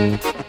Pessoal, 0.00 0.39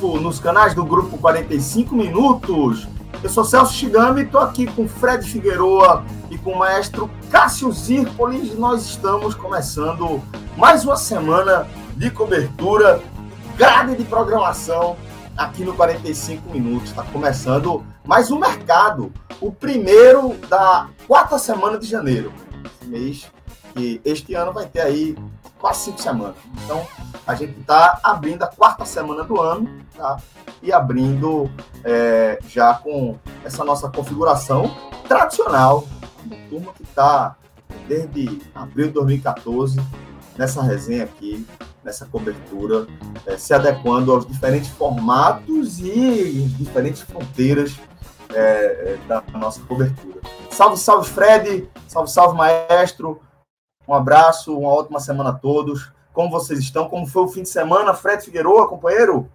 vivo 0.00 0.18
nos 0.18 0.40
canais 0.40 0.72
do 0.74 0.82
Grupo 0.82 1.18
45 1.18 1.94
Minutos. 1.94 2.88
Eu 3.22 3.28
sou 3.28 3.44
Celso 3.44 3.74
Shigami, 3.74 4.22
estou 4.22 4.40
aqui 4.40 4.66
com 4.66 4.88
Fred 4.88 5.28
Figueroa 5.28 6.02
e 6.30 6.38
com 6.38 6.52
o 6.52 6.58
maestro 6.58 7.10
Cássio 7.30 7.70
Zirpolis. 7.70 8.58
Nós 8.58 8.86
estamos 8.86 9.34
começando 9.34 10.22
mais 10.56 10.84
uma 10.84 10.96
semana 10.96 11.68
de 11.96 12.10
cobertura, 12.10 13.02
grade 13.58 13.94
de 13.94 14.04
programação 14.04 14.96
aqui 15.36 15.64
no 15.64 15.74
45 15.74 16.50
Minutos. 16.50 16.88
Está 16.88 17.02
começando 17.02 17.84
mais 18.02 18.30
um 18.30 18.38
mercado, 18.38 19.12
o 19.38 19.52
primeiro 19.52 20.34
da 20.48 20.88
quarta 21.06 21.38
semana 21.38 21.76
de 21.76 21.86
janeiro. 21.86 22.32
Esse 22.64 22.88
mês 22.88 23.26
que 23.74 24.00
este 24.02 24.34
ano 24.34 24.52
vai 24.52 24.64
ter 24.64 24.80
aí 24.80 25.14
quase 25.60 25.80
cinco 25.80 26.00
semanas. 26.00 26.36
Então, 26.64 26.86
a 27.26 27.34
gente 27.34 27.60
está 27.60 28.00
abrindo 28.02 28.42
a 28.42 28.46
quarta 28.46 28.84
semana 28.84 29.22
do 29.22 29.40
ano, 29.40 29.68
tá? 29.96 30.16
E 30.62 30.72
abrindo 30.72 31.50
é, 31.84 32.38
já 32.48 32.74
com 32.74 33.18
essa 33.44 33.64
nossa 33.64 33.88
configuração 33.88 34.74
tradicional, 35.06 35.86
uma 36.24 36.36
turma 36.48 36.72
que 36.72 36.82
está 36.82 37.36
desde 37.86 38.40
abril 38.54 38.88
de 38.88 38.92
2014 38.94 39.80
nessa 40.36 40.62
resenha 40.62 41.04
aqui, 41.04 41.46
nessa 41.84 42.06
cobertura, 42.06 42.86
é, 43.26 43.36
se 43.36 43.52
adequando 43.52 44.12
aos 44.12 44.26
diferentes 44.26 44.70
formatos 44.70 45.80
e 45.80 46.46
diferentes 46.58 47.02
fronteiras 47.02 47.78
é, 48.32 48.96
da 49.06 49.22
nossa 49.34 49.60
cobertura. 49.62 50.20
Salve, 50.50 50.76
salve, 50.76 51.08
Fred! 51.08 51.68
Salve, 51.86 52.10
salve, 52.10 52.36
maestro! 52.36 53.20
Um 53.90 53.94
abraço, 53.94 54.56
uma 54.56 54.68
ótima 54.68 55.00
semana 55.00 55.30
a 55.30 55.32
todos. 55.32 55.92
Como 56.12 56.30
vocês 56.30 56.60
estão? 56.60 56.88
Como 56.88 57.08
foi 57.08 57.24
o 57.24 57.28
fim 57.28 57.42
de 57.42 57.48
semana? 57.48 57.92
Fred 57.92 58.24
Figueiredo, 58.24 58.68
companheiro? 58.68 59.28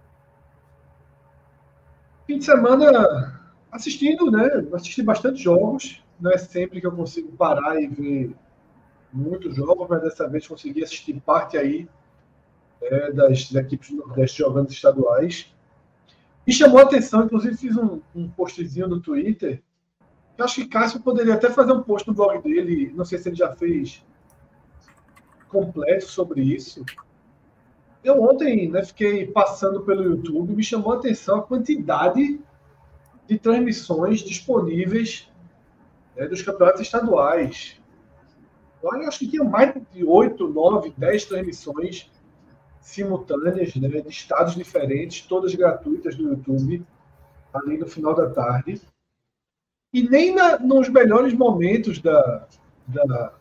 Fim 2.26 2.38
de 2.38 2.46
semana 2.46 3.38
assistindo, 3.70 4.30
né? 4.30 4.66
Assisti 4.72 5.02
bastante 5.02 5.42
jogos. 5.42 6.02
Não 6.18 6.30
é 6.30 6.38
sempre 6.38 6.80
que 6.80 6.86
eu 6.86 6.92
consigo 6.92 7.30
parar 7.32 7.78
e 7.78 7.86
ver 7.86 8.34
muitos 9.12 9.54
jogos, 9.54 9.86
mas 9.90 10.00
dessa 10.00 10.26
vez 10.26 10.48
consegui 10.48 10.82
assistir 10.82 11.20
parte 11.20 11.58
aí 11.58 11.86
é, 12.80 13.12
das 13.12 13.54
equipes 13.54 13.90
do 13.90 13.96
Nordeste 13.96 14.38
jogando 14.38 14.70
estaduais. 14.70 15.54
E 16.46 16.52
chamou 16.54 16.78
a 16.78 16.84
atenção, 16.84 17.26
inclusive 17.26 17.58
fiz 17.58 17.76
um, 17.76 18.00
um 18.14 18.26
postzinho 18.26 18.88
no 18.88 19.02
Twitter. 19.02 19.62
Eu 20.38 20.46
acho 20.46 20.62
que 20.62 20.66
Cássio 20.66 21.02
poderia 21.02 21.34
até 21.34 21.50
fazer 21.50 21.72
um 21.72 21.82
post 21.82 22.08
no 22.08 22.14
blog 22.14 22.40
dele. 22.40 22.90
Não 22.96 23.04
sei 23.04 23.18
se 23.18 23.28
ele 23.28 23.36
já 23.36 23.54
fez 23.54 24.02
completo 25.48 26.06
sobre 26.06 26.42
isso. 26.42 26.84
Eu 28.02 28.22
ontem 28.22 28.70
né, 28.70 28.84
fiquei 28.84 29.26
passando 29.26 29.82
pelo 29.82 30.02
YouTube 30.02 30.52
e 30.52 30.56
me 30.56 30.62
chamou 30.62 30.92
a 30.92 30.96
atenção 30.96 31.38
a 31.38 31.42
quantidade 31.42 32.40
de 33.26 33.38
transmissões 33.38 34.20
disponíveis 34.20 35.28
né, 36.14 36.28
dos 36.28 36.42
campeonatos 36.42 36.82
estaduais. 36.82 37.80
Olha, 38.82 39.08
acho 39.08 39.18
que 39.18 39.28
tinha 39.28 39.42
mais 39.42 39.74
de 39.92 40.04
8, 40.04 40.48
9, 40.48 40.94
10 40.96 41.24
transmissões 41.24 42.10
simultâneas 42.80 43.74
né, 43.74 43.88
de 43.88 44.08
estados 44.08 44.54
diferentes, 44.54 45.26
todas 45.26 45.54
gratuitas 45.54 46.16
no 46.16 46.30
YouTube, 46.30 46.86
ali 47.52 47.78
no 47.78 47.86
final 47.86 48.14
da 48.14 48.30
tarde. 48.30 48.80
E 49.92 50.08
nem 50.08 50.34
na, 50.34 50.58
nos 50.58 50.88
melhores 50.88 51.32
momentos 51.32 51.98
da, 52.00 52.46
da, 52.86 53.32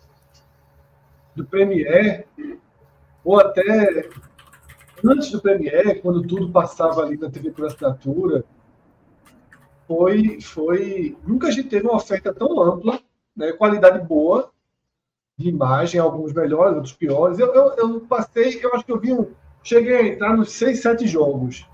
do 1.36 1.46
Premiere, 1.46 2.26
ou 3.24 3.40
até 3.40 4.10
antes 5.04 5.32
do 5.32 5.42
Premiere, 5.42 6.00
quando 6.02 6.26
tudo 6.26 6.52
passava 6.52 7.02
ali 7.02 7.18
na 7.18 7.30
TV 7.30 7.52
por 7.52 7.66
assinatura, 7.66 8.44
foi, 9.88 10.40
foi. 10.42 11.18
Nunca 11.26 11.48
a 11.48 11.52
gente 11.52 11.70
teve 11.70 11.88
uma 11.88 11.98
oferta 11.98 12.34
tão 12.34 12.62
ampla, 12.62 13.00
né, 13.36 13.52
qualidade 13.54 14.06
boa 14.06 14.50
de 15.38 15.50
imagem, 15.50 16.00
alguns 16.00 16.34
melhores, 16.34 16.76
outros 16.76 16.94
piores. 16.94 17.40
Eu, 17.40 17.54
eu, 17.54 17.74
eu 17.76 18.00
passei, 18.02 18.60
eu 18.64 18.74
acho 18.74 18.86
que 18.86 18.92
eu 18.92 19.00
vi 19.00 19.14
um. 19.14 19.32
Cheguei 19.62 19.96
a 19.96 20.08
entrar 20.08 20.36
nos 20.36 20.52
seis, 20.54 20.82
sete 20.82 21.08
jogos. 21.08 21.68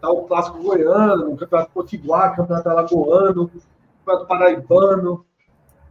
Tá, 0.00 0.10
o 0.10 0.24
Clássico 0.24 0.62
Goiano, 0.62 1.32
o 1.32 1.36
Campeonato 1.36 1.72
Potiguar, 1.72 2.32
o 2.32 2.36
Campeonato 2.36 2.68
Alagoano, 2.68 3.42
o 3.44 3.48
Campeonato 3.98 4.26
Paraibano, 4.26 5.26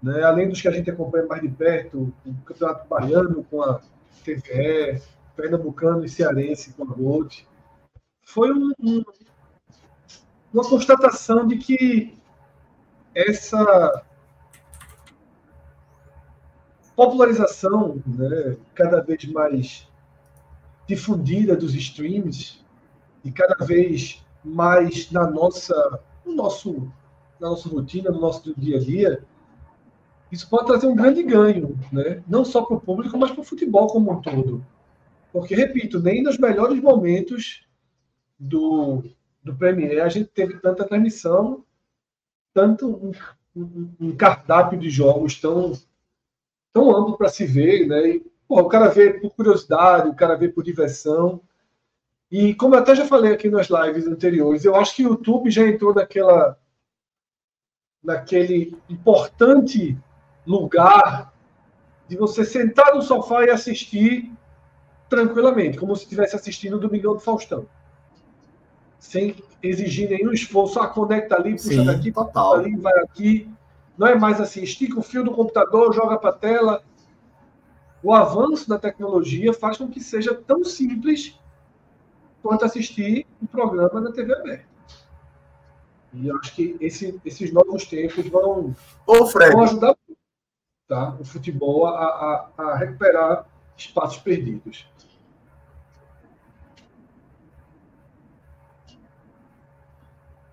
né? 0.01 0.23
Além 0.23 0.49
dos 0.49 0.61
que 0.61 0.67
a 0.67 0.71
gente 0.71 0.89
acompanha 0.89 1.25
mais 1.25 1.41
de 1.41 1.49
perto, 1.49 2.13
o 2.25 2.33
Campeonato 2.45 2.87
Baiano 2.87 3.43
com 3.43 3.61
a 3.61 3.81
TVE, 4.23 5.01
Pernambucano 5.35 6.05
e 6.05 6.09
Cearense 6.09 6.73
com 6.73 6.83
a 6.83 6.87
Gold, 6.87 7.47
foi 8.23 8.51
um, 8.51 8.71
um, 8.79 9.03
uma 10.53 10.67
constatação 10.67 11.47
de 11.47 11.57
que 11.57 12.17
essa 13.15 14.03
popularização 16.95 18.01
né, 18.05 18.57
cada 18.75 19.01
vez 19.01 19.25
mais 19.25 19.87
difundida 20.87 21.55
dos 21.55 21.73
streams 21.73 22.63
e 23.23 23.31
cada 23.31 23.63
vez 23.65 24.23
mais 24.43 25.11
na 25.11 25.29
nossa, 25.29 25.99
no 26.25 26.33
nosso, 26.33 26.91
na 27.39 27.49
nossa 27.49 27.69
rotina, 27.69 28.11
no 28.11 28.19
nosso 28.19 28.53
dia 28.57 28.77
a 28.77 28.79
dia, 28.79 29.23
isso 30.31 30.47
pode 30.49 30.67
trazer 30.67 30.87
um 30.87 30.95
grande 30.95 31.23
ganho, 31.23 31.77
né? 31.91 32.23
não 32.27 32.45
só 32.45 32.63
para 32.63 32.77
o 32.77 32.81
público, 32.81 33.17
mas 33.17 33.31
para 33.31 33.41
o 33.41 33.45
futebol 33.45 33.87
como 33.87 34.11
um 34.11 34.21
todo. 34.21 34.63
Porque, 35.31 35.55
repito, 35.55 35.99
nem 35.99 36.23
nos 36.23 36.37
melhores 36.37 36.79
momentos 36.81 37.65
do, 38.37 39.03
do 39.43 39.55
Premier 39.55 40.01
a 40.03 40.09
gente 40.09 40.29
teve 40.29 40.59
tanta 40.59 40.87
transmissão, 40.87 41.63
tanto 42.53 42.87
um, 42.87 43.11
um, 43.55 43.89
um 43.99 44.15
cardápio 44.15 44.79
de 44.79 44.89
jogos 44.89 45.39
tão, 45.39 45.73
tão 46.73 46.95
amplo 46.95 47.17
para 47.17 47.29
se 47.29 47.45
ver. 47.45 47.87
Né? 47.87 48.09
E, 48.09 48.31
pô, 48.47 48.59
o 48.59 48.69
cara 48.69 48.89
vê 48.89 49.13
por 49.13 49.31
curiosidade, 49.35 50.09
o 50.09 50.15
cara 50.15 50.35
vê 50.35 50.47
por 50.49 50.63
diversão. 50.63 51.41
E 52.31 52.53
como 52.53 52.75
eu 52.75 52.79
até 52.79 52.95
já 52.95 53.05
falei 53.05 53.33
aqui 53.33 53.49
nas 53.49 53.67
lives 53.67 54.07
anteriores, 54.07 54.63
eu 54.63 54.75
acho 54.75 54.95
que 54.95 55.05
o 55.05 55.09
YouTube 55.09 55.49
já 55.49 55.67
entrou 55.67 55.93
naquela 55.93 56.57
naquele 58.01 58.77
importante 58.87 59.97
lugar 60.49 61.31
de 62.07 62.17
você 62.17 62.43
sentar 62.43 62.95
no 62.95 63.01
sofá 63.03 63.45
e 63.45 63.51
assistir 63.51 64.31
tranquilamente, 65.07 65.77
como 65.77 65.95
se 65.95 66.03
estivesse 66.03 66.35
assistindo 66.35 66.75
o 66.77 66.79
Domingão 66.79 67.13
do 67.13 67.19
Faustão. 67.19 67.67
Sem 68.97 69.35
exigir 69.61 70.09
nenhum 70.09 70.31
esforço. 70.31 70.79
Ah, 70.79 70.87
conecta 70.87 71.35
ali, 71.35 71.51
puxa 71.51 71.69
Sim, 71.69 71.85
daqui, 71.85 72.11
total. 72.11 72.55
ali, 72.55 72.75
vai 72.75 72.97
aqui. 72.99 73.49
Não 73.97 74.07
é 74.07 74.15
mais 74.15 74.41
assim, 74.41 74.63
estica 74.63 74.99
o 74.99 75.03
fio 75.03 75.23
do 75.23 75.31
computador, 75.31 75.93
joga 75.93 76.17
para 76.17 76.31
a 76.31 76.33
tela. 76.33 76.83
O 78.01 78.13
avanço 78.13 78.67
da 78.67 78.79
tecnologia 78.79 79.53
faz 79.53 79.77
com 79.77 79.87
que 79.87 80.01
seja 80.01 80.33
tão 80.33 80.63
simples 80.63 81.37
quanto 82.41 82.65
assistir 82.65 83.25
um 83.41 83.45
programa 83.45 84.01
na 84.01 84.11
TV 84.11 84.33
aberta. 84.33 84.65
E 86.13 86.27
eu 86.27 86.37
acho 86.37 86.55
que 86.55 86.75
esse, 86.79 87.19
esses 87.23 87.51
novos 87.51 87.85
tempos 87.85 88.27
vão, 88.27 88.75
Ô, 89.05 89.25
Fred. 89.27 89.51
vão 89.51 89.63
ajudar 89.63 89.95
tá, 90.89 91.15
o 91.19 91.23
futebol 91.23 91.85
a, 91.85 92.49
a, 92.57 92.63
a 92.63 92.75
recuperar 92.75 93.45
espaços 93.77 94.17
perdidos. 94.17 94.89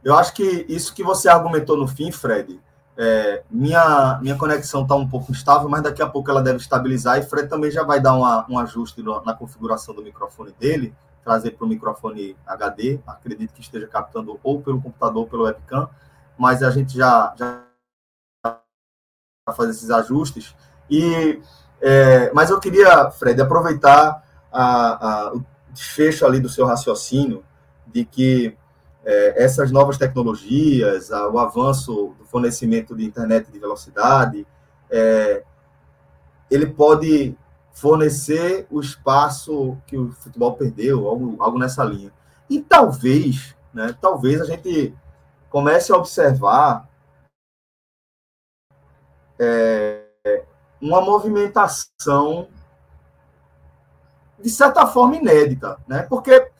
Eu 0.04 0.14
acho 0.14 0.34
que 0.34 0.66
isso 0.68 0.94
que 0.94 1.02
você 1.02 1.28
argumentou 1.28 1.76
no 1.76 1.88
fim, 1.88 2.12
Fred, 2.12 2.60
é, 2.96 3.42
minha, 3.50 4.20
minha 4.22 4.36
conexão 4.36 4.82
está 4.82 4.94
um 4.94 5.08
pouco 5.08 5.32
instável, 5.32 5.68
mas 5.68 5.82
daqui 5.82 6.00
a 6.00 6.06
pouco 6.08 6.30
ela 6.30 6.42
deve 6.42 6.58
estabilizar 6.58 7.18
e 7.18 7.22
Fred 7.22 7.48
também 7.48 7.70
já 7.70 7.82
vai 7.82 7.98
dar 7.98 8.14
uma, 8.14 8.46
um 8.48 8.58
ajuste 8.58 9.02
no, 9.02 9.20
na 9.24 9.34
configuração 9.34 9.94
do 9.94 10.02
microfone 10.02 10.52
dele, 10.60 10.94
trazer 11.24 11.52
para 11.52 11.64
o 11.64 11.68
microfone 11.68 12.36
HD, 12.46 13.00
acredito 13.04 13.52
que 13.52 13.60
esteja 13.60 13.88
captando 13.88 14.38
ou 14.44 14.60
pelo 14.62 14.80
computador 14.80 15.22
ou 15.22 15.26
pelo 15.26 15.44
webcam, 15.44 15.88
mas 16.38 16.62
a 16.62 16.70
gente 16.70 16.96
já, 16.96 17.34
já 17.36 17.66
fazer 19.54 19.70
esses 19.70 19.90
ajustes. 19.90 20.56
E, 20.90 21.40
é, 21.81 22.32
mas 22.32 22.50
eu 22.50 22.58
queria, 22.58 23.10
Fred, 23.10 23.40
aproveitar 23.40 24.25
a, 24.52 25.08
a, 25.08 25.34
o 25.34 25.44
desfecho 25.70 26.26
ali 26.26 26.40
do 26.40 26.48
seu 26.48 26.66
raciocínio 26.66 27.44
de 27.87 28.04
que 28.04 28.56
é, 29.04 29.44
essas 29.44 29.70
novas 29.70 29.98
tecnologias, 29.98 31.12
a, 31.12 31.28
o 31.28 31.38
avanço 31.38 32.14
do 32.19 32.25
fornecimento 32.25 32.96
de 32.96 33.04
internet 33.04 33.52
de 33.52 33.58
velocidade, 33.58 34.44
é, 34.90 35.44
ele 36.50 36.66
pode 36.66 37.37
fornecer 37.72 38.66
o 38.69 38.81
espaço 38.81 39.76
que 39.87 39.96
o 39.96 40.10
futebol 40.10 40.54
perdeu, 40.54 41.06
algo, 41.06 41.37
algo 41.38 41.58
nessa 41.58 41.84
linha. 41.84 42.10
E 42.50 42.60
talvez, 42.60 43.54
né, 43.72 43.94
talvez 44.00 44.40
a 44.40 44.44
gente 44.44 44.92
comece 45.50 45.92
a 45.92 45.96
observar 45.96 46.88
é, 49.38 50.04
uma 50.80 51.00
movimentação 51.00 52.48
de 54.38 54.50
certa 54.50 54.86
forma 54.86 55.16
inédita, 55.16 55.78
né? 55.88 56.02
Porque 56.02 56.50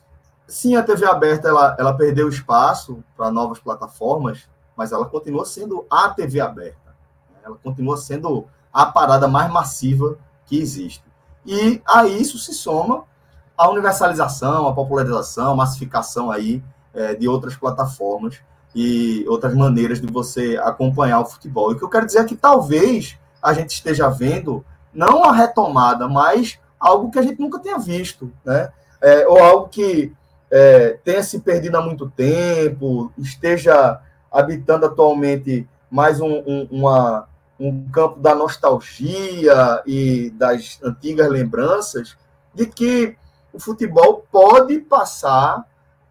Sim, 0.47 0.77
a 0.77 0.83
TV 0.83 1.05
aberta 1.05 1.49
ela, 1.49 1.77
ela 1.79 1.93
perdeu 1.93 2.29
espaço 2.29 3.03
para 3.17 3.31
novas 3.33 3.59
plataformas, 3.59 4.49
mas 4.77 4.93
ela 4.93 5.05
continua 5.05 5.45
sendo 5.45 5.85
a 5.91 6.09
TV 6.11 6.41
aberta. 6.41 6.95
Né? 7.31 7.41
Ela 7.45 7.57
continua 7.57 7.97
sendo 7.97 8.47
a 8.73 8.87
parada 8.87 9.27
mais 9.27 9.51
massiva 9.51 10.17
que 10.45 10.57
existe. 10.59 11.05
E 11.45 11.83
a 11.85 12.07
isso 12.07 12.39
se 12.39 12.55
soma 12.55 13.05
a 13.57 13.69
universalização, 13.69 14.69
a 14.69 14.75
popularização, 14.75 15.53
a 15.53 15.57
massificação 15.57 16.31
aí 16.31 16.63
é, 16.95 17.15
de 17.15 17.27
outras 17.27 17.57
plataformas 17.57 18.41
e 18.77 19.25
outras 19.27 19.55
maneiras 19.55 20.03
de 20.03 20.07
você 20.07 20.61
acompanhar 20.63 21.21
o 21.21 21.25
futebol. 21.25 21.73
E 21.73 21.75
o 21.75 21.79
que 21.79 21.85
eu 21.85 21.89
quero 21.89 22.05
dizer 22.05 22.19
é 22.19 22.25
que 22.25 22.37
talvez 22.37 23.19
a 23.43 23.55
gente 23.55 23.71
esteja 23.71 24.07
vendo 24.11 24.63
não 24.93 25.25
a 25.25 25.33
retomada, 25.33 26.07
mas 26.07 26.59
algo 26.79 27.11
que 27.11 27.19
a 27.19 27.23
gente 27.23 27.41
nunca 27.41 27.59
tenha 27.59 27.79
visto, 27.79 28.31
né? 28.45 28.71
É, 29.01 29.27
ou 29.27 29.43
algo 29.43 29.69
que 29.69 30.13
é, 30.51 30.99
tenha 31.03 31.23
se 31.23 31.41
perdido 31.41 31.77
há 31.79 31.81
muito 31.81 32.11
tempo, 32.11 33.11
esteja 33.17 33.99
habitando 34.31 34.85
atualmente 34.85 35.67
mais 35.91 36.21
um, 36.21 36.43
um, 36.47 36.69
uma, 36.71 37.27
um 37.59 37.89
campo 37.89 38.21
da 38.21 38.35
nostalgia 38.35 39.83
e 39.87 40.29
das 40.37 40.79
antigas 40.83 41.31
lembranças, 41.31 42.15
de 42.55 42.67
que 42.67 43.17
o 43.55 43.59
futebol 43.59 44.27
pode 44.31 44.81
passar 44.81 45.65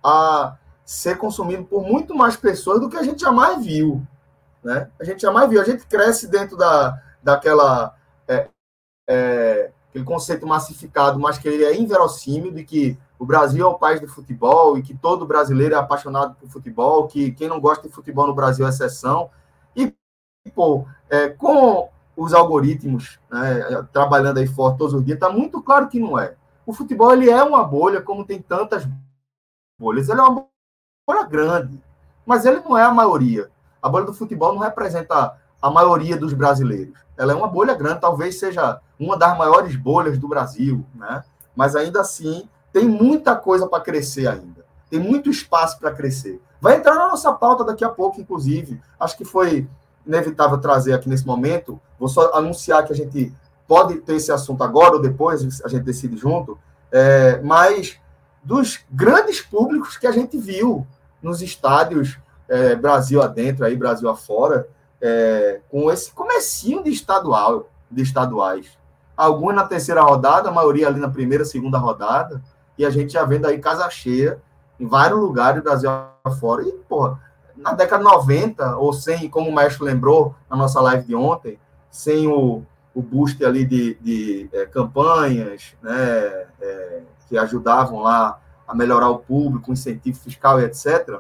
a 0.03 0.56
ser 0.85 1.17
consumido 1.17 1.65
por 1.65 1.83
muito 1.83 2.13
mais 2.15 2.37
pessoas 2.37 2.79
do 2.79 2.89
que 2.89 2.95
a 2.95 3.03
gente 3.03 3.21
jamais 3.21 3.65
viu. 3.65 4.05
Né? 4.63 4.89
A 4.99 5.03
gente 5.03 5.21
jamais 5.21 5.49
viu. 5.49 5.59
A 5.59 5.65
gente 5.65 5.85
cresce 5.87 6.27
dentro 6.27 6.55
da, 6.55 7.01
daquela. 7.23 7.95
É, 8.27 8.47
é, 9.07 9.71
aquele 9.89 10.05
conceito 10.05 10.45
massificado, 10.45 11.19
mas 11.19 11.37
que 11.37 11.47
ele 11.47 11.63
é 11.63 11.75
inverossímil, 11.75 12.51
de 12.51 12.63
que 12.65 12.97
o 13.17 13.25
Brasil 13.25 13.65
é 13.65 13.69
o 13.69 13.79
país 13.79 14.01
do 14.01 14.07
futebol 14.07 14.77
e 14.77 14.83
que 14.83 14.93
todo 14.93 15.25
brasileiro 15.25 15.73
é 15.73 15.77
apaixonado 15.77 16.35
por 16.35 16.49
futebol, 16.49 17.07
que 17.07 17.31
quem 17.31 17.47
não 17.47 17.61
gosta 17.61 17.87
de 17.87 17.93
futebol 17.93 18.27
no 18.27 18.35
Brasil 18.35 18.65
é 18.65 18.69
exceção. 18.69 19.29
E, 19.73 19.93
pô, 20.53 20.85
é, 21.09 21.29
com 21.29 21.89
os 22.15 22.33
algoritmos 22.33 23.19
né, 23.31 23.87
trabalhando 23.93 24.39
aí 24.39 24.47
forte 24.47 24.77
todos 24.77 24.93
os 24.93 25.03
dias, 25.03 25.15
está 25.15 25.29
muito 25.29 25.61
claro 25.61 25.87
que 25.87 25.99
não 25.99 26.19
é. 26.19 26.35
O 26.65 26.73
futebol 26.73 27.13
ele 27.13 27.29
é 27.29 27.41
uma 27.43 27.63
bolha, 27.63 28.01
como 28.01 28.25
tem 28.25 28.41
tantas 28.41 28.85
bolhas. 29.79 30.09
Ele 30.09 30.19
é 30.19 30.23
uma 30.23 30.47
bolha 31.06 31.24
grande, 31.24 31.80
mas 32.25 32.46
ele 32.46 32.62
não 32.62 32.75
é 32.75 32.84
a 32.84 32.92
maioria. 32.92 33.50
A 33.81 33.88
bolha 33.88 34.06
do 34.06 34.13
futebol 34.13 34.54
não 34.54 34.62
representa 34.62 35.38
a 35.62 35.69
maioria 35.69 36.18
dos 36.18 36.34
brasileiros. 36.34 36.98
Ela 37.16 37.31
é 37.31 37.36
uma 37.36 37.48
bolha 37.48 37.75
grande, 37.75 38.02
talvez 38.02 38.40
seja 38.40 38.80
uma 39.00 39.16
das 39.16 39.38
maiores 39.38 39.75
bolhas 39.75 40.18
do 40.18 40.28
Brasil, 40.28 40.84
né? 40.96 41.24
Mas 41.56 41.75
ainda 41.75 42.02
assim, 42.02 42.50
tem 42.74 42.88
muita 42.88 43.36
coisa 43.36 43.68
para 43.68 43.84
crescer 43.84 44.28
ainda. 44.28 44.66
Tem 44.90 45.00
muito 45.00 45.30
espaço 45.30 45.80
para 45.80 45.92
crescer. 45.92 46.42
Vai 46.60 46.78
entrar 46.78 46.96
na 46.96 47.07
nossa 47.07 47.31
pauta 47.31 47.63
daqui 47.63 47.86
a 47.86 47.90
pouco, 47.90 48.19
inclusive. 48.19 48.81
Acho 49.00 49.16
que 49.16 49.24
foi 49.24 49.68
inevitável 50.06 50.57
trazer 50.57 50.94
aqui 50.94 51.07
nesse 51.07 51.25
momento. 51.25 51.80
Vou 52.00 52.10
só 52.10 52.34
anunciar 52.34 52.84
que 52.84 52.92
a 52.92 52.96
gente 52.96 53.31
pode 53.68 53.96
ter 53.98 54.16
esse 54.16 54.31
assunto 54.31 54.63
agora 54.63 54.96
ou 54.96 55.02
depois, 55.02 55.62
a 55.63 55.68
gente 55.68 55.84
decide 55.84 56.18
junto. 56.18 56.57
É, 56.92 57.40
mas 57.42 58.00
dos 58.44 58.86
grandes 58.92 59.42
públicos 59.42 59.98
que 59.98 60.06
a 60.06 60.12
gente 60.12 60.38
viu 60.38 60.86
nos 61.25 61.42
estádios 61.42 62.19
é, 62.48 62.75
Brasil 62.75 63.19
adentro, 63.19 63.66
aí 63.66 63.75
Brasil 63.75 64.07
afora, 64.07 64.69
é, 65.01 65.60
com 65.69 65.92
esse 65.92 66.12
comecinho 66.12 66.83
de 66.83 66.92
estadual, 66.92 67.68
de 67.89 68.04
estaduais. 68.04 68.77
Alguns 69.18 69.56
na 69.56 69.66
terceira 69.66 70.01
rodada, 70.01 70.50
a 70.50 70.51
maioria 70.51 70.88
ali 70.88 71.00
na 71.00 71.10
primeira, 71.10 71.44
segunda 71.44 71.80
rodada 71.80 72.42
e 72.77 72.86
a 72.86 72.92
gente 72.92 73.13
já 73.13 73.25
vendo 73.25 73.48
aí 73.48 73.57
casa 73.57 73.89
cheia 73.89 74.39
em 74.80 74.86
vários 74.86 75.19
lugares 75.19 75.62
do 75.62 75.63
Brasil 75.63 75.89
afora. 76.24 76.62
E, 76.62 76.72
porra, 76.88 77.19
na 77.57 77.74
década 77.74 78.04
de 78.04 78.10
90, 78.10 78.78
ou 78.78 78.94
sem, 78.94 79.28
como 79.28 79.50
o 79.50 79.56
mestre 79.56 79.83
lembrou 79.83 80.36
na 80.48 80.56
nossa 80.56 80.80
live 80.81 81.07
de 81.07 81.16
ontem, 81.16 81.57
sem 81.89 82.28
o, 82.28 82.62
o 82.94 83.01
boost 83.01 83.44
ali 83.44 83.66
de, 83.66 83.95
de 83.95 84.50
é, 84.54 84.66
campanhas, 84.68 85.74
né, 85.81 86.45
é, 86.62 87.01
que 87.28 87.38
ajudavam 87.38 88.01
lá 88.01 88.39
a 88.67 88.75
melhorar 88.75 89.09
o 89.09 89.19
público, 89.19 89.71
incentivo 89.71 90.17
fiscal 90.19 90.59
e 90.59 90.65
etc. 90.65 91.19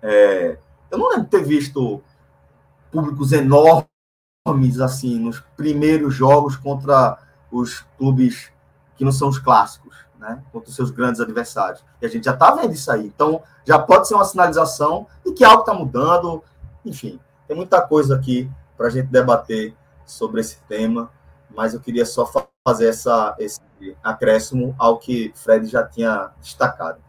É, 0.00 0.58
eu 0.90 0.98
não 0.98 1.08
lembro 1.08 1.24
de 1.24 1.30
ter 1.30 1.44
visto 1.44 2.02
públicos 2.90 3.32
enormes 3.32 3.86
assim 4.82 5.18
nos 5.18 5.40
primeiros 5.56 6.14
jogos 6.14 6.56
contra 6.56 7.18
os 7.50 7.80
clubes 7.96 8.50
que 8.96 9.04
não 9.04 9.12
são 9.12 9.28
os 9.28 9.38
clássicos 9.38 10.02
né, 10.22 10.40
contra 10.52 10.70
os 10.70 10.76
seus 10.76 10.90
grandes 10.90 11.20
adversários. 11.20 11.84
E 12.00 12.06
a 12.06 12.08
gente 12.08 12.24
já 12.24 12.32
está 12.32 12.54
vendo 12.54 12.72
isso 12.72 12.90
aí. 12.90 13.06
Então, 13.06 13.42
já 13.64 13.78
pode 13.78 14.06
ser 14.06 14.14
uma 14.14 14.24
sinalização 14.24 15.06
de 15.26 15.32
que 15.32 15.44
algo 15.44 15.60
está 15.60 15.74
mudando. 15.74 16.42
Enfim, 16.84 17.18
tem 17.46 17.56
muita 17.56 17.82
coisa 17.82 18.14
aqui 18.14 18.48
para 18.76 18.86
a 18.86 18.90
gente 18.90 19.08
debater 19.08 19.74
sobre 20.06 20.40
esse 20.40 20.58
tema, 20.68 21.10
mas 21.50 21.74
eu 21.74 21.80
queria 21.80 22.06
só 22.06 22.30
fazer 22.64 22.88
essa, 22.88 23.34
esse 23.38 23.60
acréscimo 24.02 24.74
ao 24.78 24.98
que 24.98 25.32
Fred 25.34 25.66
já 25.66 25.86
tinha 25.86 26.32
destacado. 26.40 27.02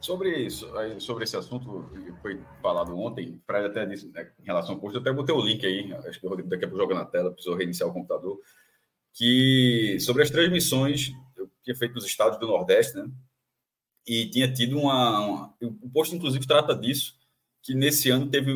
Sobre 0.00 0.36
isso, 0.36 0.70
sobre 0.98 1.24
esse 1.24 1.34
assunto 1.34 1.88
que 1.90 2.12
foi 2.20 2.38
falado 2.60 2.94
ontem, 2.98 3.40
Fred 3.46 3.66
até 3.66 3.86
disse, 3.86 4.08
né, 4.08 4.30
em 4.38 4.44
relação 4.44 4.74
ao 4.74 4.80
post, 4.80 4.94
eu 4.94 5.00
até 5.00 5.10
botei 5.10 5.34
o 5.34 5.40
link 5.40 5.64
aí, 5.64 5.94
acho 6.06 6.20
que 6.20 6.26
o 6.26 6.28
Rodrigo 6.28 6.50
daqui 6.50 6.66
a 6.66 6.68
pouco 6.68 6.82
joga 6.82 6.94
na 6.94 7.06
tela, 7.06 7.32
precisou 7.32 7.56
reiniciar 7.56 7.88
o 7.88 7.92
computador 7.92 8.38
que 9.14 9.96
sobre 10.00 10.24
as 10.24 10.30
transmissões 10.30 11.12
eu 11.36 11.48
tinha 11.62 11.74
feito 11.74 11.94
nos 11.94 12.04
estados 12.04 12.38
do 12.38 12.48
Nordeste, 12.48 12.96
né? 12.96 13.08
E 14.06 14.28
tinha 14.28 14.52
tido 14.52 14.78
uma, 14.78 15.20
uma, 15.20 15.54
o 15.60 15.88
posto 15.88 16.14
inclusive 16.14 16.46
trata 16.46 16.74
disso, 16.74 17.14
que 17.62 17.74
nesse 17.74 18.10
ano 18.10 18.28
teve, 18.28 18.52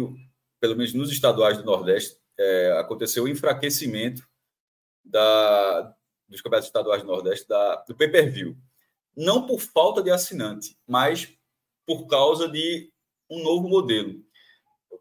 pelo 0.60 0.76
menos 0.76 0.92
nos 0.92 1.10
estaduais 1.10 1.56
do 1.56 1.64
Nordeste, 1.64 2.18
é, 2.36 2.76
aconteceu 2.78 3.24
o 3.24 3.28
enfraquecimento 3.28 4.28
da 5.10 5.94
dos 6.28 6.40
campeonatos 6.42 6.68
estaduais 6.68 7.02
do 7.02 7.08
Nordeste 7.08 7.48
da, 7.48 7.76
do 7.88 7.96
pay-per-view. 7.96 8.56
Não 9.16 9.46
por 9.46 9.60
falta 9.60 10.02
de 10.02 10.10
assinante, 10.10 10.76
mas 10.86 11.32
por 11.86 12.06
causa 12.06 12.46
de 12.48 12.92
um 13.30 13.42
novo 13.42 13.68
modelo. 13.68 14.22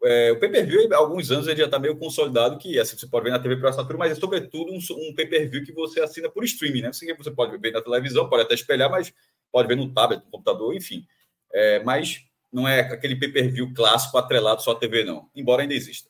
É, 0.02 0.32
o 0.32 0.38
pay-per-view, 0.38 0.92
há 0.92 0.96
alguns 0.96 1.30
anos, 1.30 1.46
ele 1.46 1.58
já 1.58 1.66
está 1.66 1.78
meio 1.78 1.96
consolidado, 1.98 2.58
que 2.58 2.78
assim, 2.78 2.96
você 2.96 3.06
pode 3.06 3.24
ver 3.24 3.30
na 3.30 3.38
TV 3.38 3.56
por 3.56 3.66
assinatura, 3.66 3.98
mas 3.98 4.12
é 4.12 4.14
sobretudo 4.14 4.72
um, 4.72 4.78
um 4.78 5.14
pay-per-view 5.14 5.64
que 5.64 5.72
você 5.72 6.00
assina 6.00 6.30
por 6.30 6.44
streaming, 6.44 6.82
né? 6.82 6.92
Você, 6.92 7.12
você 7.14 7.30
pode 7.30 7.56
ver 7.58 7.72
na 7.72 7.82
televisão, 7.82 8.28
pode 8.28 8.42
até 8.42 8.54
espelhar, 8.54 8.90
mas 8.90 9.12
pode 9.50 9.68
ver 9.68 9.76
no 9.76 9.92
tablet, 9.92 10.24
no 10.24 10.30
computador, 10.30 10.74
enfim. 10.74 11.06
É, 11.52 11.82
mas 11.82 12.24
não 12.52 12.66
é 12.66 12.80
aquele 12.80 13.16
pay-per-view 13.16 13.72
clássico 13.74 14.16
atrelado 14.18 14.62
só 14.62 14.72
à 14.72 14.74
TV, 14.74 15.04
não, 15.04 15.28
embora 15.34 15.62
ainda 15.62 15.74
exista. 15.74 16.08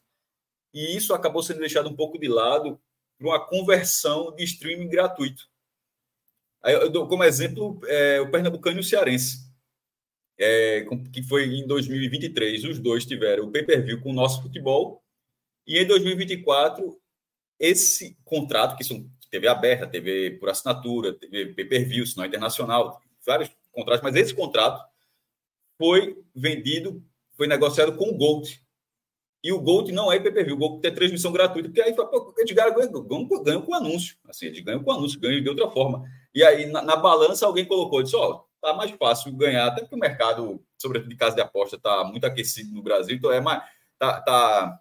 E 0.73 0.97
isso 0.97 1.15
acabou 1.15 1.43
sendo 1.43 1.61
deixado 1.61 1.89
um 1.89 1.97
pouco 1.97 2.19
de 2.19 2.29
lado 2.29 2.81
uma 3.21 3.45
conversão 3.45 4.35
de 4.35 4.45
streaming 4.45 4.89
gratuito. 4.89 5.49
Aí 6.63 6.75
eu 6.75 6.91
dou 6.91 7.07
como 7.09 7.25
exemplo 7.25 7.81
é, 7.87 8.21
o 8.21 8.31
Pernambucano 8.31 8.79
e 8.79 8.81
o 8.81 8.85
Cearense. 8.85 9.49
é, 10.39 10.87
que 11.13 11.23
foi 11.23 11.47
em 11.47 11.67
2023. 11.67 12.65
Os 12.65 12.79
dois 12.79 13.05
tiveram 13.05 13.47
o 13.47 13.51
pay-per-view 13.51 14.01
com 14.01 14.11
o 14.11 14.15
nosso 14.15 14.41
futebol. 14.41 15.03
E 15.67 15.79
em 15.79 15.87
2024, 15.87 16.97
esse 17.59 18.17
contrato, 18.25 18.77
que 18.77 18.85
são 18.85 19.11
TV 19.31 19.49
aberta, 19.49 19.87
TV 19.87 20.39
por 20.39 20.49
assinatura, 20.49 21.13
TV 21.13 21.47
pay-per-view, 21.55 22.07
sinal 22.07 22.27
internacional, 22.27 23.03
vários 23.27 23.51
contratos, 23.73 24.03
mas 24.03 24.17
esse 24.17 24.33
contrato 24.33 24.83
foi 25.77 26.17
vendido, 26.35 27.05
foi 27.37 27.47
negociado 27.47 27.97
com 27.97 28.09
o 28.11 28.17
Gold. 28.17 28.61
E 29.43 29.53
o 29.53 29.61
Gold 29.61 29.93
não 29.93 30.11
é 30.11 30.19
pay-per-view, 30.19 30.57
o 30.57 30.59
Gold 30.59 30.81
tem 30.81 30.93
transmissão 30.93 31.31
gratuita, 31.31 31.69
porque 31.69 31.81
aí 31.81 31.95
eles 32.39 32.53
ganham, 32.53 32.75
ganham, 32.75 33.43
ganham 33.43 33.63
com 33.63 33.75
anúncio. 33.75 34.17
Assim, 34.29 34.47
eles 34.47 34.61
ganham 34.61 34.83
com 34.83 34.91
anúncio, 34.91 35.21
ganham 35.21 35.43
de 35.43 35.49
outra 35.49 35.71
forma. 35.71 36.05
E 36.35 36.43
aí, 36.43 36.67
na, 36.67 36.83
na 36.83 36.97
balança, 36.97 37.47
alguém 37.47 37.65
colocou, 37.65 38.03
disse, 38.03 38.17
ó, 38.17 38.43
tá 38.61 38.75
mais 38.75 38.91
fácil 38.93 39.33
ganhar, 39.37 39.67
até 39.67 39.81
porque 39.81 39.95
o 39.95 39.99
mercado, 39.99 40.61
sobretudo 40.77 41.11
de 41.11 41.17
casa 41.17 41.37
de 41.37 41.43
aposta, 41.43 41.77
está 41.77 42.05
muito 42.05 42.25
aquecido 42.25 42.75
no 42.75 42.83
Brasil, 42.83 43.17
então 43.17 43.31
é 43.31 43.41
mais, 43.41 43.63
tá, 43.99 44.21
tá, 44.21 44.81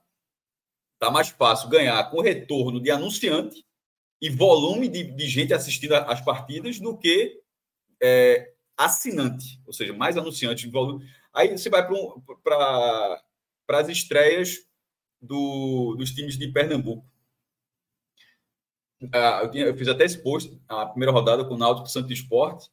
tá 1.00 1.12
mais 1.12 1.30
fácil 1.30 1.70
ganhar 1.70 2.04
com 2.10 2.22
retorno 2.22 2.82
de 2.82 2.90
anunciante 2.90 3.64
e 4.20 4.30
volume 4.30 4.88
de, 4.88 5.04
de 5.04 5.28
gente 5.28 5.54
assistindo 5.54 5.94
às 5.94 6.22
partidas 6.22 6.80
do 6.80 6.98
que 6.98 7.40
é, 8.02 8.54
assinante, 8.76 9.62
ou 9.66 9.74
seja, 9.74 9.94
mais 9.94 10.18
anunciante 10.18 10.66
de 10.66 10.72
volume. 10.72 11.06
Aí 11.34 11.56
você 11.56 11.70
vai 11.70 11.88
para 12.44 13.22
para 13.68 13.82
as 13.82 13.90
estreias 13.90 14.66
do, 15.22 15.96
dos 15.96 16.12
times 16.12 16.38
de 16.38 16.48
Pernambuco. 16.48 17.06
Ah, 19.14 19.42
eu, 19.44 19.52
tinha, 19.52 19.66
eu, 19.66 19.78
fiz 19.78 19.88
até 19.88 20.06
esse 20.06 20.24
post, 20.24 20.60
a 20.68 20.88
primeira 20.88 21.12
rodada 21.12 21.46
com 21.46 21.54
o 21.54 21.58
Náutico 21.58 21.88
Santo 21.88 22.12
Esporte, 22.12 22.70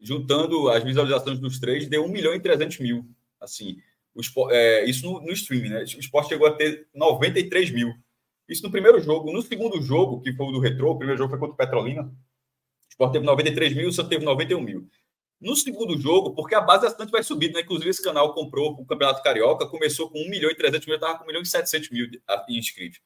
juntando 0.00 0.68
as 0.68 0.82
visualizações 0.82 1.38
dos 1.38 1.60
três, 1.60 1.86
deu 1.86 2.04
1 2.04 2.08
milhão 2.08 2.34
e 2.34 2.40
300 2.40 2.78
mil. 2.80 3.06
Assim, 3.40 3.76
é, 4.50 4.84
isso 4.84 5.06
no, 5.06 5.20
no 5.20 5.30
streaming, 5.32 5.68
né? 5.68 5.80
O 5.80 6.00
esporte 6.00 6.30
chegou 6.30 6.48
a 6.48 6.52
ter 6.52 6.88
93 6.94 7.70
mil. 7.70 7.94
Isso 8.48 8.64
no 8.64 8.70
primeiro 8.70 9.00
jogo. 9.00 9.32
No 9.32 9.42
segundo 9.42 9.80
jogo, 9.80 10.20
que 10.20 10.32
foi 10.32 10.46
o 10.46 10.52
do 10.52 10.58
Retrô, 10.58 10.90
o 10.90 10.98
primeiro 10.98 11.18
jogo 11.18 11.30
foi 11.30 11.38
contra 11.38 11.54
o 11.54 11.56
Petrolina, 11.56 12.02
o 12.02 12.12
esporte 12.88 13.12
teve 13.12 13.24
93 13.24 13.74
mil, 13.74 13.88
o 13.88 13.92
Santos 13.92 14.10
teve 14.10 14.24
91 14.24 14.60
mil. 14.60 14.88
No 15.40 15.56
segundo 15.56 15.98
jogo, 15.98 16.34
porque 16.34 16.54
a 16.54 16.60
base 16.60 16.82
bastante 16.82 17.10
vai 17.10 17.22
subir, 17.22 17.50
né? 17.50 17.60
Inclusive, 17.60 17.88
esse 17.88 18.02
canal 18.02 18.34
comprou 18.34 18.72
o 18.72 18.84
Campeonato 18.84 19.22
Carioca, 19.22 19.66
começou 19.66 20.10
com 20.10 20.18
1 20.18 20.28
milhão 20.28 20.50
e 20.50 20.54
300 20.54 20.86
mil, 20.86 20.96
estava 20.96 21.16
com 21.16 21.24
1 21.24 21.26
milhão 21.28 21.42
e 21.42 21.46
700 21.46 21.90
mil 21.90 22.06
inscritos. 22.50 23.00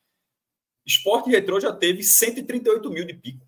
Esporte 0.85 1.31
Retrô 1.31 1.61
já 1.61 1.73
teve 1.73 2.03
138 2.03 2.91
mil 2.91 3.05
de 3.05 3.15
pico. 3.15 3.47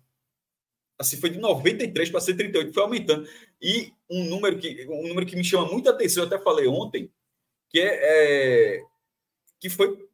Assim, 0.97 1.17
foi 1.17 1.29
de 1.29 1.37
93 1.37 2.09
para 2.09 2.21
138, 2.21 2.73
foi 2.73 2.83
aumentando. 2.83 3.27
E 3.61 3.91
um 4.09 4.23
número 4.23 4.57
que, 4.57 4.87
um 4.89 5.07
número 5.09 5.25
que 5.25 5.35
me 5.35 5.43
chama 5.43 5.69
muita 5.69 5.89
atenção, 5.91 6.23
eu 6.23 6.27
até 6.27 6.39
falei 6.39 6.67
ontem, 6.67 7.11
que 7.69 7.79
é, 7.79 8.77
é 8.77 8.83
que 9.59 9.69
foi 9.69 10.07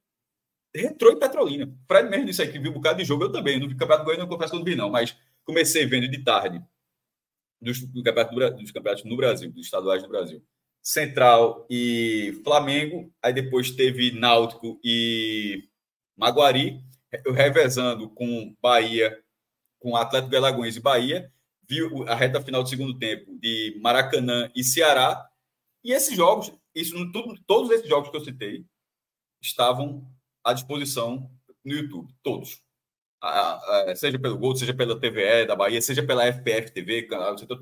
Retrô 0.76 1.12
e 1.12 1.20
Petrolina. 1.20 1.72
Fred 1.88 2.10
mesmo 2.10 2.42
aí 2.42 2.52
que 2.52 2.60
viu 2.60 2.72
um 2.72 2.74
bocado 2.74 2.98
de 2.98 3.06
jogo, 3.06 3.26
eu 3.26 3.32
também. 3.32 3.60
No 3.60 3.70
Campeonato 3.70 4.04
Goiano, 4.04 4.24
não 4.24 4.30
confesso 4.30 4.52
que 4.52 4.56
eu 4.56 4.60
não 4.60 4.66
vi, 4.66 4.76
não, 4.76 4.90
mas 4.90 5.16
comecei 5.46 5.86
vendo 5.86 6.08
de 6.08 6.24
tarde 6.24 6.62
dos, 7.64 7.82
do 7.82 8.04
campeonato, 8.04 8.58
dos 8.58 8.72
campeonatos 8.72 9.06
no 9.06 9.18
Brasil, 9.18 9.52
dos 9.52 9.66
estaduais 9.66 10.04
do 10.04 10.10
Brasil. 10.10 10.44
Central 10.82 11.66
e 11.70 12.42
Flamengo, 12.44 13.12
aí 13.22 13.34
depois 13.34 13.72
teve 13.72 14.12
Náutico 14.12 14.80
e 14.84 15.70
Maguari, 16.18 16.84
revezando 17.34 18.10
com 18.10 18.56
Bahia, 18.62 19.18
com 19.80 19.96
Atlético 19.96 20.32
de 20.32 20.38
Alagoas 20.38 20.76
e 20.76 20.82
Bahia, 20.82 21.32
viu 21.68 22.08
a 22.08 22.16
reta 22.16 22.42
final 22.42 22.64
do 22.64 22.70
segundo 22.70 22.98
tempo 23.00 23.38
de 23.40 23.80
Maracanã 23.82 24.52
e 24.54 24.64
Ceará, 24.64 25.26
e 25.84 25.94
esses 25.94 26.16
jogos, 26.16 26.54
isso, 26.76 26.94
tudo, 27.12 27.40
todos 27.48 27.72
esses 27.72 27.88
jogos 27.88 28.10
que 28.10 28.18
eu 28.18 28.24
citei, 28.24 28.66
estavam 29.42 30.06
à 30.44 30.54
disposição 30.54 31.30
no 31.64 31.74
YouTube, 31.74 32.14
todos 32.22 32.63
seja 33.96 34.20
pelo 34.20 34.38
Gol, 34.38 34.56
seja 34.56 34.74
pela 34.74 35.00
TVE 35.00 35.46
da 35.46 35.56
Bahia, 35.56 35.82
seja 35.82 36.04
pela 36.04 36.26
FPF 36.26 36.72
TV, 36.72 37.08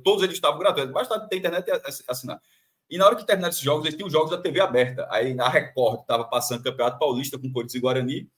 todos 0.03 0.23
eles 0.23 0.35
estavam 0.35 0.59
gratuitos. 0.59 0.91
Basta 0.91 1.19
ter 1.27 1.37
internet 1.37 1.67
e 1.67 1.81
assinar. 2.07 2.41
E 2.89 2.97
na 2.97 3.05
hora 3.05 3.15
que 3.15 3.25
terminaram 3.25 3.51
esses 3.51 3.63
jogos, 3.63 3.85
eles 3.85 3.95
tinham 3.95 4.09
jogos 4.09 4.31
da 4.31 4.37
TV 4.37 4.59
aberta. 4.59 5.07
Aí 5.09 5.33
na 5.33 5.47
Record 5.47 6.01
estava 6.01 6.25
passando 6.25 6.63
Campeonato 6.63 6.99
Paulista 6.99 7.37
com 7.39 7.51
Corinthians 7.51 7.75
e 7.75 7.79
Guarani, 7.79 8.29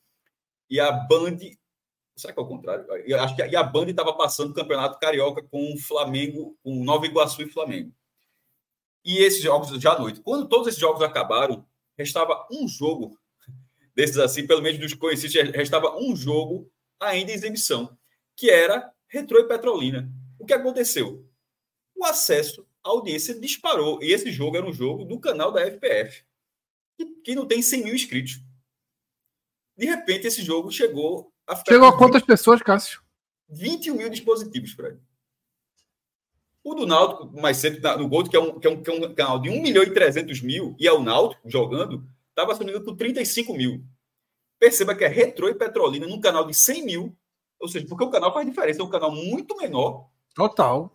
e 0.70 0.80
a 0.80 0.92
Band. 0.92 1.38
Será 2.16 2.34
que 2.34 2.40
é 2.40 2.44
o 2.44 2.48
contrário? 2.48 2.86
Eu 3.06 3.20
acho 3.20 3.36
que 3.36 3.42
a, 3.42 3.48
e 3.48 3.56
a 3.56 3.64
Band 3.64 3.88
estava 3.88 4.14
passando 4.14 4.54
Campeonato 4.54 5.00
Carioca 5.00 5.42
com 5.42 5.74
o 5.74 5.80
Flamengo, 5.80 6.56
com 6.64 6.84
Nova 6.84 7.06
Iguaçu 7.06 7.42
e 7.42 7.50
Flamengo. 7.50 7.92
E 9.04 9.18
esses 9.18 9.42
jogos 9.42 9.70
já 9.82 9.94
à 9.94 10.00
noite. 10.00 10.22
Quando 10.22 10.48
todos 10.48 10.68
esses 10.68 10.80
jogos 10.80 11.02
acabaram, 11.02 11.66
restava 11.98 12.48
um 12.52 12.68
jogo 12.68 13.18
desses 13.96 14.18
assim, 14.18 14.46
pelo 14.46 14.62
menos 14.62 14.80
dos 14.80 14.94
conhecidos, 14.94 15.34
restava 15.56 15.98
um 15.98 16.16
jogo 16.16 16.72
ainda 17.10 17.32
em 17.32 17.36
exibição, 17.36 17.98
que 18.36 18.50
era 18.50 18.92
Retrô 19.08 19.40
e 19.40 19.48
Petrolina. 19.48 20.10
O 20.40 20.46
que 20.46 20.54
aconteceu? 20.54 21.26
O 21.96 22.06
acesso 22.06 22.68
à 22.84 22.90
audiência 22.90 23.40
disparou. 23.40 24.02
E 24.02 24.12
esse 24.12 24.32
jogo 24.32 24.58
era 24.58 24.66
um 24.66 24.74
jogo 24.74 25.06
do 25.06 25.20
canal 25.20 25.52
da 25.52 25.66
FPF, 25.66 26.24
que, 26.98 27.06
que 27.24 27.36
não 27.36 27.46
tem 27.46 27.62
100 27.62 27.84
mil 27.84 27.96
inscritos. 27.96 28.42
De 29.78 29.86
repente, 29.86 30.28
esse 30.28 30.42
jogo 30.42 30.72
chegou 30.72 31.32
a 31.48 31.56
ficar. 31.56 31.72
Chegou 31.72 31.88
a 31.88 31.98
quantas 31.98 32.22
20, 32.22 32.28
pessoas, 32.28 32.62
Cássio? 32.62 33.02
21 33.50 33.96
mil 33.96 34.10
dispositivos, 34.10 34.72
Fred. 34.72 35.00
O 36.64 36.74
do 36.74 36.86
Náutico, 36.86 37.30
mais 37.40 37.58
cedo, 37.58 37.82
no 37.98 38.08
Gold, 38.08 38.30
que 38.30 38.38
é, 38.38 38.40
um, 38.40 38.58
que, 38.58 38.68
é 38.68 38.70
um, 38.70 38.82
que 38.82 38.90
é 38.90 38.94
um 38.94 39.14
canal 39.14 39.40
de 39.40 39.50
1 39.50 39.62
milhão 39.62 39.84
e 39.84 39.94
300 39.94 40.42
mil, 40.42 40.76
e 40.80 40.88
é 40.88 40.94
o 40.94 41.04
Náutico 41.04 41.50
jogando, 41.50 42.08
estava 42.30 42.54
assumindo 42.54 42.84
com 42.84 42.96
35 42.96 43.54
mil. 43.54 43.84
Perceba 44.64 44.96
que 44.96 45.04
é 45.04 45.10
Retro 45.10 45.50
e 45.50 45.54
Petrolina 45.54 46.08
num 46.08 46.22
canal 46.22 46.48
de 46.48 46.54
100 46.54 46.86
mil, 46.86 47.14
ou 47.60 47.68
seja, 47.68 47.86
porque 47.86 48.06
o 48.06 48.10
canal 48.10 48.34
faz 48.34 48.48
diferença, 48.48 48.82
é 48.82 48.86
um 48.86 48.90
canal 48.90 49.12
muito 49.12 49.58
menor. 49.58 50.08
Total. 50.34 50.90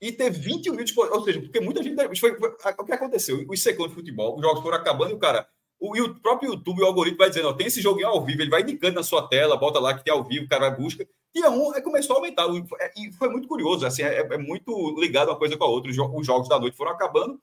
E 0.00 0.10
ter 0.10 0.30
21 0.30 0.74
mil 0.74 0.84
ou 1.12 1.22
seja, 1.22 1.40
porque 1.40 1.60
muita 1.60 1.80
gente. 1.80 1.94
Foi, 2.18 2.36
foi, 2.36 2.56
o 2.76 2.84
que 2.84 2.92
aconteceu? 2.92 3.46
Os 3.48 3.62
secões 3.62 3.90
de 3.90 3.94
futebol, 3.94 4.34
os 4.34 4.42
jogos 4.42 4.60
foram 4.60 4.78
acabando 4.78 5.12
e 5.12 5.14
o 5.14 5.18
cara. 5.20 5.48
O, 5.78 5.96
o 5.96 6.14
próprio 6.16 6.54
YouTube, 6.54 6.82
o 6.82 6.86
algoritmo 6.86 7.18
vai 7.18 7.28
dizendo: 7.28 7.50
ó, 7.50 7.52
tem 7.52 7.68
esse 7.68 7.80
joguinho 7.80 8.08
ao 8.08 8.24
vivo, 8.24 8.42
ele 8.42 8.50
vai 8.50 8.62
indicando 8.62 8.96
na 8.96 9.04
sua 9.04 9.28
tela, 9.28 9.56
bota 9.56 9.78
lá 9.78 9.96
que 9.96 10.02
tem 10.02 10.12
ao 10.12 10.24
vivo, 10.24 10.46
o 10.46 10.48
cara 10.48 10.68
busca. 10.68 11.06
Dia 11.32 11.48
um, 11.50 11.72
aí 11.72 11.82
começou 11.82 12.16
a 12.16 12.18
aumentar. 12.18 12.48
É, 12.80 12.92
e 12.96 13.12
foi 13.12 13.28
muito 13.28 13.46
curioso, 13.46 13.86
assim, 13.86 14.02
é, 14.02 14.26
é 14.28 14.38
muito 14.38 14.92
ligado 14.98 15.28
uma 15.28 15.38
coisa 15.38 15.56
com 15.56 15.62
a 15.62 15.68
outra. 15.68 15.88
Os 15.88 16.26
jogos 16.26 16.48
da 16.48 16.58
noite 16.58 16.76
foram 16.76 16.90
acabando, 16.90 17.40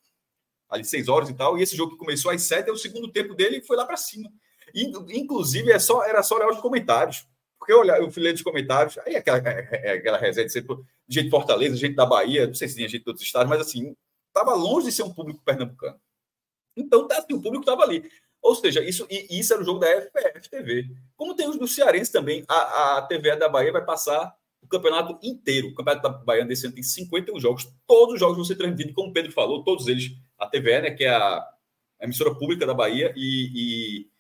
ali 0.70 0.84
seis 0.84 1.08
horas 1.08 1.30
e 1.30 1.34
tal, 1.34 1.58
e 1.58 1.64
esse 1.64 1.78
jogo 1.78 1.94
que 1.94 1.98
começou 1.98 2.30
às 2.30 2.42
sete, 2.42 2.70
é 2.70 2.74
o 2.74 2.78
segundo 2.78 3.10
tempo 3.10 3.34
dele 3.34 3.62
foi 3.62 3.78
lá 3.78 3.86
para 3.86 3.96
cima. 3.96 4.30
Inclusive, 4.74 5.72
é 5.72 5.80
só, 5.80 6.04
era 6.04 6.24
só 6.24 6.36
olhar 6.36 6.50
os 6.50 6.60
comentários. 6.60 7.26
Porque 7.62 7.74
eu, 7.74 7.80
olhar, 7.80 8.00
eu 8.00 8.10
fui 8.10 8.24
ler 8.24 8.34
os 8.34 8.42
comentários, 8.42 8.98
aí 9.00 9.16
aquela, 9.16 9.38
é, 9.38 9.70
é, 9.72 9.92
aquela 9.92 10.18
resenha 10.18 10.48
de 10.48 10.52
sempre, 10.52 10.76
gente 11.08 11.26
de 11.26 11.30
Fortaleza, 11.30 11.76
gente 11.76 11.96
da 11.96 12.08
Bahia, 12.08 12.48
não 12.48 12.56
sei 12.56 12.68
se 12.68 12.76
tinha 12.76 12.90
gente 12.90 13.04
de 13.04 13.10
outros 13.10 13.24
estados, 13.24 13.48
mas 13.48 13.62
assim, 13.62 13.96
estava 14.28 14.56
longe 14.56 14.88
de 14.88 14.92
ser 14.92 15.04
um 15.04 15.14
público 15.14 15.44
pernambucano. 15.46 16.00
Então, 16.76 17.08
tá, 17.08 17.20
o 17.32 17.40
público 17.40 17.60
estava 17.60 17.84
ali. 17.84 18.10
Ou 18.42 18.56
seja, 18.56 18.84
isso, 18.84 19.06
e, 19.12 19.40
isso 19.40 19.54
era 19.54 19.62
o 19.62 19.66
jogo 19.66 19.80
da 19.80 19.88
FPF 19.88 20.50
TV. 20.50 20.90
Como 21.16 21.36
tem 21.36 21.48
os 21.48 21.58
do 21.58 21.68
Cearense 21.68 22.12
também, 22.12 22.44
a, 22.48 22.98
a 22.98 23.02
TV 23.04 23.36
da 23.36 23.48
Bahia 23.48 23.72
vai 23.72 23.86
passar 23.86 24.36
o 24.62 24.68
campeonato 24.68 25.20
inteiro. 25.22 25.68
O 25.68 25.76
campeonato 25.76 26.10
da 26.10 26.18
Bahia 26.18 26.46
desse 26.46 26.66
ano 26.66 26.74
tem 26.74 26.84
51 26.84 27.40
jogos. 27.40 27.68
Todos 27.86 28.16
os 28.16 28.20
jogos 28.20 28.38
vão 28.38 28.46
ser 28.46 28.56
transmitidos, 28.56 28.96
como 28.96 29.10
o 29.10 29.14
Pedro 29.14 29.32
falou, 29.32 29.64
todos 29.64 29.88
eles. 29.88 30.12
A 30.40 30.48
TVE, 30.48 30.82
né, 30.82 30.92
que 30.92 31.04
é 31.04 31.12
a, 31.12 31.38
a 31.38 32.04
emissora 32.04 32.34
pública 32.34 32.66
da 32.66 32.74
Bahia, 32.74 33.14
e, 33.16 33.52
e 33.54 34.11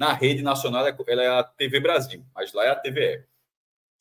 na 0.00 0.14
rede 0.14 0.42
nacional, 0.42 0.82
ela 1.06 1.22
é 1.22 1.28
a 1.28 1.44
TV 1.44 1.78
Brasil, 1.78 2.24
mas 2.34 2.54
lá 2.54 2.64
é 2.64 2.70
a 2.70 2.74
TVE. 2.74 3.22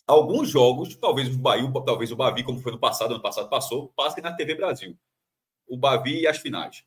Alguns 0.08 0.50
jogos, 0.50 0.96
talvez 0.96 1.28
o 1.28 1.38
Bahia, 1.38 1.70
talvez 1.86 2.10
o 2.10 2.16
Bavi, 2.16 2.42
como 2.42 2.62
foi 2.62 2.72
no 2.72 2.80
passado, 2.80 3.14
ano 3.14 3.22
passado 3.22 3.50
passou, 3.50 3.90
passem 3.98 4.24
na 4.24 4.32
TV 4.32 4.56
Brasil. 4.56 4.98
O 5.68 5.76
Bavi 5.78 6.22
e 6.22 6.26
as 6.26 6.38
finais. 6.38 6.86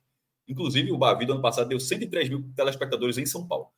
Inclusive, 0.49 0.90
o 0.90 0.97
Bavi 0.97 1.26
do 1.26 1.35
ano 1.35 1.42
passado 1.42 1.69
deu 1.69 1.78
103 1.78 2.31
mil 2.31 2.50
telespectadores 2.57 3.19
em 3.19 3.26
São 3.26 3.47
Paulo. 3.47 3.69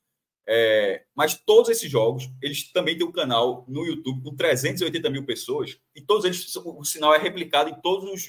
É, 0.46 1.04
mas 1.16 1.34
todos 1.34 1.68
esses 1.68 1.90
jogos, 1.90 2.30
eles 2.40 2.70
também 2.70 2.96
têm 2.96 3.04
um 3.04 3.10
canal 3.10 3.64
no 3.66 3.84
YouTube 3.84 4.22
com 4.22 4.36
380 4.36 5.10
mil 5.10 5.26
pessoas 5.26 5.80
e 5.96 6.00
todos 6.00 6.24
eles, 6.24 6.54
o 6.54 6.84
sinal 6.84 7.12
é 7.12 7.18
replicado 7.18 7.70
em 7.70 7.80
todos 7.80 8.08
os, 8.08 8.28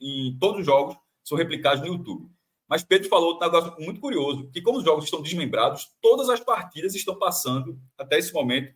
em 0.00 0.34
todos 0.40 0.60
os 0.60 0.66
jogos, 0.66 0.96
são 1.22 1.36
replicados 1.36 1.82
no 1.82 1.88
YouTube. 1.88 2.37
Mas 2.68 2.84
Pedro 2.84 3.08
falou 3.08 3.36
um 3.36 3.40
negócio 3.40 3.74
muito 3.78 4.00
curioso, 4.00 4.50
que 4.50 4.60
como 4.60 4.78
os 4.78 4.84
jogos 4.84 5.04
estão 5.04 5.22
desmembrados, 5.22 5.90
todas 6.02 6.28
as 6.28 6.40
partidas 6.40 6.94
estão 6.94 7.18
passando, 7.18 7.80
até 7.96 8.18
esse 8.18 8.32
momento, 8.32 8.74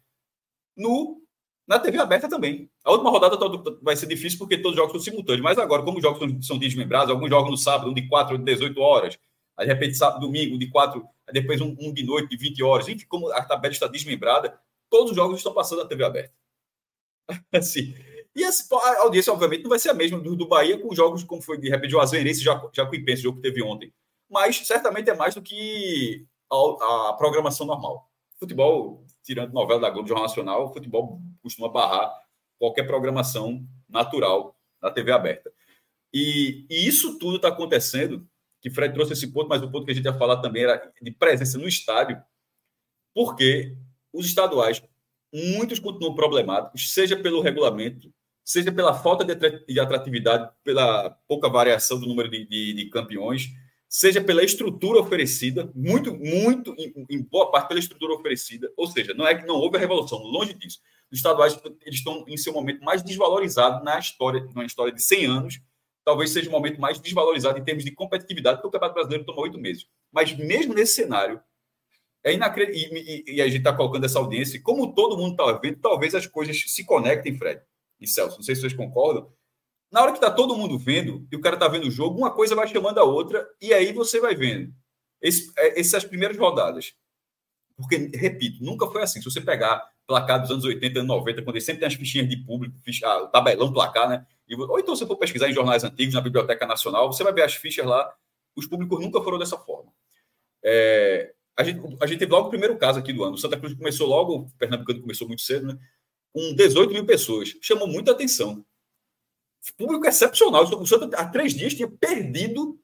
no 0.77 1.21
na 1.67 1.79
TV 1.79 1.99
aberta 1.99 2.29
também. 2.29 2.69
A 2.85 2.91
última 2.91 3.11
rodada 3.11 3.39
vai 3.81 3.95
ser 3.97 4.07
difícil 4.07 4.39
porque 4.39 4.59
todos 4.59 4.73
os 4.73 4.77
jogos 4.77 4.93
são 4.93 5.01
simultâneos, 5.01 5.43
mas 5.43 5.59
agora, 5.59 5.83
como 5.83 5.99
os 5.99 6.03
jogos 6.03 6.47
são 6.47 6.59
desmembrados, 6.59 7.11
alguns 7.11 7.31
jogos 7.31 7.51
no 7.51 7.57
sábado, 7.57 7.91
um 7.91 7.95
de 7.95 8.09
4, 8.09 8.37
de 8.37 8.45
18 8.45 8.81
horas, 8.81 9.19
aí 9.57 9.67
de 9.67 9.73
repente 9.73 9.97
sábado, 9.97 10.21
domingo, 10.21 10.57
um 10.57 10.59
de 10.59 10.69
4, 10.69 11.01
aí 11.27 11.35
depois 11.35 11.61
um, 11.61 11.77
um 11.79 11.93
de 11.93 12.03
noite, 12.03 12.31
de 12.31 12.37
20 12.37 12.63
horas, 12.63 12.89
enfim, 12.89 13.07
como 13.07 13.31
a 13.31 13.45
tabela 13.45 13.73
está 13.73 13.87
desmembrada, 13.87 14.59
todos 14.91 15.11
os 15.11 15.17
jogos 15.17 15.37
estão 15.37 15.55
passando 15.55 15.83
na 15.83 15.89
TV 15.89 16.05
aberta. 16.05 16.35
assim, 17.53 17.95
E 18.35 18.43
essa, 18.43 18.65
a 18.75 19.03
audiência, 19.03 19.33
obviamente, 19.33 19.63
não 19.63 19.71
vai 19.71 19.79
ser 19.79 19.91
a 19.91 19.95
mesma 19.95 20.19
do, 20.19 20.35
do 20.35 20.49
Bahia 20.49 20.79
com 20.79 20.95
jogos 20.95 21.23
como 21.23 21.43
foi 21.43 21.59
de 21.59 21.69
repente 21.69 21.95
o 21.95 22.01
Azueirense 22.01 22.43
já, 22.43 22.55
já 22.73 22.87
com 22.87 22.97
o 22.97 23.17
jogo 23.17 23.37
que 23.37 23.43
teve 23.43 23.63
ontem. 23.63 23.93
Mas 24.29 24.57
certamente 24.67 25.11
é 25.11 25.15
mais 25.15 25.35
do 25.35 25.43
que 25.43 26.27
a, 26.51 27.11
a 27.11 27.13
programação 27.15 27.67
normal. 27.67 28.11
Futebol, 28.39 29.05
tirando 29.23 29.53
novela 29.53 29.81
da 29.81 29.91
Globo 29.91 30.09
Jornal 30.09 30.27
Nacional, 30.27 30.65
o 30.65 30.73
futebol 30.73 31.21
costuma 31.43 31.69
barrar 31.69 32.11
qualquer 32.59 32.85
programação 32.87 33.67
natural 33.89 34.57
na 34.81 34.91
TV 34.91 35.13
aberta. 35.13 35.53
E, 36.13 36.67
e 36.71 36.87
isso 36.87 37.19
tudo 37.19 37.37
está 37.37 37.49
acontecendo, 37.49 38.27
que 38.61 38.71
Fred 38.71 38.95
trouxe 38.95 39.13
esse 39.13 39.33
ponto, 39.33 39.49
mas 39.49 39.63
o 39.63 39.71
ponto 39.71 39.85
que 39.85 39.93
a 39.93 39.95
gente 39.95 40.05
ia 40.05 40.17
falar 40.17 40.41
também 40.41 40.65
era 40.65 40.93
de 41.01 41.11
presença 41.11 41.59
no 41.59 41.69
estádio, 41.69 42.23
porque 43.15 43.77
os 44.13 44.27
estaduais, 44.27 44.83
muitos 45.33 45.79
continuam 45.79 46.15
problemáticos, 46.15 46.93
seja 46.93 47.17
pelo 47.17 47.41
regulamento, 47.41 48.13
seja 48.45 48.73
pela 48.73 48.95
falta 48.95 49.25
de 49.25 49.81
atratividade, 49.81 50.51
pela 50.65 51.11
pouca 51.29 51.49
variação 51.49 51.99
do 51.99 52.07
número 52.07 52.29
de, 52.29 52.45
de, 52.47 52.73
de 52.75 52.87
campeões, 52.87 53.49
seja 53.89 54.21
pela 54.23 54.43
estrutura 54.43 55.01
oferecida, 55.01 55.71
muito, 55.75 56.15
muito, 56.15 56.75
em, 56.79 57.07
em, 57.11 57.23
boa 57.23 57.51
parte 57.51 57.69
pela 57.69 57.81
estrutura 57.81 58.15
oferecida, 58.15 58.73
ou 58.77 58.87
seja, 58.87 59.15
não 59.15 59.27
é 59.27 59.35
que 59.35 59.47
não 59.47 59.57
houve 59.57 59.77
a 59.77 59.81
revolução, 59.81 60.19
longe 60.19 60.55
disso. 60.55 60.81
Os 61.11 61.19
estaduais 61.19 61.61
eles 61.83 61.99
estão 61.99 62.25
em 62.27 62.37
seu 62.37 62.53
momento 62.53 62.83
mais 62.83 63.03
desvalorizados 63.03 63.85
na 63.85 63.99
história, 63.99 64.49
na 64.55 64.65
história 64.65 64.93
de 64.93 65.05
100 65.05 65.27
anos, 65.27 65.61
talvez 66.05 66.31
seja 66.31 66.49
o 66.49 66.53
momento 66.53 66.81
mais 66.81 66.99
desvalorizado 66.99 67.59
em 67.59 67.65
termos 67.65 67.85
de 67.85 67.91
competitividade, 67.93 68.57
porque 68.57 68.69
o 68.69 68.71
Campeonato 68.71 68.95
Brasileiro 68.95 69.25
tomou 69.25 69.45
oito 69.45 69.59
meses. 69.59 69.87
Mas 70.11 70.35
mesmo 70.37 70.75
nesse 70.75 70.95
cenário, 70.95 71.41
é 72.25 72.33
inacreditável, 72.33 72.97
e, 72.97 73.25
e, 73.29 73.35
e, 73.37 73.43
a 73.43 73.47
gente 73.47 73.59
está 73.59 73.75
colocando 73.75 74.05
essa 74.05 74.19
audiência, 74.19 74.61
como 74.63 74.95
todo 74.95 75.19
mundo 75.19 75.33
está 75.33 75.53
vendo, 75.53 75.79
talvez 75.81 76.15
as 76.15 76.27
coisas 76.27 76.59
se 76.67 76.85
conectem, 76.85 77.37
Fred 77.37 77.61
e 78.03 78.09
Celso, 78.09 78.37
não 78.37 78.43
sei 78.43 78.55
se 78.55 78.61
vocês 78.61 78.75
concordam, 78.75 79.33
na 79.93 80.01
hora 80.01 80.13
que 80.13 80.19
está 80.19 80.31
todo 80.31 80.57
mundo 80.57 80.79
vendo, 80.79 81.27
e 81.31 81.37
o 81.37 81.41
cara 81.41 81.55
está 81.57 81.69
vendo 81.69 81.87
o 81.87 81.91
jogo, 81.91 82.19
uma 82.19 82.31
coisa 82.31 82.55
vai 82.55 82.67
chamando 82.67 82.99
a 82.99 83.05
outra, 83.05 83.47
e 83.61 83.75
aí 83.75 83.93
você 83.93 84.21
vai 84.21 84.35
vendo. 84.35 84.73
Esse, 85.21 85.53
é, 85.57 85.79
essas 85.79 86.03
primeiras 86.03 86.37
rodadas. 86.39 86.95
Porque, 87.77 87.97
repito, 88.15 88.65
nunca 88.65 88.87
foi 88.87 89.03
assim. 89.03 89.21
Se 89.21 89.31
você 89.31 89.41
pegar 89.41 89.87
placar 90.07 90.41
dos 90.41 90.51
anos 90.51 90.65
80, 90.65 91.01
anos 91.01 91.09
90, 91.09 91.43
quando 91.43 91.61
sempre 91.61 91.81
tem 91.81 91.89
as 91.89 91.95
fichinhas 91.95 92.29
de 92.29 92.37
público, 92.39 92.79
ficha, 92.83 93.07
ah, 93.07 93.27
tabelão, 93.27 93.73
placar, 93.73 94.09
né? 94.09 94.27
E, 94.49 94.55
ou 94.55 94.79
então, 94.79 94.97
se 94.97 95.07
for 95.07 95.17
pesquisar 95.17 95.49
em 95.49 95.53
jornais 95.53 95.85
antigos, 95.85 96.15
na 96.15 96.21
Biblioteca 96.21 96.67
Nacional, 96.67 97.13
você 97.13 97.23
vai 97.23 97.33
ver 97.33 97.43
as 97.43 97.55
fichas 97.55 97.85
lá. 97.87 98.13
Os 98.57 98.67
públicos 98.67 98.99
nunca 98.99 99.21
foram 99.21 99.39
dessa 99.39 99.59
forma. 99.59 99.93
É, 100.65 101.33
a, 101.57 101.63
gente, 101.63 101.81
a 102.01 102.07
gente 102.07 102.19
teve 102.19 102.33
logo 102.33 102.47
o 102.47 102.51
primeiro 102.51 102.77
caso 102.77 102.99
aqui 102.99 103.13
do 103.13 103.25
ano. 103.25 103.35
O 103.35 103.39
Santa 103.39 103.59
Cruz 103.59 103.75
começou 103.75 104.07
logo, 104.07 104.35
o 104.37 104.51
Pernambucano 104.59 105.01
começou 105.01 105.27
muito 105.27 105.43
cedo, 105.43 105.67
né? 105.67 105.79
Com 106.33 106.55
18 106.55 106.93
mil 106.93 107.05
pessoas. 107.05 107.57
Chamou 107.61 107.87
muita 107.87 108.13
atenção 108.13 108.65
público 109.77 110.07
excepcional. 110.07 110.65
O 110.65 110.87
Santa 110.87 111.17
há 111.17 111.29
três 111.29 111.55
dias 111.55 111.75
tinha 111.75 111.89
perdido, 111.89 112.81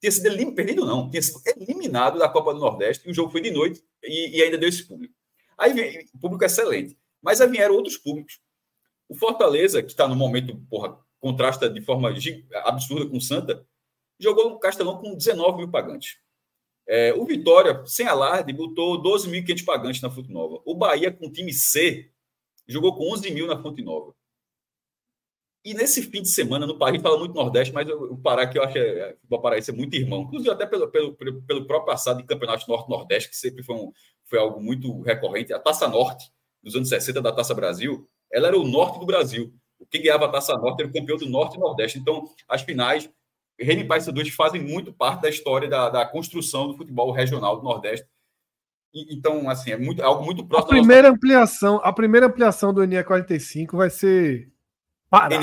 tinha 0.00 0.12
sido 0.12 0.26
eliminado, 0.26 0.54
perdido 0.54 0.84
não, 0.84 1.08
tinha 1.08 1.22
sido 1.22 1.40
eliminado 1.56 2.18
da 2.18 2.28
Copa 2.28 2.52
do 2.52 2.60
Nordeste, 2.60 3.08
e 3.08 3.10
o 3.10 3.14
jogo 3.14 3.30
foi 3.30 3.40
de 3.40 3.50
noite 3.50 3.82
e, 4.02 4.38
e 4.38 4.42
ainda 4.42 4.58
deu 4.58 4.68
esse 4.68 4.86
público. 4.86 5.14
Aí 5.56 5.72
vem 5.72 6.06
público 6.20 6.44
excelente. 6.44 6.98
Mas 7.22 7.40
aí 7.40 7.48
vieram 7.48 7.74
outros 7.74 7.96
públicos. 7.96 8.40
O 9.08 9.14
Fortaleza, 9.14 9.82
que 9.82 9.90
está 9.90 10.08
no 10.08 10.16
momento, 10.16 10.56
porra, 10.68 10.98
contrasta 11.20 11.70
de 11.70 11.80
forma 11.80 12.12
absurda 12.64 13.08
com 13.08 13.16
o 13.16 13.20
Santa, 13.20 13.64
jogou 14.18 14.50
no 14.50 14.58
Castelão 14.58 14.98
com 14.98 15.14
19 15.14 15.58
mil 15.58 15.70
pagantes. 15.70 16.16
É, 16.86 17.14
o 17.14 17.24
Vitória, 17.24 17.84
sem 17.86 18.06
alarde, 18.08 18.52
botou 18.52 19.00
12.500 19.00 19.64
pagantes 19.64 20.02
na 20.02 20.10
Fonte 20.10 20.32
Nova. 20.32 20.60
O 20.64 20.74
Bahia, 20.74 21.12
com 21.12 21.30
time 21.30 21.52
C, 21.52 22.11
jogou 22.66 22.94
com 22.94 23.12
11 23.12 23.30
mil 23.30 23.46
na 23.46 23.60
Fonte 23.60 23.82
Nova. 23.82 24.14
E 25.64 25.74
nesse 25.74 26.02
fim 26.02 26.22
de 26.22 26.28
semana, 26.28 26.66
no 26.66 26.76
Pará, 26.76 26.98
fala 26.98 27.18
muito 27.18 27.34
Nordeste, 27.34 27.72
mas 27.72 27.88
o 27.88 28.16
Pará 28.16 28.48
que 28.48 28.58
eu 28.58 28.64
acho 28.64 28.76
é, 28.76 29.16
o 29.30 29.38
Paraíso 29.38 29.70
é 29.70 29.74
muito 29.74 29.94
irmão, 29.94 30.22
inclusive 30.22 30.50
até 30.50 30.66
pelo, 30.66 30.90
pelo, 30.90 31.14
pelo 31.14 31.66
próprio 31.66 31.86
passado 31.86 32.18
de 32.18 32.24
campeonato 32.24 32.68
Norte-Nordeste, 32.68 33.30
que 33.30 33.36
sempre 33.36 33.62
foi, 33.62 33.76
um, 33.76 33.92
foi 34.24 34.40
algo 34.40 34.60
muito 34.60 35.00
recorrente. 35.02 35.52
A 35.52 35.60
Taça 35.60 35.86
Norte, 35.86 36.32
dos 36.60 36.74
anos 36.74 36.88
60 36.88 37.22
da 37.22 37.30
Taça 37.30 37.54
Brasil, 37.54 38.08
ela 38.32 38.48
era 38.48 38.58
o 38.58 38.66
norte 38.66 38.98
do 38.98 39.06
Brasil. 39.06 39.54
O 39.78 39.86
que 39.86 40.00
ganhava 40.00 40.24
a 40.24 40.28
Taça 40.28 40.56
Norte 40.56 40.80
era 40.80 40.90
o 40.90 40.92
campeão 40.92 41.16
do 41.16 41.28
Norte 41.28 41.56
e 41.56 41.60
Nordeste. 41.60 41.98
Então, 41.98 42.28
as 42.48 42.62
finais, 42.62 43.08
Reni 43.58 43.86
e 43.86 44.30
fazem 44.30 44.60
muito 44.60 44.92
parte 44.92 45.22
da 45.22 45.28
história 45.28 45.68
da, 45.68 45.88
da 45.88 46.04
construção 46.04 46.68
do 46.68 46.76
futebol 46.76 47.12
regional 47.12 47.56
do 47.56 47.62
Nordeste. 47.62 48.06
Então, 48.94 49.48
assim, 49.48 49.70
é, 49.70 49.76
muito, 49.76 50.02
é 50.02 50.04
algo 50.04 50.24
muito 50.24 50.44
próximo. 50.44 50.70
A 50.70 50.74
primeira 50.74 51.02
nossa... 51.02 51.14
ampliação, 51.16 51.80
a 51.82 51.92
primeira 51.92 52.26
ampliação 52.26 52.74
do 52.74 52.84
NE 52.84 53.02
45 53.02 53.76
vai 53.76 53.88
ser 53.88 54.52
Pará. 55.12 55.38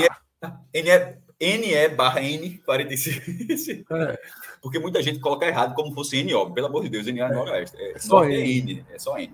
NE, 0.74 1.58
NE, 1.58 1.88
barra 1.90 2.20
N45. 2.20 3.84
É. 3.92 4.18
Porque 4.60 4.80
muita 4.80 5.00
gente 5.00 5.20
coloca 5.20 5.46
errado 5.46 5.76
como 5.76 5.94
fosse 5.94 6.24
NO. 6.24 6.52
Pelo 6.52 6.66
amor 6.66 6.82
de 6.82 6.88
Deus, 6.88 7.06
NO 7.06 7.22
é 7.22 7.32
Noroeste. 7.32 7.76
É, 7.76 7.92
é 7.92 7.98
só 8.00 8.24
N. 8.24 8.34
É 8.34 8.48
N. 8.48 8.86
É 8.90 8.98
só 8.98 9.16
N. 9.16 9.32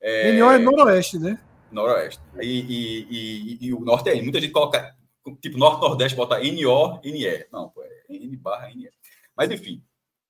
É, 0.00 0.32
NO 0.32 0.50
é 0.50 0.58
Noroeste, 0.58 1.18
né? 1.20 1.38
Noroeste. 1.70 2.20
E, 2.40 2.46
e, 2.46 3.06
e, 3.08 3.66
e, 3.68 3.72
o 3.72 3.78
Norte 3.78 4.10
é 4.10 4.16
N. 4.16 4.22
Muita 4.22 4.40
gente 4.40 4.52
coloca, 4.52 4.96
tipo, 5.40 5.56
Norte-Nordeste, 5.56 6.16
bota 6.16 6.40
NO, 6.40 7.00
NE. 7.04 7.46
Não, 7.52 7.68
pô, 7.68 7.84
é 7.84 8.14
N 8.16 8.36
barra 8.36 8.68
NE. 8.74 8.90
Mas, 9.36 9.48
enfim, 9.48 9.80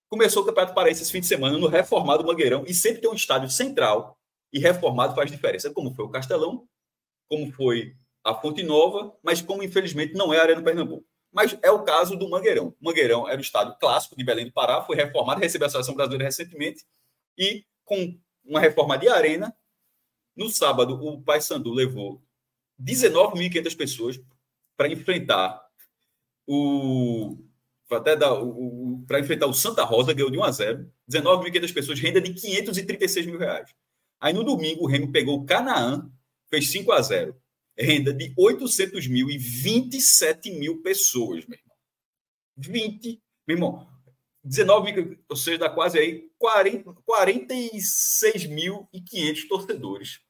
começou 0.08 0.42
o 0.42 0.46
Campeonato 0.46 0.74
Paraense 0.74 1.02
esse 1.02 1.12
fim 1.12 1.20
de 1.20 1.26
semana 1.26 1.58
no 1.58 1.66
reformado 1.66 2.24
Mangueirão 2.24 2.64
e 2.66 2.74
sempre 2.74 3.00
tem 3.00 3.10
um 3.10 3.14
estádio 3.14 3.50
central 3.50 4.18
e 4.52 4.58
reformado 4.58 5.14
faz 5.14 5.30
diferença, 5.30 5.70
como 5.70 5.94
foi 5.94 6.04
o 6.04 6.10
Castelão, 6.10 6.66
como 7.28 7.52
foi 7.52 7.94
a 8.24 8.34
Fonte 8.34 8.62
Nova, 8.62 9.14
mas 9.22 9.42
como 9.42 9.62
infelizmente 9.62 10.14
não 10.14 10.32
é 10.32 10.38
a 10.38 10.42
Arena 10.42 10.62
Pernambuco. 10.62 11.06
Mas 11.30 11.58
é 11.62 11.70
o 11.70 11.84
caso 11.84 12.16
do 12.16 12.28
Mangueirão. 12.28 12.68
O 12.80 12.84
Mangueirão 12.84 13.28
era 13.28 13.36
o 13.36 13.42
estádio 13.42 13.76
clássico 13.78 14.16
de 14.16 14.24
Belém 14.24 14.46
do 14.46 14.52
Pará, 14.52 14.82
foi 14.82 14.96
reformado, 14.96 15.40
recebeu 15.40 15.66
a 15.66 15.70
seleção 15.70 15.94
brasileira 15.94 16.24
recentemente, 16.24 16.84
e 17.36 17.64
com 17.84 18.18
uma 18.44 18.60
reforma 18.60 18.96
de 18.96 19.08
arena, 19.08 19.54
no 20.34 20.48
sábado 20.48 20.94
o 20.94 21.22
Paysandu 21.22 21.72
levou 21.72 22.22
19.500 22.80 23.76
pessoas 23.76 24.20
para 24.76 24.88
enfrentar 24.88 25.62
o 26.46 27.36
até 27.96 28.16
dar 28.16 28.34
o, 28.34 29.04
para 29.06 29.20
enfrentar 29.20 29.46
o 29.46 29.54
Santa 29.54 29.84
Rosa, 29.84 30.12
ganhou 30.12 30.30
de 30.30 30.38
1 30.38 30.44
a 30.44 30.50
0, 30.50 30.92
19.500 31.10 31.74
pessoas, 31.74 32.00
renda 32.00 32.20
de 32.20 32.34
536 32.34 33.26
mil 33.26 33.38
reais. 33.38 33.70
Aí 34.20 34.32
no 34.32 34.44
domingo 34.44 34.84
o 34.84 34.86
Remo 34.86 35.12
pegou 35.12 35.38
o 35.38 35.46
Canaã, 35.46 36.10
fez 36.50 36.70
5 36.70 36.92
a 36.92 37.00
0 37.00 37.36
renda 37.78 38.12
de 38.12 38.34
800 38.36 39.06
mil 39.06 39.30
e 39.30 39.38
27 39.38 40.50
mil 40.50 40.82
pessoas, 40.82 41.46
meu 41.46 41.56
irmão. 41.56 41.76
20, 42.56 43.22
meu 43.46 43.56
irmão, 43.56 43.88
19, 44.42 45.20
ou 45.28 45.36
seja, 45.36 45.58
dá 45.58 45.70
quase 45.70 45.96
aí 45.98 46.28
40, 46.38 46.92
46.500 46.92 49.48
torcedores 49.48 50.20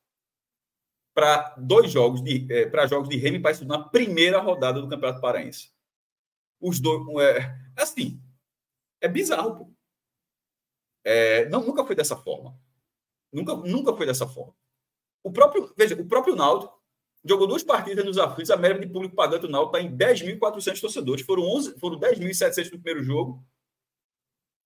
para 1.15 1.55
dois 1.57 1.91
jogos 1.91 2.23
de 2.23 2.47
é, 2.53 2.67
para 2.67 2.87
jogos 2.87 3.09
de 3.09 3.17
Remy 3.17 3.41
e 3.61 3.65
na 3.65 3.83
primeira 3.83 4.39
rodada 4.41 4.81
do 4.81 4.89
Campeonato 4.89 5.21
Paraense. 5.21 5.73
Os 6.61 6.81
dois, 6.81 7.03
é, 7.23 7.57
assim, 7.77 8.21
é 9.01 9.09
bizarro. 9.09 9.75
É, 11.05 11.49
não, 11.49 11.65
nunca 11.65 11.85
foi 11.85 11.95
dessa 11.95 12.17
forma. 12.17 12.59
Nunca, 13.33 13.55
nunca 13.55 13.95
foi 13.97 14.07
dessa 14.07 14.27
forma. 14.27 14.55
O 15.23 15.33
próprio, 15.33 15.73
veja, 15.77 15.95
o 15.95 16.07
próprio 16.07 16.35
Naldo 16.35 16.71
jogou 17.25 17.47
duas 17.47 17.63
partidas 17.63 18.05
nos 18.05 18.19
aflitos, 18.19 18.51
a 18.51 18.57
média 18.57 18.81
de 18.81 18.93
público 18.93 19.15
pagando 19.15 19.45
o 19.45 19.51
Náutico 19.51 19.77
está 19.77 19.87
em 19.87 19.97
10.400 19.97 20.81
torcedores. 20.81 21.27
Foram, 21.27 21.43
11, 21.45 21.79
foram 21.79 21.99
10.700 21.99 22.73
no 22.73 22.81
primeiro 22.81 23.03
jogo 23.03 23.45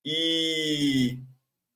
e 0.05 1.18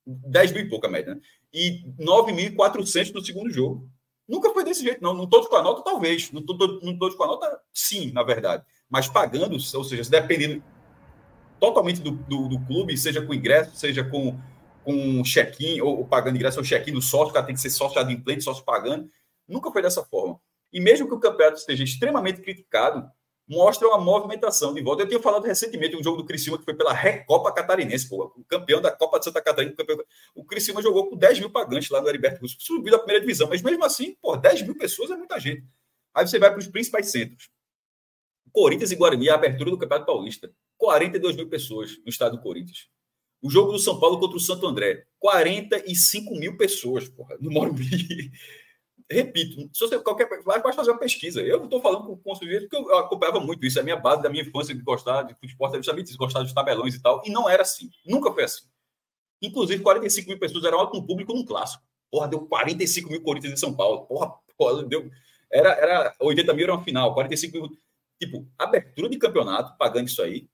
10 0.06 0.52
mil 0.52 0.62
e 0.62 0.68
pouca 0.68 0.88
média, 0.88 1.14
né? 1.14 1.20
E 1.52 1.82
9.400 1.98 3.12
no 3.12 3.24
segundo 3.24 3.50
jogo. 3.50 3.90
Nunca 4.28 4.52
foi 4.52 4.64
desse 4.64 4.82
jeito, 4.82 5.02
não. 5.02 5.14
Não 5.14 5.28
todos 5.28 5.48
com 5.48 5.56
a 5.56 5.62
nota, 5.62 5.82
talvez. 5.82 6.30
Não 6.32 6.44
todos 6.44 7.14
com 7.14 7.24
a 7.24 7.26
nota, 7.26 7.62
sim, 7.72 8.12
na 8.12 8.22
verdade. 8.22 8.64
Mas 8.88 9.08
pagando, 9.08 9.54
ou 9.54 9.84
seja, 9.84 10.08
dependendo 10.08 10.62
totalmente 11.58 12.00
do, 12.00 12.10
do, 12.10 12.48
do 12.48 12.60
clube, 12.66 12.96
seja 12.96 13.22
com 13.22 13.34
ingresso, 13.34 13.76
seja 13.76 14.04
com, 14.04 14.38
com 14.84 15.22
check-in, 15.22 15.80
ou, 15.80 15.98
ou, 15.98 16.06
pagando 16.06 16.36
ingresso 16.36 16.58
ou 16.58 16.64
check-in 16.64 16.92
do 16.92 17.02
sócio, 17.02 17.30
o 17.30 17.32
cara 17.32 17.46
tem 17.46 17.54
que 17.54 17.60
ser 17.60 17.70
sócio 17.70 18.00
adimplente, 18.00 18.44
sócio 18.44 18.64
pagando. 18.64 19.10
Nunca 19.48 19.70
foi 19.70 19.82
dessa 19.82 20.04
forma. 20.04 20.40
E 20.72 20.80
mesmo 20.80 21.08
que 21.08 21.14
o 21.14 21.20
campeonato 21.20 21.58
esteja 21.58 21.82
extremamente 21.82 22.40
criticado, 22.40 23.08
mostra 23.48 23.86
uma 23.88 23.98
movimentação 23.98 24.74
de 24.74 24.82
volta. 24.82 25.02
Eu 25.02 25.08
tinha 25.08 25.20
falado 25.20 25.44
recentemente 25.44 25.96
um 25.96 26.02
jogo 26.02 26.18
do 26.18 26.26
Criciúma 26.26 26.58
que 26.58 26.64
foi 26.64 26.74
pela 26.74 26.92
Recopa 26.92 27.52
Catarinense, 27.52 28.08
pô, 28.08 28.32
o 28.36 28.44
campeão 28.44 28.80
da 28.80 28.90
Copa 28.90 29.18
de 29.18 29.24
Santa 29.24 29.40
Catarina. 29.40 29.72
O, 29.72 29.76
campeão... 29.76 29.98
o 30.34 30.44
Criciúma 30.44 30.82
jogou 30.82 31.08
com 31.08 31.16
10 31.16 31.40
mil 31.40 31.50
pagantes 31.50 31.88
lá 31.90 32.00
no 32.00 32.08
Heriberto 32.08 32.40
Russo, 32.40 32.56
subiu 32.58 32.90
da 32.90 32.98
primeira 32.98 33.20
divisão, 33.20 33.48
mas 33.48 33.62
mesmo 33.62 33.84
assim, 33.84 34.16
pô, 34.20 34.36
10 34.36 34.62
mil 34.62 34.76
pessoas 34.76 35.10
é 35.10 35.16
muita 35.16 35.38
gente. 35.38 35.64
Aí 36.12 36.26
você 36.26 36.38
vai 36.38 36.50
para 36.50 36.58
os 36.58 36.66
principais 36.66 37.10
centros. 37.10 37.48
Corinthians 38.56 38.90
e 38.90 38.96
Guarani, 38.96 39.28
a 39.28 39.34
abertura 39.34 39.70
do 39.70 39.76
Campeonato 39.76 40.06
Paulista. 40.06 40.50
42 40.78 41.36
mil 41.36 41.46
pessoas 41.46 41.98
no 41.98 42.08
estado 42.08 42.38
do 42.38 42.42
Corinthians. 42.42 42.88
O 43.42 43.50
jogo 43.50 43.70
do 43.70 43.78
São 43.78 44.00
Paulo 44.00 44.18
contra 44.18 44.38
o 44.38 44.40
Santo 44.40 44.66
André. 44.66 45.04
45 45.18 46.34
mil 46.34 46.56
pessoas, 46.56 47.06
porra, 47.06 47.36
no 47.38 47.50
Morumbi. 47.50 47.84
repito, 49.12 49.68
se 49.74 49.80
você 49.80 49.98
qualquer 49.98 50.26
pode 50.42 50.74
fazer 50.74 50.90
uma 50.90 50.98
pesquisa. 50.98 51.42
Eu 51.42 51.58
não 51.58 51.64
estou 51.66 51.82
falando 51.82 52.16
com, 52.16 52.32
o 52.32 52.34
sujeito 52.34 52.66
porque 52.66 52.76
eu 52.76 52.96
acompanhava 52.96 53.40
muito 53.40 53.66
isso. 53.66 53.78
É 53.78 53.82
a 53.82 53.84
minha 53.84 53.96
base 53.96 54.22
da 54.22 54.30
minha 54.30 54.42
infância 54.42 54.74
de 54.74 54.80
gostar 54.80 55.24
de 55.24 55.34
futebol, 55.34 55.70
justamente 55.74 56.08
isso, 56.08 56.16
gostar 56.16 56.40
dos 56.40 56.54
tabelões 56.54 56.94
e 56.94 57.02
tal. 57.02 57.20
E 57.26 57.30
não 57.30 57.46
era 57.46 57.60
assim. 57.60 57.90
Nunca 58.06 58.32
foi 58.32 58.44
assim. 58.44 58.64
Inclusive, 59.42 59.82
45 59.82 60.30
mil 60.30 60.38
pessoas 60.38 60.64
eram 60.64 60.78
alto 60.78 60.96
no 60.96 61.06
público 61.06 61.34
num 61.34 61.44
clássico. 61.44 61.84
Porra, 62.10 62.26
deu 62.26 62.40
45 62.46 63.10
mil 63.10 63.22
Corinthians 63.22 63.52
em 63.52 63.58
São 63.58 63.76
Paulo. 63.76 64.06
Porra, 64.06 64.32
porra 64.56 64.82
deu. 64.82 65.10
Era, 65.52 65.72
era 65.72 66.16
80 66.22 66.54
mil 66.54 66.64
era 66.64 66.72
uma 66.74 66.82
final, 66.82 67.12
45 67.12 67.54
mil. 67.54 67.78
Tipo, 68.18 68.48
abertura 68.58 69.08
de 69.08 69.18
campeonato, 69.18 69.76
pagando 69.76 70.08
isso 70.08 70.22
aí. 70.22 70.48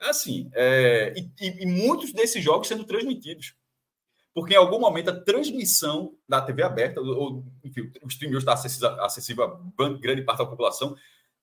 Assim, 0.00 0.50
é, 0.54 1.14
e, 1.16 1.62
e, 1.62 1.66
muitos 1.66 2.12
desses 2.12 2.42
jogos 2.42 2.68
sendo 2.68 2.84
transmitidos. 2.84 3.54
Porque 4.34 4.52
em 4.52 4.58
algum 4.58 4.78
momento 4.78 5.08
a 5.08 5.18
transmissão 5.18 6.14
da 6.28 6.42
TV 6.42 6.62
aberta, 6.62 7.00
ou, 7.00 7.42
enfim, 7.64 7.90
o 8.02 8.08
stream 8.08 8.36
está 8.36 8.52
acessível, 8.52 9.02
acessível 9.02 9.44
a 9.44 9.88
grande 9.98 10.22
parte 10.22 10.40
da 10.40 10.46
população, 10.46 10.94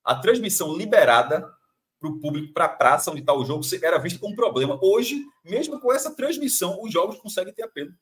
a 0.04 0.14
transmissão 0.14 0.78
liberada 0.78 1.52
para 2.00 2.10
o 2.10 2.20
público, 2.20 2.54
para 2.54 2.66
a 2.66 2.70
praça 2.70 3.10
onde 3.10 3.22
está 3.22 3.34
o 3.34 3.46
jogo, 3.46 3.64
era 3.82 3.98
vista 3.98 4.20
como 4.20 4.34
um 4.34 4.36
problema. 4.36 4.78
Hoje, 4.82 5.24
mesmo 5.44 5.80
com 5.80 5.92
essa 5.92 6.14
transmissão, 6.14 6.80
os 6.84 6.92
jogos 6.92 7.18
conseguem 7.18 7.54
ter 7.54 7.64
apelo. 7.64 7.94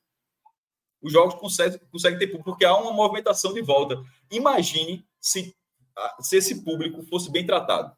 Os 1.00 1.12
jogos 1.12 1.34
conseguem, 1.36 1.80
conseguem 1.90 2.18
ter 2.18 2.26
público, 2.26 2.50
porque 2.50 2.64
há 2.64 2.76
uma 2.76 2.92
movimentação 2.92 3.54
de 3.54 3.62
volta. 3.62 4.02
Imagine 4.30 5.06
se, 5.20 5.56
se 6.20 6.36
esse 6.36 6.62
público 6.62 7.02
fosse 7.04 7.30
bem 7.30 7.44
tratado. 7.44 7.96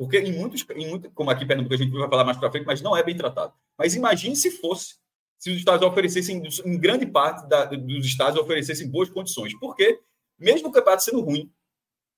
Porque 0.00 0.18
em 0.18 0.32
muitos, 0.32 0.64
em 0.74 0.88
muito, 0.88 1.10
como 1.10 1.30
aqui 1.30 1.44
em 1.44 1.46
Pernambuco 1.46 1.74
a 1.74 1.76
gente 1.76 1.92
vai 1.92 2.08
falar 2.08 2.24
mais 2.24 2.38
para 2.38 2.50
frente, 2.50 2.64
mas 2.64 2.80
não 2.80 2.96
é 2.96 3.02
bem 3.02 3.14
tratado. 3.14 3.52
Mas 3.76 3.94
imagine 3.94 4.34
se 4.34 4.50
fosse, 4.50 4.94
se 5.38 5.50
os 5.50 5.58
estados 5.58 5.86
oferecessem, 5.86 6.42
em 6.64 6.78
grande 6.78 7.04
parte 7.04 7.46
da, 7.46 7.66
dos 7.66 8.06
estados 8.06 8.40
oferecessem 8.40 8.88
boas 8.88 9.10
condições. 9.10 9.52
Porque, 9.58 10.00
mesmo 10.38 10.68
o 10.68 10.72
campeonato 10.72 11.04
sendo 11.04 11.20
ruim, 11.20 11.52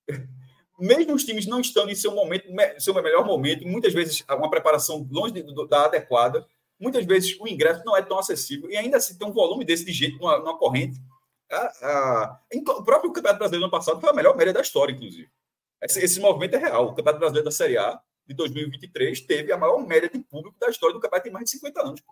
mesmo 0.79 1.13
os 1.13 1.25
times 1.25 1.45
não 1.45 1.61
estando 1.61 1.91
em 1.91 1.95
seu 1.97 2.15
momento, 2.15 2.47
seu 2.79 2.95
melhor 2.95 3.27
momento, 3.27 3.67
muitas 3.67 3.93
vezes 3.93 4.23
uma 4.29 4.49
preparação 4.49 5.05
longe 5.11 5.33
de, 5.33 5.43
da 5.67 5.87
adequada, 5.87 6.47
muitas 6.79 7.05
vezes 7.05 7.37
o 7.41 7.49
ingresso 7.49 7.83
não 7.85 7.97
é 7.97 8.03
tão 8.03 8.19
acessível 8.19 8.71
e 8.71 8.77
ainda 8.77 9.01
se 9.01 9.19
tem 9.19 9.27
um 9.27 9.33
volume 9.33 9.65
desse 9.65 9.85
de 9.85 9.93
jeito 9.93 10.19
numa, 10.19 10.39
numa 10.39 10.57
corrente. 10.57 11.01
A, 11.53 11.67
a, 11.83 12.41
o 12.55 12.83
próprio 12.83 13.13
Campeonato 13.13 13.39
Brasileiro 13.39 13.61
no 13.61 13.67
ano 13.67 13.71
passado 13.71 14.01
foi 14.01 14.09
a 14.09 14.15
melhor 14.15 14.35
média 14.37 14.53
da 14.53 14.63
história, 14.63 14.93
inclusive. 14.93 15.31
Esse, 15.83 16.03
esse 16.03 16.21
movimento 16.21 16.55
é 16.55 16.59
real. 16.59 16.87
O 16.87 16.95
Campeonato 16.95 17.19
Brasileiro 17.19 17.45
da 17.45 17.51
Série 17.51 17.77
A 17.77 18.01
de 18.27 18.35
2023 18.35 19.21
teve 19.23 19.53
a 19.53 19.59
maior 19.59 19.79
média 19.87 20.09
de 20.09 20.19
público 20.19 20.57
da 20.59 20.69
história 20.69 20.95
do 20.95 21.01
campeonato 21.01 21.29
em 21.29 21.33
mais 21.33 21.45
de 21.45 21.51
50 21.53 21.83
anos. 21.83 22.03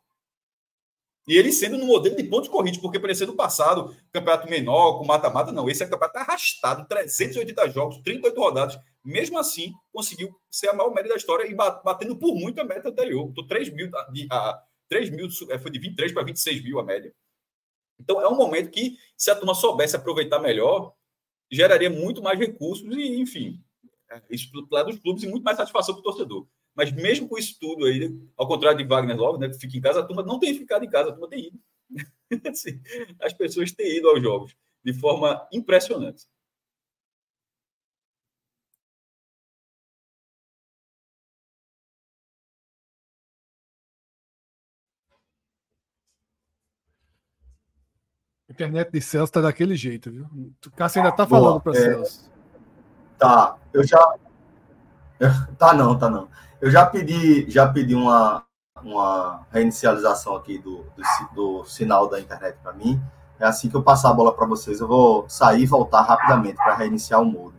E 1.26 1.36
ele 1.36 1.52
sendo 1.52 1.78
no 1.78 1.86
modelo 1.86 2.16
de 2.16 2.24
pontos 2.24 2.48
corridos, 2.48 2.80
porque 2.80 2.98
parecia 2.98 3.26
no 3.26 3.36
passado, 3.36 3.94
campeonato 4.12 4.48
menor, 4.48 4.98
com 4.98 5.04
mata-mata, 5.04 5.52
não. 5.52 5.68
Esse 5.70 5.84
é 5.84 5.86
campeonato 5.86 6.18
arrastado, 6.18 6.86
380 6.88 7.68
jogos, 7.70 7.98
38 7.98 8.40
rodadas. 8.40 8.78
Mesmo 9.04 9.38
assim, 9.38 9.72
conseguiu 9.92 10.34
ser 10.50 10.68
a 10.68 10.72
maior 10.72 10.92
média 10.92 11.10
da 11.10 11.16
história 11.16 11.46
e 11.46 11.54
batendo 11.54 12.16
por 12.16 12.34
muito 12.34 12.60
a 12.60 12.64
meta 12.64 12.88
anterior. 12.88 13.28
Então, 13.30 13.46
3 13.46 13.70
mil, 13.70 13.90
de, 14.12 14.26
a, 14.30 14.60
3 14.88 15.10
mil 15.10 15.28
é, 15.50 15.58
foi 15.58 15.70
de 15.70 15.78
23 15.78 16.12
para 16.12 16.24
26 16.24 16.64
mil 16.64 16.78
a 16.80 16.84
média. 16.84 17.14
Então, 18.00 18.20
é 18.20 18.28
um 18.28 18.36
momento 18.36 18.70
que, 18.70 18.96
se 19.16 19.30
a 19.30 19.36
turma 19.36 19.54
soubesse 19.54 19.94
aproveitar 19.94 20.38
melhor, 20.40 20.94
geraria 21.50 21.90
muito 21.90 22.22
mais 22.22 22.38
recursos 22.38 22.96
e, 22.96 23.20
enfim, 23.20 23.62
é, 24.10 24.22
isso 24.30 24.50
lado 24.70 24.90
dos 24.90 24.98
clubes 24.98 25.22
e 25.22 25.28
muito 25.28 25.44
mais 25.44 25.56
satisfação 25.56 25.94
para 25.94 26.00
o 26.00 26.04
torcedor. 26.04 26.46
Mas 26.74 26.92
mesmo 26.92 27.28
com 27.28 27.36
isso 27.36 27.56
tudo 27.60 27.84
aí, 27.84 28.16
ao 28.36 28.48
contrário 28.48 28.78
de 28.78 28.84
Wagner 28.84 29.16
Love, 29.16 29.38
né, 29.38 29.48
que 29.48 29.58
fica 29.58 29.76
em 29.76 29.80
casa, 29.80 30.00
a 30.00 30.02
turma 30.02 30.22
não 30.22 30.38
tem 30.38 30.54
ficado 30.54 30.84
em 30.84 30.88
casa, 30.88 31.10
a 31.10 31.12
turma 31.12 31.28
tem 31.28 31.48
ido. 31.48 31.60
Assim, 32.50 32.80
as 33.20 33.32
pessoas 33.32 33.72
têm 33.72 33.98
ido 33.98 34.08
aos 34.08 34.22
jogos 34.22 34.56
de 34.82 34.92
forma 34.94 35.46
impressionante. 35.52 36.26
Internet 48.60 48.90
de 48.92 49.00
Celso 49.00 49.32
tá 49.32 49.40
daquele 49.40 49.74
jeito, 49.74 50.10
viu? 50.10 50.26
O 50.66 50.70
Cássio 50.72 51.00
ainda 51.00 51.12
tá 51.14 51.26
falando 51.26 51.60
para 51.60 51.72
é, 51.72 51.76
Celso. 51.76 52.30
Tá, 53.18 53.56
eu 53.72 53.86
já. 53.86 53.98
Tá 55.58 55.74
não, 55.74 55.98
tá 55.98 56.08
não. 56.08 56.28
Eu 56.62 56.70
já 56.70 56.86
pedi, 56.86 57.44
já 57.50 57.68
pedi 57.68 57.94
uma, 57.94 58.42
uma 58.82 59.46
reinicialização 59.50 60.34
aqui 60.34 60.56
do, 60.56 60.86
do, 60.96 61.34
do 61.34 61.64
sinal 61.66 62.08
da 62.08 62.18
internet 62.18 62.56
para 62.62 62.72
mim. 62.72 62.98
É 63.38 63.44
assim 63.44 63.68
que 63.68 63.76
eu 63.76 63.82
passar 63.82 64.10
a 64.10 64.14
bola 64.14 64.34
para 64.34 64.46
vocês, 64.46 64.80
eu 64.80 64.88
vou 64.88 65.28
sair 65.28 65.62
e 65.62 65.66
voltar 65.66 66.02
rapidamente 66.02 66.56
para 66.56 66.74
reiniciar 66.74 67.20
o 67.20 67.26
modo. 67.26 67.54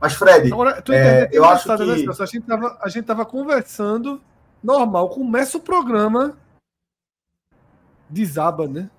Mas, 0.00 0.14
Fred, 0.14 0.52
Agora, 0.52 0.82
é, 0.90 1.28
eu 1.32 1.44
acho 1.44 1.64
que... 1.64 1.84
Né, 1.84 2.12
a, 2.18 2.26
gente 2.26 2.46
tava, 2.46 2.78
a 2.80 2.88
gente 2.88 3.04
tava 3.04 3.24
conversando 3.24 4.20
normal. 4.62 5.08
Começa 5.10 5.58
o 5.58 5.60
programa, 5.60 6.36
desaba, 8.10 8.66
né? 8.66 8.90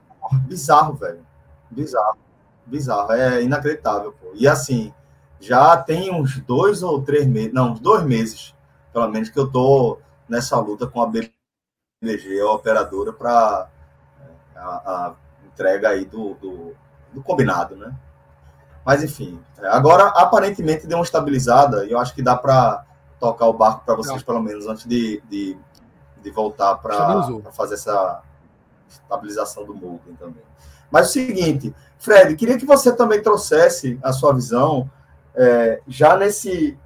Bizarro, 0.48 0.94
velho. 0.96 1.27
Bizarro. 1.70 2.18
Bizarro. 2.66 3.12
É 3.14 3.42
inacreditável, 3.42 4.14
pô. 4.14 4.32
E 4.34 4.48
assim, 4.48 4.94
já 5.40 5.78
tem 5.78 6.14
uns 6.14 6.40
dois 6.40 6.84
ou 6.84 7.02
três 7.02 7.26
meses, 7.28 7.54
não, 7.54 7.72
uns 7.72 7.80
dois 7.80 8.04
meses, 8.04 8.56
pelo 8.92 9.08
menos, 9.10 9.30
que 9.30 9.40
eu 9.40 9.50
tô 9.50 10.00
nessa 10.28 10.60
luta 10.60 10.88
com 10.88 11.02
a 11.02 11.08
BBG, 11.08 12.42
a 12.42 12.52
operadora, 12.52 13.14
para 13.14 13.70
é, 14.20 14.60
a, 14.60 14.62
a, 14.62 15.14
entrega 15.46 15.90
aí 15.90 16.06
do, 16.06 16.34
do, 16.36 16.74
do, 17.14 17.24
combinado, 17.24 17.76
né? 17.76 17.96
Mas 18.86 19.04
enfim, 19.04 19.40
agora 19.64 20.06
aparentemente 20.08 20.88
deu 20.88 20.98
uma 20.98 21.04
estabilizada 21.04 21.86
e 21.86 21.92
eu 21.92 22.00
acho 22.00 22.16
que 22.16 22.22
dá 22.22 22.36
para 22.36 22.86
tocar 23.20 23.48
o 23.48 23.54
barco 23.54 23.84
para 23.86 23.96
vocês, 23.96 24.18
não. 24.18 24.24
pelo 24.24 24.42
menos, 24.42 24.66
antes 24.66 24.86
de, 24.86 25.22
de, 25.30 25.58
de 26.22 26.32
voltar 26.32 26.76
para 26.76 27.22
fazer 27.52 27.74
essa 27.74 28.22
estabilização 28.88 29.66
do 29.66 29.74
Molden 29.74 30.16
também. 30.16 30.47
Mas 30.92 31.08
é 31.08 31.10
o 31.10 31.12
seguinte, 31.14 31.76
Fred, 32.00 32.36
queria 32.36 32.58
que 32.58 32.66
você 32.66 32.92
também 32.92 33.22
trouxesse 33.22 34.00
a 34.02 34.14
sua 34.14 34.34
visão 34.34 34.90
é, 35.36 35.82
já 35.88 36.16
nesse 36.18 36.78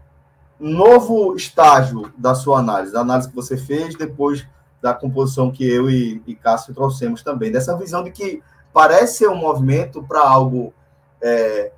novo 0.59 1.35
estágio 1.35 2.11
da 2.17 2.35
sua 2.35 2.59
análise, 2.59 2.93
da 2.93 3.01
análise 3.01 3.29
que 3.29 3.35
você 3.35 3.57
fez 3.57 3.95
depois 3.95 4.45
da 4.81 4.93
composição 4.93 5.51
que 5.51 5.67
eu 5.67 5.89
e, 5.89 6.21
e 6.25 6.35
Cássio 6.35 6.73
trouxemos 6.73 7.21
também, 7.21 7.51
dessa 7.51 7.77
visão 7.77 8.03
de 8.03 8.11
que 8.11 8.41
parece 8.73 9.19
ser 9.19 9.29
um 9.29 9.35
movimento 9.35 10.03
para 10.03 10.21
algo 10.21 10.73
é, 11.21 11.71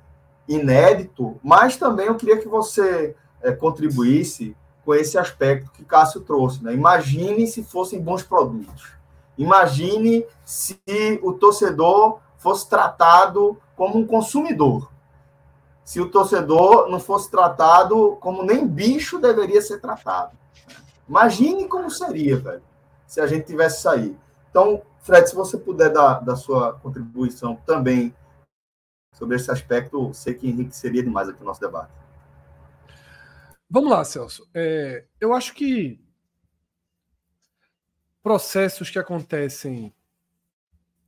inédito, 0.48 1.38
mas 1.42 1.76
também 1.76 2.06
eu 2.06 2.14
queria 2.14 2.38
que 2.38 2.48
você 2.48 3.14
é, 3.42 3.52
contribuísse 3.52 4.56
com 4.84 4.94
esse 4.94 5.18
aspecto 5.18 5.70
que 5.72 5.84
Cássio 5.84 6.20
trouxe. 6.20 6.62
Né? 6.62 6.74
Imagine 6.74 7.46
se 7.46 7.62
fossem 7.62 8.00
bons 8.00 8.22
produtos. 8.22 8.92
Imagine 9.36 10.26
se 10.44 10.78
o 11.22 11.32
torcedor 11.32 12.20
fosse 12.38 12.68
tratado 12.68 13.60
como 13.76 13.98
um 13.98 14.06
consumidor. 14.06 14.90
Se 15.84 16.00
o 16.00 16.10
torcedor 16.10 16.88
não 16.88 17.00
fosse 17.00 17.30
tratado 17.30 18.16
como 18.20 18.42
nem 18.42 18.66
bicho 18.66 19.18
deveria 19.18 19.60
ser 19.60 19.80
tratado. 19.80 20.36
Imagine 21.08 21.68
como 21.68 21.90
seria, 21.90 22.38
velho, 22.38 22.62
se 23.06 23.20
a 23.20 23.26
gente 23.26 23.46
tivesse 23.46 23.86
aí. 23.86 24.16
Então, 24.50 24.82
Fred, 25.00 25.28
se 25.28 25.34
você 25.34 25.58
puder 25.58 25.90
dar 25.90 26.20
da 26.20 26.36
sua 26.36 26.74
contribuição 26.74 27.56
também 27.66 28.14
sobre 29.12 29.36
esse 29.36 29.50
aspecto, 29.50 30.12
sei 30.14 30.34
que 30.34 30.48
enriqueceria 30.48 31.02
demais 31.02 31.28
aqui 31.28 31.42
o 31.42 31.44
nosso 31.44 31.60
debate. 31.60 31.92
Vamos 33.68 33.90
lá, 33.90 34.04
Celso. 34.04 34.48
É, 34.54 35.04
eu 35.20 35.34
acho 35.34 35.54
que 35.54 36.03
processos 38.24 38.88
que 38.88 38.98
acontecem 38.98 39.94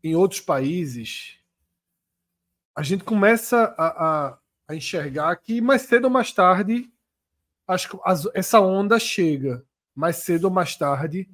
em 0.04 0.14
outros 0.14 0.42
países, 0.42 1.38
a 2.76 2.82
gente 2.82 3.04
começa 3.04 3.74
a, 3.78 3.86
a, 3.86 4.38
a 4.68 4.74
enxergar 4.74 5.34
que 5.36 5.62
mais 5.62 5.80
cedo 5.82 6.04
ou 6.04 6.10
mais 6.10 6.30
tarde 6.30 6.92
acho 7.66 7.88
que 7.88 7.98
essa 8.34 8.60
onda 8.60 8.98
chega. 8.98 9.64
Mais 9.94 10.16
cedo 10.16 10.44
ou 10.44 10.50
mais 10.50 10.76
tarde, 10.76 11.26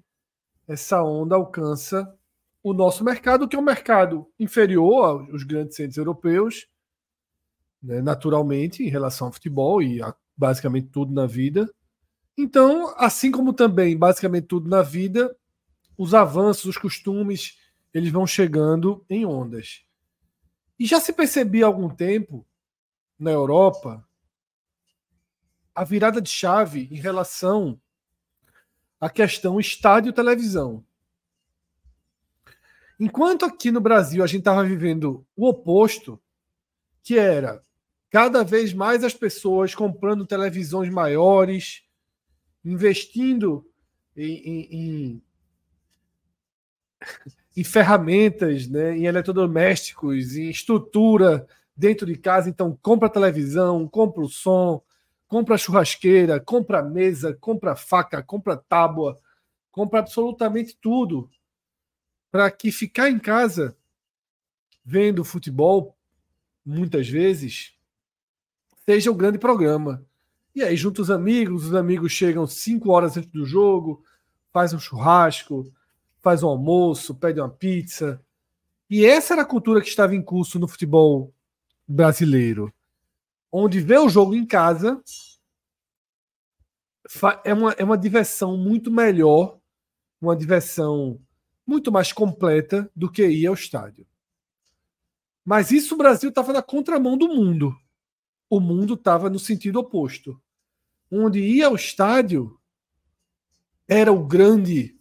essa 0.68 1.02
onda 1.02 1.34
alcança 1.34 2.16
o 2.62 2.72
nosso 2.72 3.02
mercado, 3.02 3.48
que 3.48 3.56
é 3.56 3.58
um 3.58 3.62
mercado 3.62 4.30
inferior 4.38 5.28
aos 5.32 5.42
grandes 5.42 5.74
centros 5.74 5.96
europeus, 5.96 6.68
né, 7.82 8.00
naturalmente, 8.00 8.84
em 8.84 8.88
relação 8.88 9.26
ao 9.26 9.32
futebol 9.32 9.82
e 9.82 10.00
a 10.00 10.14
basicamente 10.36 10.86
tudo 10.90 11.12
na 11.12 11.26
vida. 11.26 11.68
Então, 12.38 12.94
assim 12.96 13.32
como 13.32 13.52
também 13.52 13.98
basicamente 13.98 14.46
tudo 14.46 14.70
na 14.70 14.80
vida, 14.80 15.36
os 15.96 16.14
avanços, 16.14 16.64
os 16.64 16.76
costumes, 16.76 17.58
eles 17.92 18.10
vão 18.10 18.26
chegando 18.26 19.04
em 19.08 19.24
ondas. 19.24 19.84
E 20.78 20.86
já 20.86 21.00
se 21.00 21.12
percebia 21.12 21.64
há 21.64 21.68
algum 21.68 21.88
tempo 21.88 22.46
na 23.18 23.30
Europa 23.30 24.06
a 25.74 25.84
virada 25.84 26.20
de 26.20 26.28
chave 26.28 26.88
em 26.90 26.96
relação 26.96 27.80
à 29.00 29.08
questão 29.08 29.58
estádio-televisão. 29.58 30.84
Enquanto 32.98 33.44
aqui 33.44 33.70
no 33.70 33.80
Brasil 33.80 34.22
a 34.22 34.26
gente 34.26 34.40
estava 34.40 34.64
vivendo 34.64 35.26
o 35.34 35.48
oposto, 35.48 36.20
que 37.02 37.18
era 37.18 37.62
cada 38.10 38.44
vez 38.44 38.72
mais 38.72 39.02
as 39.02 39.14
pessoas 39.14 39.74
comprando 39.74 40.26
televisões 40.26 40.90
maiores, 40.90 41.82
investindo 42.64 43.66
em, 44.14 44.34
em, 44.34 44.68
em, 44.70 45.22
em 47.56 47.64
ferramentas, 47.64 48.66
né, 48.66 48.96
em 48.96 49.06
eletrodomésticos, 49.06 50.36
em 50.36 50.48
estrutura 50.48 51.46
dentro 51.76 52.06
de 52.06 52.16
casa. 52.16 52.48
Então, 52.48 52.78
compra 52.80 53.08
televisão, 53.08 53.86
compra 53.86 54.22
o 54.22 54.28
som, 54.28 54.82
compra 55.28 55.58
churrasqueira, 55.58 56.40
compra 56.40 56.82
mesa, 56.82 57.36
compra 57.40 57.76
faca, 57.76 58.22
compra 58.22 58.56
tábua, 58.56 59.18
compra 59.70 60.00
absolutamente 60.00 60.76
tudo 60.80 61.30
para 62.30 62.50
que 62.50 62.72
ficar 62.72 63.10
em 63.10 63.18
casa 63.18 63.76
vendo 64.84 65.22
futebol 65.22 65.96
muitas 66.64 67.08
vezes 67.08 67.74
seja 68.84 69.10
o 69.10 69.14
grande 69.14 69.38
programa. 69.38 70.04
E 70.54 70.62
aí 70.62 70.76
junto 70.76 71.02
os 71.02 71.10
amigos, 71.10 71.66
os 71.66 71.74
amigos 71.74 72.12
chegam 72.12 72.46
cinco 72.46 72.90
horas 72.90 73.16
antes 73.16 73.30
do 73.30 73.44
jogo, 73.44 74.04
faz 74.52 74.72
um 74.72 74.78
churrasco, 74.78 75.72
faz 76.22 76.42
um 76.42 76.48
almoço, 76.48 77.14
pede 77.14 77.40
uma 77.40 77.50
pizza. 77.50 78.24
E 78.88 79.04
essa 79.04 79.34
era 79.34 79.42
a 79.42 79.46
cultura 79.46 79.82
que 79.82 79.88
estava 79.88 80.14
em 80.14 80.22
curso 80.22 80.58
no 80.58 80.68
futebol 80.68 81.34
brasileiro, 81.86 82.72
onde 83.50 83.80
ver 83.80 83.98
o 83.98 84.08
jogo 84.08 84.34
em 84.34 84.46
casa 84.46 85.02
é 87.44 87.52
uma, 87.52 87.72
é 87.72 87.84
uma 87.84 87.98
diversão 87.98 88.56
muito 88.56 88.90
melhor, 88.90 89.58
uma 90.20 90.36
diversão 90.36 91.20
muito 91.66 91.90
mais 91.90 92.12
completa 92.12 92.90
do 92.94 93.10
que 93.10 93.26
ir 93.26 93.46
ao 93.46 93.54
estádio. 93.54 94.06
Mas 95.44 95.70
isso 95.72 95.94
o 95.94 95.98
Brasil 95.98 96.28
estava 96.28 96.52
na 96.52 96.62
contramão 96.62 97.18
do 97.18 97.28
mundo. 97.28 97.76
O 98.48 98.60
mundo 98.60 98.94
estava 98.94 99.28
no 99.28 99.38
sentido 99.38 99.80
oposto. 99.80 100.40
Onde 101.10 101.40
ir 101.40 101.62
ao 101.62 101.74
estádio 101.74 102.58
era 103.88 104.12
o 104.12 104.24
grande 104.24 104.96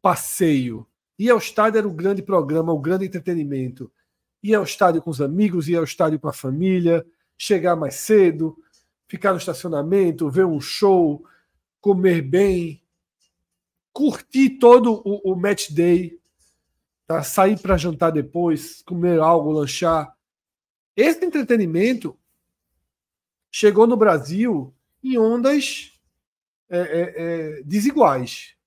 passeio. 0.00 0.86
Ir 1.18 1.30
ao 1.30 1.38
estádio 1.38 1.78
era 1.78 1.88
o 1.88 1.92
grande 1.92 2.22
programa, 2.22 2.72
o 2.72 2.78
grande 2.78 3.06
entretenimento. 3.06 3.90
Ir 4.42 4.54
ao 4.54 4.64
estádio 4.64 5.02
com 5.02 5.10
os 5.10 5.20
amigos, 5.20 5.68
ir 5.68 5.76
ao 5.76 5.84
estádio 5.84 6.18
com 6.20 6.28
a 6.28 6.32
família, 6.32 7.04
chegar 7.36 7.76
mais 7.76 7.94
cedo, 7.94 8.56
ficar 9.08 9.32
no 9.32 9.38
estacionamento, 9.38 10.30
ver 10.30 10.44
um 10.44 10.60
show, 10.60 11.24
comer 11.80 12.22
bem, 12.22 12.82
curtir 13.92 14.58
todo 14.58 15.02
o, 15.04 15.32
o 15.32 15.36
match 15.36 15.70
day, 15.70 16.20
tá? 17.06 17.22
sair 17.22 17.58
para 17.58 17.76
jantar 17.76 18.10
depois, 18.10 18.82
comer 18.82 19.18
algo, 19.18 19.50
lanchar. 19.50 20.14
Esse 20.94 21.24
entretenimento 21.24 22.16
chegou 23.50 23.86
no 23.86 23.96
Brasil 23.96 24.74
em 25.02 25.18
ondas 25.18 25.98
é, 26.68 26.78
é, 26.78 27.14
é, 27.16 27.62
desiguais. 27.62 28.57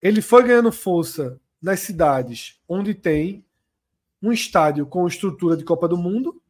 Ele 0.00 0.20
foi 0.20 0.42
ganhando 0.44 0.70
força 0.72 1.40
nas 1.60 1.80
cidades 1.80 2.60
onde 2.68 2.94
tem 2.94 3.44
um 4.22 4.32
estádio 4.32 4.86
com 4.86 5.06
estrutura 5.06 5.56
de 5.56 5.64
Copa 5.64 5.88
do 5.88 5.96
Mundo 5.96 6.40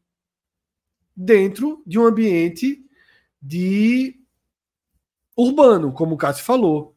dentro 1.15 1.81
de 1.85 1.97
um 1.97 2.05
ambiente 2.05 2.85
de 3.41 4.19
urbano, 5.35 5.91
como 5.91 6.15
o 6.15 6.17
Cássio 6.17 6.43
falou. 6.43 6.95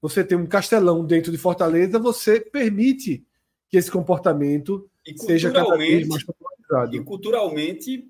Você 0.00 0.22
tem 0.22 0.36
um 0.36 0.46
castelão 0.46 1.04
dentro 1.04 1.32
de 1.32 1.38
Fortaleza, 1.38 1.98
você 1.98 2.40
permite 2.40 3.24
que 3.68 3.76
esse 3.76 3.90
comportamento 3.90 4.88
seja 5.16 5.50
cada 5.50 5.76
vez 5.76 6.06
mais 6.06 6.22
popularizado. 6.22 6.96
E 6.96 7.02
culturalmente 7.02 8.08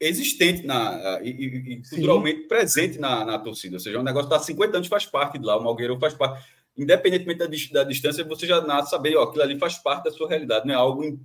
existente 0.00 0.64
na, 0.64 1.20
e, 1.22 1.30
e 1.30 1.82
culturalmente 1.90 2.42
Sim. 2.42 2.48
presente 2.48 2.98
na, 2.98 3.24
na, 3.24 3.38
torcida. 3.38 3.76
Ou 3.76 3.80
seja, 3.80 3.98
o 3.98 4.02
negócio 4.02 4.26
está 4.26 4.38
50 4.38 4.76
anos, 4.76 4.88
faz 4.88 5.06
parte 5.06 5.38
de 5.38 5.44
lá, 5.44 5.56
o 5.56 5.64
Malgueiro 5.64 5.98
faz 5.98 6.14
parte. 6.14 6.46
Independentemente 6.76 7.38
da, 7.72 7.82
da 7.82 7.88
distância, 7.88 8.24
você 8.24 8.46
já 8.46 8.60
nasce 8.60 8.90
saber, 8.90 9.16
ó, 9.16 9.24
aquilo 9.24 9.42
ali 9.42 9.58
faz 9.58 9.78
parte 9.78 10.04
da 10.04 10.10
sua 10.10 10.28
realidade, 10.28 10.66
não 10.66 10.74
é 10.74 10.76
algo 10.76 11.04
in, 11.04 11.18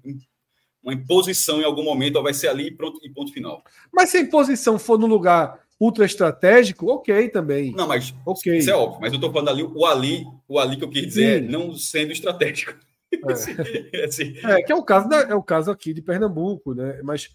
uma 0.83 0.93
imposição 0.93 1.61
em 1.61 1.63
algum 1.63 1.83
momento, 1.83 2.17
ou 2.17 2.23
vai 2.23 2.33
ser 2.33 2.49
ali 2.49 2.67
e 2.67 2.71
pronto, 2.71 2.99
e 3.03 3.09
ponto 3.09 3.31
final. 3.31 3.63
Mas 3.91 4.09
se 4.09 4.17
a 4.17 4.21
imposição 4.21 4.77
for 4.77 4.99
no 4.99 5.07
lugar 5.07 5.63
ultra 5.79 6.05
estratégico, 6.05 6.87
ok 6.87 7.29
também. 7.29 7.71
Não, 7.71 7.87
mas 7.87 8.13
okay. 8.25 8.57
isso 8.57 8.69
é 8.69 8.75
óbvio. 8.75 9.01
Mas 9.01 9.11
eu 9.11 9.17
estou 9.17 9.31
falando 9.31 9.49
ali, 9.49 9.63
o 9.63 9.85
ali, 9.85 10.25
o 10.47 10.59
ali 10.59 10.77
que 10.77 10.83
eu 10.83 10.89
quis 10.89 11.05
dizer 11.05 11.41
Sim. 11.41 11.47
é 11.47 11.51
não 11.51 11.75
sendo 11.75 12.11
estratégico. 12.11 12.73
É. 13.11 14.03
assim. 14.05 14.33
é, 14.43 14.61
que 14.61 14.71
é 14.71 14.75
o 14.75 14.83
caso 14.83 15.07
da, 15.07 15.21
é 15.21 15.35
o 15.35 15.43
caso 15.43 15.71
aqui 15.71 15.93
de 15.93 16.01
Pernambuco, 16.01 16.73
né? 16.73 16.99
Mas 17.03 17.29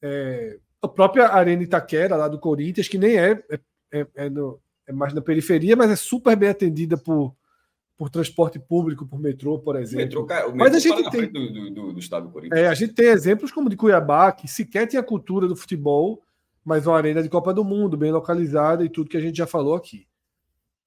é, 0.00 0.58
a 0.80 0.88
própria 0.88 1.28
Arena 1.28 1.62
Itaquera, 1.62 2.16
lá 2.16 2.28
do 2.28 2.38
Corinthians, 2.38 2.88
que 2.88 2.98
nem 2.98 3.18
é, 3.18 3.42
é, 3.50 3.60
é, 3.92 4.06
é, 4.14 4.30
no, 4.30 4.60
é 4.86 4.92
mais 4.92 5.12
na 5.14 5.20
periferia, 5.20 5.76
mas 5.76 5.90
é 5.90 5.96
super 5.96 6.36
bem 6.36 6.48
atendida 6.48 6.96
por, 6.96 7.34
por 7.96 8.10
transporte 8.10 8.58
público, 8.58 9.06
por 9.06 9.18
metrô, 9.18 9.58
por 9.58 9.76
exemplo. 9.76 10.04
Metrô, 10.04 10.22
o 10.22 10.26
metrô 10.26 10.56
Mas 10.56 10.74
a 10.74 10.78
gente 10.78 11.10
tem 11.10 11.30
do, 11.30 11.70
do, 11.70 11.92
do, 11.92 11.98
estado 11.98 12.26
do 12.26 12.32
Corinthians. 12.32 12.60
É, 12.60 12.68
a 12.68 12.74
gente 12.74 12.92
tem 12.94 13.06
exemplos 13.06 13.50
como 13.50 13.68
de 13.68 13.76
Cuiabá, 13.76 14.32
que 14.32 14.48
sequer 14.48 14.86
tinha 14.86 15.02
cultura 15.02 15.46
do 15.46 15.56
futebol, 15.56 16.22
mas 16.64 16.86
uma 16.86 16.96
arena 16.96 17.22
de 17.22 17.28
Copa 17.28 17.52
do 17.52 17.64
Mundo, 17.64 17.96
bem 17.96 18.12
localizada 18.12 18.84
e 18.84 18.88
tudo 18.88 19.08
que 19.10 19.16
a 19.16 19.20
gente 19.20 19.36
já 19.36 19.46
falou 19.46 19.74
aqui. 19.74 20.06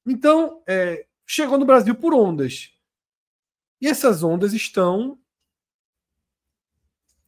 Então, 0.05 0.61
é, 0.67 1.05
chegou 1.25 1.57
no 1.57 1.65
Brasil 1.65 1.95
por 1.95 2.13
ondas. 2.13 2.71
E 3.81 3.87
essas 3.87 4.23
ondas 4.23 4.53
estão 4.53 5.17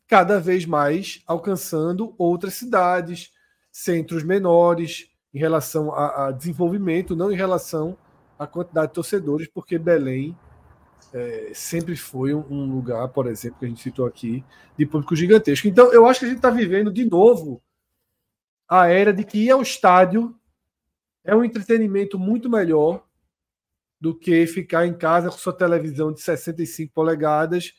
cada 0.08 0.40
vez 0.40 0.66
mais 0.66 1.22
alcançando 1.28 2.16
outras 2.18 2.54
cidades, 2.54 3.32
centros 3.72 4.24
menores, 4.24 5.10
em 5.34 5.40
relação 5.40 5.94
a, 5.94 6.28
a 6.28 6.32
desenvolvimento, 6.32 7.16
não 7.16 7.32
em 7.32 7.36
relação 7.36 7.98
à 8.38 8.48
quantidade 8.48 8.88
de 8.88 8.94
torcedores, 8.94 9.48
porque 9.48 9.78
Belém 9.78 10.38
é, 11.14 11.52
sempre 11.54 11.96
foi 11.96 12.34
um, 12.34 12.46
um, 12.50 12.72
lugar, 12.72 13.08
por 13.10 13.28
exemplo, 13.28 13.60
que 13.60 13.66
a 13.66 13.68
gente 13.68 13.82
citou 13.82 14.06
aqui, 14.06 14.44
de 14.78 14.86
público 14.86 15.16
gigantesco. 15.16 15.68
Então, 15.68 15.92
eu 15.92 16.06
acho 16.06 16.20
que 16.20 16.26
a 16.26 16.30
gente 16.30 16.38
está 16.38 16.50
vivendo 16.50 16.92
de 16.92 17.06
novo 17.06 17.62
a 18.68 18.88
era 18.88 19.14
de 19.14 19.24
que 19.24 19.38
ir 19.46 19.52
ao 19.52 19.62
estádio 19.62 20.36
é 21.24 21.36
um 21.36 21.44
entretenimento 21.44 22.20
muito 22.20 22.50
melhor 22.50 23.06
do 24.00 24.18
que 24.18 24.46
ficar 24.46 24.86
em 24.86 24.94
casa 24.96 25.30
com 25.30 25.38
sua 25.38 25.54
televisão 25.54 26.14
de 26.14 26.22
65 26.22 26.94
polegadas, 26.94 27.74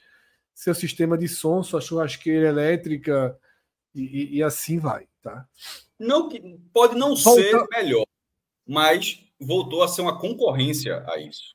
seu 0.55 0.75
sistema 0.75 1.17
de 1.17 1.29
som, 1.29 1.63
sua 1.63 1.81
churrasqueira 1.81 2.49
elétrica 2.49 3.39
e, 3.95 4.03
e, 4.03 4.37
e 4.39 4.43
assim 4.43 4.79
vai, 4.79 5.07
tá? 5.23 5.47
Não 5.99 6.29
pode 6.73 6.97
não 6.97 7.17
Volta... 7.17 7.43
ser 7.43 7.67
melhor, 7.69 8.07
mas 8.67 9.25
voltou 9.41 9.83
a 9.83 9.89
ser 9.89 10.03
uma 10.03 10.19
concorrência 10.19 11.05
a 11.09 11.19
isso. 11.19 11.55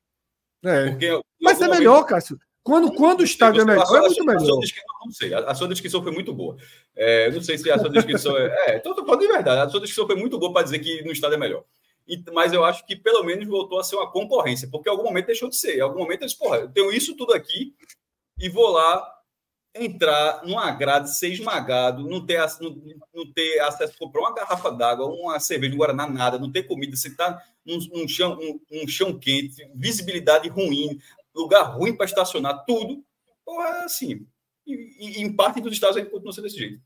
É. 0.63 0.89
Porque, 0.89 1.21
mas 1.41 1.61
é 1.61 1.67
melhor, 1.67 2.03
Cássio. 2.05 2.39
Quando, 2.63 2.93
quando 2.93 3.19
o 3.19 3.25
estádio 3.25 3.61
é 3.61 3.65
melhor, 3.65 3.85
é 3.85 3.99
muito 3.99 4.25
melhor. 4.25 4.41
A 4.41 4.45
sua, 4.45 4.85
não 5.05 5.11
sei, 5.11 5.33
a, 5.33 5.53
sua 5.53 5.67
descrição 5.67 6.01
foi 6.01 6.13
muito 6.13 6.33
boa. 6.33 6.55
É, 6.95 7.29
não 7.29 7.41
sei 7.41 7.57
se 7.57 7.69
a 7.69 7.77
sua 7.77 7.89
descrição 7.89 8.37
é. 8.37 8.55
É, 8.67 8.79
tô, 8.79 8.95
tô 8.95 9.05
falando 9.05 9.19
de 9.19 9.27
verdade, 9.27 9.61
a 9.61 9.69
sua 9.69 9.81
descrição 9.81 10.07
foi 10.07 10.15
muito 10.15 10.39
boa 10.39 10.53
para 10.53 10.63
dizer 10.63 10.79
que 10.79 11.03
no 11.03 11.11
estádio 11.11 11.35
é 11.35 11.39
melhor. 11.39 11.65
E, 12.07 12.21
mas 12.31 12.53
eu 12.53 12.63
acho 12.63 12.85
que 12.85 12.95
pelo 12.95 13.23
menos 13.23 13.45
voltou 13.45 13.79
a 13.79 13.83
ser 13.83 13.97
uma 13.97 14.09
concorrência, 14.09 14.69
porque 14.71 14.87
em 14.87 14.91
algum 14.91 15.03
momento 15.03 15.27
deixou 15.27 15.49
de 15.49 15.57
ser. 15.57 15.77
Em 15.77 15.81
algum 15.81 15.99
momento 15.99 16.21
eles, 16.21 16.33
porra, 16.33 16.57
eu 16.57 16.69
tenho 16.69 16.91
isso 16.91 17.15
tudo 17.17 17.33
aqui 17.33 17.75
e 18.39 18.47
vou 18.47 18.69
lá 18.69 19.13
entrar 19.75 20.43
numa 20.43 20.69
grade, 20.71 21.15
ser 21.15 21.29
esmagado, 21.29 22.07
não 22.07 22.23
ter, 22.25 22.39
não, 22.61 22.75
não 23.13 23.33
ter 23.33 23.59
acesso 23.61 23.93
a 23.93 23.97
comprar 23.97 24.21
uma 24.21 24.33
garrafa 24.33 24.71
d'água, 24.71 25.07
uma 25.07 25.39
cerveja, 25.39 25.73
um 25.73 25.77
Guaraná, 25.77 26.07
nada, 26.07 26.37
não 26.37 26.51
ter 26.51 26.63
comida, 26.63 26.93
está 26.93 27.41
num, 27.65 27.79
num, 27.91 28.07
chão, 28.07 28.37
um, 28.39 28.83
um 28.83 28.87
chão 28.87 29.17
quente, 29.17 29.67
visibilidade 29.73 30.47
ruim, 30.49 30.99
lugar 31.35 31.63
ruim 31.63 31.95
para 31.95 32.05
estacionar, 32.05 32.63
tudo. 32.65 33.03
Porra, 33.43 33.83
assim. 33.83 34.25
E, 34.65 34.73
e, 34.73 35.21
em 35.21 35.33
parte 35.33 35.59
dos 35.59 35.73
estados 35.73 35.97
ainda 35.97 36.09
continua 36.09 36.33
sendo 36.33 36.43
desse 36.45 36.57
jeito. 36.57 36.81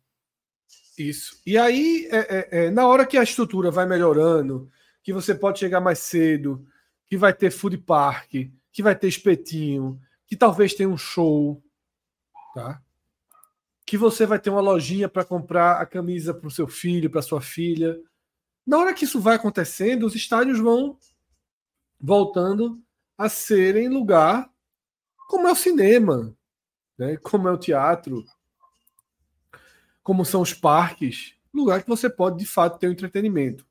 Isso. 0.98 1.40
E 1.46 1.58
aí, 1.58 2.08
é, 2.12 2.18
é, 2.18 2.66
é, 2.66 2.72
na 2.72 2.88
hora 2.88 3.06
que 3.06 3.18
a 3.18 3.24
estrutura 3.24 3.70
vai 3.70 3.86
melhorando, 3.86 4.72
que 5.04 5.14
você 5.14 5.36
pode 5.36 5.60
chegar 5.60 5.80
mais 5.80 6.00
cedo, 6.00 6.66
que 7.06 7.18
vai 7.18 7.34
ter 7.34 7.52
food 7.52 7.78
park, 7.78 8.34
que 8.72 8.84
vai 8.84 8.96
ter 8.96 9.08
espetinho, 9.08 10.00
que 10.26 10.36
talvez 10.36 10.74
tenha 10.74 10.90
um 10.90 10.98
show, 10.98 11.62
tá? 12.58 12.82
Que 13.86 13.96
você 13.96 14.26
vai 14.26 14.40
ter 14.40 14.50
uma 14.50 14.60
lojinha 14.60 15.08
para 15.08 15.24
comprar 15.24 15.80
a 15.80 15.86
camisa 15.86 16.34
para 16.34 16.48
o 16.48 16.52
seu 16.52 16.68
filho, 16.68 17.10
para 17.10 17.22
sua 17.22 17.40
filha. 17.40 18.02
Na 18.66 18.80
hora 18.80 18.96
que 18.96 19.06
isso 19.06 19.22
vai 19.22 19.36
acontecendo, 19.36 20.08
os 20.08 20.16
estádios 20.16 20.58
vão 20.58 20.98
voltando 22.02 22.82
a 23.16 23.30
serem 23.30 23.90
lugar 23.90 24.52
como 25.28 25.48
é 25.48 25.52
o 25.52 25.56
cinema, 25.56 26.36
né? 26.98 27.18
como 27.18 27.48
é 27.48 27.52
o 27.52 27.60
teatro, 27.60 28.26
como 30.02 30.26
são 30.26 30.42
os 30.42 30.54
parques, 30.54 31.36
lugar 31.54 31.84
que 31.84 31.88
você 31.88 32.10
pode 32.10 32.40
de 32.40 32.46
fato 32.46 32.80
ter 32.80 32.88
um 32.88 32.92
entretenimento. 32.92 33.68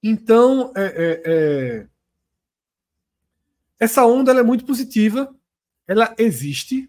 Então, 0.00 0.72
é, 0.76 0.84
é, 0.84 1.22
é... 1.24 1.88
essa 3.80 4.06
onda 4.06 4.32
é 4.32 4.42
muito 4.42 4.64
positiva, 4.64 5.34
ela 5.88 6.14
existe, 6.18 6.88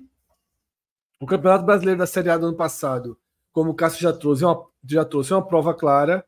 O 1.20 1.26
Campeonato 1.26 1.66
Brasileiro 1.66 2.00
da 2.00 2.08
Série 2.08 2.30
A 2.30 2.38
do 2.38 2.48
ano 2.48 2.56
passado, 2.56 3.18
como 3.52 3.72
o 3.72 3.74
Cássio 3.74 4.02
já 4.02 4.14
trouxe, 4.14 4.44
é 4.44 4.48
uma, 4.48 4.66
já 4.86 5.04
trouxe 5.04 5.34
é 5.34 5.36
uma 5.36 5.46
prova 5.46 5.74
clara. 5.74 6.26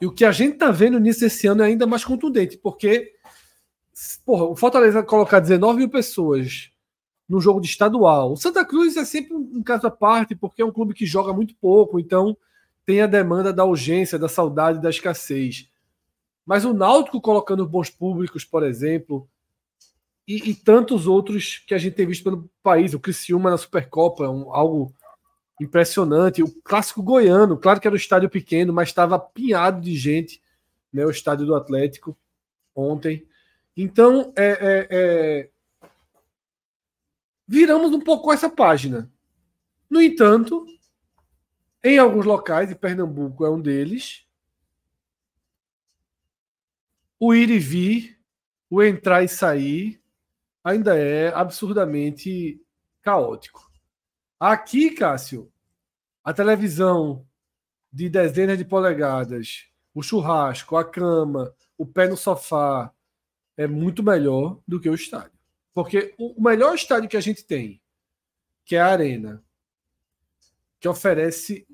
E 0.00 0.06
o 0.06 0.12
que 0.12 0.24
a 0.24 0.32
gente 0.32 0.54
está 0.54 0.70
vendo 0.70 0.98
nisso 0.98 1.24
esse 1.24 1.46
ano 1.46 1.62
é 1.62 1.66
ainda 1.66 1.86
mais 1.86 2.04
contundente, 2.04 2.56
porque 2.56 3.12
porra, 4.24 4.44
o 4.44 4.56
Fortaleza 4.56 5.02
colocar 5.02 5.40
19 5.40 5.78
mil 5.78 5.88
pessoas 5.90 6.70
no 7.28 7.40
jogo 7.40 7.60
de 7.60 7.68
estadual. 7.68 8.32
O 8.32 8.36
Santa 8.36 8.64
Cruz 8.64 8.96
é 8.96 9.04
sempre 9.04 9.34
um 9.34 9.62
caso 9.62 9.86
à 9.86 9.90
parte, 9.90 10.34
porque 10.34 10.62
é 10.62 10.64
um 10.64 10.72
clube 10.72 10.94
que 10.94 11.04
joga 11.04 11.32
muito 11.32 11.54
pouco, 11.54 12.00
então 12.00 12.36
tem 12.84 13.02
a 13.02 13.06
demanda 13.06 13.52
da 13.52 13.64
urgência, 13.64 14.18
da 14.18 14.28
saudade, 14.28 14.80
da 14.80 14.90
escassez. 14.90 15.68
Mas 16.46 16.64
o 16.64 16.72
Náutico 16.72 17.20
colocando 17.20 17.68
bons 17.68 17.90
públicos, 17.90 18.44
por 18.44 18.64
exemplo, 18.64 19.28
e, 20.30 20.50
e, 20.50 20.54
tantos 20.54 21.08
outros 21.08 21.58
que 21.66 21.74
a 21.74 21.78
gente 21.78 21.94
tem 21.94 22.06
visto 22.06 22.22
pelo 22.22 22.48
país, 22.62 22.94
o 22.94 23.00
Criciúma 23.00 23.50
na 23.50 23.58
Supercopa, 23.58 24.28
um, 24.28 24.54
algo 24.54 24.94
impressionante. 25.60 26.40
O 26.40 26.62
clássico 26.62 27.02
goiano, 27.02 27.58
claro 27.58 27.80
que 27.80 27.88
era 27.88 27.94
um 27.94 27.96
estádio 27.96 28.30
pequeno, 28.30 28.72
mas 28.72 28.90
estava 28.90 29.18
pinhado 29.18 29.80
de 29.80 29.96
gente, 29.96 30.40
né, 30.92 31.04
o 31.04 31.10
estádio 31.10 31.46
do 31.46 31.54
Atlético 31.56 32.16
ontem. 32.72 33.26
Então, 33.76 34.32
é, 34.36 34.50
é, 34.50 34.88
é 34.90 35.50
viramos 37.44 37.90
um 37.90 38.00
pouco 38.00 38.32
essa 38.32 38.48
página. 38.48 39.10
No 39.90 40.00
entanto, 40.00 40.64
em 41.82 41.98
alguns 41.98 42.24
locais, 42.24 42.70
e 42.70 42.76
Pernambuco 42.76 43.44
é 43.44 43.50
um 43.50 43.60
deles, 43.60 44.24
o 47.18 47.34
ir 47.34 47.50
e 47.50 47.58
vir, 47.58 48.16
o 48.70 48.80
entrar 48.80 49.24
e 49.24 49.28
sair, 49.28 49.99
ainda 50.62 50.96
é 50.96 51.32
absurdamente 51.34 52.60
caótico. 53.02 53.70
Aqui, 54.38 54.90
Cássio, 54.90 55.52
a 56.22 56.32
televisão 56.32 57.26
de 57.92 58.08
dezenas 58.08 58.58
de 58.58 58.64
polegadas, 58.64 59.66
o 59.94 60.02
churrasco, 60.02 60.76
a 60.76 60.84
cama, 60.84 61.54
o 61.76 61.84
pé 61.84 62.08
no 62.08 62.16
sofá, 62.16 62.92
é 63.56 63.66
muito 63.66 64.02
melhor 64.02 64.58
do 64.66 64.80
que 64.80 64.88
o 64.88 64.94
estádio. 64.94 65.38
Porque 65.74 66.14
o 66.18 66.40
melhor 66.40 66.74
estádio 66.74 67.08
que 67.08 67.16
a 67.16 67.20
gente 67.20 67.44
tem, 67.44 67.80
que 68.64 68.76
é 68.76 68.80
a 68.80 68.86
Arena, 68.86 69.42
que 70.78 70.88
oferece 70.88 71.66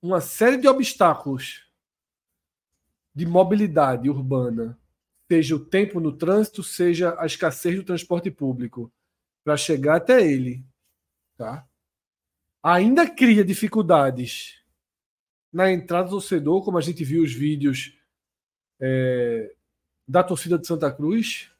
uma 0.00 0.20
série 0.20 0.56
de 0.56 0.66
obstáculos 0.66 1.70
de 3.14 3.26
mobilidade 3.26 4.08
urbana, 4.08 4.78
seja 5.32 5.56
o 5.56 5.64
tempo 5.64 5.98
no 5.98 6.12
trânsito, 6.12 6.62
seja 6.62 7.16
a 7.18 7.24
escassez 7.24 7.74
do 7.74 7.82
transporte 7.82 8.30
público, 8.30 8.92
para 9.42 9.56
chegar 9.56 9.96
até 9.96 10.26
ele, 10.26 10.62
tá? 11.38 11.66
Ainda 12.62 13.08
cria 13.08 13.42
dificuldades 13.42 14.62
na 15.50 15.72
entrada 15.72 16.04
do 16.10 16.16
torcedor, 16.16 16.62
como 16.62 16.76
a 16.76 16.82
gente 16.82 17.02
viu 17.02 17.22
os 17.22 17.32
vídeos 17.32 17.98
é, 18.78 19.54
da 20.06 20.22
torcida 20.22 20.58
de 20.58 20.66
Santa 20.66 20.92
Cruz, 20.92 21.50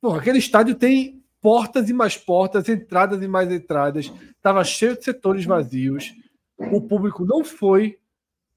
Porra, 0.00 0.18
aquele 0.18 0.38
estádio 0.38 0.74
tem 0.74 1.22
portas 1.42 1.90
e 1.90 1.92
mais 1.92 2.16
portas, 2.16 2.70
entradas 2.70 3.22
e 3.22 3.28
mais 3.28 3.52
entradas. 3.52 4.10
Estava 4.34 4.64
cheio 4.64 4.96
de 4.96 5.04
setores 5.04 5.44
vazios. 5.44 6.14
O 6.56 6.80
público 6.80 7.22
não 7.26 7.44
foi 7.44 7.98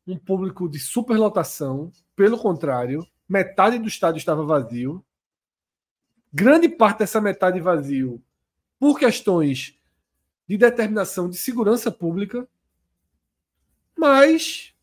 um 0.07 0.17
público 0.17 0.69
de 0.69 0.79
superlotação, 0.79 1.91
pelo 2.15 2.37
contrário, 2.37 3.05
metade 3.33 3.79
do 3.79 3.87
estádio 3.87 4.19
estava 4.19 4.45
vazio. 4.45 5.03
Grande 6.31 6.69
parte 6.69 6.99
dessa 6.99 7.19
metade 7.19 7.59
vazio 7.59 8.23
por 8.79 8.99
questões 8.99 9.75
de 10.47 10.55
determinação 10.55 11.27
de 11.27 11.35
segurança 11.35 11.91
pública, 11.91 12.47
mas 13.97 14.75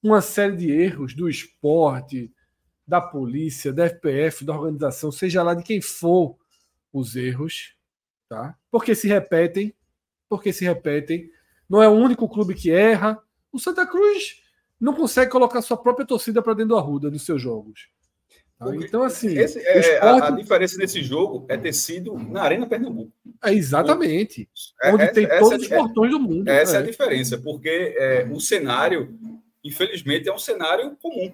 uma 0.00 0.20
série 0.20 0.56
de 0.56 0.70
erros 0.70 1.14
do 1.14 1.28
esporte, 1.28 2.32
da 2.86 3.00
polícia, 3.00 3.72
da 3.72 3.86
FPF, 3.86 4.44
da 4.44 4.52
organização, 4.52 5.10
seja 5.10 5.42
lá 5.42 5.54
de 5.54 5.64
quem 5.64 5.80
for 5.80 6.38
os 6.92 7.16
erros, 7.16 7.74
tá? 8.28 8.56
Porque 8.70 8.94
se 8.94 9.08
repetem, 9.08 9.74
porque 10.28 10.52
se 10.52 10.64
repetem. 10.64 11.28
Não 11.68 11.82
é 11.82 11.88
o 11.88 11.92
único 11.92 12.28
clube 12.28 12.54
que 12.54 12.70
erra. 12.70 13.20
O 13.50 13.58
Santa 13.58 13.84
Cruz 13.84 14.41
não 14.82 14.92
consegue 14.92 15.30
colocar 15.30 15.62
sua 15.62 15.76
própria 15.76 16.04
torcida 16.04 16.42
para 16.42 16.54
dentro 16.54 16.70
do 16.70 16.76
Arruda 16.76 17.08
nos 17.08 17.24
seus 17.24 17.40
jogos. 17.40 17.88
Tá? 18.58 18.74
Então, 18.74 19.04
assim. 19.04 19.38
Esse, 19.38 19.60
é, 19.60 19.78
esporte... 19.78 20.22
a, 20.22 20.26
a, 20.26 20.30
diferença 20.32 20.76
desse 20.76 21.00
jogo 21.02 21.46
é 21.48 21.56
ter 21.56 21.72
sido 21.72 22.18
na 22.18 22.42
Arena 22.42 22.66
Pernambuco. 22.66 23.12
É, 23.44 23.54
exatamente. 23.54 24.48
É, 24.82 24.92
onde 24.92 25.12
tem 25.12 25.28
todos 25.28 25.52
é, 25.52 25.56
os 25.56 25.68
portões 25.68 26.10
do 26.10 26.18
mundo. 26.18 26.48
Essa 26.48 26.78
é, 26.78 26.80
a 26.80 26.82
é. 26.82 26.86
diferença, 26.86 27.38
porque 27.38 27.94
é, 27.96 28.28
o 28.28 28.40
cenário, 28.40 29.16
infelizmente, 29.62 30.28
é 30.28 30.34
um 30.34 30.38
cenário 30.38 30.96
comum. 31.00 31.32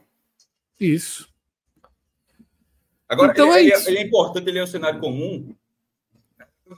Isso. 0.78 1.26
Agora, 3.08 3.32
então 3.32 3.54
é, 3.54 3.64
é, 3.64 3.70
é, 3.70 3.94
é, 3.94 4.02
importante 4.02 4.46
ele 4.48 4.58
é 4.58 4.62
um 4.62 4.66
cenário 4.66 5.00
comum. 5.00 5.56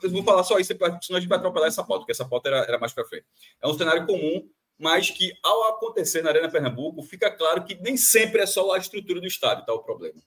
Eu 0.01 0.11
vou 0.11 0.23
falar 0.23 0.45
só 0.45 0.57
isso, 0.61 0.73
senão 1.03 1.19
a 1.19 1.21
gente 1.21 1.29
vai 1.29 1.37
atropelar 1.37 1.67
essa 1.67 1.83
pauta, 1.83 2.03
porque 2.03 2.13
essa 2.13 2.25
pauta 2.25 2.49
era, 2.49 2.59
era 2.59 2.79
mais 2.79 2.93
para 2.93 3.05
frente. 3.05 3.27
É 3.61 3.67
um 3.67 3.75
cenário 3.75 4.07
comum, 4.07 4.49
mas 4.81 5.11
que, 5.11 5.33
ao 5.43 5.75
acontecer 5.75 6.23
na 6.23 6.31
Arena 6.31 6.51
Pernambuco, 6.51 7.03
fica 7.03 7.31
claro 7.31 7.65
que 7.65 7.75
nem 7.83 7.97
sempre 7.97 8.41
é 8.41 8.47
só 8.47 8.73
a 8.73 8.79
estrutura 8.79 9.21
do 9.21 9.27
estádio 9.27 9.67
tá 9.67 9.75
o 9.75 9.83
problema. 9.83 10.21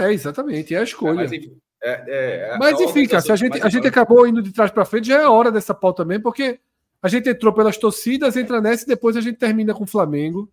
É, 0.00 0.12
exatamente, 0.12 0.74
é 0.74 0.78
a 0.78 0.82
escolha. 0.82 1.12
É, 1.12 1.14
mas 1.14 1.32
enfim, 1.32 1.56
é, 1.82 2.04
é 2.06 2.58
mas, 2.58 2.78
enfim 2.80 3.08
cara, 3.08 3.22
se 3.22 3.32
a 3.32 3.36
gente, 3.36 3.60
a 3.60 3.68
gente 3.68 3.88
acabou 3.88 4.26
indo 4.26 4.42
de 4.42 4.52
trás 4.52 4.70
para 4.70 4.84
frente, 4.84 5.08
já 5.08 5.22
é 5.22 5.26
hora 5.26 5.50
dessa 5.50 5.74
pauta 5.74 6.02
também, 6.02 6.20
porque 6.20 6.60
a 7.00 7.08
gente 7.08 7.26
entrou 7.28 7.52
pelas 7.52 7.78
torcidas, 7.78 8.36
entra 8.36 8.60
nessa 8.60 8.84
e 8.84 8.88
depois 8.88 9.16
a 9.16 9.20
gente 9.20 9.38
termina 9.38 9.74
com 9.74 9.84
o 9.84 9.88
Flamengo. 9.88 10.52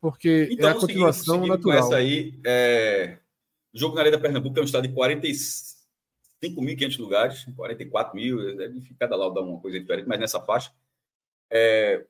Porque 0.00 0.48
então, 0.50 0.70
é 0.70 0.72
a 0.72 0.74
continuação 0.74 1.36
seguindo, 1.36 1.48
natural. 1.48 1.80
Com 1.80 1.86
essa 1.86 1.96
aí, 1.96 2.38
é, 2.44 3.18
o 3.74 3.78
jogo 3.78 3.94
na 3.94 4.00
Arena 4.00 4.18
Pernambuco 4.18 4.58
é 4.58 4.62
um 4.62 4.64
estado 4.64 4.88
de 4.88 4.94
45.500 4.94 6.98
lugares, 6.98 7.44
44 7.54 8.16
mil, 8.16 8.56
deve 8.56 8.80
cada 8.98 9.16
lado 9.16 9.34
dá 9.34 9.42
uma 9.42 9.60
coisa 9.60 9.78
diferente, 9.78 10.08
mas 10.08 10.18
nessa 10.18 10.40
faixa. 10.40 10.72
É, 11.50 12.04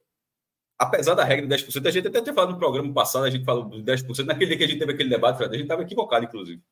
apesar 0.79 1.15
da 1.15 1.25
regra 1.25 1.47
de 1.47 1.65
10%, 1.65 1.87
a 1.87 1.91
gente 1.91 2.09
até 2.09 2.21
tinha 2.21 2.35
falado 2.35 2.53
no 2.53 2.59
programa 2.59 2.93
passado, 2.93 3.25
a 3.25 3.31
gente 3.31 3.45
falou 3.45 3.65
dos 3.65 3.83
10%, 3.83 4.25
naquele 4.25 4.47
dia 4.51 4.59
que 4.59 4.65
a 4.65 4.67
gente 4.69 4.79
teve 4.79 4.93
aquele 4.93 5.11
debate, 5.11 5.43
a 5.43 5.47
gente 5.47 5.63
estava 5.63 5.83
equivocado, 5.83 6.25
inclusive. 6.25 6.63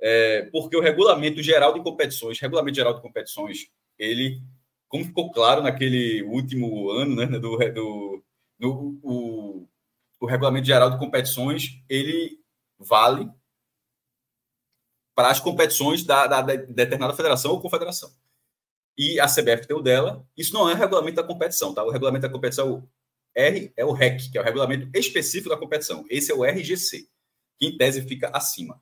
É, 0.00 0.48
porque 0.52 0.76
o 0.76 0.80
regulamento 0.80 1.42
geral 1.42 1.74
de 1.74 1.82
competições, 1.82 2.40
regulamento 2.40 2.76
geral 2.76 2.94
de 2.94 3.00
competições, 3.00 3.68
ele, 3.98 4.40
como 4.88 5.04
ficou 5.04 5.30
claro 5.30 5.62
naquele 5.62 6.22
último 6.24 6.90
ano, 6.90 7.14
né, 7.14 7.26
do, 7.26 7.56
do, 7.56 8.24
do 8.58 8.98
o, 9.02 9.68
o 10.20 10.26
regulamento 10.26 10.66
geral 10.66 10.90
de 10.90 10.98
competições, 10.98 11.82
ele 11.88 12.38
vale 12.78 13.30
para 15.14 15.30
as 15.30 15.40
competições 15.40 16.04
da, 16.04 16.26
da, 16.26 16.42
da, 16.42 16.56
determinada 16.56 17.14
federação 17.14 17.52
ou 17.52 17.60
confederação. 17.60 18.10
E 18.96 19.18
a 19.18 19.26
CBF 19.26 19.66
tem 19.66 19.76
o 19.76 19.82
dela. 19.82 20.26
Isso 20.36 20.52
não 20.52 20.68
é 20.68 20.74
o 20.74 20.76
regulamento 20.76 21.16
da 21.16 21.22
competição, 21.22 21.74
tá? 21.74 21.82
O 21.84 21.90
regulamento 21.90 22.26
da 22.26 22.32
competição 22.32 22.88
R 23.34 23.72
é 23.76 23.84
o 23.84 23.92
REC, 23.92 24.30
que 24.30 24.38
é 24.38 24.40
o 24.40 24.44
regulamento 24.44 24.88
específico 24.94 25.48
da 25.48 25.56
competição. 25.56 26.04
Esse 26.10 26.30
é 26.30 26.34
o 26.34 26.44
RGC, 26.44 27.08
que 27.58 27.66
em 27.66 27.76
tese 27.76 28.02
fica 28.02 28.28
acima. 28.28 28.80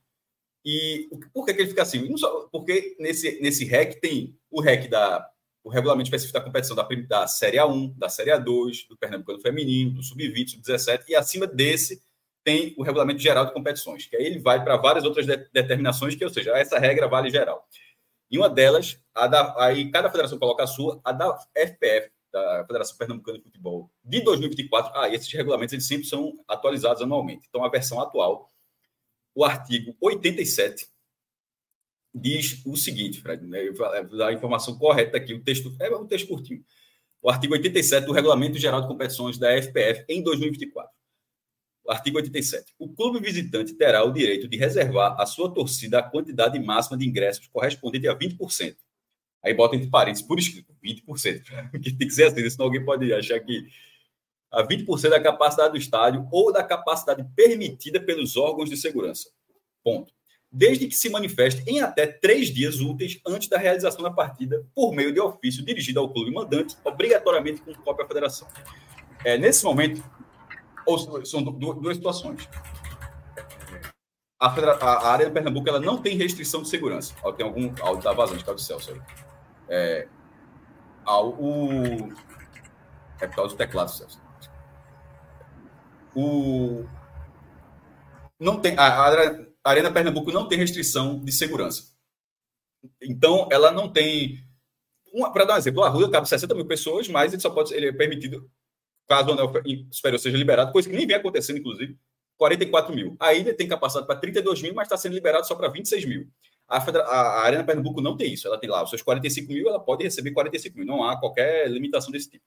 E 0.64 1.08
por 1.32 1.46
que, 1.46 1.54
que 1.54 1.62
ele 1.62 1.68
fica 1.68 1.82
acima? 1.82 2.06
Não 2.08 2.18
só, 2.18 2.48
porque 2.52 2.96
nesse, 2.98 3.40
nesse 3.40 3.64
REC 3.64 4.00
tem 4.00 4.36
o 4.50 4.60
REC 4.60 4.88
da 4.88 5.28
o 5.62 5.68
regulamento 5.68 6.06
específico 6.06 6.38
da 6.38 6.44
competição 6.44 6.74
da, 6.74 6.88
da 7.06 7.26
Série 7.26 7.58
A1, 7.58 7.94
da 7.96 8.08
Série 8.08 8.30
A2, 8.30 8.88
do 8.88 8.96
Pernambucano 8.96 9.40
Feminino, 9.40 9.92
do 9.92 10.02
Sub-20, 10.02 10.52
Sub-17, 10.52 11.04
e 11.08 11.14
acima 11.14 11.46
desse 11.46 12.02
tem 12.42 12.74
o 12.78 12.82
regulamento 12.82 13.20
geral 13.20 13.44
de 13.44 13.52
competições, 13.52 14.06
que 14.06 14.16
aí 14.16 14.24
ele 14.24 14.38
vai 14.38 14.64
para 14.64 14.78
várias 14.78 15.04
outras 15.04 15.26
de 15.26 15.36
determinações, 15.52 16.14
que, 16.14 16.24
ou 16.24 16.30
seja, 16.30 16.56
essa 16.56 16.78
regra 16.78 17.06
vale 17.06 17.30
geral. 17.30 17.68
E 18.30 18.38
uma 18.38 18.48
delas, 18.48 18.98
a 19.14 19.26
da, 19.26 19.54
aí 19.62 19.90
cada 19.90 20.10
federação 20.10 20.38
coloca 20.38 20.62
a 20.62 20.66
sua, 20.66 21.00
a 21.04 21.12
da 21.12 21.36
FPF, 21.54 22.10
da 22.32 22.64
Federação 22.64 22.96
Pernambucana 22.96 23.38
de 23.38 23.44
Futebol, 23.44 23.90
de 24.04 24.20
2024. 24.20 24.92
Ah, 24.94 25.08
esses 25.08 25.30
regulamentos 25.32 25.72
eles 25.72 25.86
sempre 25.86 26.06
são 26.06 26.38
atualizados 26.46 27.02
anualmente. 27.02 27.46
Então, 27.48 27.64
a 27.64 27.68
versão 27.68 28.00
atual, 28.00 28.48
o 29.34 29.44
artigo 29.44 29.96
87, 30.00 30.88
diz 32.14 32.64
o 32.64 32.76
seguinte, 32.76 33.20
Fred, 33.20 33.44
né, 33.46 33.60
a 34.26 34.32
informação 34.32 34.78
correta 34.78 35.16
aqui, 35.16 35.34
o 35.34 35.42
texto 35.42 35.74
é 35.80 35.94
um 35.96 36.06
texto 36.06 36.28
curtinho. 36.28 36.64
O 37.22 37.28
artigo 37.28 37.52
87 37.52 38.06
do 38.06 38.12
Regulamento 38.12 38.58
Geral 38.58 38.80
de 38.80 38.88
Competições 38.88 39.38
da 39.38 39.50
FPF 39.60 40.04
em 40.08 40.22
2024. 40.22 40.99
Artigo 41.88 42.18
87. 42.18 42.74
O 42.78 42.88
clube 42.88 43.20
visitante 43.20 43.74
terá 43.74 44.04
o 44.04 44.12
direito 44.12 44.48
de 44.48 44.56
reservar 44.56 45.20
à 45.20 45.26
sua 45.26 45.52
torcida 45.52 45.98
a 45.98 46.02
quantidade 46.02 46.58
máxima 46.58 46.96
de 46.96 47.06
ingressos 47.06 47.48
correspondente 47.48 48.06
a 48.06 48.16
20%. 48.16 48.76
Aí 49.42 49.54
bota 49.54 49.74
entre 49.76 49.88
parênteses, 49.88 50.26
por 50.26 50.38
escrito, 50.38 50.74
20%. 50.84 51.42
Que 51.82 51.92
tem 51.92 52.06
que 52.06 52.14
ser 52.14 52.24
assim, 52.24 52.48
senão 52.48 52.66
alguém 52.66 52.84
pode 52.84 53.12
achar 53.12 53.40
que 53.40 53.66
a 54.50 54.66
20% 54.66 55.08
da 55.08 55.20
capacidade 55.20 55.72
do 55.72 55.78
estádio 55.78 56.26
ou 56.30 56.52
da 56.52 56.62
capacidade 56.62 57.24
permitida 57.34 58.00
pelos 58.00 58.36
órgãos 58.36 58.68
de 58.68 58.76
segurança. 58.76 59.30
Ponto. 59.82 60.12
desde 60.52 60.88
que 60.88 60.94
se 60.94 61.08
manifeste 61.08 61.62
em 61.66 61.80
até 61.80 62.06
três 62.06 62.52
dias 62.52 62.80
úteis 62.80 63.20
antes 63.26 63.48
da 63.48 63.56
realização 63.56 64.02
da 64.02 64.10
partida, 64.10 64.66
por 64.74 64.92
meio 64.92 65.12
de 65.12 65.20
ofício 65.20 65.64
dirigido 65.64 66.00
ao 66.00 66.12
clube 66.12 66.32
mandante, 66.32 66.76
obrigatoriamente 66.84 67.62
com 67.62 67.72
cópia 67.72 68.04
à 68.04 68.08
federação. 68.08 68.48
É, 69.24 69.38
nesse 69.38 69.64
momento, 69.64 70.02
são 71.24 71.42
duas 71.42 71.96
situações. 71.96 72.48
A, 74.38 74.46
a, 74.46 75.12
área 75.12 75.26
de 75.26 75.32
Pernambuco 75.32 75.68
ela 75.68 75.80
não 75.80 76.00
tem 76.00 76.16
restrição 76.16 76.62
de 76.62 76.68
segurança. 76.68 77.14
Tem 77.36 77.44
algum 77.44 77.72
áudio 77.82 78.04
da 78.04 78.12
vazante, 78.12 78.42
que 78.42 78.48
é 78.48 78.52
o 78.52 78.58
Celso 78.58 78.92
aí. 78.92 79.00
É, 79.68 80.08
o, 81.06 82.10
é 83.20 83.26
por 83.26 83.36
causa 83.36 83.54
do 83.54 83.58
teclado, 83.58 83.90
Celso. 83.90 84.20
O, 86.14 86.86
não 88.40 88.58
tem, 88.58 88.74
a, 88.78 88.86
a 88.86 89.70
Arena 89.70 89.92
Pernambuco 89.92 90.32
não 90.32 90.48
tem 90.48 90.58
restrição 90.58 91.22
de 91.22 91.30
segurança. 91.30 91.94
Então, 93.02 93.46
ela 93.52 93.70
não 93.70 93.92
tem. 93.92 94.42
Para 95.34 95.44
dar 95.44 95.54
um 95.54 95.58
exemplo, 95.58 95.82
a 95.82 95.88
rua 95.88 96.10
cabe 96.10 96.26
60 96.26 96.54
mil 96.54 96.66
pessoas, 96.66 97.08
mas 97.08 97.32
ele 97.32 97.42
só 97.42 97.50
pode 97.50 97.74
ele 97.74 97.88
é 97.88 97.92
permitido, 97.92 98.50
caso 99.10 99.30
o 99.30 99.32
anel 99.32 99.52
superior 99.90 100.20
seja 100.20 100.36
liberado, 100.36 100.70
coisa 100.70 100.88
que 100.88 100.94
nem 100.94 101.04
vem 101.04 101.16
acontecendo, 101.16 101.58
inclusive, 101.58 101.98
44 102.36 102.94
mil. 102.94 103.16
A 103.18 103.34
ilha 103.34 103.52
tem 103.52 103.66
capacidade 103.66 104.06
para 104.06 104.14
32 104.14 104.62
mil, 104.62 104.72
mas 104.72 104.86
está 104.86 104.96
sendo 104.96 105.14
liberado 105.14 105.44
só 105.48 105.56
para 105.56 105.66
26 105.66 106.04
mil. 106.04 106.28
A, 106.68 106.78
a, 106.78 107.40
Arena 107.42 107.64
Pernambuco 107.64 108.00
não 108.00 108.16
tem 108.16 108.32
isso. 108.32 108.46
Ela 108.46 108.56
tem 108.56 108.70
lá 108.70 108.84
os 108.84 108.88
seus 108.88 109.02
45 109.02 109.52
mil, 109.52 109.68
ela 109.68 109.80
pode 109.80 110.04
receber 110.04 110.30
45 110.30 110.78
mil. 110.78 110.86
Não 110.86 111.02
há 111.02 111.18
qualquer 111.18 111.68
limitação 111.68 112.12
desse 112.12 112.30
tipo. 112.30 112.44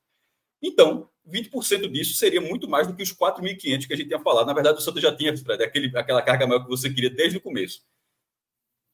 Então, 0.62 1.10
20% 1.30 1.92
disso 1.92 2.14
seria 2.14 2.40
muito 2.40 2.70
mais 2.70 2.88
do 2.88 2.96
que 2.96 3.04
os 3.04 3.14
4.500 3.14 3.86
que 3.86 3.94
a 3.94 3.98
gente 3.98 4.08
tinha 4.08 4.20
falado. 4.22 4.48
Na 4.48 4.54
verdade, 4.54 4.78
o 4.78 4.82
Santos 4.82 5.02
já 5.02 5.14
tinha, 5.14 5.36
Fred, 5.36 5.62
aquele, 5.62 5.98
aquela 5.98 6.22
carga 6.22 6.48
maior 6.48 6.64
que 6.64 6.70
você 6.70 6.90
queria 6.90 7.10
desde 7.10 7.38
o 7.38 7.42
começo. 7.42 7.82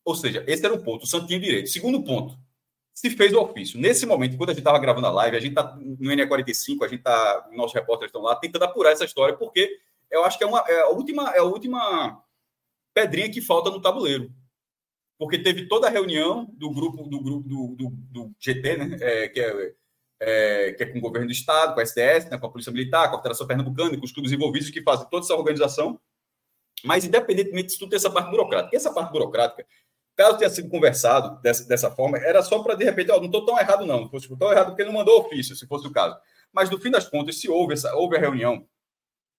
Ou 0.04 0.16
seja, 0.16 0.44
esse 0.48 0.66
era 0.66 0.74
um 0.74 0.84
ponto. 0.84 1.04
O 1.04 1.08
Santos 1.08 1.28
tinha 1.28 1.40
direito. 1.40 1.70
Segundo 1.70 2.04
ponto, 2.04 2.36
se 3.00 3.10
fez 3.12 3.34
o 3.34 3.40
ofício. 3.40 3.80
Nesse 3.80 4.06
momento, 4.06 4.36
quando 4.36 4.50
a 4.50 4.54
gente 4.54 4.60
estava 4.60 4.78
gravando 4.78 5.08
a 5.08 5.12
live, 5.12 5.38
a 5.38 5.40
gente 5.40 5.52
está 5.52 5.74
no 5.74 6.12
NE45, 6.12 6.84
a 6.84 6.88
gente 6.90 7.00
está, 7.00 7.50
nossos 7.54 7.74
repórteres 7.74 8.10
estão 8.10 8.22
lá 8.22 8.36
tentando 8.36 8.66
apurar 8.66 8.92
essa 8.92 9.06
história, 9.06 9.38
porque 9.38 9.80
eu 10.12 10.26
acho 10.26 10.38
que 10.38 10.44
é, 10.44 10.48
uma, 10.48 10.60
é, 10.68 10.82
a, 10.82 10.90
última, 10.90 11.30
é 11.30 11.40
a 11.40 11.44
última 11.44 12.22
pedrinha 12.94 13.32
que 13.32 13.40
falta 13.40 13.70
no 13.70 13.82
tabuleiro. 13.82 14.30
Porque 15.18 15.40
teve 15.40 15.70
toda 15.70 15.88
a 15.88 15.90
reunião 15.90 16.46
do 16.52 16.70
grupo 16.72 17.04
do 17.04 17.22
grupo 17.22 17.48
do, 17.48 17.68
do, 17.78 17.90
do 17.90 18.36
GT, 18.38 18.76
né? 18.76 18.98
É, 19.00 19.30
que 19.30 19.40
é 19.40 19.74
é, 20.22 20.74
que 20.74 20.84
é 20.84 20.86
com 20.86 20.98
o 20.98 21.02
governo 21.02 21.28
do 21.28 21.32
Estado, 21.32 21.74
com 21.74 21.80
a 21.80 21.84
SDS, 21.84 22.30
né, 22.30 22.38
com 22.38 22.46
a 22.46 22.52
Polícia 22.52 22.74
Militar, 22.74 23.10
com 23.10 23.16
a 23.16 23.20
Federação 23.20 23.48
Pernambucana, 23.48 23.98
com 23.98 24.04
os 24.04 24.12
clubes 24.12 24.34
envolvidos 24.34 24.70
que 24.70 24.82
fazem 24.82 25.08
toda 25.10 25.26
essa 25.26 25.34
organização. 25.34 25.98
Mas, 26.84 27.06
independentemente 27.06 27.68
disso 27.68 27.80
tudo, 27.80 27.92
tem 27.92 27.98
essa 27.98 28.12
parte 28.12 28.30
burocrática. 28.30 28.76
E 28.76 28.78
essa 28.78 28.94
parte 28.94 29.10
burocrática, 29.10 29.66
caso 30.20 30.38
tenha 30.38 30.50
sido 30.50 30.70
conversado 30.70 31.42
dessa, 31.42 31.66
dessa 31.66 31.90
forma, 31.90 32.18
era 32.18 32.44
só 32.44 32.62
para, 32.62 32.76
de 32.76 32.84
repente, 32.84 33.10
oh, 33.12 33.18
não 33.18 33.28
estou 33.28 33.46
tão 33.46 33.58
errado, 33.58 33.86
não. 33.86 34.02
Não 34.02 34.10
fosse 34.10 34.28
tão 34.38 34.52
errado 34.52 34.68
porque 34.68 34.84
não 34.84 34.92
mandou 34.92 35.22
ofício, 35.22 35.56
se 35.56 35.66
fosse 35.66 35.88
o 35.88 35.92
caso. 35.92 36.18
Mas, 36.52 36.70
no 36.70 36.80
fim 36.80 36.92
das 36.92 37.08
contas, 37.08 37.40
se 37.40 37.50
houve, 37.50 37.74
essa, 37.74 37.96
houve 37.96 38.18
a 38.18 38.20
reunião 38.20 38.68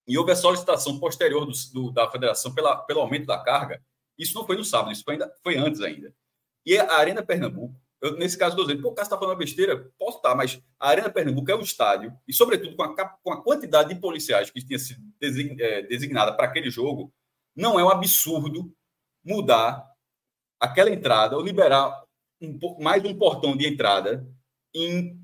e 0.07 0.17
houve 0.17 0.31
a 0.31 0.35
solicitação 0.35 0.99
posterior 0.99 1.45
do, 1.45 1.51
do, 1.73 1.91
da 1.91 2.09
federação 2.09 2.53
pela, 2.53 2.75
pelo 2.77 3.01
aumento 3.01 3.27
da 3.27 3.37
carga, 3.37 3.79
isso 4.17 4.33
não 4.35 4.45
foi 4.45 4.57
no 4.57 4.65
sábado, 4.65 4.91
isso 4.91 5.03
foi, 5.03 5.13
ainda, 5.13 5.31
foi 5.43 5.57
antes 5.57 5.81
ainda. 5.81 6.13
E 6.65 6.77
a 6.77 6.93
Arena 6.93 7.23
Pernambuco 7.23 7.79
eu, 8.01 8.17
nesse 8.17 8.35
caso, 8.35 8.53
estou 8.53 8.65
dizendo, 8.65 8.81
pô, 8.81 8.89
o 8.89 8.95
Cássio 8.95 9.09
está 9.09 9.19
falando 9.19 9.37
besteira? 9.37 9.91
Posso 9.99 10.17
estar, 10.17 10.33
mas 10.33 10.59
a 10.79 10.89
Arena 10.89 11.07
Pernambuco 11.07 11.51
é 11.51 11.55
um 11.55 11.61
estádio, 11.61 12.11
e, 12.27 12.33
sobretudo, 12.33 12.75
com 12.75 12.81
a, 12.81 13.09
com 13.23 13.31
a 13.31 13.43
quantidade 13.43 13.93
de 13.93 14.01
policiais 14.01 14.49
que 14.49 14.65
tinha 14.65 14.79
sido 14.79 14.99
é, 15.59 15.83
designada 15.83 16.33
para 16.33 16.47
aquele 16.47 16.71
jogo, 16.71 17.13
não 17.55 17.79
é 17.79 17.83
um 17.83 17.89
absurdo 17.89 18.73
mudar 19.23 19.90
aquela 20.61 20.91
entrada 20.91 21.35
ou 21.35 21.43
liberar 21.43 22.03
um, 22.39 22.57
mais 22.79 23.03
um 23.03 23.17
portão 23.17 23.57
de 23.57 23.67
entrada 23.67 24.25
em 24.73 25.19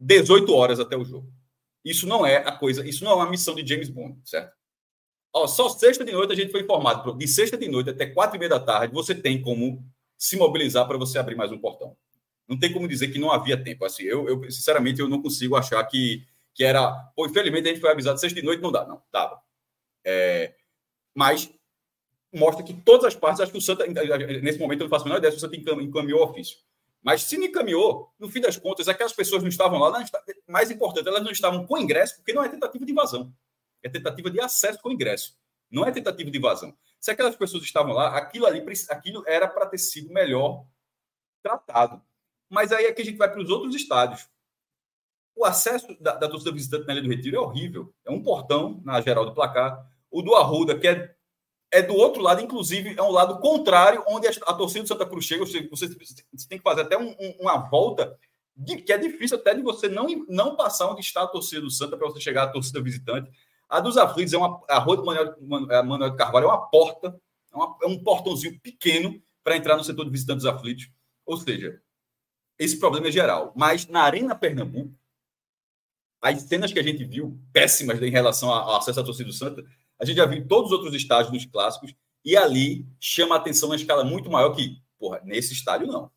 18 0.00 0.52
horas 0.52 0.80
até 0.80 0.96
o 0.96 1.04
jogo. 1.04 1.32
Isso 1.84 2.06
não 2.06 2.26
é 2.26 2.36
a 2.38 2.52
coisa, 2.52 2.86
isso 2.86 3.04
não 3.04 3.12
é 3.12 3.14
uma 3.14 3.30
missão 3.30 3.54
de 3.54 3.66
James 3.66 3.88
Bond, 3.88 4.18
certo? 4.24 4.52
Ó, 5.32 5.46
só 5.46 5.68
sexta 5.68 6.04
de 6.04 6.12
noite 6.12 6.32
a 6.32 6.36
gente 6.36 6.50
foi 6.50 6.62
informado, 6.62 7.16
de 7.16 7.28
sexta 7.28 7.56
de 7.56 7.68
noite 7.68 7.90
até 7.90 8.06
quatro 8.06 8.36
e 8.36 8.38
meia 8.38 8.50
da 8.50 8.60
tarde, 8.60 8.92
você 8.92 9.14
tem 9.14 9.40
como 9.40 9.84
se 10.16 10.36
mobilizar 10.36 10.86
para 10.88 10.98
você 10.98 11.18
abrir 11.18 11.36
mais 11.36 11.52
um 11.52 11.58
portão. 11.58 11.96
Não 12.48 12.58
tem 12.58 12.72
como 12.72 12.88
dizer 12.88 13.08
que 13.08 13.18
não 13.18 13.30
havia 13.30 13.62
tempo. 13.62 13.84
Assim, 13.84 14.04
eu, 14.04 14.26
eu 14.26 14.50
sinceramente 14.50 15.00
eu 15.00 15.08
não 15.08 15.22
consigo 15.22 15.54
achar 15.54 15.84
que, 15.84 16.26
que 16.54 16.64
era. 16.64 16.90
Pô, 17.14 17.26
infelizmente 17.26 17.68
a 17.68 17.72
gente 17.72 17.80
foi 17.80 17.90
avisado 17.90 18.18
sexta 18.18 18.40
de 18.40 18.44
noite, 18.44 18.62
não 18.62 18.72
dá, 18.72 18.86
não. 18.86 19.02
Dava. 19.12 19.40
É, 20.04 20.54
mas 21.14 21.52
mostra 22.32 22.64
que 22.64 22.74
todas 22.74 23.06
as 23.06 23.14
partes, 23.14 23.40
acho 23.40 23.52
que 23.52 23.58
o 23.58 23.62
Santa, 23.62 23.86
nesse 23.86 24.58
momento 24.58 24.80
eu 24.80 24.84
não 24.84 24.90
faço 24.90 25.04
a 25.04 25.08
menor 25.08 25.18
ideia 25.18 25.30
se 25.30 25.38
o 25.38 25.40
Santa 25.40 25.56
encaminhou 25.56 26.20
o 26.20 26.24
ofício. 26.24 26.58
Mas 27.02 27.22
se 27.22 27.38
não 27.38 27.46
encaminhou, 27.46 28.12
no 28.18 28.28
fim 28.28 28.40
das 28.40 28.56
contas, 28.56 28.88
aquelas 28.88 29.12
pessoas 29.12 29.42
não 29.42 29.48
estavam 29.48 29.78
lá, 29.78 29.90
não, 29.90 30.04
mais 30.46 30.70
importante, 30.70 31.08
elas 31.08 31.22
não 31.22 31.30
estavam 31.30 31.64
com 31.66 31.78
ingresso, 31.78 32.16
porque 32.16 32.32
não 32.32 32.42
é 32.42 32.48
tentativa 32.48 32.84
de 32.84 32.92
invasão. 32.92 33.32
É 33.82 33.88
tentativa 33.88 34.30
de 34.30 34.40
acesso 34.40 34.80
com 34.80 34.90
ingresso. 34.90 35.38
Não 35.70 35.86
é 35.86 35.92
tentativa 35.92 36.30
de 36.30 36.38
invasão. 36.38 36.76
Se 37.00 37.10
aquelas 37.10 37.36
pessoas 37.36 37.62
estavam 37.62 37.92
lá, 37.92 38.16
aquilo 38.16 38.46
ali 38.46 38.64
aquilo 38.90 39.22
era 39.26 39.46
para 39.46 39.66
ter 39.66 39.78
sido 39.78 40.12
melhor 40.12 40.66
tratado. 41.42 42.02
Mas 42.48 42.72
aí 42.72 42.86
é 42.86 42.92
que 42.92 43.02
a 43.02 43.04
gente 43.04 43.16
vai 43.16 43.30
para 43.30 43.40
os 43.40 43.50
outros 43.50 43.74
estádios. 43.74 44.28
O 45.36 45.44
acesso 45.44 45.96
da, 46.00 46.16
da 46.16 46.28
torcida 46.28 46.50
visitante 46.50 46.86
na 46.86 46.94
Ilha 46.94 47.02
do 47.02 47.08
Retiro 47.08 47.36
é 47.36 47.40
horrível. 47.40 47.94
É 48.04 48.10
um 48.10 48.22
portão 48.22 48.82
na 48.84 49.00
geral 49.00 49.24
do 49.24 49.34
placar. 49.34 49.86
O 50.10 50.22
do 50.22 50.34
Arruda, 50.34 50.76
que 50.76 50.88
é, 50.88 51.14
é 51.70 51.82
do 51.82 51.94
outro 51.94 52.22
lado, 52.22 52.40
inclusive, 52.40 52.94
é 52.96 53.02
um 53.02 53.10
lado 53.10 53.38
contrário, 53.40 54.02
onde 54.08 54.26
a, 54.26 54.30
a 54.46 54.54
torcida 54.54 54.82
do 54.82 54.88
Santa 54.88 55.06
Cruz 55.06 55.24
chega. 55.24 55.44
Você, 55.44 55.68
você, 55.68 55.86
você 55.88 56.48
tem 56.48 56.58
que 56.58 56.64
fazer 56.64 56.82
até 56.82 56.96
um, 56.96 57.10
um, 57.10 57.36
uma 57.40 57.58
volta 57.58 58.18
de, 58.56 58.76
que 58.76 58.92
é 58.92 58.98
difícil 58.98 59.36
até 59.36 59.54
de 59.54 59.62
você 59.62 59.88
não, 59.88 60.06
não 60.28 60.56
passar 60.56 60.90
onde 60.90 61.00
está 61.00 61.22
a 61.22 61.28
torcida 61.28 61.60
do 61.60 61.70
Santa 61.70 61.96
para 61.96 62.08
você 62.08 62.20
chegar 62.20 62.44
à 62.44 62.48
torcida 62.48 62.82
visitante. 62.82 63.30
A 63.68 63.80
dos 63.80 63.98
aflitos 63.98 64.32
é 64.32 64.38
uma. 64.38 64.60
A 64.68 64.78
rua 64.78 64.96
do 64.96 65.04
Manuel, 65.04 65.36
Manuel 65.84 66.10
de 66.10 66.16
Carvalho 66.16 66.44
é 66.44 66.48
uma 66.48 66.70
porta, 66.70 67.20
é, 67.52 67.56
uma, 67.56 67.76
é 67.82 67.86
um 67.86 68.02
portãozinho 68.02 68.58
pequeno 68.60 69.22
para 69.44 69.56
entrar 69.56 69.76
no 69.76 69.84
setor 69.84 70.04
de 70.04 70.10
visitantes 70.10 70.46
aflitos. 70.46 70.90
Ou 71.26 71.36
seja, 71.36 71.80
esse 72.58 72.78
problema 72.78 73.08
é 73.08 73.12
geral. 73.12 73.52
Mas 73.54 73.86
na 73.86 74.02
Arena 74.02 74.34
Pernambuco, 74.34 74.94
as 76.20 76.40
cenas 76.42 76.72
que 76.72 76.78
a 76.78 76.82
gente 76.82 77.04
viu, 77.04 77.38
péssimas 77.52 78.02
em 78.02 78.10
relação 78.10 78.50
ao 78.50 78.76
acesso 78.76 79.00
à 79.00 79.04
torcida 79.04 79.28
do 79.28 79.34
Santa, 79.34 79.64
a 80.00 80.04
gente 80.04 80.16
já 80.16 80.26
viu 80.26 80.46
todos 80.46 80.70
os 80.70 80.78
outros 80.78 80.94
estádios 80.94 81.32
dos 81.32 81.44
clássicos, 81.46 81.94
e 82.24 82.36
ali 82.36 82.86
chama 83.00 83.34
a 83.34 83.38
atenção 83.38 83.68
na 83.68 83.76
escala 83.76 84.04
muito 84.04 84.30
maior 84.30 84.50
que, 84.50 84.76
porra, 84.98 85.20
nesse 85.24 85.52
estádio 85.52 85.86
não. 85.86 86.10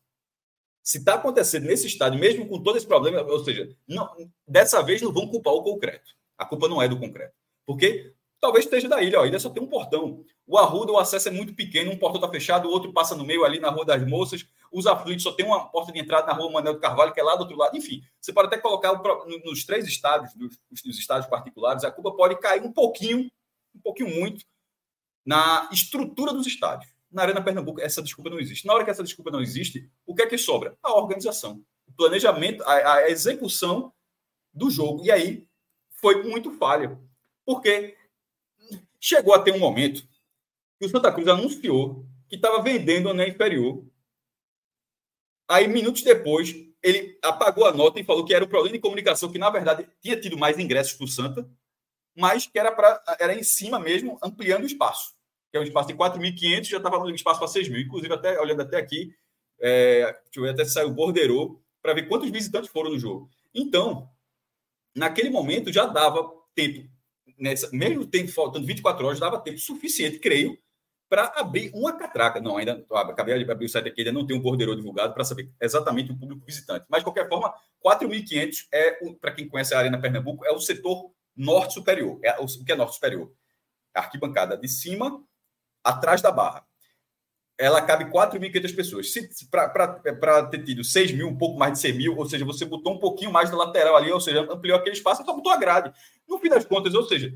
Se 0.82 0.98
está 0.98 1.14
acontecendo 1.14 1.64
nesse 1.64 1.86
estádio, 1.86 2.18
mesmo 2.18 2.46
com 2.48 2.60
todo 2.60 2.76
esse 2.76 2.86
problema, 2.86 3.22
ou 3.22 3.44
seja, 3.44 3.74
não, 3.86 4.10
dessa 4.46 4.82
vez 4.82 5.00
não 5.00 5.12
vão 5.12 5.28
culpar 5.28 5.54
o 5.54 5.62
concreto. 5.62 6.10
A 6.36 6.44
culpa 6.44 6.68
não 6.68 6.82
é 6.82 6.88
do 6.88 6.98
concreto. 6.98 7.34
Porque 7.64 8.12
talvez 8.40 8.64
esteja 8.64 8.88
da 8.88 9.00
ilha. 9.00 9.20
Ó, 9.20 9.22
a 9.22 9.26
ilha 9.26 9.38
só 9.38 9.48
tem 9.48 9.62
um 9.62 9.68
portão. 9.68 10.24
O 10.44 10.58
Arruda, 10.58 10.90
o 10.90 10.98
acesso 10.98 11.28
é 11.28 11.30
muito 11.30 11.54
pequeno, 11.54 11.92
um 11.92 11.96
portão 11.96 12.20
está 12.20 12.28
fechado, 12.28 12.68
o 12.68 12.72
outro 12.72 12.92
passa 12.92 13.14
no 13.14 13.24
meio 13.24 13.44
ali 13.44 13.60
na 13.60 13.70
Rua 13.70 13.84
das 13.84 14.04
Moças. 14.04 14.44
Os 14.72 14.86
aflitos 14.86 15.22
só 15.22 15.30
tem 15.32 15.46
uma 15.46 15.68
porta 15.68 15.92
de 15.92 16.00
entrada 16.00 16.26
na 16.26 16.32
Rua 16.32 16.50
Manuel 16.50 16.74
do 16.74 16.80
Carvalho, 16.80 17.12
que 17.12 17.20
é 17.20 17.22
lá 17.22 17.36
do 17.36 17.42
outro 17.42 17.56
lado. 17.56 17.76
Enfim, 17.76 18.02
você 18.20 18.32
pode 18.32 18.48
até 18.48 18.58
colocar 18.58 19.00
nos 19.44 19.64
três 19.64 19.86
estádios, 19.86 20.32
nos 20.84 20.98
estádios 20.98 21.30
particulares, 21.30 21.84
a 21.84 21.90
culpa 21.92 22.10
pode 22.10 22.36
cair 22.40 22.62
um 22.62 22.72
pouquinho, 22.72 23.30
um 23.74 23.80
pouquinho 23.80 24.14
muito, 24.14 24.44
na 25.24 25.68
estrutura 25.72 26.32
dos 26.32 26.46
estádios. 26.46 26.92
Na 27.10 27.22
Arena 27.22 27.42
Pernambuco, 27.42 27.80
essa 27.80 28.02
desculpa 28.02 28.30
não 28.30 28.40
existe. 28.40 28.66
Na 28.66 28.72
hora 28.72 28.84
que 28.84 28.90
essa 28.90 29.02
desculpa 29.02 29.30
não 29.30 29.40
existe, 29.40 29.90
o 30.06 30.14
que 30.14 30.22
é 30.22 30.26
que 30.26 30.38
sobra? 30.38 30.76
A 30.82 30.94
organização, 30.94 31.62
o 31.86 31.92
planejamento, 31.92 32.62
a, 32.64 32.94
a 32.94 33.10
execução 33.10 33.92
do 34.52 34.70
jogo. 34.70 35.04
E 35.04 35.10
aí 35.10 35.46
foi 36.00 36.22
muito 36.22 36.50
falha. 36.52 36.98
Porque 37.44 37.96
chegou 39.00 39.34
a 39.34 39.42
ter 39.42 39.52
um 39.52 39.58
momento 39.58 40.02
que 40.78 40.86
o 40.86 40.88
Santa 40.88 41.12
Cruz 41.12 41.28
anunciou 41.28 42.06
que 42.28 42.36
estava 42.36 42.62
vendendo 42.62 43.06
o 43.06 43.10
anel 43.10 43.28
inferior. 43.28 43.84
Aí, 45.48 45.68
minutos 45.68 46.02
depois, 46.02 46.54
ele 46.82 47.18
apagou 47.22 47.66
a 47.66 47.72
nota 47.72 48.00
e 48.00 48.04
falou 48.04 48.24
que 48.24 48.34
era 48.34 48.44
um 48.44 48.48
problema 48.48 48.74
de 48.74 48.80
comunicação, 48.80 49.30
que 49.30 49.38
na 49.38 49.50
verdade 49.50 49.86
tinha 50.00 50.18
tido 50.18 50.38
mais 50.38 50.58
ingressos 50.58 50.94
para 50.94 51.04
o 51.04 51.08
Santa, 51.08 51.48
mas 52.16 52.46
que 52.46 52.58
era, 52.58 52.72
pra, 52.72 53.02
era 53.18 53.34
em 53.34 53.42
cima 53.42 53.78
mesmo, 53.78 54.18
ampliando 54.22 54.64
o 54.64 54.66
espaço. 54.66 55.14
Que 55.50 55.58
é 55.58 55.60
um 55.60 55.64
espaço 55.64 55.88
de 55.88 55.94
4.500, 55.94 56.64
já 56.64 56.76
estava 56.78 56.98
no 56.98 57.14
espaço 57.14 57.38
para 57.38 57.48
6.000. 57.48 57.84
Inclusive, 57.84 58.12
até, 58.12 58.40
olhando 58.40 58.62
até 58.62 58.76
aqui, 58.76 59.14
é, 59.60 60.04
deixa 60.04 60.20
eu 60.36 60.42
ver, 60.42 60.50
até 60.50 60.64
saiu 60.64 60.88
o 60.88 60.92
borderou 60.92 61.62
para 61.82 61.94
ver 61.94 62.08
quantos 62.08 62.30
visitantes 62.30 62.70
foram 62.70 62.90
no 62.90 62.98
jogo. 62.98 63.28
Então, 63.54 64.08
naquele 64.94 65.30
momento 65.30 65.72
já 65.72 65.86
dava 65.86 66.30
tempo 66.54 66.88
nessa, 67.38 67.68
mesmo 67.72 68.06
tempo 68.06 68.30
faltando 68.30 68.66
24 68.66 69.06
horas, 69.06 69.20
dava 69.20 69.40
tempo 69.40 69.58
suficiente, 69.58 70.20
creio, 70.20 70.56
para 71.08 71.32
abrir 71.36 71.70
uma 71.74 71.92
catraca. 71.92 72.40
Não, 72.40 72.56
ainda 72.56 72.84
acabei 72.90 73.44
de 73.44 73.50
abrir 73.50 73.66
o 73.66 73.68
site 73.68 73.88
aqui, 73.88 74.00
ainda 74.00 74.12
não 74.12 74.26
tem 74.26 74.36
um 74.36 74.40
bordeiro 74.40 74.74
divulgado 74.76 75.12
para 75.12 75.24
saber 75.24 75.50
exatamente 75.60 76.12
o 76.12 76.16
público 76.16 76.44
visitante. 76.46 76.86
Mas, 76.88 77.00
de 77.00 77.04
qualquer 77.04 77.28
forma, 77.28 77.52
4.500 77.84 78.66
é, 78.72 78.98
para 79.20 79.32
quem 79.32 79.48
conhece 79.48 79.74
a 79.74 79.78
Arena 79.78 80.00
Pernambuco, 80.00 80.46
é 80.46 80.52
o 80.52 80.60
setor 80.60 81.10
norte 81.36 81.74
superior. 81.74 82.18
É 82.22 82.38
o 82.38 82.46
que 82.46 82.72
é 82.72 82.76
norte 82.76 82.94
superior? 82.94 83.32
A 83.94 84.00
arquibancada 84.00 84.56
de 84.56 84.68
cima, 84.68 85.22
atrás 85.84 86.22
da 86.22 86.30
barra. 86.30 86.64
ela 87.58 87.82
cabe 87.82 88.06
4.500 88.06 88.74
pessoas. 88.76 89.14
Para 89.50 90.46
ter 90.46 90.64
tido 90.64 90.82
6 90.82 91.12
mil, 91.12 91.28
um 91.28 91.36
pouco 91.36 91.58
mais 91.58 91.74
de 91.74 91.78
6 91.80 91.96
mil, 91.96 92.16
ou 92.16 92.28
seja, 92.28 92.44
você 92.44 92.64
botou 92.64 92.94
um 92.94 92.98
pouquinho 92.98 93.32
mais 93.32 93.50
da 93.50 93.56
lateral 93.56 93.96
ali, 93.96 94.10
ou 94.10 94.20
seja, 94.20 94.40
ampliou 94.50 94.76
aquele 94.76 94.96
espaço, 94.96 95.24
só 95.24 95.32
botou 95.32 95.52
a 95.52 95.56
grade. 95.56 95.92
No 96.28 96.38
fim 96.38 96.48
das 96.48 96.64
contas, 96.64 96.94
ou 96.94 97.06
seja, 97.06 97.32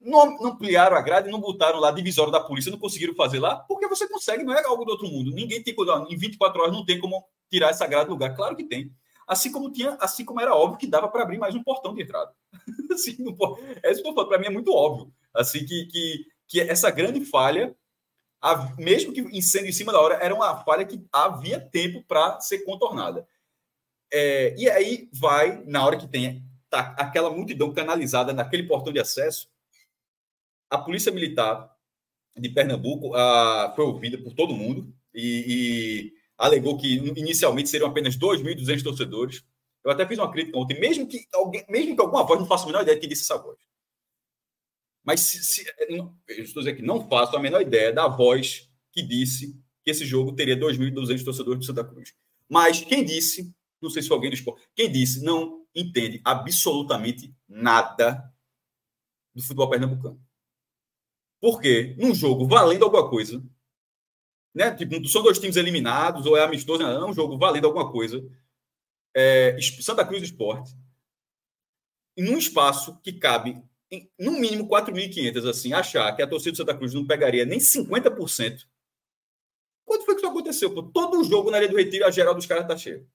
não, 0.00 0.38
não 0.38 0.46
ampliaram 0.52 0.96
a 0.96 1.00
grade, 1.00 1.30
não 1.30 1.40
botaram 1.40 1.80
lá 1.80 1.88
a 1.88 1.92
divisória 1.92 2.32
da 2.32 2.40
polícia, 2.40 2.70
não 2.70 2.78
conseguiram 2.78 3.14
fazer 3.14 3.40
lá, 3.40 3.56
porque 3.56 3.88
você 3.88 4.08
consegue, 4.08 4.44
não 4.44 4.54
é 4.54 4.64
algo 4.64 4.84
do 4.84 4.92
outro 4.92 5.08
mundo. 5.08 5.32
Ninguém 5.32 5.62
tem 5.62 5.74
em 6.08 6.16
24 6.16 6.62
horas 6.62 6.72
não 6.72 6.84
tem 6.84 7.00
como 7.00 7.24
tirar 7.50 7.70
essa 7.70 7.86
grade 7.86 8.06
do 8.06 8.12
lugar. 8.12 8.34
Claro 8.34 8.56
que 8.56 8.64
tem. 8.64 8.94
Assim 9.26 9.50
como 9.50 9.72
tinha, 9.72 9.96
assim 10.00 10.24
como 10.24 10.40
era 10.40 10.54
óbvio 10.54 10.78
que 10.78 10.86
dava 10.86 11.08
para 11.08 11.22
abrir 11.22 11.38
mais 11.38 11.54
um 11.54 11.62
portão 11.62 11.94
de 11.94 12.02
entrada. 12.02 12.32
assim, 12.92 13.16
não, 13.18 13.36
falo, 13.36 14.28
para 14.28 14.38
mim 14.38 14.46
é 14.46 14.50
muito 14.50 14.72
óbvio. 14.72 15.12
Assim 15.34 15.64
que, 15.66 15.86
que, 15.86 16.26
que 16.46 16.60
essa 16.60 16.90
grande 16.90 17.24
falha, 17.24 17.74
mesmo 18.78 19.12
que 19.12 19.42
sendo 19.42 19.66
em 19.66 19.72
cima 19.72 19.92
da 19.92 20.00
hora, 20.00 20.14
era 20.14 20.34
uma 20.34 20.62
falha 20.64 20.84
que 20.84 21.04
havia 21.12 21.60
tempo 21.60 22.04
para 22.04 22.40
ser 22.40 22.60
contornada. 22.60 23.26
É, 24.12 24.54
e 24.56 24.70
aí 24.70 25.08
vai, 25.12 25.62
na 25.64 25.84
hora 25.84 25.96
que 25.96 26.06
tem 26.06 26.44
tá, 26.70 26.94
aquela 26.98 27.30
multidão 27.30 27.72
canalizada 27.72 28.32
naquele 28.32 28.62
portão 28.62 28.92
de 28.92 29.00
acesso, 29.00 29.48
a 30.70 30.78
Polícia 30.78 31.10
Militar 31.10 31.74
de 32.36 32.48
Pernambuco 32.48 33.14
a, 33.14 33.72
foi 33.74 33.84
ouvida 33.84 34.18
por 34.18 34.34
todo 34.34 34.54
mundo 34.54 34.94
e, 35.12 36.12
e 36.12 36.15
alegou 36.36 36.76
que 36.76 36.96
inicialmente 36.96 37.68
seriam 37.68 37.88
apenas 37.88 38.16
2.200 38.16 38.82
torcedores. 38.82 39.44
Eu 39.84 39.90
até 39.90 40.06
fiz 40.06 40.18
uma 40.18 40.30
crítica 40.30 40.58
ontem, 40.58 40.78
mesmo 40.78 41.06
que, 41.06 41.26
alguém, 41.32 41.64
mesmo 41.68 41.94
que 41.94 42.02
alguma 42.02 42.24
voz 42.24 42.40
não 42.40 42.46
faça 42.46 42.64
a 42.64 42.66
menor 42.66 42.82
ideia 42.82 42.96
de 42.96 43.00
quem 43.00 43.08
disse 43.08 43.22
essa 43.22 43.40
voz. 43.40 43.58
Mas 45.04 45.20
se, 45.20 45.44
se, 45.44 45.64
eu 45.88 46.12
estou 46.28 46.62
dizendo 46.62 46.76
que 46.76 46.82
não 46.82 47.08
faço 47.08 47.36
a 47.36 47.40
menor 47.40 47.62
ideia 47.62 47.92
da 47.92 48.08
voz 48.08 48.68
que 48.92 49.02
disse 49.02 49.56
que 49.84 49.90
esse 49.92 50.04
jogo 50.04 50.34
teria 50.34 50.58
2.200 50.58 51.24
torcedores 51.24 51.60
do 51.60 51.64
Santa 51.64 51.84
Cruz. 51.84 52.12
Mas 52.48 52.80
quem 52.80 53.04
disse, 53.04 53.54
não 53.80 53.88
sei 53.88 54.02
se 54.02 54.12
alguém 54.12 54.30
do 54.30 54.34
esporte, 54.34 54.68
quem 54.74 54.90
disse 54.90 55.22
não 55.22 55.64
entende 55.72 56.20
absolutamente 56.24 57.32
nada 57.48 58.32
do 59.32 59.42
futebol 59.42 59.70
pernambucano. 59.70 60.20
Porque 61.40 61.94
num 61.98 62.14
jogo 62.14 62.48
valendo 62.48 62.84
alguma 62.84 63.08
coisa, 63.08 63.40
né? 64.56 64.74
Tipo, 64.74 65.06
são 65.06 65.22
dois 65.22 65.38
times 65.38 65.56
eliminados 65.56 66.24
ou 66.24 66.34
é 66.34 66.42
amistoso, 66.42 66.82
não, 66.82 66.90
é 66.90 67.10
um 67.10 67.12
jogo 67.12 67.36
valendo 67.36 67.66
alguma 67.66 67.92
coisa. 67.92 68.26
É, 69.14 69.54
Santa 69.82 70.02
Cruz 70.02 70.22
Esporte, 70.22 70.74
em 72.16 72.30
um 72.30 72.38
espaço 72.38 72.98
que 73.02 73.12
cabe 73.12 73.62
em, 73.90 74.10
no 74.18 74.32
mínimo 74.32 74.66
4.500, 74.66 75.46
assim, 75.46 75.74
achar 75.74 76.10
que 76.16 76.22
a 76.22 76.26
torcida 76.26 76.52
do 76.52 76.56
Santa 76.56 76.74
Cruz 76.74 76.94
não 76.94 77.06
pegaria 77.06 77.44
nem 77.44 77.58
50%. 77.58 78.66
Quando 79.84 80.04
foi 80.06 80.14
que 80.14 80.22
isso 80.22 80.30
aconteceu? 80.30 80.74
Pô? 80.74 80.82
Todo 80.84 81.22
jogo 81.22 81.50
na 81.50 81.58
Ilha 81.58 81.68
do 81.68 81.76
Retiro, 81.76 82.06
a 82.06 82.10
geral 82.10 82.34
dos 82.34 82.46
caras 82.46 82.66
tá 82.66 82.78
cheia. 82.78 83.06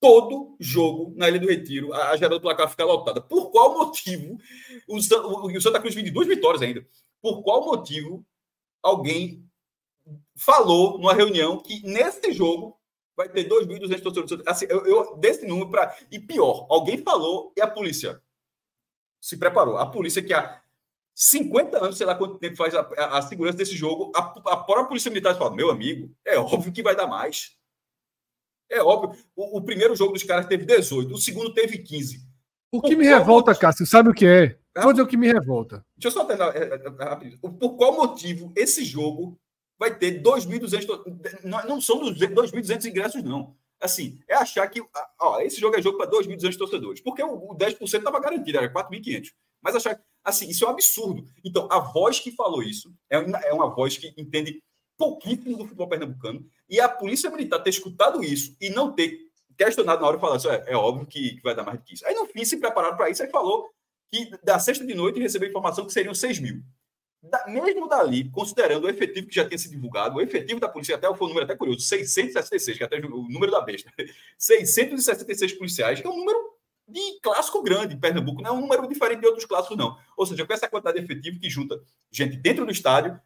Todo 0.00 0.56
jogo 0.60 1.12
na 1.16 1.28
Ilha 1.28 1.40
do 1.40 1.48
Retiro, 1.48 1.92
a, 1.92 2.10
a 2.10 2.16
geral 2.16 2.38
do 2.38 2.40
placar 2.40 2.70
fica 2.70 2.84
lotada. 2.84 3.20
Por 3.20 3.50
qual 3.50 3.74
motivo 3.74 4.38
o, 4.86 4.96
o, 4.96 5.56
o 5.56 5.60
Santa 5.60 5.80
Cruz 5.80 5.92
vem 5.92 6.04
de 6.04 6.12
duas 6.12 6.28
vitórias 6.28 6.62
ainda? 6.62 6.86
Por 7.20 7.42
qual 7.42 7.64
motivo 7.64 8.24
alguém 8.80 9.44
falou 10.36 10.98
numa 10.98 11.14
reunião 11.14 11.58
que 11.58 11.82
nesse 11.86 12.32
jogo 12.32 12.78
vai 13.16 13.28
ter 13.28 13.48
2.200 13.48 14.02
torcedores. 14.02 14.46
Assim, 14.46 14.66
eu, 14.68 14.86
eu, 14.86 15.16
desse 15.16 15.46
número 15.46 15.70
para. 15.70 15.96
E 16.10 16.18
pior, 16.18 16.66
alguém 16.70 16.98
falou 16.98 17.52
e 17.56 17.60
a 17.60 17.66
polícia 17.66 18.20
se 19.20 19.36
preparou. 19.36 19.76
A 19.78 19.86
polícia 19.86 20.22
que 20.22 20.32
há 20.32 20.60
50 21.14 21.84
anos, 21.84 21.96
sei 21.96 22.06
lá 22.06 22.14
quanto 22.14 22.38
tempo 22.38 22.56
faz 22.56 22.74
a, 22.74 22.80
a, 22.80 23.18
a 23.18 23.22
segurança 23.22 23.58
desse 23.58 23.76
jogo, 23.76 24.10
a, 24.14 24.20
a 24.20 24.56
própria 24.56 24.86
polícia 24.86 25.10
militar 25.10 25.36
fala: 25.36 25.54
meu 25.54 25.70
amigo, 25.70 26.14
é 26.24 26.38
óbvio 26.38 26.72
que 26.72 26.82
vai 26.82 26.96
dar 26.96 27.06
mais. 27.06 27.56
É 28.70 28.82
óbvio. 28.82 29.22
O, 29.36 29.58
o 29.58 29.62
primeiro 29.62 29.94
jogo 29.94 30.14
dos 30.14 30.22
caras 30.22 30.46
teve 30.46 30.64
18, 30.64 31.12
o 31.12 31.18
segundo 31.18 31.52
teve 31.52 31.78
15. 31.78 32.32
O 32.72 32.80
que 32.80 32.96
me 32.96 33.04
revolta, 33.04 33.54
Cássio, 33.54 33.86
sabe 33.86 34.08
o 34.08 34.14
que 34.14 34.26
é? 34.26 34.58
Vou 34.80 34.92
dizer 34.92 35.02
o 35.02 35.06
que 35.06 35.18
me 35.18 35.30
revolta. 35.30 35.84
Deixa 35.94 36.08
eu 36.08 36.22
só 36.22 36.24
terminar 36.24 36.56
é, 36.56 36.74
é, 36.74 37.04
rapidinho. 37.04 37.38
Por 37.38 37.76
qual 37.76 37.94
motivo 37.94 38.50
esse 38.56 38.82
jogo 38.82 39.38
vai 39.78 39.96
ter 39.96 40.22
2.200. 40.22 41.44
Não, 41.44 41.80
são 41.80 42.00
2.200 42.00 42.84
ingressos, 42.86 43.22
não. 43.22 43.56
Assim, 43.80 44.20
é 44.28 44.34
achar 44.34 44.68
que 44.68 44.80
ó, 45.20 45.40
esse 45.40 45.60
jogo 45.60 45.76
é 45.76 45.82
jogo 45.82 45.98
para 45.98 46.10
2.200 46.10 46.56
torcedores. 46.56 47.00
Porque 47.00 47.22
o, 47.22 47.50
o 47.50 47.56
10% 47.56 47.82
estava 47.82 48.20
garantido, 48.20 48.58
era 48.58 48.72
4.500. 48.72 49.32
Mas 49.60 49.74
achar 49.76 50.00
assim, 50.24 50.48
isso 50.48 50.64
é 50.64 50.68
um 50.68 50.70
absurdo. 50.70 51.24
Então, 51.44 51.68
a 51.70 51.80
voz 51.80 52.20
que 52.20 52.30
falou 52.30 52.62
isso 52.62 52.94
é, 53.10 53.16
é 53.16 53.52
uma 53.52 53.68
voz 53.68 53.96
que 53.96 54.14
entende 54.16 54.62
pouquíssimo 54.96 55.56
do 55.56 55.64
futebol 55.64 55.88
pernambucano. 55.88 56.46
E 56.68 56.80
a 56.80 56.88
Polícia 56.88 57.30
Militar 57.30 57.58
ter 57.60 57.70
escutado 57.70 58.22
isso 58.22 58.56
e 58.60 58.70
não 58.70 58.92
ter 58.92 59.18
questionado 59.56 60.00
na 60.00 60.08
hora 60.08 60.16
e 60.16 60.20
falar 60.20 60.36
assim, 60.36 60.48
é, 60.48 60.64
é 60.68 60.76
óbvio 60.76 61.06
que, 61.06 61.36
que, 61.36 61.42
vai 61.42 61.54
dar 61.54 61.64
mais 61.64 61.78
do 61.78 61.84
que 61.84 61.94
isso. 61.94 62.06
Aí, 62.06 62.14
no 62.14 62.26
fim, 62.26 62.44
se 62.44 62.56
prepararam 62.56 62.96
para 62.96 63.10
isso, 63.10 63.22
aí 63.22 63.30
falou 63.30 63.68
que 64.12 64.30
da 64.44 64.58
sexta 64.58 64.86
de 64.86 64.94
noite 64.94 65.20
recebeu 65.20 65.48
informação 65.48 65.86
que 65.86 65.92
seriam 65.92 66.14
6 66.14 66.38
mil 66.38 66.62
da, 67.22 67.46
mesmo 67.46 67.88
dali, 67.88 68.28
considerando 68.30 68.84
o 68.84 68.88
efetivo 68.88 69.28
que 69.28 69.34
já 69.34 69.46
tinha 69.46 69.58
sido 69.58 69.72
divulgado, 69.72 70.16
o 70.16 70.20
efetivo 70.20 70.58
da 70.58 70.68
polícia, 70.68 70.96
até 70.96 71.06
foi 71.14 71.26
um 71.26 71.28
número 71.28 71.44
até 71.44 71.54
curioso, 71.54 71.80
666, 71.80 72.76
que 72.76 72.82
é 72.82 72.86
até 72.86 72.96
o 72.98 73.28
número 73.28 73.52
da 73.52 73.60
besta, 73.60 73.92
666 74.36 75.52
policiais, 75.52 76.00
que 76.00 76.06
é 76.06 76.10
um 76.10 76.16
número 76.16 76.52
de 76.88 77.20
clássico 77.22 77.62
grande 77.62 77.94
em 77.94 78.00
Pernambuco, 78.00 78.42
não 78.42 78.50
é 78.50 78.52
um 78.52 78.60
número 78.60 78.88
diferente 78.88 79.20
de 79.20 79.26
outros 79.26 79.44
clássicos, 79.44 79.76
não. 79.76 79.96
Ou 80.16 80.26
seja, 80.26 80.44
com 80.44 80.52
essa 80.52 80.68
quantidade 80.68 80.98
de 80.98 81.04
efetivo 81.04 81.38
que 81.38 81.48
junta 81.48 81.80
gente 82.10 82.36
dentro 82.36 82.66
do 82.66 82.72
estádio, 82.72 83.18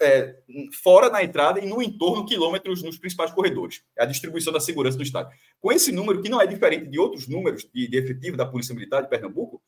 é, 0.00 0.34
fora 0.82 1.10
na 1.10 1.22
entrada 1.22 1.60
e 1.60 1.66
no 1.66 1.82
entorno, 1.82 2.26
quilômetros 2.26 2.82
nos 2.82 2.98
principais 2.98 3.30
corredores. 3.30 3.82
É 3.96 4.02
a 4.02 4.06
distribuição 4.06 4.52
da 4.52 4.60
segurança 4.60 4.96
do 4.96 5.02
estádio. 5.02 5.36
Com 5.60 5.70
esse 5.70 5.92
número, 5.92 6.22
que 6.22 6.28
não 6.28 6.40
é 6.40 6.46
diferente 6.46 6.86
de 6.86 6.98
outros 6.98 7.28
números 7.28 7.68
de, 7.72 7.86
de 7.86 7.96
efetivo 7.96 8.36
da 8.36 8.46
Polícia 8.46 8.74
Militar 8.74 9.02
de 9.02 9.08
Pernambuco, 9.08 9.62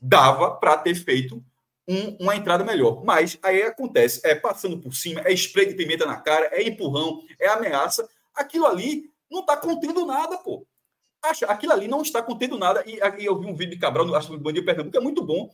dava 0.00 0.50
para 0.50 0.76
ter 0.76 0.94
feito 0.94 1.42
um, 1.88 2.16
uma 2.20 2.36
entrada 2.36 2.64
melhor. 2.64 3.04
Mas 3.04 3.38
aí 3.42 3.62
acontece, 3.62 4.20
é 4.24 4.34
passando 4.34 4.78
por 4.78 4.94
cima, 4.94 5.20
é 5.24 5.32
spray 5.32 5.66
de 5.66 5.74
pimenta 5.74 6.06
na 6.06 6.20
cara, 6.20 6.48
é 6.52 6.62
empurrão, 6.62 7.22
é 7.38 7.48
ameaça. 7.48 8.08
Aquilo 8.34 8.66
ali 8.66 9.10
não 9.30 9.40
está 9.40 9.56
contendo 9.56 10.04
nada, 10.04 10.36
pô. 10.38 10.66
Acha, 11.22 11.46
aquilo 11.46 11.72
ali 11.72 11.88
não 11.88 12.02
está 12.02 12.22
contendo 12.22 12.58
nada. 12.58 12.84
E, 12.86 12.98
e 13.20 13.24
eu 13.24 13.38
vi 13.38 13.46
um 13.46 13.54
vídeo 13.54 13.74
de 13.74 13.78
Cabral, 13.78 14.14
acho 14.14 14.28
que 14.28 14.36
do 14.36 14.42
Bandido 14.42 14.66
Pernambuco, 14.66 14.96
é 14.96 15.00
muito 15.00 15.22
bom. 15.24 15.50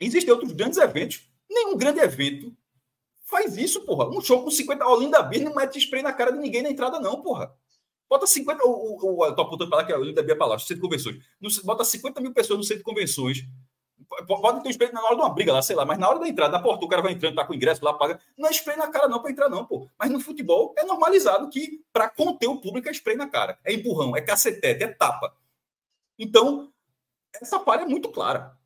Existem 0.00 0.32
outros 0.32 0.52
grandes 0.52 0.78
eventos. 0.78 1.28
Nenhum 1.48 1.76
grande 1.76 2.00
evento 2.00 2.54
faz 3.22 3.56
isso, 3.56 3.82
porra. 3.82 4.08
Um 4.08 4.20
show 4.20 4.42
com 4.42 4.50
50. 4.50 4.86
Olinda 4.86 5.22
Beer 5.22 5.44
não 5.44 5.54
mete 5.54 5.78
spray 5.78 6.02
na 6.02 6.12
cara 6.12 6.32
de 6.32 6.38
ninguém 6.38 6.62
na 6.62 6.70
entrada, 6.70 6.98
não, 6.98 7.22
porra. 7.22 7.54
Bota 8.08 8.26
50. 8.26 8.64
O, 8.64 8.70
o, 8.70 9.16
o, 9.18 9.26
eu 9.26 9.34
tô 9.34 9.42
apontando 9.42 9.70
para 9.70 9.78
lá 9.78 9.84
que 9.84 9.92
é 9.92 9.94
a 9.94 9.98
Olinda 9.98 10.22
Beer 10.22 10.36
Palácio, 10.36 10.66
centro 10.66 10.82
de 10.82 10.88
convenções. 10.88 11.62
Bota 11.62 11.84
50 11.84 12.20
mil 12.20 12.32
pessoas 12.32 12.58
no 12.58 12.64
centro 12.64 12.78
de 12.78 12.84
convenções 12.84 13.46
Pode 14.26 14.62
ter 14.62 14.70
spray 14.70 14.92
na 14.92 15.02
hora 15.02 15.16
de 15.16 15.22
uma 15.22 15.30
briga 15.30 15.52
lá, 15.52 15.62
sei 15.62 15.74
lá, 15.74 15.84
mas 15.84 15.98
na 15.98 16.08
hora 16.08 16.18
da 16.18 16.28
entrada, 16.28 16.52
na 16.52 16.62
porta, 16.62 16.84
o 16.84 16.88
cara 16.88 17.00
vai 17.00 17.12
entrando, 17.12 17.34
tá 17.34 17.44
com 17.44 17.54
ingresso 17.54 17.84
lá, 17.84 17.94
paga. 17.94 18.20
Não 18.36 18.48
é 18.48 18.52
spray 18.52 18.76
na 18.76 18.88
cara, 18.88 19.08
não, 19.08 19.20
para 19.20 19.30
entrar, 19.30 19.48
não, 19.48 19.64
pô. 19.64 19.88
Mas 19.98 20.10
no 20.10 20.20
futebol 20.20 20.74
é 20.76 20.84
normalizado 20.84 21.48
que, 21.48 21.82
para 21.92 22.08
conter 22.08 22.46
o 22.46 22.60
público, 22.60 22.88
é 22.88 22.92
spray 22.92 23.16
na 23.16 23.28
cara. 23.28 23.58
É 23.64 23.72
empurrão, 23.72 24.14
é 24.16 24.20
cacetete, 24.20 24.84
é 24.84 24.88
tapa. 24.88 25.34
Então, 26.18 26.70
essa 27.40 27.58
falha 27.60 27.82
é 27.82 27.86
muito 27.86 28.10
clara. 28.10 28.56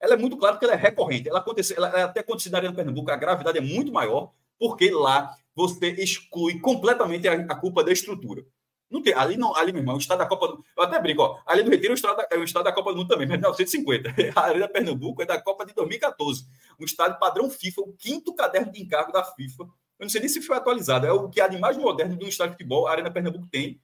Ela 0.00 0.14
é 0.14 0.16
muito 0.16 0.36
clara 0.36 0.54
porque 0.54 0.64
ela 0.64 0.74
é 0.74 0.78
recorrente. 0.78 1.28
Ela 1.28 1.38
acontece, 1.38 1.74
ela, 1.76 1.88
ela 1.88 2.04
até 2.04 2.20
acontece 2.20 2.50
na 2.50 2.58
Arena 2.58 2.74
Pernambuco, 2.74 3.10
a 3.10 3.16
gravidade 3.16 3.58
é 3.58 3.60
muito 3.60 3.92
maior, 3.92 4.32
porque 4.58 4.90
lá 4.90 5.36
você 5.54 5.88
exclui 5.92 6.60
completamente 6.60 7.28
a, 7.28 7.32
a 7.32 7.54
culpa 7.54 7.82
da 7.82 7.92
estrutura. 7.92 8.44
Não 8.90 9.02
tem, 9.02 9.12
ali 9.14 9.36
não, 9.36 9.54
ali, 9.56 9.72
meu 9.72 9.80
irmão, 9.82 9.96
o 9.96 9.98
estado 9.98 10.18
da 10.18 10.26
Copa 10.26 10.48
do 10.48 10.64
Eu 10.76 10.82
até 10.84 11.00
brinco, 11.00 11.22
ó. 11.22 11.40
Ali 11.44 11.62
do 11.62 11.70
Retiro 11.70 11.92
é 11.92 11.94
o 11.94 11.94
estado 11.94 12.16
da, 12.16 12.28
é 12.30 12.36
o 12.36 12.44
estado 12.44 12.64
da 12.64 12.72
Copa 12.72 12.92
do 12.92 12.98
Mundo 12.98 13.08
também, 13.08 13.26
mas 13.26 13.36
1950. 13.38 14.14
A 14.38 14.40
Arena 14.42 14.68
Pernambuco 14.68 15.22
é 15.22 15.26
da 15.26 15.40
Copa 15.40 15.66
de 15.66 15.74
2014. 15.74 16.46
Um 16.78 16.84
estádio 16.84 17.18
padrão 17.18 17.50
FIFA, 17.50 17.80
o 17.80 17.92
quinto 17.94 18.34
caderno 18.34 18.70
de 18.70 18.80
encargo 18.80 19.12
da 19.12 19.24
FIFA. 19.24 19.64
Eu 19.64 20.04
não 20.04 20.08
sei 20.08 20.20
nem 20.20 20.28
se 20.28 20.40
foi 20.40 20.56
atualizado. 20.56 21.06
É 21.06 21.12
o 21.12 21.28
que 21.28 21.40
há 21.40 21.48
de 21.48 21.58
mais 21.58 21.76
moderno 21.76 22.16
de 22.16 22.24
um 22.24 22.28
estádio 22.28 22.52
de 22.52 22.58
futebol, 22.58 22.86
a 22.86 22.92
Arena 22.92 23.10
Pernambuco 23.10 23.48
tem 23.50 23.80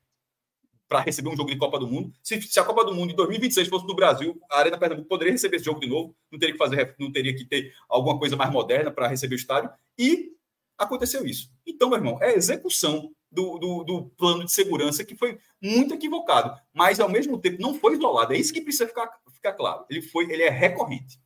para 0.93 1.01
receber 1.01 1.31
um 1.31 1.37
jogo 1.37 1.51
de 1.51 1.57
Copa 1.57 1.79
do 1.79 1.87
Mundo. 1.87 2.13
Se, 2.23 2.41
se, 2.43 2.61
a 2.61 2.65
Copa 2.65 2.85
do 2.85 2.95
Mundo 2.95 3.13
em 3.13 3.17
2026 3.17 3.67
fosse 3.69 3.87
do 3.87 3.95
Brasil, 3.95 4.39
a 4.51 4.59
Arena 4.59 4.77
Pernambuco 4.77 5.09
poderia 5.09 5.33
receber 5.33 5.57
esse 5.57 5.65
jogo 5.65 5.81
de 5.81 5.87
novo. 5.87 6.15
Não 6.31 6.39
teria 6.39 6.53
que 6.53 6.59
fazer, 6.59 6.95
não 6.99 7.11
teria 7.11 7.35
que 7.35 7.47
ter 7.47 7.73
alguma 7.89 8.19
coisa 8.19 8.37
mais 8.37 8.53
moderna 8.53 8.91
para 8.91 9.09
receber 9.09 9.35
o 9.35 9.37
estádio. 9.37 9.71
E 9.99 10.33
aconteceu 10.77 11.25
isso. 11.25 11.51
Então, 11.67 11.89
meu 11.89 11.97
irmão, 11.97 12.19
é 12.21 12.35
execução 12.35 13.11
do, 13.33 13.59
do, 13.59 13.85
do, 13.85 14.05
plano 14.11 14.45
de 14.45 14.53
segurança 14.53 15.05
que 15.05 15.16
foi 15.16 15.39
muito 15.61 15.95
equivocado, 15.95 16.55
mas 16.72 17.01
ao 17.01 17.09
mesmo 17.09 17.39
tempo 17.39 17.61
não 17.61 17.74
foi 17.74 17.95
isolado. 17.95 18.35
É 18.35 18.37
isso 18.37 18.53
que 18.53 18.61
precisa 18.61 18.87
ficar, 18.87 19.11
ficar 19.33 19.55
claro. 19.55 19.85
Ele 19.89 20.03
foi, 20.03 20.30
ele 20.30 20.43
é 20.43 20.51
recorrente. 20.51 21.18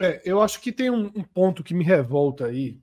É, 0.00 0.22
eu 0.24 0.40
acho 0.40 0.60
que 0.60 0.72
tem 0.72 0.90
um, 0.90 1.06
um, 1.14 1.22
ponto 1.22 1.62
que 1.62 1.74
me 1.74 1.84
revolta 1.84 2.46
aí. 2.46 2.80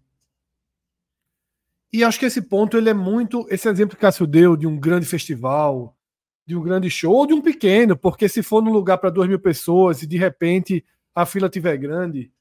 E 1.91 2.03
acho 2.03 2.19
que 2.19 2.25
esse 2.25 2.41
ponto 2.41 2.77
ele 2.77 2.89
é 2.89 2.93
muito 2.93 3.47
esse 3.49 3.67
exemplo 3.67 3.95
que 3.95 4.01
Cássio 4.01 4.27
deu 4.27 4.55
de 4.55 4.67
um 4.67 4.79
grande 4.79 5.07
festival, 5.07 5.97
de 6.45 6.55
um 6.55 6.61
grande 6.61 6.89
show 6.89 7.13
ou 7.13 7.25
de 7.25 7.33
um 7.33 7.41
pequeno, 7.41 7.97
porque 7.97 8.29
se 8.29 8.43
for 8.43 8.61
num 8.61 8.71
lugar 8.71 8.99
para 8.99 9.09
duas 9.09 9.27
mil 9.27 9.39
pessoas 9.39 10.03
e 10.03 10.07
de 10.07 10.17
repente 10.17 10.85
a 11.15 11.25
fila 11.25 11.49
tiver 11.49 11.75
grande, 11.77 12.31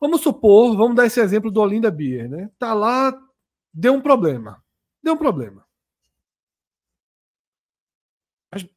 Vamos 0.00 0.20
supor, 0.20 0.76
vamos 0.76 0.94
dar 0.94 1.06
esse 1.06 1.20
exemplo 1.20 1.50
do 1.50 1.60
Olinda 1.60 1.90
Beer, 1.90 2.28
né? 2.28 2.48
Tá 2.56 2.72
lá, 2.72 3.12
deu 3.78 3.94
um 3.94 4.00
problema. 4.00 4.62
Deu 5.02 5.14
um 5.14 5.16
problema. 5.16 5.66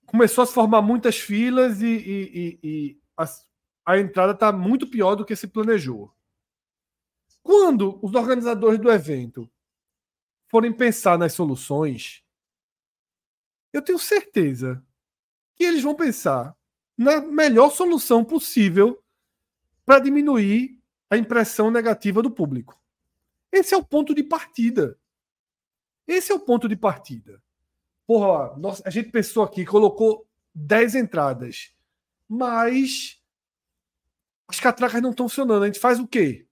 Começou 0.06 0.44
a 0.44 0.48
se 0.48 0.54
formar 0.54 0.82
muitas 0.82 1.18
filas 1.18 1.82
e, 1.82 1.88
e, 1.88 2.60
e, 2.64 3.02
a, 3.18 3.26
a 3.86 3.98
entrada 3.98 4.34
está 4.34 4.52
muito 4.52 4.88
pior 4.88 5.16
do 5.16 5.26
que 5.26 5.36
se 5.36 5.48
planejou. 5.48 6.14
Quando 7.42 8.00
os 8.06 8.14
organizadores 8.14 8.80
do 8.80 8.92
evento 8.92 9.50
forem 10.48 10.72
pensar 10.72 11.18
nas 11.18 11.34
soluções, 11.34 12.24
eu 13.74 13.82
tenho 13.82 13.98
certeza 13.98 14.86
que 15.56 15.64
eles 15.64 15.82
vão 15.82 15.96
pensar 15.96 16.56
na 16.96 17.22
melhor 17.22 17.72
solução 17.72 18.24
possível 18.24 19.02
para 19.86 20.00
diminuir 20.00 20.80
a 21.10 21.18
impressão 21.18 21.72
negativa 21.72 22.22
do 22.22 22.30
público. 22.30 22.81
Esse 23.52 23.74
é 23.74 23.78
o 23.78 23.84
ponto 23.84 24.16
de 24.16 24.24
partida. 24.24 24.98
Esse 26.08 26.32
é 26.32 26.36
o 26.36 26.40
ponto 26.40 26.68
de 26.68 26.76
partida. 26.76 27.42
Porra, 28.08 28.58
nossa, 28.58 28.84
a 28.86 28.90
gente 28.90 29.12
pensou 29.12 29.44
aqui, 29.44 29.66
colocou 29.66 30.28
10 30.54 30.96
entradas, 30.96 31.74
mas 32.28 33.22
as 34.48 34.60
catracas 34.60 35.02
não 35.02 35.12
estão 35.12 35.30
funcionando. 35.30 35.64
A 35.64 35.68
gente 35.68 35.80
faz 35.80 36.00
o 36.00 36.08
quê? 36.08 36.48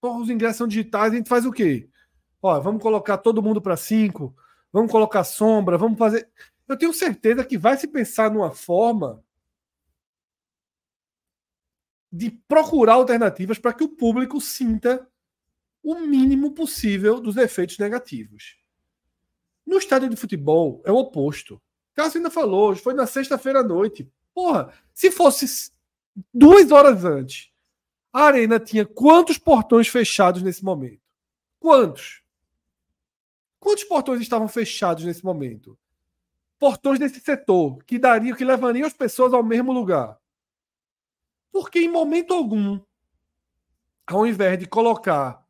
Porra, 0.00 0.20
os 0.20 0.30
ingressos 0.30 0.58
são 0.58 0.68
digitais, 0.68 1.12
a 1.12 1.16
gente 1.16 1.28
faz 1.28 1.44
o 1.46 1.52
quê? 1.52 1.88
Ó, 2.40 2.60
vamos 2.60 2.82
colocar 2.82 3.18
todo 3.18 3.42
mundo 3.42 3.60
para 3.60 3.76
5, 3.76 4.34
vamos 4.72 4.90
colocar 4.90 5.24
sombra, 5.24 5.78
vamos 5.78 5.98
fazer. 5.98 6.28
Eu 6.68 6.76
tenho 6.76 6.92
certeza 6.92 7.44
que 7.44 7.58
vai 7.58 7.76
se 7.76 7.88
pensar 7.88 8.30
numa 8.30 8.50
forma 8.50 9.22
de 12.10 12.30
procurar 12.30 12.94
alternativas 12.94 13.58
para 13.58 13.72
que 13.72 13.84
o 13.84 13.88
público 13.88 14.40
sinta 14.40 15.10
o 15.84 15.94
mínimo 16.00 16.52
possível 16.52 17.20
dos 17.20 17.36
efeitos 17.36 17.78
negativos. 17.78 18.56
No 19.66 19.76
estádio 19.76 20.08
de 20.08 20.16
futebol 20.16 20.82
é 20.84 20.90
o 20.90 20.96
oposto. 20.96 21.60
Cássio 21.92 22.18
ainda 22.18 22.30
falou, 22.30 22.74
foi 22.74 22.94
na 22.94 23.06
sexta-feira 23.06 23.60
à 23.60 23.62
noite. 23.62 24.10
Porra, 24.34 24.72
se 24.94 25.10
fosse 25.10 25.72
duas 26.32 26.72
horas 26.72 27.04
antes, 27.04 27.52
a 28.10 28.22
arena 28.22 28.58
tinha 28.58 28.86
quantos 28.86 29.36
portões 29.36 29.86
fechados 29.86 30.42
nesse 30.42 30.64
momento? 30.64 31.02
Quantos? 31.60 32.22
Quantos 33.60 33.84
portões 33.84 34.20
estavam 34.22 34.48
fechados 34.48 35.04
nesse 35.04 35.24
momento? 35.24 35.78
Portões 36.58 36.98
desse 36.98 37.20
setor 37.20 37.82
que 37.84 37.98
dariam, 37.98 38.36
que 38.36 38.44
levariam 38.44 38.86
as 38.86 38.92
pessoas 38.94 39.34
ao 39.34 39.42
mesmo 39.42 39.72
lugar. 39.72 40.18
Porque 41.52 41.78
em 41.78 41.90
momento 41.90 42.32
algum, 42.32 42.80
ao 44.06 44.26
invés 44.26 44.58
de 44.58 44.66
colocar 44.66 45.43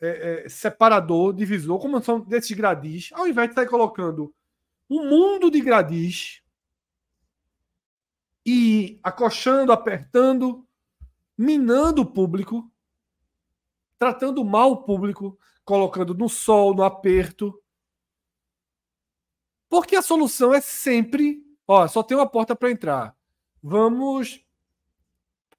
é, 0.00 0.44
é, 0.44 0.48
separador, 0.48 1.32
divisor, 1.34 1.78
como 1.78 2.02
são 2.02 2.20
desses 2.20 2.56
gradis, 2.56 3.10
ao 3.12 3.28
invés 3.28 3.48
de 3.48 3.52
estar 3.52 3.66
colocando 3.66 4.34
um 4.88 5.08
mundo 5.08 5.50
de 5.50 5.60
gradis 5.60 6.42
e 8.44 8.98
acochando, 9.02 9.72
apertando, 9.72 10.66
minando 11.36 12.02
o 12.02 12.06
público, 12.06 12.70
tratando 13.98 14.44
mal 14.44 14.72
o 14.72 14.82
público, 14.82 15.38
colocando 15.64 16.14
no 16.14 16.28
sol, 16.28 16.74
no 16.74 16.82
aperto. 16.82 17.62
Porque 19.68 19.94
a 19.94 20.02
solução 20.02 20.52
é 20.52 20.60
sempre, 20.60 21.44
ó, 21.68 21.86
só 21.86 22.02
tem 22.02 22.16
uma 22.16 22.28
porta 22.28 22.56
para 22.56 22.70
entrar. 22.70 23.14
Vamos 23.62 24.44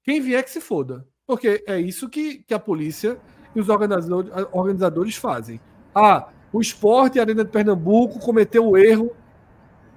quem 0.02 0.20
vier 0.20 0.42
que 0.42 0.50
se 0.50 0.60
foda. 0.60 1.08
Porque 1.24 1.64
é 1.66 1.80
isso 1.80 2.10
que, 2.10 2.42
que 2.42 2.52
a 2.52 2.58
polícia 2.58 3.18
e 3.54 3.60
os 3.60 3.68
organizadores, 3.68 5.16
fazem. 5.16 5.60
Ah, 5.94 6.28
o 6.52 6.60
esporte 6.60 7.18
a 7.18 7.22
Arena 7.22 7.44
de 7.44 7.50
Pernambuco 7.50 8.18
cometeu 8.18 8.68
o 8.68 8.76
erro, 8.76 9.14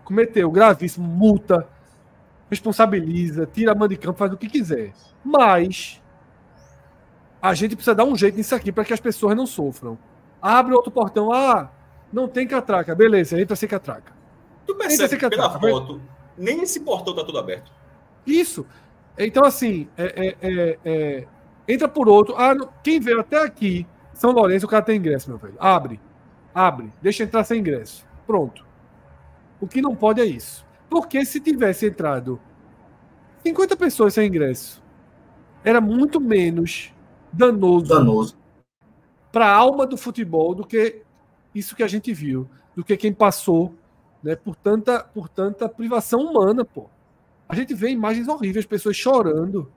cometeu 0.04 0.52
gravíssimo, 0.52 1.08
multa, 1.08 1.68
responsabiliza, 2.50 3.46
tira 3.52 3.72
a 3.72 3.76
mão 3.76 3.88
de 3.88 3.98
campo, 3.98 4.20
faz 4.20 4.32
o 4.34 4.38
que 4.38 4.48
quiser. 4.48 4.94
Mas 5.24 6.02
a 7.42 7.54
gente 7.54 7.76
precisa 7.76 7.96
dar 7.96 8.06
um 8.06 8.16
jeito 8.16 8.38
nisso 8.38 8.56
aqui 8.56 8.72
para 8.72 8.86
que 8.86 8.94
as 8.94 9.00
pessoas 9.00 9.36
não 9.36 9.46
sofram. 9.46 9.98
Abre 10.42 10.74
outro 10.74 10.92
portão, 10.92 11.32
ah, 11.32 11.72
não 12.12 12.28
tem 12.28 12.48
catraca, 12.48 12.94
beleza, 12.94 13.40
entra 13.40 13.56
sem 13.56 13.68
catraca. 13.68 14.14
Tu 14.66 14.76
percebe 14.76 15.18
que 15.18 15.30
pela 15.30 15.60
foto, 15.60 16.02
nem 16.38 16.62
esse 16.62 16.80
portão 16.80 17.16
tá 17.16 17.24
tudo 17.24 17.38
aberto. 17.38 17.72
Isso. 18.26 18.66
Então, 19.18 19.46
assim, 19.46 19.88
é, 19.98 20.36
é, 20.42 20.50
é, 20.50 20.80
é 20.84 21.28
entra 21.68 21.88
por 21.88 22.08
outro. 22.08 22.36
Ah, 22.38 22.56
quem 22.84 23.00
veio 23.00 23.20
até 23.20 23.44
aqui, 23.44 23.88
São 24.14 24.32
Lourenço, 24.32 24.66
o 24.66 24.70
cara 24.70 24.84
tem 24.84 24.98
ingresso, 24.98 25.30
meu 25.30 25.38
velho. 25.38 25.56
Abre. 25.60 26.00
Abre. 26.54 26.92
Deixa 27.02 27.24
entrar 27.24 27.44
sem 27.44 27.60
ingresso. 27.60 28.06
Pronto. 28.26 28.66
O 29.60 29.68
que 29.68 29.82
não 29.82 29.96
pode 29.96 30.22
é 30.22 30.26
isso. 30.26 30.66
Porque 30.90 31.26
se 31.26 31.40
tivesse 31.40 31.88
entrado 31.88 32.40
50 33.44 33.76
pessoas 33.76 34.14
sem 34.14 34.28
ingresso, 34.28 34.84
era 35.64 35.82
muito 35.82 36.20
menos 36.20 36.94
danoso, 37.32 37.86
danoso. 37.88 38.38
para 39.32 39.48
a 39.48 39.54
alma 39.54 39.86
do 39.86 39.98
futebol 39.98 40.56
do 40.56 40.66
que 40.66 41.02
isso 41.54 41.76
que 41.76 41.84
a 41.84 41.88
gente 41.88 42.14
viu, 42.14 42.50
do 42.76 42.84
que 42.84 42.96
quem 42.96 43.14
passou 43.14 43.74
né, 44.22 44.36
por, 44.36 44.56
tanta, 44.56 45.04
por 45.04 45.30
tanta 45.30 45.68
privação 45.70 46.22
humana, 46.22 46.66
pô. 46.66 46.90
A 47.48 47.56
gente 47.56 47.74
vê 47.74 47.90
imagens 47.90 48.28
horríveis, 48.28 48.66
pessoas 48.66 48.96
chorando, 48.96 49.72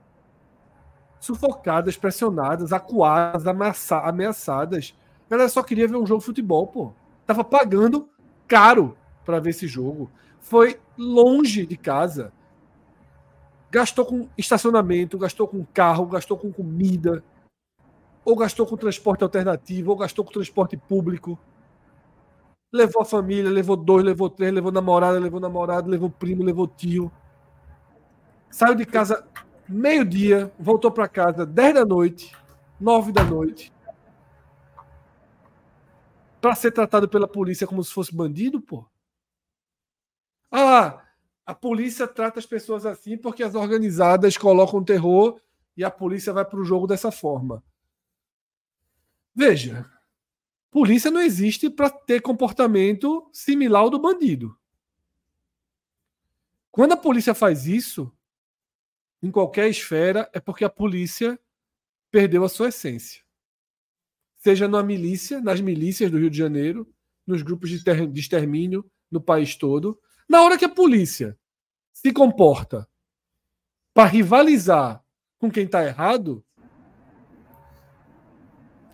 sufocadas, 1.20 1.96
pressionadas, 1.96 2.72
acuadas, 2.72 3.46
ameaça 3.46 3.98
ameaçadas. 3.98 4.94
A 5.26 5.30
galera 5.30 5.48
só 5.48 5.62
queria 5.62 5.88
ver 5.88 5.96
um 5.96 6.06
jogo 6.06 6.20
de 6.20 6.26
futebol, 6.26 6.66
pô. 6.66 6.92
Tava 7.26 7.44
pagando 7.44 8.08
caro 8.46 8.96
para 9.24 9.40
ver 9.40 9.50
esse 9.50 9.66
jogo. 9.66 10.10
Foi 10.40 10.80
longe 10.96 11.66
de 11.66 11.76
casa. 11.76 12.32
Gastou 13.70 14.06
com 14.06 14.28
estacionamento, 14.38 15.18
gastou 15.18 15.46
com 15.46 15.64
carro, 15.66 16.06
gastou 16.06 16.38
com 16.38 16.50
comida, 16.50 17.22
ou 18.24 18.34
gastou 18.34 18.66
com 18.66 18.76
transporte 18.76 19.22
alternativo, 19.22 19.90
ou 19.90 19.96
gastou 19.96 20.24
com 20.24 20.32
transporte 20.32 20.76
público. 20.76 21.38
Levou 22.72 23.02
a 23.02 23.04
família, 23.04 23.50
levou 23.50 23.76
dois, 23.76 24.04
levou 24.04 24.30
três, 24.30 24.52
levou 24.52 24.72
namorada, 24.72 25.18
levou 25.18 25.40
namorado, 25.40 25.90
levou 25.90 26.08
primo, 26.08 26.42
levou 26.42 26.66
tio. 26.66 27.12
Saiu 28.50 28.74
de 28.74 28.86
casa 28.86 29.26
meio-dia, 29.68 30.52
voltou 30.58 30.90
para 30.90 31.08
casa 31.08 31.44
10 31.44 31.74
da 31.74 31.84
noite, 31.84 32.34
9 32.80 33.12
da 33.12 33.22
noite, 33.22 33.72
para 36.40 36.54
ser 36.54 36.72
tratado 36.72 37.08
pela 37.08 37.28
polícia 37.28 37.66
como 37.66 37.82
se 37.82 37.92
fosse 37.92 38.14
bandido, 38.14 38.60
pô. 38.60 38.86
Ah, 40.50 41.04
a 41.44 41.54
polícia 41.54 42.06
trata 42.06 42.38
as 42.38 42.46
pessoas 42.46 42.86
assim 42.86 43.16
porque 43.16 43.42
as 43.42 43.54
organizadas 43.54 44.36
colocam 44.36 44.82
terror 44.82 45.40
e 45.76 45.84
a 45.84 45.90
polícia 45.90 46.32
vai 46.32 46.44
para 46.44 46.58
o 46.58 46.64
jogo 46.64 46.86
dessa 46.86 47.10
forma. 47.10 47.62
Veja, 49.34 49.88
polícia 50.70 51.10
não 51.10 51.20
existe 51.20 51.70
para 51.70 51.90
ter 51.90 52.20
comportamento 52.20 53.28
similar 53.32 53.82
ao 53.82 53.90
do 53.90 53.98
bandido. 53.98 54.56
Quando 56.70 56.92
a 56.92 56.96
polícia 56.96 57.34
faz 57.34 57.66
isso, 57.66 58.12
em 59.22 59.30
qualquer 59.30 59.68
esfera, 59.68 60.28
é 60.32 60.40
porque 60.40 60.64
a 60.64 60.70
polícia 60.70 61.38
perdeu 62.10 62.44
a 62.44 62.48
sua 62.48 62.68
essência. 62.68 63.22
Seja 64.36 64.68
na 64.68 64.82
milícia, 64.82 65.40
nas 65.40 65.60
milícias 65.60 66.10
do 66.10 66.18
Rio 66.18 66.30
de 66.30 66.38
Janeiro, 66.38 66.88
nos 67.26 67.42
grupos 67.42 67.70
de, 67.70 68.06
de 68.06 68.20
extermínio 68.20 68.88
no 69.10 69.20
país 69.20 69.56
todo. 69.56 70.00
Na 70.28 70.42
hora 70.42 70.56
que 70.56 70.64
a 70.64 70.68
polícia 70.68 71.38
se 71.92 72.12
comporta 72.12 72.88
para 73.92 74.08
rivalizar 74.08 75.04
com 75.38 75.50
quem 75.50 75.64
está 75.64 75.84
errado, 75.84 76.44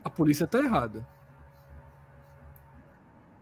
a 0.02 0.10
polícia 0.10 0.44
está 0.44 0.58
errada. 0.58 1.06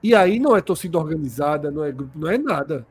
E 0.02 0.14
aí 0.14 0.40
não 0.40 0.56
é 0.56 0.60
torcida 0.60 0.98
organizada, 0.98 1.70
não 1.70 1.84
é 1.84 1.92
grupo, 1.92 2.18
não 2.18 2.28
é 2.28 2.36
nada. 2.36 2.86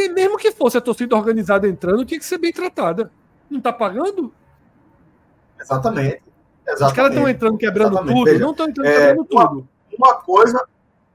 Porque 0.00 0.08
mesmo 0.08 0.38
que 0.38 0.50
fosse 0.50 0.78
a 0.78 0.80
torcida 0.80 1.14
organizada 1.14 1.68
entrando, 1.68 2.04
tinha 2.06 2.18
que 2.18 2.24
ser 2.24 2.38
bem 2.38 2.52
tratada. 2.52 3.10
Não 3.50 3.58
está 3.58 3.72
pagando? 3.72 4.32
Exatamente. 5.60 6.22
Exatamente. 6.66 6.84
Os 6.84 6.92
caras 6.92 7.10
estão 7.10 7.28
entrando 7.28 7.58
quebrando 7.58 7.92
Exatamente. 7.92 8.14
tudo, 8.14 8.24
Veja, 8.24 8.38
não 8.38 8.50
estão 8.52 8.68
entrando 8.68 8.86
é, 8.86 8.92
quebrando 8.92 9.28
uma, 9.30 9.48
tudo. 9.48 9.68
Uma 9.98 10.14
coisa, 10.14 10.66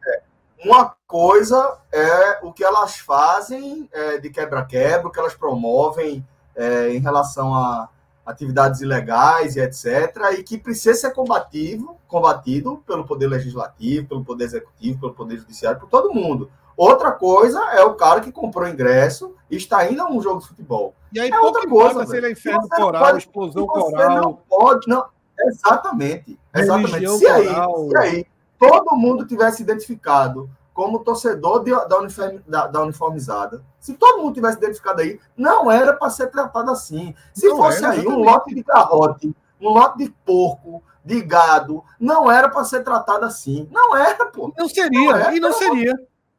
é, 0.05 0.21
uma 0.63 0.95
coisa 1.07 1.77
é 1.91 2.39
o 2.43 2.53
que 2.53 2.63
elas 2.63 2.97
fazem 2.97 3.89
é, 3.91 4.17
de 4.19 4.29
quebra-quebra, 4.29 5.07
o 5.07 5.11
que 5.11 5.19
elas 5.19 5.33
promovem 5.33 6.23
é, 6.55 6.89
em 6.89 6.99
relação 6.99 7.55
a, 7.55 7.89
atividades 8.25 8.81
ilegais 8.81 9.55
e 9.55 9.61
etc., 9.61 10.38
e 10.38 10.43
que 10.43 10.57
precisa 10.57 10.93
ser 10.95 11.11
combativo, 11.13 11.97
combatido 12.07 12.83
pelo 12.86 13.05
Poder 13.05 13.27
Legislativo, 13.27 14.07
pelo 14.07 14.25
Poder 14.25 14.45
Executivo, 14.45 14.99
pelo 14.99 15.13
Poder 15.13 15.38
Judiciário, 15.38 15.79
por 15.79 15.89
todo 15.89 16.13
mundo. 16.13 16.51
Outra 16.78 17.11
coisa 17.11 17.59
é 17.71 17.84
o 17.84 17.95
cara 17.95 18.19
que 18.19 18.32
comprou 18.32 18.67
ingresso 18.67 19.36
e 19.49 19.55
está 19.55 19.89
indo 19.89 20.01
a 20.01 20.09
um 20.09 20.21
jogo 20.21 20.41
de 20.41 20.47
futebol. 20.47 20.93
E 21.13 21.19
aí, 21.19 21.30
é 21.30 21.39
outra 21.39 21.67
coisa, 21.67 22.05
se 22.05 22.17
ele 22.17 22.28
é 22.28 22.32
inferno 22.32 22.67
coral, 22.67 23.03
pode, 23.03 23.17
explosão 23.19 23.65
coral. 23.65 24.21
Não 24.21 24.34
pode, 24.34 24.88
não. 24.88 25.05
Exatamente. 25.39 26.38
Exatamente. 26.53 27.17
Se 27.17 27.28
aí, 27.28 27.47
se 27.47 27.97
aí 27.97 28.26
todo 28.59 28.95
mundo 28.95 29.26
tivesse 29.26 29.61
identificado 29.63 30.49
como 30.73 30.99
torcedor 30.99 31.63
de, 31.63 31.71
da, 31.71 31.99
uniform, 31.99 32.39
da, 32.45 32.67
da, 32.67 32.82
uniformizada, 32.82 33.63
se 33.80 33.93
todo 33.93 34.21
mundo 34.21 34.34
tivesse 34.34 34.57
identificado 34.57 35.01
aí, 35.01 35.19
não 35.38 35.71
era 35.71 35.93
para 35.93 36.09
ser 36.09 36.28
tratado 36.28 36.69
assim. 36.69 37.15
Se 37.34 37.47
não 37.47 37.55
fosse 37.55 37.78
era, 37.78 37.93
aí 37.93 38.05
um 38.05 38.19
lote 38.19 38.53
de 38.53 38.61
garrote, 38.61 39.34
um 39.61 39.69
lote 39.69 39.99
de 39.99 40.09
porco, 40.26 40.84
de 41.03 41.21
gado, 41.21 41.82
não 41.97 42.30
era 42.30 42.49
para 42.49 42.65
ser 42.65 42.84
tratado 42.84 43.23
assim. 43.23 43.69
Não 43.71 43.95
era, 43.95 44.26
pô. 44.26 44.51
Não 44.57 44.67
seria, 44.67 44.99
não 44.99 45.15
era, 45.15 45.36
e 45.36 45.39
não 45.39 45.53
seria. 45.53 45.95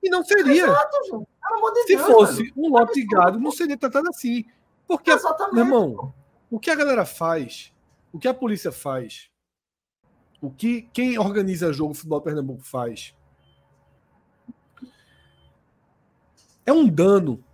E 0.06 0.08
não 0.08 0.24
seria. 0.24 0.66
Exato, 0.66 1.26
de 1.74 1.82
Se 1.82 1.96
Deus, 1.96 2.06
fosse 2.06 2.42
velho. 2.44 2.52
um 2.56 2.68
lote 2.70 2.94
de 2.94 3.06
gado, 3.06 3.40
não 3.40 3.50
seria 3.50 3.76
tratado 3.76 4.08
assim. 4.08 4.44
Porque, 4.86 5.10
Exatamente, 5.10 5.54
meu 5.54 5.64
irmão, 5.64 6.14
o 6.48 6.60
que 6.60 6.70
a 6.70 6.76
galera 6.76 7.04
faz, 7.04 7.74
o 8.12 8.18
que 8.18 8.28
a 8.28 8.34
polícia 8.34 8.70
faz, 8.70 9.30
o 10.40 10.48
que 10.48 10.82
quem 10.92 11.18
organiza 11.18 11.72
jogo 11.72 11.92
futebol 11.92 12.20
Pernambuco 12.20 12.62
faz, 12.62 13.16
é 16.64 16.72
um 16.72 16.88
dano. 16.88 17.44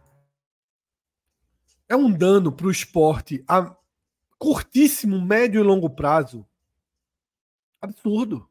É 1.89 1.97
um 1.97 2.11
dano 2.13 2.53
para 2.53 2.67
o 2.67 2.71
esporte 2.71 3.43
a 3.49 3.75
curtíssimo, 4.39 5.21
médio 5.21 5.61
e 5.61 5.65
longo 5.65 5.89
prazo. 5.89 6.47
Absurdo. 7.81 8.49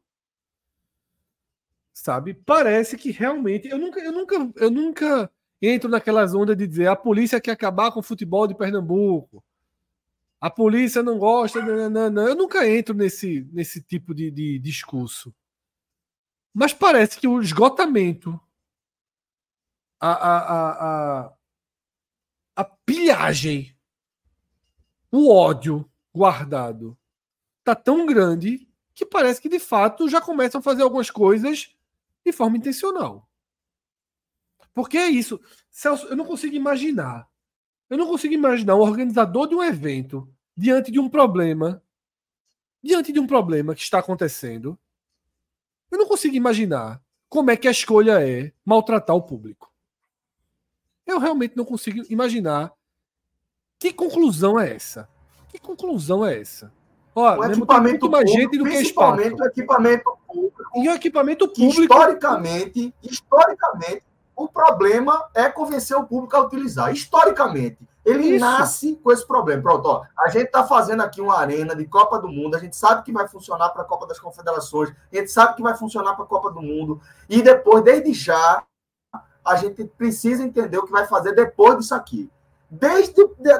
Sabe? 2.02 2.34
Parece 2.34 2.98
que 2.98 3.12
realmente. 3.12 3.68
Eu 3.68 3.78
nunca, 3.78 4.00
eu 4.00 4.12
nunca, 4.12 4.52
eu 4.56 4.72
nunca 4.72 5.32
entro 5.62 5.88
naquelas 5.88 6.34
ondas 6.34 6.58
de 6.58 6.66
dizer 6.66 6.88
a 6.88 6.96
polícia 6.96 7.40
quer 7.40 7.52
acabar 7.52 7.92
com 7.92 8.00
o 8.00 8.04
futebol 8.04 8.48
de 8.48 8.56
Pernambuco. 8.56 9.44
A 10.40 10.50
polícia 10.50 11.04
não 11.04 11.20
gosta. 11.20 11.62
Não. 11.62 12.28
Eu 12.28 12.34
nunca 12.34 12.68
entro 12.68 12.96
nesse, 12.96 13.48
nesse 13.54 13.84
tipo 13.84 14.16
de, 14.16 14.32
de 14.32 14.58
discurso. 14.58 15.32
Mas 16.52 16.74
parece 16.74 17.20
que 17.20 17.28
o 17.28 17.40
esgotamento 17.40 18.42
a, 20.00 20.12
a, 20.12 20.38
a, 20.40 21.26
a, 21.26 21.34
a 22.56 22.64
pilhagem, 22.84 23.78
o 25.12 25.32
ódio 25.32 25.88
guardado 26.12 26.98
tá 27.64 27.76
tão 27.76 28.08
grande 28.08 28.68
que 28.96 29.06
parece 29.06 29.40
que 29.40 29.48
de 29.48 29.60
fato 29.60 30.10
já 30.10 30.20
começam 30.20 30.58
a 30.58 30.64
fazer 30.64 30.82
algumas 30.82 31.12
coisas 31.12 31.76
de 32.26 32.32
forma 32.32 32.58
intencional. 32.58 33.28
Porque 34.74 34.98
é 34.98 35.10
isso. 35.10 35.40
Celso, 35.70 36.08
eu 36.08 36.16
não 36.16 36.26
consigo 36.26 36.56
imaginar. 36.56 37.28
Eu 37.90 37.98
não 37.98 38.08
consigo 38.08 38.34
imaginar 38.34 38.76
um 38.76 38.82
organizador 38.82 39.48
de 39.48 39.56
um 39.56 39.64
evento 39.64 40.34
diante 40.56 40.92
de 40.92 41.00
um 41.00 41.10
problema, 41.10 41.84
diante 42.82 43.12
de 43.12 43.20
um 43.20 43.28
problema 43.28 43.76
que 43.76 43.82
está 43.82 44.00
acontecendo. 44.00 44.80
Eu 45.90 45.98
não 45.98 46.08
consigo 46.08 46.36
imaginar 46.36 47.04
como 47.28 47.52
é 47.52 47.58
que 47.58 47.68
a 47.68 47.72
escolha 47.72 48.26
é 48.26 48.54
maltratar 48.64 49.16
o 49.16 49.22
público. 49.22 49.72
Eu 51.06 51.20
realmente 51.20 51.58
não 51.58 51.66
consigo 51.66 52.06
imaginar 52.10 52.74
que 53.78 53.92
conclusão 53.92 54.60
é 54.60 54.74
essa. 54.74 55.10
Que 55.50 55.60
conclusão 55.60 56.26
é 56.26 56.40
essa? 56.40 56.72
Ó, 57.14 57.38
o 57.38 57.46
equipamento 57.46 58.10
muito 58.10 58.10
mais 58.10 58.24
público, 58.24 58.54
gente 58.54 58.58
do 58.58 58.70
que 58.70 58.82
espaço. 58.82 59.18
o 59.18 59.46
equipamento 59.46 60.18
público. 60.28 60.64
E 60.76 60.90
o 60.90 60.94
equipamento 60.94 61.48
público. 61.48 61.82
Historicamente, 61.82 62.96
historicamente, 63.04 64.04
o 64.36 64.48
problema 64.48 65.30
é 65.36 65.50
convencer 65.50 65.98
o 65.98 66.06
público 66.06 66.36
a 66.36 66.42
utilizar. 66.42 66.92
Historicamente, 66.92 67.78
ele 68.04 68.36
Isso. 68.36 68.40
nasce 68.40 68.96
com 68.96 69.12
esse 69.12 69.28
problema. 69.28 69.62
Pronto, 69.62 69.86
ó, 69.88 70.04
a 70.18 70.30
gente 70.30 70.46
está 70.46 70.64
fazendo 70.64 71.02
aqui 71.02 71.22
uma 71.22 71.38
arena 71.38 71.76
de 71.76 71.86
Copa 71.86 72.18
do 72.18 72.28
Mundo, 72.28 72.56
a 72.56 72.60
gente 72.60 72.76
sabe 72.76 73.04
que 73.04 73.12
vai 73.12 73.28
funcionar 73.28 73.70
para 73.70 73.84
a 73.84 73.86
Copa 73.86 74.08
das 74.08 74.20
Confederações, 74.20 74.92
a 75.12 75.16
gente 75.16 75.32
sabe 75.32 75.56
que 75.56 75.62
vai 75.62 75.76
funcionar 75.76 76.16
para 76.16 76.24
a 76.24 76.28
Copa 76.28 76.50
do 76.50 76.62
Mundo, 76.62 77.00
e 77.30 77.42
depois, 77.42 77.84
desde 77.84 78.14
já, 78.14 78.64
a 79.44 79.56
gente 79.56 79.84
precisa 79.84 80.44
entender 80.44 80.78
o 80.78 80.86
que 80.86 80.92
vai 80.92 81.06
fazer 81.06 81.34
depois 81.34 81.78
disso 81.78 81.94
aqui. 81.94 82.32
Desde 82.70 83.14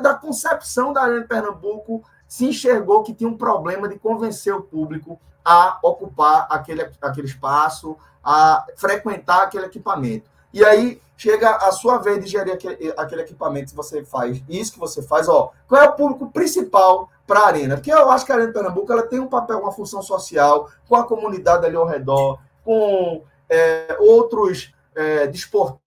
a 0.06 0.14
concepção 0.14 0.94
da 0.94 1.02
Arena 1.02 1.22
de 1.22 1.28
Pernambuco, 1.28 2.04
se 2.32 2.46
enxergou 2.46 3.04
que 3.04 3.14
tinha 3.14 3.30
um 3.30 3.36
problema 3.36 3.90
de 3.90 4.00
convencer 4.00 4.56
o 4.56 4.62
público 4.62 5.20
a 5.44 5.78
ocupar 5.84 6.48
aquele, 6.50 6.90
aquele 7.02 7.28
espaço, 7.28 7.98
a 8.24 8.66
frequentar 8.78 9.44
aquele 9.44 9.66
equipamento. 9.66 10.30
E 10.54 10.64
aí 10.64 11.02
chega 11.18 11.58
a 11.58 11.74
sua 11.74 11.98
vez 11.98 12.24
de 12.24 12.32
gerir 12.32 12.54
aquele, 12.54 12.94
aquele 12.96 13.24
equipamento, 13.24 13.76
você 13.76 14.06
faz 14.06 14.42
isso 14.48 14.72
que 14.72 14.80
você 14.80 15.04
faz, 15.04 15.28
ó, 15.28 15.52
qual 15.68 15.82
é 15.82 15.90
o 15.90 15.92
público 15.92 16.32
principal 16.32 17.10
para 17.28 17.42
a 17.42 17.48
arena? 17.48 17.76
Porque 17.76 17.92
eu 17.92 18.10
acho 18.10 18.26
que 18.26 18.32
a 18.32 18.36
Arena 18.36 18.48
de 18.48 18.54
Pernambuco 18.54 18.94
ela 18.94 19.04
tem 19.04 19.20
um 19.20 19.28
papel, 19.28 19.60
uma 19.60 19.74
função 19.74 20.02
social 20.02 20.70
com 20.88 20.96
a 20.96 21.04
comunidade 21.04 21.66
ali 21.66 21.76
ao 21.76 21.86
redor, 21.86 22.40
com 22.64 23.26
é, 23.50 23.98
outros 24.00 24.74
é, 24.96 25.28
desportistas, 25.28 25.82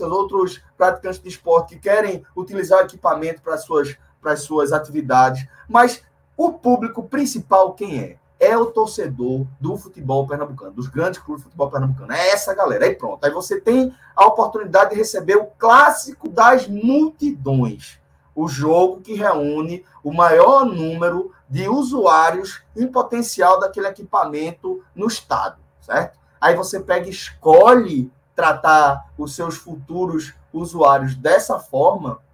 outros 0.00 0.62
praticantes 0.78 1.20
de 1.20 1.28
esporte 1.28 1.74
que 1.74 1.80
querem 1.82 2.24
utilizar 2.34 2.80
o 2.80 2.86
equipamento 2.86 3.42
para 3.42 3.58
suas, 3.58 3.98
para 4.22 4.32
as 4.32 4.42
suas 4.42 4.72
atividades, 4.72 5.46
mas 5.68 6.02
o 6.36 6.52
público 6.52 7.02
principal 7.02 7.74
quem 7.74 8.00
é? 8.00 8.16
É 8.40 8.56
o 8.56 8.66
torcedor 8.66 9.46
do 9.60 9.76
futebol 9.76 10.26
pernambucano, 10.26 10.72
dos 10.72 10.88
grandes 10.88 11.20
clubes 11.20 11.42
de 11.42 11.44
futebol 11.44 11.70
pernambucano. 11.70 12.12
É 12.12 12.30
essa 12.30 12.52
galera. 12.54 12.86
Aí 12.86 12.94
pronto. 12.94 13.24
Aí 13.24 13.30
você 13.30 13.60
tem 13.60 13.94
a 14.16 14.26
oportunidade 14.26 14.90
de 14.90 14.96
receber 14.96 15.36
o 15.36 15.46
clássico 15.46 16.28
das 16.28 16.66
multidões. 16.66 18.00
O 18.34 18.48
jogo 18.48 19.00
que 19.00 19.14
reúne 19.14 19.84
o 20.02 20.12
maior 20.12 20.64
número 20.64 21.32
de 21.48 21.68
usuários 21.68 22.62
em 22.74 22.88
potencial 22.88 23.60
daquele 23.60 23.86
equipamento 23.86 24.82
no 24.94 25.06
estado, 25.06 25.58
certo? 25.80 26.18
Aí 26.40 26.56
você 26.56 26.80
pega 26.80 27.08
escolhe 27.08 28.10
tratar 28.34 29.12
os 29.16 29.36
seus 29.36 29.56
futuros 29.56 30.34
usuários 30.52 31.14
dessa 31.14 31.58
forma. 31.58 32.18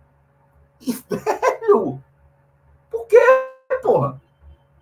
E, 0.81 0.95
por 1.75 3.07
quê, 3.07 3.21
porra? 3.83 4.21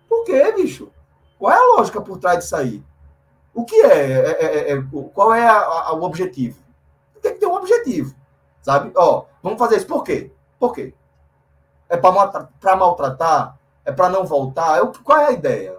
Por 0.07 0.23
quê, 0.23 0.51
bicho? 0.53 0.91
Qual 1.37 1.51
é 1.51 1.57
a 1.57 1.75
lógica 1.75 2.01
por 2.01 2.17
trás 2.17 2.39
disso 2.39 2.55
aí? 2.55 2.83
O 3.53 3.65
que 3.65 3.75
é? 3.75 4.11
é, 4.11 4.31
é, 4.31 4.45
é, 4.45 4.71
é 4.73 4.83
qual 5.13 5.33
é 5.33 5.45
a, 5.45 5.57
a, 5.57 5.93
o 5.93 6.03
objetivo? 6.03 6.59
Tem 7.21 7.33
que 7.33 7.39
ter 7.39 7.47
um 7.47 7.55
objetivo, 7.55 8.15
sabe? 8.61 8.91
Ó, 8.95 9.25
vamos 9.41 9.59
fazer 9.59 9.77
isso. 9.77 9.87
Por 9.87 10.03
quê? 10.03 10.31
Por 10.59 10.73
quê? 10.73 10.93
É 11.89 11.97
para 11.97 12.75
maltratar? 12.75 13.57
É 13.83 13.91
para 13.91 14.09
não 14.09 14.25
voltar? 14.25 14.77
É, 14.77 14.91
qual 15.03 15.19
é 15.19 15.25
a 15.27 15.31
ideia? 15.31 15.77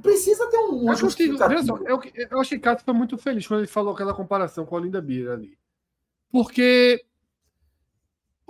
precisa 0.00 0.48
ter 0.48 0.56
um, 0.56 0.90
um 0.90 0.94
justificativo. 0.94 1.86
Eu, 1.86 2.00
eu 2.30 2.40
achei 2.40 2.58
que 2.58 2.64
Cato 2.64 2.82
foi 2.82 2.94
muito 2.94 3.18
feliz 3.18 3.46
quando 3.46 3.60
ele 3.60 3.66
falou 3.66 3.92
aquela 3.92 4.14
comparação 4.14 4.64
com 4.64 4.76
a 4.76 4.80
Linda 4.80 5.02
Bira 5.02 5.34
ali. 5.34 5.58
Porque 6.32 7.04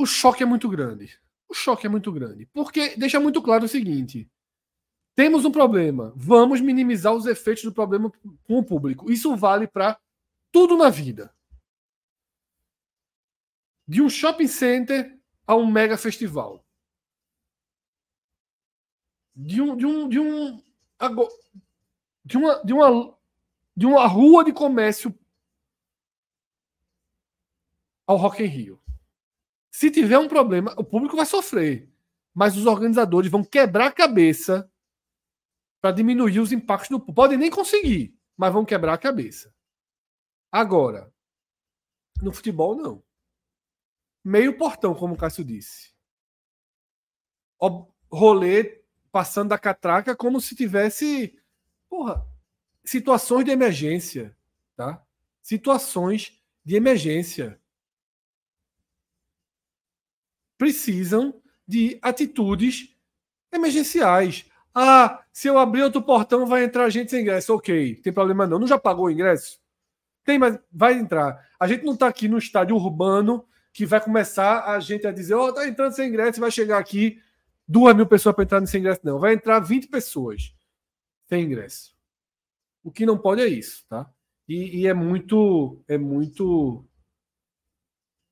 o 0.00 0.06
choque 0.06 0.42
é 0.42 0.46
muito 0.46 0.68
grande. 0.68 1.20
O 1.48 1.54
choque 1.54 1.86
é 1.86 1.90
muito 1.90 2.10
grande. 2.10 2.46
Porque 2.46 2.96
deixa 2.96 3.20
muito 3.20 3.42
claro 3.42 3.66
o 3.66 3.68
seguinte: 3.68 4.30
temos 5.14 5.44
um 5.44 5.52
problema, 5.52 6.12
vamos 6.16 6.60
minimizar 6.60 7.12
os 7.12 7.26
efeitos 7.26 7.64
do 7.64 7.72
problema 7.72 8.10
com 8.44 8.58
o 8.58 8.64
público. 8.64 9.12
Isso 9.12 9.36
vale 9.36 9.66
para 9.66 10.00
tudo 10.50 10.76
na 10.76 10.88
vida. 10.88 11.34
De 13.86 14.00
um 14.00 14.08
shopping 14.08 14.46
center 14.46 15.18
a 15.46 15.54
um 15.54 15.70
mega 15.70 15.98
festival. 15.98 16.64
De 19.34 19.60
um, 19.60 19.76
de 19.76 19.86
um, 19.86 20.08
de 20.08 20.18
um 20.18 20.62
de 22.24 22.38
uma, 22.38 22.62
de 22.62 22.72
uma, 22.72 23.18
de 23.76 23.86
uma 23.86 24.06
rua 24.06 24.44
de 24.44 24.52
comércio 24.52 25.14
ao 28.06 28.16
Rock 28.16 28.42
in 28.42 28.46
Rio. 28.46 28.79
Se 29.70 29.90
tiver 29.90 30.18
um 30.18 30.28
problema, 30.28 30.74
o 30.76 30.84
público 30.84 31.16
vai 31.16 31.26
sofrer, 31.26 31.88
mas 32.34 32.56
os 32.56 32.66
organizadores 32.66 33.30
vão 33.30 33.44
quebrar 33.44 33.86
a 33.86 33.92
cabeça 33.92 34.70
para 35.80 35.92
diminuir 35.92 36.40
os 36.40 36.52
impactos 36.52 36.90
do 36.90 36.98
público. 36.98 37.14
Podem 37.14 37.38
nem 37.38 37.50
conseguir, 37.50 38.18
mas 38.36 38.52
vão 38.52 38.64
quebrar 38.64 38.94
a 38.94 38.98
cabeça. 38.98 39.54
Agora, 40.50 41.12
no 42.20 42.32
futebol, 42.32 42.74
não. 42.74 43.02
Meio 44.24 44.58
portão, 44.58 44.94
como 44.94 45.14
o 45.14 45.16
Cássio 45.16 45.44
disse. 45.44 45.94
O 47.58 47.86
rolê 48.10 48.82
passando 49.12 49.50
da 49.50 49.58
catraca 49.58 50.16
como 50.16 50.40
se 50.40 50.54
tivesse, 50.54 51.38
porra, 51.88 52.26
situações 52.84 53.44
de 53.44 53.50
emergência, 53.50 54.36
tá? 54.76 55.04
Situações 55.42 56.40
de 56.64 56.76
emergência 56.76 57.59
precisam 60.60 61.40
de 61.66 61.98
atitudes 62.02 62.94
emergenciais. 63.50 64.44
Ah, 64.74 65.24
se 65.32 65.48
eu 65.48 65.56
abrir 65.56 65.82
outro 65.82 66.02
portão, 66.02 66.44
vai 66.44 66.64
entrar 66.64 66.90
gente 66.90 67.10
sem 67.10 67.22
ingresso. 67.22 67.54
Ok, 67.54 67.94
tem 67.94 68.12
problema 68.12 68.46
não. 68.46 68.58
Não 68.58 68.66
já 68.66 68.78
pagou 68.78 69.06
o 69.06 69.10
ingresso? 69.10 69.58
Tem, 70.22 70.38
mas 70.38 70.58
vai 70.70 70.92
entrar. 70.98 71.48
A 71.58 71.66
gente 71.66 71.82
não 71.82 71.94
está 71.94 72.08
aqui 72.08 72.28
no 72.28 72.36
estádio 72.36 72.76
urbano 72.76 73.48
que 73.72 73.86
vai 73.86 74.02
começar 74.02 74.66
a 74.66 74.78
gente 74.80 75.06
a 75.06 75.12
dizer: 75.12 75.32
Ó, 75.32 75.46
oh, 75.46 75.52
tá 75.54 75.66
entrando 75.66 75.94
sem 75.94 76.10
ingresso, 76.10 76.38
vai 76.38 76.50
chegar 76.50 76.76
aqui 76.76 77.18
duas 77.66 77.96
mil 77.96 78.06
pessoas 78.06 78.34
para 78.34 78.44
entrar 78.44 78.66
sem 78.66 78.80
ingresso. 78.80 79.00
Não, 79.02 79.18
vai 79.18 79.32
entrar 79.32 79.60
20 79.60 79.88
pessoas 79.88 80.54
sem 81.26 81.42
ingresso. 81.42 81.96
O 82.84 82.92
que 82.92 83.06
não 83.06 83.16
pode 83.16 83.40
é 83.40 83.46
isso, 83.46 83.86
tá? 83.88 84.12
E, 84.46 84.80
e 84.80 84.86
é 84.86 84.92
muito, 84.92 85.82
é 85.88 85.96
muito, 85.96 86.84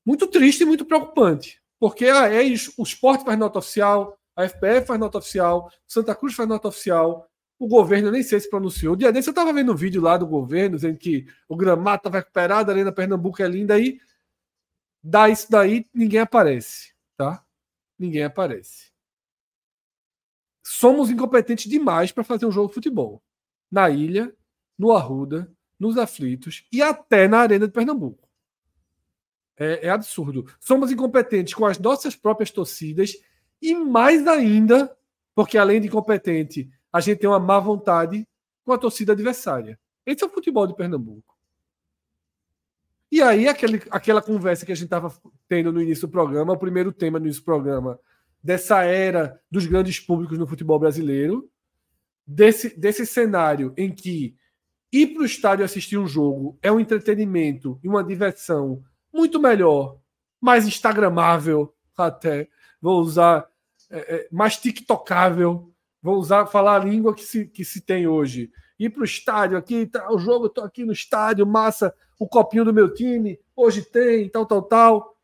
muito 0.05 0.27
triste 0.27 0.61
e 0.61 0.67
muito 0.67 0.85
preocupante. 0.85 1.59
Porque 1.79 2.05
é 2.07 2.43
isso, 2.43 2.73
o 2.77 2.83
esporte 2.83 3.25
faz 3.25 3.39
nota 3.39 3.59
oficial, 3.59 4.19
a 4.35 4.45
FPF 4.45 4.87
faz 4.87 5.01
nota 5.01 5.19
oficial, 5.19 5.71
Santa 5.87 6.15
Cruz 6.15 6.35
faz 6.35 6.49
nota 6.49 6.69
oficial, 6.69 7.29
o 7.59 7.67
governo 7.67 8.11
nem 8.11 8.23
sei 8.23 8.39
se 8.39 8.49
pronunciou. 8.49 8.95
O 8.95 8.97
dia 8.97 9.13
desse 9.13 9.29
eu 9.29 9.33
estava 9.33 9.53
vendo 9.53 9.73
um 9.73 9.77
vídeo 9.77 10.01
lá 10.01 10.17
do 10.17 10.27
governo 10.27 10.77
dizendo 10.77 10.97
que 10.97 11.27
o 11.49 11.57
gramado 11.57 11.99
estava 11.99 12.19
recuperado, 12.19 12.71
a 12.71 12.75
Arena 12.75 12.93
Pernambuco 12.93 13.43
é 13.43 13.49
linda, 13.49 13.75
aí 13.75 14.01
dá 15.03 15.29
isso 15.29 15.51
daí, 15.51 15.87
ninguém 15.93 16.21
aparece, 16.21 16.95
tá? 17.17 17.45
Ninguém 17.99 18.25
aparece. 18.25 18.93
Somos 20.65 21.11
incompetentes 21.11 21.69
demais 21.69 22.13
para 22.13 22.23
fazer 22.23 22.47
um 22.47 22.53
jogo 22.53 22.69
de 22.69 22.75
futebol. 22.75 23.23
Na 23.71 23.91
ilha, 23.91 24.33
no 24.79 24.93
Arruda, 24.93 25.53
nos 25.79 25.97
aflitos 25.97 26.65
e 26.73 26.83
até 26.83 27.27
na 27.27 27.41
Arena 27.41 27.67
de 27.67 27.73
Pernambuco. 27.73 28.28
É, 29.59 29.87
é 29.87 29.91
absurdo. 29.91 30.47
Somos 30.61 30.91
incompetentes 30.91 31.55
com 31.55 31.67
as 31.67 31.79
nossas 31.79 32.15
próprias 32.15 32.51
torcidas 32.51 33.15
e 33.61 33.75
mais 33.75 34.27
ainda, 34.27 34.97
porque 35.35 35.59
além 35.59 35.81
de 35.81 35.89
incompetente, 35.89 36.71
a 36.93 37.01
gente 37.01 37.19
tem 37.19 37.29
uma 37.29 37.41
má 37.41 37.59
vontade 37.59 38.27
com 38.65 38.73
a 38.73 38.79
torcida 38.79 39.13
adversária. 39.13 39.79
Esse 40.07 40.23
é 40.23 40.27
o 40.27 40.31
futebol 40.31 40.67
de 40.67 40.77
Pernambuco. 40.77 41.37
E 43.11 43.23
aí, 43.23 43.49
aquele, 43.49 43.83
aquela 43.91 44.21
conversa 44.21 44.67
que 44.67 44.73
a 44.73 44.75
gente 44.75 44.85
estava 44.85 45.13
tendo 45.49 45.73
no 45.73 45.81
início 45.81 46.07
do 46.07 46.11
programa, 46.11 46.53
o 46.53 46.59
primeiro 46.59 46.93
tema 46.93 47.19
no 47.19 47.25
início 47.25 47.41
do 47.43 47.47
programa, 47.47 47.99
dessa 48.43 48.83
era 48.83 49.41
dos 49.51 49.67
grandes 49.67 49.99
públicos 49.99 50.39
no 50.39 50.47
futebol 50.47 50.79
brasileiro, 50.79 51.51
desse, 52.27 52.79
desse 52.79 53.07
cenário 53.07 53.73
em 53.77 53.91
que 53.91 54.37
ir 54.93 55.09
para 55.09 55.23
o 55.23 55.27
estádio 55.27 55.65
assistir 55.65 55.97
um 55.97 56.07
jogo 56.07 56.59
é 56.63 56.71
um 56.71 56.79
entretenimento 56.79 57.81
e 57.83 57.89
uma 57.89 58.05
diversão 58.05 58.85
muito 59.19 59.41
melhor, 59.41 59.99
mais 60.41 60.67
instagramável 60.67 61.75
até, 61.97 62.49
vou 62.81 63.01
usar 63.01 63.47
é, 63.91 64.17
é, 64.17 64.29
mais 64.31 64.57
tiktocável 64.57 65.73
Vou 66.03 66.17
usar, 66.17 66.47
falar 66.47 66.77
a 66.81 66.85
língua 66.85 67.15
que 67.15 67.25
se, 67.25 67.47
que 67.47 67.65
se 67.65 67.81
tem 67.81 68.07
hoje. 68.07 68.51
Ir 68.79 68.91
para 68.91 69.03
o 69.03 69.05
estádio 69.05 69.59
aqui, 69.59 69.87
tá, 69.87 70.11
o 70.13 70.19
jogo, 70.19 70.47
estou 70.47 70.65
aqui 70.65 70.85
no 70.85 70.93
estádio, 70.93 71.47
massa, 71.47 71.95
o 72.19 72.29
copinho 72.29 72.65
do 72.65 72.73
meu 72.73 72.93
time, 72.93 73.39
hoje 73.55 73.83
tem, 73.83 74.29
tal, 74.29 74.47
tal, 74.47 74.63
tal. 74.63 75.17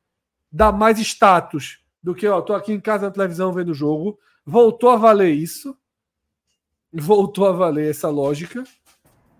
Dá 0.51 0.73
mais 0.73 0.99
status 0.99 1.81
do 2.03 2.15
que, 2.15 2.27
ó, 2.27 2.41
tô 2.41 2.55
aqui 2.55 2.73
em 2.73 2.81
casa 2.81 3.07
na 3.07 3.13
televisão 3.13 3.53
vendo 3.53 3.71
o 3.71 3.75
jogo. 3.75 4.19
Voltou 4.45 4.91
a 4.91 4.97
valer 4.97 5.33
isso. 5.33 5.77
Voltou 6.93 7.47
a 7.47 7.53
valer 7.53 7.91
essa 7.91 8.09
lógica. 8.09 8.63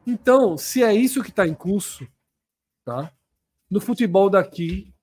Então, 0.07 0.57
se 0.57 0.83
é 0.83 0.95
isso 0.95 1.23
que 1.23 1.31
está 1.31 1.47
em 1.47 1.55
curso, 1.55 2.07
tá? 2.85 3.13
No 3.71 3.81
futebol 3.81 4.31
daqui, 4.31 4.95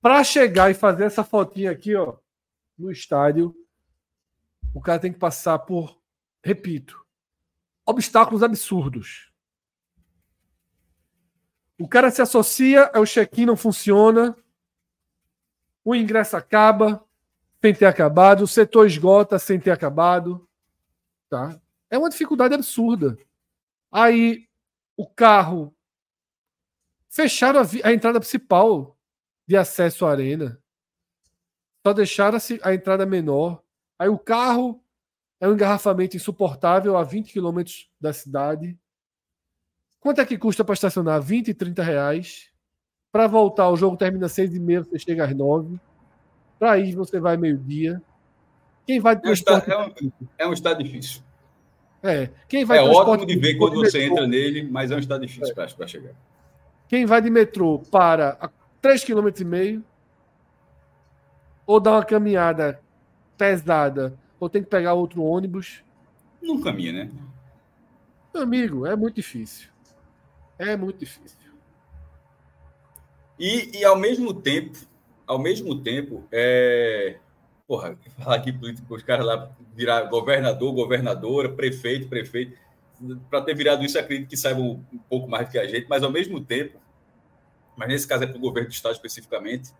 para 0.00 0.22
chegar 0.22 0.70
e 0.70 0.74
fazer 0.74 1.04
essa 1.04 1.24
fotinha 1.24 1.70
aqui, 1.70 1.94
ó, 1.94 2.16
no 2.78 2.90
estádio, 2.90 3.54
o 4.74 4.80
cara 4.80 4.98
tem 4.98 5.12
que 5.12 5.18
passar 5.18 5.58
por, 5.60 6.00
repito, 6.42 7.04
obstáculos 7.86 8.42
absurdos. 8.42 9.32
O 11.78 11.88
cara 11.88 12.10
se 12.10 12.22
associa, 12.22 12.90
o 12.94 13.04
check-in 13.04 13.46
não 13.46 13.56
funciona, 13.56 14.36
o 15.84 15.94
ingresso 15.94 16.36
acaba 16.36 17.04
sem 17.60 17.74
ter 17.74 17.86
acabado, 17.86 18.42
o 18.42 18.46
setor 18.46 18.86
esgota 18.86 19.38
sem 19.38 19.58
ter 19.58 19.70
acabado. 19.70 20.46
Tá? 21.30 21.58
É 21.90 21.96
uma 21.96 22.10
dificuldade 22.10 22.54
absurda. 22.54 23.16
Aí 23.90 24.48
o 24.96 25.08
carro 25.08 25.73
fecharam 27.14 27.60
a, 27.60 27.88
a 27.88 27.92
entrada 27.92 28.18
principal 28.18 28.98
de 29.46 29.56
acesso 29.56 30.04
à 30.04 30.10
arena. 30.10 30.60
Só 31.86 31.92
deixaram 31.92 32.36
a, 32.36 32.68
a 32.68 32.74
entrada 32.74 33.06
menor. 33.06 33.62
Aí 33.96 34.08
o 34.08 34.18
carro 34.18 34.82
é 35.40 35.48
um 35.48 35.52
engarrafamento 35.52 36.16
insuportável 36.16 36.96
a 36.96 37.04
20 37.04 37.32
quilômetros 37.32 37.88
da 38.00 38.12
cidade. 38.12 38.76
Quanto 40.00 40.20
é 40.20 40.26
que 40.26 40.36
custa 40.36 40.64
para 40.64 40.74
estacionar? 40.74 41.22
20, 41.22 41.54
30 41.54 41.82
reais. 41.82 42.50
Para 43.12 43.28
voltar, 43.28 43.70
o 43.70 43.76
jogo 43.76 43.96
termina 43.96 44.26
às 44.26 44.32
6 44.32 44.56
e 44.56 44.58
meia, 44.58 44.82
você 44.82 44.98
chega 44.98 45.24
às 45.24 45.34
9. 45.34 45.78
Para 46.58 46.78
ir, 46.78 46.96
você 46.96 47.20
vai 47.20 47.36
meio-dia. 47.36 48.02
Quem 48.84 48.98
vai 48.98 49.14
é, 49.22 49.28
um 49.28 49.32
estado, 49.32 49.70
é, 49.70 49.78
um, 49.78 50.12
é 50.36 50.46
um 50.48 50.52
estado 50.52 50.82
difícil. 50.82 51.22
É, 52.02 52.28
quem 52.48 52.64
vai 52.64 52.78
é 52.78 52.82
ótimo 52.82 53.24
de 53.24 53.36
ver 53.38 53.54
quando 53.54 53.76
você 53.76 54.04
entra 54.04 54.26
nele, 54.26 54.64
mas 54.64 54.90
é 54.90 54.96
um 54.96 54.98
estado 54.98 55.24
difícil 55.24 55.52
é. 55.52 55.54
para 55.54 55.86
chegar. 55.86 56.14
Quem 56.94 57.06
vai 57.06 57.20
de 57.20 57.28
metrô 57.28 57.80
para 57.90 58.38
3,5 58.80 59.32
km 59.34 59.82
ou 61.66 61.80
dá 61.80 61.90
uma 61.90 62.04
caminhada 62.04 62.80
pesada 63.36 64.16
ou 64.38 64.48
tem 64.48 64.62
que 64.62 64.70
pegar 64.70 64.94
outro 64.94 65.20
ônibus. 65.20 65.82
Não 66.40 66.60
caminha, 66.60 66.92
né? 66.92 67.10
Meu 68.32 68.44
amigo, 68.44 68.86
é 68.86 68.94
muito 68.94 69.16
difícil. 69.16 69.70
É 70.56 70.76
muito 70.76 71.00
difícil. 71.00 71.36
E, 73.40 73.76
e 73.76 73.84
ao 73.84 73.98
mesmo 73.98 74.32
tempo, 74.32 74.78
ao 75.26 75.40
mesmo 75.40 75.82
tempo, 75.82 76.22
é. 76.30 77.16
Porra, 77.66 77.98
falar 78.20 78.36
aqui 78.36 78.52
político, 78.52 78.94
os 78.94 79.02
caras 79.02 79.26
lá 79.26 79.50
virar 79.74 80.02
governador, 80.02 80.72
governadora, 80.72 81.48
prefeito, 81.48 82.06
prefeito. 82.06 82.56
Para 83.28 83.42
ter 83.42 83.56
virado 83.56 83.84
isso, 83.84 83.98
acredito 83.98 84.28
que 84.28 84.36
saibam 84.36 84.80
um 84.92 84.98
pouco 85.10 85.28
mais 85.28 85.48
do 85.48 85.50
que 85.50 85.58
a 85.58 85.66
gente, 85.66 85.88
mas 85.88 86.04
ao 86.04 86.12
mesmo 86.12 86.40
tempo, 86.40 86.83
mas 87.76 87.88
nesse 87.88 88.06
caso 88.06 88.24
é 88.24 88.26
para 88.26 88.36
o 88.36 88.40
governo 88.40 88.68
do 88.68 88.72
Estado 88.72 88.92
especificamente, 88.92 89.70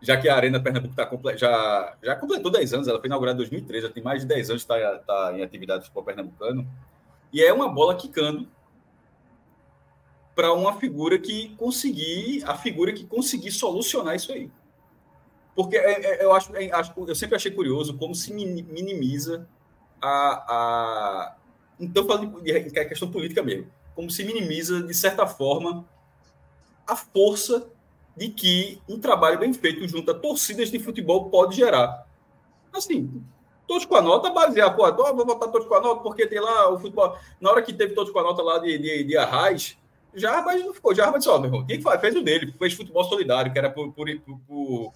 já 0.00 0.16
que 0.16 0.28
a 0.28 0.36
Arena 0.36 0.60
Pernambuco 0.60 0.94
tá 0.94 1.06
comple 1.06 1.36
já, 1.36 1.96
já 2.02 2.14
completou 2.16 2.50
10 2.50 2.74
anos, 2.74 2.88
ela 2.88 2.98
foi 2.98 3.08
inaugurada 3.08 3.36
em 3.36 3.38
2013, 3.38 3.86
já 3.86 3.92
tem 3.92 4.02
mais 4.02 4.22
de 4.22 4.28
10 4.28 4.50
anos 4.50 4.64
que 4.64 4.72
está 4.72 4.98
tá 4.98 5.32
em 5.36 5.42
atividade 5.42 5.80
de 5.80 5.84
futebol 5.86 6.04
pernambucano, 6.04 6.66
e 7.32 7.42
é 7.42 7.52
uma 7.52 7.68
bola 7.68 7.96
quicando 7.96 8.48
para 10.34 10.52
uma 10.52 10.78
figura 10.78 11.18
que 11.18 11.54
conseguir, 11.56 12.44
a 12.44 12.54
figura 12.54 12.92
que 12.92 13.06
conseguir 13.06 13.50
solucionar 13.50 14.14
isso 14.14 14.30
aí. 14.32 14.50
Porque 15.54 15.76
é, 15.78 16.20
é, 16.20 16.24
eu 16.24 16.34
acho, 16.34 16.54
é, 16.54 16.70
acho, 16.70 16.92
eu 17.08 17.14
sempre 17.14 17.36
achei 17.36 17.50
curioso 17.50 17.96
como 17.96 18.14
se 18.14 18.32
minimiza 18.34 19.48
a, 20.00 20.08
a 20.08 21.36
então 21.80 22.06
falando 22.06 22.46
em 22.46 22.70
questão 22.70 23.10
política 23.10 23.42
mesmo, 23.42 23.66
como 23.94 24.10
se 24.10 24.22
minimiza 24.24 24.82
de 24.82 24.92
certa 24.92 25.26
forma 25.26 25.86
a 26.86 26.96
força 26.96 27.68
de 28.16 28.28
que 28.28 28.80
um 28.88 28.98
trabalho 28.98 29.38
bem 29.38 29.52
feito 29.52 29.86
junto 29.86 30.10
a 30.10 30.14
torcidas 30.14 30.70
de 30.70 30.78
futebol 30.78 31.28
pode 31.28 31.56
gerar. 31.56 32.06
Assim, 32.72 33.22
todos 33.66 33.84
com 33.84 33.96
a 33.96 34.02
nota, 34.02 34.30
basear, 34.30 34.74
pô, 34.74 34.90
vou 35.14 35.26
botar 35.26 35.48
todos 35.48 35.66
com 35.66 35.74
a 35.74 35.80
nota, 35.80 36.02
porque 36.02 36.26
tem 36.26 36.40
lá 36.40 36.70
o 36.70 36.78
futebol. 36.78 37.16
Na 37.40 37.50
hora 37.50 37.62
que 37.62 37.72
teve 37.72 37.94
todos 37.94 38.12
com 38.12 38.18
a 38.18 38.22
nota 38.22 38.42
lá 38.42 38.58
de, 38.58 38.78
de, 38.78 39.04
de 39.04 39.16
Arraiz, 39.16 39.76
não 40.64 40.72
ficou. 40.72 40.94
Jarbas 40.94 41.20
disse, 41.20 41.28
ó, 41.28 41.38
meu 41.38 41.48
irmão, 41.48 41.66
quem 41.66 41.80
fez 42.00 42.16
o 42.16 42.22
dele? 42.22 42.54
Fez 42.58 42.72
futebol 42.72 43.04
solidário, 43.04 43.52
que 43.52 43.58
era 43.58 43.70
por, 43.70 43.92
por, 43.92 44.08
por, 44.20 44.38
por 44.46 44.92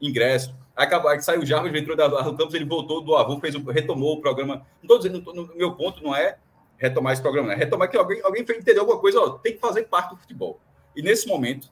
ingresso. 0.00 0.54
Acabou, 0.74 1.10
saiu 1.20 1.42
o 1.42 1.46
Jarbas, 1.46 1.74
entrou 1.74 1.96
da 1.96 2.06
Arro 2.06 2.36
Campos, 2.36 2.54
ele 2.54 2.64
voltou 2.64 3.02
do 3.02 3.14
avô, 3.14 3.38
fez, 3.38 3.54
retomou 3.54 4.14
o 4.14 4.20
programa. 4.20 4.66
Não 4.82 4.94
estou 4.94 4.98
dizendo, 4.98 5.34
no 5.34 5.54
meu 5.54 5.74
ponto 5.74 6.02
não 6.02 6.16
é 6.16 6.38
retomar 6.78 7.12
esse 7.12 7.22
programa, 7.22 7.52
é 7.52 7.56
Retomar 7.56 7.88
que 7.88 7.96
alguém, 7.96 8.20
alguém 8.22 8.42
entender 8.42 8.80
alguma 8.80 8.98
coisa, 8.98 9.20
ó, 9.20 9.30
tem 9.30 9.52
que 9.52 9.60
fazer 9.60 9.84
parte 9.84 10.10
do 10.10 10.16
futebol. 10.16 10.58
E 10.94 11.02
nesse 11.02 11.26
momento, 11.26 11.70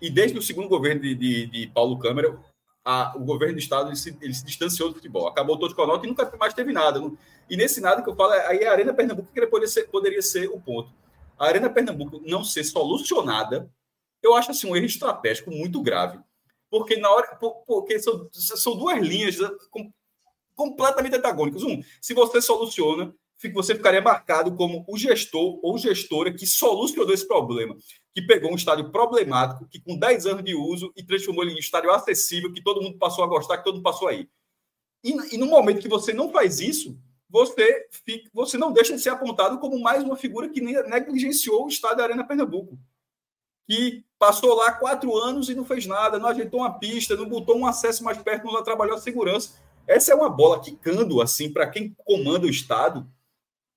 e 0.00 0.10
desde 0.10 0.38
o 0.38 0.42
segundo 0.42 0.68
governo 0.68 1.00
de, 1.00 1.14
de, 1.14 1.46
de 1.46 1.66
Paulo 1.68 1.98
Câmara, 1.98 2.38
a, 2.84 3.12
o 3.16 3.20
governo 3.20 3.54
do 3.54 3.60
Estado 3.60 3.88
ele 3.88 3.96
se, 3.96 4.16
ele 4.20 4.32
se, 4.32 4.44
distanciou 4.44 4.90
do 4.90 4.94
futebol. 4.94 5.26
Acabou 5.26 5.58
todo 5.58 5.74
com 5.74 5.82
a 5.82 6.00
e 6.04 6.06
nunca 6.06 6.32
mais 6.38 6.54
teve 6.54 6.72
nada. 6.72 7.00
E 7.50 7.56
nesse 7.56 7.80
nada 7.80 8.02
que 8.02 8.08
eu 8.08 8.14
falo, 8.14 8.32
aí 8.32 8.64
a 8.64 8.72
Arena 8.72 8.94
Pernambuco 8.94 9.32
que 9.32 9.46
poderia 9.46 9.68
ser, 9.68 9.88
poderia 9.88 10.22
ser 10.22 10.48
o 10.48 10.60
ponto. 10.60 10.92
A 11.38 11.46
Arena 11.46 11.68
Pernambuco 11.68 12.22
não 12.24 12.44
ser 12.44 12.64
solucionada, 12.64 13.70
eu 14.22 14.34
acho 14.34 14.52
assim 14.52 14.70
um 14.70 14.76
erro 14.76 14.86
estratégico 14.86 15.50
muito 15.50 15.82
grave. 15.82 16.18
Porque 16.70 16.96
na 16.96 17.10
hora. 17.10 17.36
Porque 17.66 17.98
são, 17.98 18.28
são 18.32 18.76
duas 18.76 19.00
linhas 19.00 19.36
completamente 20.54 21.16
antagônicas. 21.16 21.62
Um, 21.62 21.82
se 22.00 22.14
você 22.14 22.40
soluciona, 22.40 23.14
você 23.52 23.74
ficaria 23.74 24.00
marcado 24.00 24.54
como 24.54 24.84
o 24.88 24.96
gestor 24.96 25.60
ou 25.62 25.76
gestora 25.76 26.32
que 26.32 26.46
solucionou 26.46 27.12
esse 27.12 27.26
problema, 27.26 27.76
que 28.16 28.22
pegou 28.22 28.50
um 28.50 28.54
estádio 28.54 28.90
problemático, 28.90 29.68
que 29.68 29.78
com 29.78 29.94
10 29.94 30.24
anos 30.24 30.42
de 30.42 30.54
uso 30.54 30.90
e 30.96 31.04
transformou 31.04 31.44
ele 31.44 31.52
em 31.52 31.58
estádio 31.58 31.90
acessível, 31.90 32.50
que 32.50 32.62
todo 32.62 32.80
mundo 32.80 32.96
passou 32.96 33.22
a 33.22 33.26
gostar, 33.26 33.58
que 33.58 33.64
todo 33.64 33.74
mundo 33.74 33.82
passou 33.82 34.08
aí. 34.08 34.26
E, 35.04 35.34
e 35.34 35.36
no 35.36 35.44
momento 35.44 35.82
que 35.82 35.88
você 35.88 36.14
não 36.14 36.32
faz 36.32 36.58
isso, 36.58 36.98
você, 37.28 37.86
fica, 37.90 38.30
você 38.32 38.56
não 38.56 38.72
deixa 38.72 38.96
de 38.96 39.02
ser 39.02 39.10
apontado 39.10 39.58
como 39.58 39.78
mais 39.78 40.02
uma 40.02 40.16
figura 40.16 40.48
que 40.48 40.62
negligenciou 40.62 41.66
o 41.66 41.68
Estado 41.68 41.98
da 41.98 42.04
Arena 42.04 42.26
Pernambuco. 42.26 42.78
Que 43.68 44.02
passou 44.18 44.54
lá 44.54 44.72
quatro 44.72 45.14
anos 45.14 45.50
e 45.50 45.54
não 45.54 45.66
fez 45.66 45.84
nada, 45.84 46.18
não 46.18 46.30
ajeitou 46.30 46.60
uma 46.60 46.78
pista, 46.78 47.16
não 47.16 47.28
botou 47.28 47.54
um 47.58 47.66
acesso 47.66 48.02
mais 48.02 48.16
perto, 48.16 48.46
não 48.46 48.64
trabalhou 48.64 48.96
a 48.96 49.00
segurança. 49.00 49.58
Essa 49.86 50.12
é 50.12 50.14
uma 50.14 50.30
bola 50.30 50.62
quicando, 50.62 51.20
assim, 51.20 51.52
para 51.52 51.68
quem 51.68 51.94
comanda 51.98 52.46
o 52.46 52.50
Estado, 52.50 53.06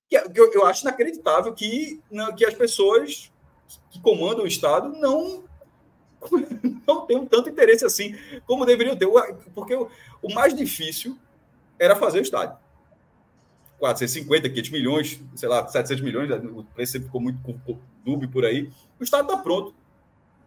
que 0.07 0.15
é, 0.15 0.23
eu, 0.33 0.49
eu 0.53 0.65
acho 0.65 0.83
inacreditável 0.83 1.53
que, 1.53 2.01
que 2.37 2.45
as 2.45 2.53
pessoas 2.53 3.29
que 3.89 3.99
comandam 4.01 4.43
o 4.43 4.47
Estado 4.47 4.89
não 4.89 5.43
não 6.87 7.05
tenham 7.05 7.25
tanto 7.25 7.49
interesse 7.49 7.85
assim 7.85 8.15
como 8.45 8.65
deveriam 8.65 8.95
ter. 8.95 9.07
Porque 9.53 9.75
o, 9.75 9.89
o 10.21 10.33
mais 10.33 10.55
difícil 10.55 11.17
era 11.77 11.95
fazer 11.95 12.19
o 12.19 12.23
estádio. 12.23 12.57
450, 13.79 14.49
500 14.49 14.69
milhões, 14.71 15.21
sei 15.35 15.47
lá, 15.47 15.65
700 15.65 16.03
milhões, 16.03 16.29
o 16.29 16.63
preço 16.65 17.01
ficou 17.01 17.21
muito 17.21 17.39
dúbio 18.03 18.29
por 18.29 18.43
aí. 18.43 18.69
O 18.99 19.03
estádio 19.03 19.31
está 19.31 19.37
pronto. 19.41 19.73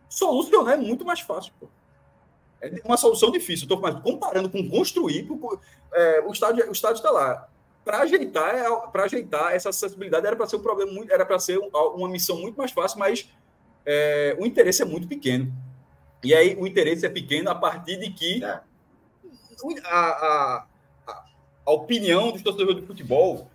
Solucionar 0.08 0.74
é 0.74 0.76
muito 0.76 1.04
mais 1.04 1.20
fácil. 1.20 1.52
Pô. 1.58 1.68
É 2.60 2.80
uma 2.84 2.98
solução 2.98 3.30
difícil. 3.30 3.64
Estou 3.64 3.80
comparando 4.02 4.50
com 4.50 4.68
construir, 4.68 5.26
é, 5.94 6.20
o 6.20 6.30
estádio 6.30 6.68
o 6.68 6.72
estádio 6.72 6.96
está 6.96 7.10
lá. 7.10 7.48
Para 7.84 7.98
ajeitar, 8.02 8.54
é, 8.54 8.86
para 8.92 9.04
ajeitar 9.04 9.54
essa 9.54 9.70
acessibilidade 9.70 10.26
era 10.26 10.36
para 10.36 10.46
ser 10.46 10.56
um 10.56 10.62
problema 10.62 10.92
muito, 10.92 11.12
era 11.12 11.26
para 11.26 11.38
ser 11.38 11.58
uma 11.58 12.08
missão 12.08 12.38
muito 12.40 12.56
mais 12.56 12.70
fácil, 12.70 12.98
mas 12.98 13.28
é, 13.84 14.36
o 14.38 14.46
interesse 14.46 14.82
é 14.82 14.84
muito 14.84 15.08
pequeno. 15.08 15.52
E 16.22 16.32
aí 16.34 16.54
o 16.54 16.66
interesse 16.66 17.04
é 17.04 17.08
pequeno 17.08 17.50
a 17.50 17.54
partir 17.54 17.96
de 17.96 18.10
que 18.10 18.44
é. 18.44 18.60
a, 19.84 19.98
a, 19.98 20.66
a 21.66 21.72
opinião 21.72 22.30
dos 22.30 22.42
torcedores 22.42 22.80
de 22.80 22.86
futebol 22.86 23.50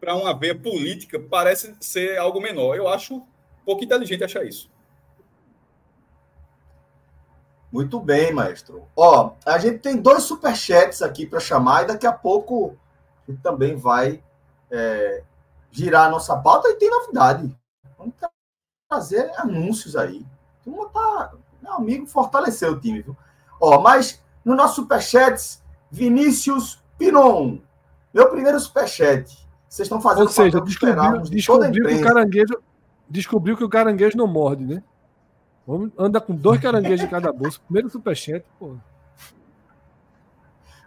para 0.00 0.14
uma 0.14 0.32
veia 0.38 0.54
política 0.54 1.18
parece 1.18 1.74
ser 1.80 2.18
algo 2.18 2.40
menor. 2.40 2.76
Eu 2.76 2.86
acho 2.86 3.22
pouco 3.64 3.82
inteligente 3.82 4.22
achar 4.22 4.44
isso. 4.44 4.70
Muito 7.72 7.98
bem, 7.98 8.32
maestro. 8.32 8.86
Ó, 8.94 9.32
a 9.44 9.58
gente 9.58 9.78
tem 9.78 9.96
dois 9.96 10.22
superchats 10.22 11.02
aqui 11.02 11.26
para 11.26 11.40
chamar 11.40 11.82
e 11.82 11.86
daqui 11.86 12.06
a 12.06 12.12
pouco 12.12 12.76
também 13.42 13.76
vai 13.76 14.22
é, 14.70 15.22
girar 15.70 16.06
a 16.06 16.10
nossa 16.10 16.36
pauta 16.36 16.68
e 16.68 16.76
tem 16.76 16.90
novidade. 16.90 17.56
Vamos 17.98 18.14
trazer 18.88 19.32
anúncios 19.36 19.96
aí. 19.96 20.24
Turma 20.62 20.88
tá. 20.88 21.32
Meu 21.62 21.72
amigo 21.72 22.06
fortaleceu 22.06 22.72
o 22.72 22.80
time, 22.80 23.02
viu? 23.02 23.16
Ó, 23.60 23.80
mas 23.80 24.22
no 24.44 24.54
nosso 24.54 24.82
superchat, 24.82 25.58
Vinícius 25.90 26.82
Pinon. 26.98 27.58
Meu 28.12 28.28
primeiro 28.30 28.60
superchat. 28.60 29.44
Vocês 29.68 29.86
estão 29.86 30.00
fazendo 30.00 30.26
Ou 30.26 30.28
seja, 30.28 30.60
descobriu, 30.60 31.22
descobriu 31.22 31.88
que 31.88 31.94
o 31.94 32.02
caranguejo 32.02 32.62
descobriu 33.08 33.56
que 33.56 33.64
o 33.64 33.68
caranguejo 33.68 34.16
não 34.16 34.26
morde, 34.26 34.64
né? 34.64 34.82
Anda 35.98 36.20
com 36.20 36.34
dois 36.34 36.60
caranguejos 36.60 37.06
em 37.06 37.08
cada 37.08 37.32
bolso. 37.32 37.60
Primeiro 37.62 37.88
superchat, 37.88 38.44
pô. 38.58 38.76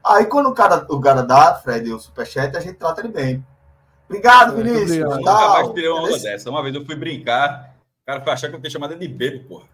Aí 0.09 0.25
quando 0.25 0.47
o 0.47 0.53
cara, 0.53 0.85
o 0.89 0.99
cara 0.99 1.21
dá, 1.21 1.55
Fred, 1.55 1.91
o 1.91 1.99
superchat, 1.99 2.55
a 2.55 2.59
gente 2.59 2.75
trata 2.75 3.01
ele 3.01 3.09
bem. 3.09 3.45
Obrigado, 4.09 4.55
Vinícius. 4.55 4.97
Eu 4.97 5.09
nunca 5.09 5.31
mais 5.49 5.67
tirei 5.69 5.89
uma 5.89 6.03
onda 6.03 6.19
dessa. 6.19 6.49
Uma 6.49 6.63
vez 6.63 6.73
eu 6.73 6.85
fui 6.85 6.95
brincar, 6.95 7.75
o 8.03 8.05
cara 8.05 8.21
foi 8.21 8.33
achar 8.33 8.49
que 8.49 8.55
eu 8.55 8.59
tinha 8.59 8.71
chamado 8.71 8.95
de 8.95 9.07
bebo, 9.07 9.47
porra. 9.47 9.65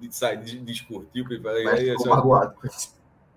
De 0.00 0.14
sair, 0.14 0.38
de, 0.38 0.58
de 0.58 0.64
discutir. 0.64 1.26
Ficou 1.26 2.06
magoado. 2.08 2.54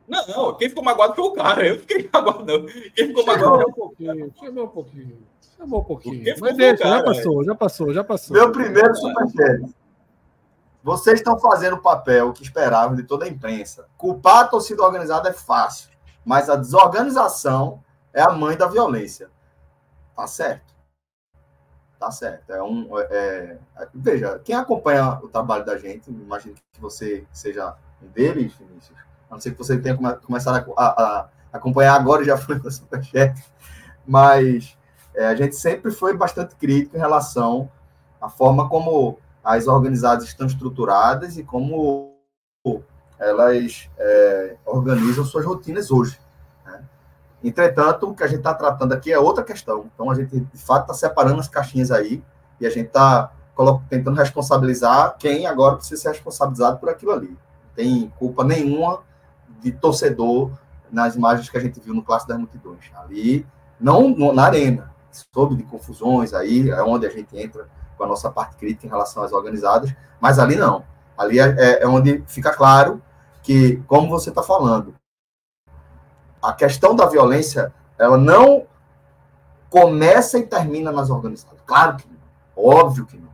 Não, 0.08 0.28
não, 0.28 0.56
quem 0.56 0.70
ficou 0.70 0.84
magoado 0.84 1.14
foi 1.14 1.26
o 1.26 1.32
cara. 1.32 1.68
Eu 1.68 1.80
fiquei 1.80 2.10
magoado, 2.12 2.46
não. 2.46 2.66
Quem 2.66 3.08
ficou 3.08 3.26
magoado 3.26 3.70
um 3.70 3.74
pouquinho. 3.74 4.34
Chamou 4.40 4.64
um 4.64 4.68
pouquinho. 4.68 5.18
Chamou 5.58 5.82
um 5.82 5.84
pouquinho. 5.84 6.36
Mas 6.40 6.58
deixa, 6.58 6.84
cara, 6.84 6.98
já 6.98 7.04
passou, 7.04 7.44
já 7.44 7.56
passou, 7.56 7.94
já 7.94 8.04
passou. 8.04 8.36
Meu 8.36 8.52
primeiro 8.52 8.96
superchat. 8.96 9.74
Vocês 10.82 11.20
estão 11.20 11.38
fazendo 11.38 11.76
o 11.76 11.82
papel 11.82 12.32
que 12.32 12.42
esperavam 12.42 12.96
de 12.96 13.04
toda 13.04 13.26
a 13.26 13.28
imprensa. 13.28 13.88
Culpar 13.98 14.40
a 14.40 14.48
torcida 14.48 14.82
organizada 14.82 15.30
é 15.30 15.34
fácil, 15.34 15.89
mas 16.30 16.48
a 16.48 16.56
desorganização 16.56 17.84
é 18.14 18.22
a 18.22 18.30
mãe 18.30 18.56
da 18.56 18.68
violência. 18.68 19.32
Tá 20.16 20.28
certo. 20.28 20.76
Tá 22.00 22.12
certo. 22.12 22.52
É 22.52 22.62
um, 22.62 22.88
é, 23.00 23.58
é, 23.76 23.88
veja, 23.96 24.40
quem 24.46 24.54
acompanha 24.54 25.20
o 25.24 25.28
trabalho 25.28 25.66
da 25.66 25.76
gente, 25.76 26.08
imagino 26.08 26.54
que 26.72 26.80
você 26.80 27.26
seja 27.34 27.76
um 28.00 28.08
deles, 28.10 28.54
Vinícius, 28.54 28.96
a 29.28 29.34
não 29.34 29.42
ser 29.42 29.54
que 29.54 29.58
você 29.58 29.80
tenha 29.80 29.98
começado 30.18 30.72
a, 30.78 30.84
a, 30.84 31.20
a 31.22 31.30
acompanhar 31.52 31.96
agora, 31.96 32.24
já 32.24 32.38
foi 32.38 32.60
no 32.60 32.70
Superchat, 32.70 33.44
mas 34.06 34.78
é, 35.16 35.26
a 35.26 35.36
gente 35.36 35.56
sempre 35.56 35.90
foi 35.90 36.16
bastante 36.16 36.54
crítico 36.58 36.96
em 36.96 37.00
relação 37.00 37.72
à 38.22 38.30
forma 38.30 38.70
como 38.70 39.18
as 39.44 39.66
organizadas 39.66 40.26
estão 40.26 40.46
estruturadas 40.46 41.40
e 41.40 41.44
como 41.44 42.14
elas 43.20 43.90
é, 43.98 44.56
organizam 44.66 45.26
suas 45.26 45.46
rotinas 45.46 45.92
hoje. 45.92 46.20
Né? 46.66 46.82
Entretanto, 47.44 48.10
o 48.10 48.16
que 48.16 48.24
a 48.24 48.28
gente 48.28 48.40
está 48.40 48.54
tratando 48.54 48.94
aqui 48.94 49.12
é 49.12 49.20
outra 49.20 49.44
questão. 49.44 49.90
Então, 49.94 50.10
a 50.10 50.16
gente, 50.16 50.40
de 50.40 50.58
fato, 50.58 50.84
está 50.84 50.94
separando 50.94 51.40
as 51.40 51.48
caixinhas 51.48 51.92
aí 51.92 52.24
e 52.60 52.66
a 52.66 52.70
gente 52.70 52.88
está 52.88 53.32
tentando 53.90 54.16
responsabilizar 54.16 55.18
quem 55.20 55.46
agora 55.46 55.76
precisa 55.76 56.02
ser 56.02 56.10
responsabilizado 56.10 56.78
por 56.78 56.88
aquilo 56.88 57.12
ali. 57.12 57.28
Não 57.28 57.76
tem 57.76 58.14
culpa 58.18 58.44
nenhuma 58.44 59.02
de 59.62 59.72
torcedor 59.74 60.52
nas 60.90 61.16
imagens 61.16 61.50
que 61.50 61.58
a 61.58 61.60
gente 61.60 61.80
viu 61.80 61.94
no 61.94 62.02
Clássico 62.02 62.30
das 62.30 62.40
Multidões. 62.40 62.90
Ali, 62.96 63.46
não 63.80 64.16
na 64.34 64.44
arena, 64.44 64.94
soube 65.34 65.56
de 65.56 65.64
confusões 65.64 66.34
aí, 66.34 66.70
é 66.70 66.82
onde 66.82 67.06
a 67.06 67.10
gente 67.10 67.38
entra 67.38 67.68
com 67.98 68.04
a 68.06 68.08
nossa 68.08 68.32
parte 68.32 68.56
crítica 68.56 68.88
em 68.88 68.90
relação 68.90 69.24
às 69.24 69.34
organizadas, 69.34 69.94
mas 70.22 70.40
ali 70.40 70.56
não. 70.56 70.86
Ali 71.18 71.38
é, 71.38 71.54
é, 71.58 71.84
é 71.84 71.88
onde 71.88 72.24
fica 72.28 72.54
claro 72.54 73.02
que, 73.42 73.78
como 73.88 74.10
você 74.10 74.30
está 74.30 74.44
falando, 74.44 74.96
a 76.42 76.54
questão 76.54 76.96
da 76.96 77.06
violência, 77.06 77.74
ela 77.98 78.18
não 78.18 78.66
começa 79.70 80.38
e 80.38 80.48
termina 80.48 80.92
nas 80.92 81.10
organizadas. 81.10 81.60
Claro 81.66 81.98
que 81.98 82.08
não. 82.08 82.20
Óbvio 82.56 83.06
que 83.06 83.18
não. 83.18 83.30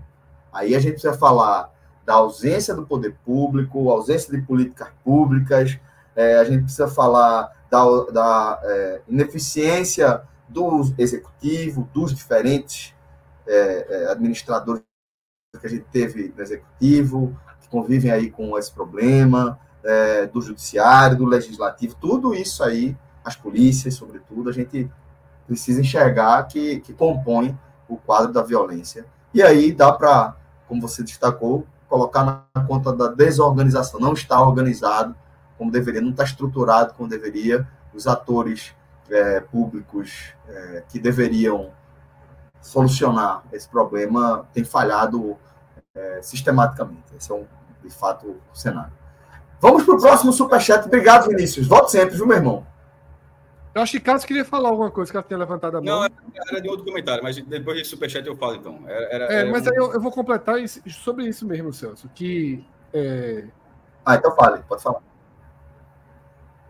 Aí 0.51 0.75
a 0.75 0.79
gente 0.79 0.93
precisa 0.93 1.17
falar 1.17 1.71
da 2.05 2.13
ausência 2.15 2.73
do 2.75 2.85
poder 2.85 3.15
público, 3.25 3.89
ausência 3.89 4.31
de 4.31 4.45
políticas 4.45 4.89
públicas, 5.03 5.79
é, 6.15 6.37
a 6.37 6.43
gente 6.43 6.63
precisa 6.63 6.87
falar 6.87 7.51
da, 7.69 7.83
da 8.11 8.61
é, 8.63 9.01
ineficiência 9.07 10.21
do 10.47 10.93
executivo, 10.97 11.89
dos 11.93 12.13
diferentes 12.13 12.93
é, 13.47 13.87
é, 13.89 14.11
administradores 14.11 14.83
que 15.59 15.65
a 15.65 15.69
gente 15.69 15.85
teve 15.91 16.33
no 16.35 16.41
executivo, 16.41 17.35
que 17.61 17.67
convivem 17.69 18.11
aí 18.11 18.29
com 18.29 18.57
esse 18.57 18.71
problema, 18.71 19.59
é, 19.85 20.25
do 20.25 20.41
judiciário, 20.41 21.17
do 21.17 21.25
legislativo, 21.25 21.95
tudo 21.95 22.33
isso 22.33 22.63
aí, 22.63 22.97
as 23.23 23.35
polícias, 23.35 23.93
sobretudo, 23.93 24.49
a 24.49 24.53
gente 24.53 24.91
precisa 25.47 25.79
enxergar 25.79 26.43
que, 26.43 26.79
que 26.79 26.93
compõe 26.93 27.57
o 27.87 27.95
quadro 27.95 28.33
da 28.33 28.41
violência. 28.41 29.05
E 29.33 29.43
aí 29.43 29.71
dá 29.71 29.91
para, 29.91 30.35
como 30.67 30.81
você 30.81 31.03
destacou, 31.03 31.65
colocar 31.87 32.23
na 32.23 32.63
conta 32.65 32.91
da 32.91 33.07
desorganização. 33.07 33.99
Não 33.99 34.13
está 34.13 34.41
organizado 34.41 35.15
como 35.57 35.71
deveria, 35.71 36.01
não 36.01 36.09
está 36.09 36.23
estruturado 36.23 36.93
como 36.93 37.07
deveria. 37.07 37.67
Os 37.93 38.07
atores 38.07 38.73
é, 39.09 39.39
públicos 39.39 40.33
é, 40.47 40.83
que 40.89 40.99
deveriam 40.99 41.71
solucionar 42.61 43.43
esse 43.53 43.69
problema 43.69 44.47
tem 44.51 44.63
falhado 44.63 45.37
é, 45.93 46.19
sistematicamente. 46.21 47.15
Esse 47.15 47.31
é, 47.31 47.35
um, 47.35 47.45
de 47.83 47.89
fato, 47.91 48.27
o 48.27 48.57
cenário. 48.57 49.04
Vamos 49.65 49.83
para 49.83 49.95
o 49.95 49.99
próximo 49.99 50.31
superchat. 50.31 50.85
Obrigado, 50.85 51.27
Vinícius. 51.27 51.65
Volte 51.65 51.89
sempre, 51.89 52.15
viu, 52.15 52.27
meu 52.27 52.37
irmão? 52.37 52.67
Eu 53.73 53.81
acho 53.81 53.93
que 53.93 53.99
Carlos 53.99 54.23
queria 54.23 54.45
falar 54.45 54.69
alguma 54.69 54.91
coisa, 54.91 55.09
que 55.09 55.17
ela 55.17 55.25
tinha 55.25 55.39
levantado 55.39 55.77
a 55.77 55.81
mão. 55.81 56.01
Não, 56.01 56.09
era 56.49 56.61
de 56.61 56.69
outro 56.69 56.85
comentário, 56.85 57.23
mas 57.23 57.35
depois 57.35 57.75
desse 57.75 57.89
superchat 57.89 58.27
eu 58.27 58.35
falo, 58.35 58.57
então. 58.57 58.83
Era, 58.85 59.05
era, 59.05 59.25
é, 59.33 59.45
mas 59.45 59.65
um... 59.65 59.71
aí 59.71 59.75
eu, 59.75 59.93
eu, 59.93 59.99
vou 59.99 60.11
completar 60.11 60.59
isso, 60.59 60.79
sobre 60.87 61.25
isso 61.25 61.47
mesmo, 61.47 61.73
Celso, 61.73 62.07
que... 62.13 62.63
É... 62.93 63.45
Ah, 64.05 64.13
então 64.13 64.35
fale, 64.35 64.61
pode 64.69 64.83
falar. 64.83 65.01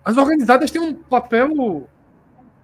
As 0.06 0.16
organizadas 0.16 0.72
têm 0.72 0.82
um 0.82 0.94
papel 0.94 1.90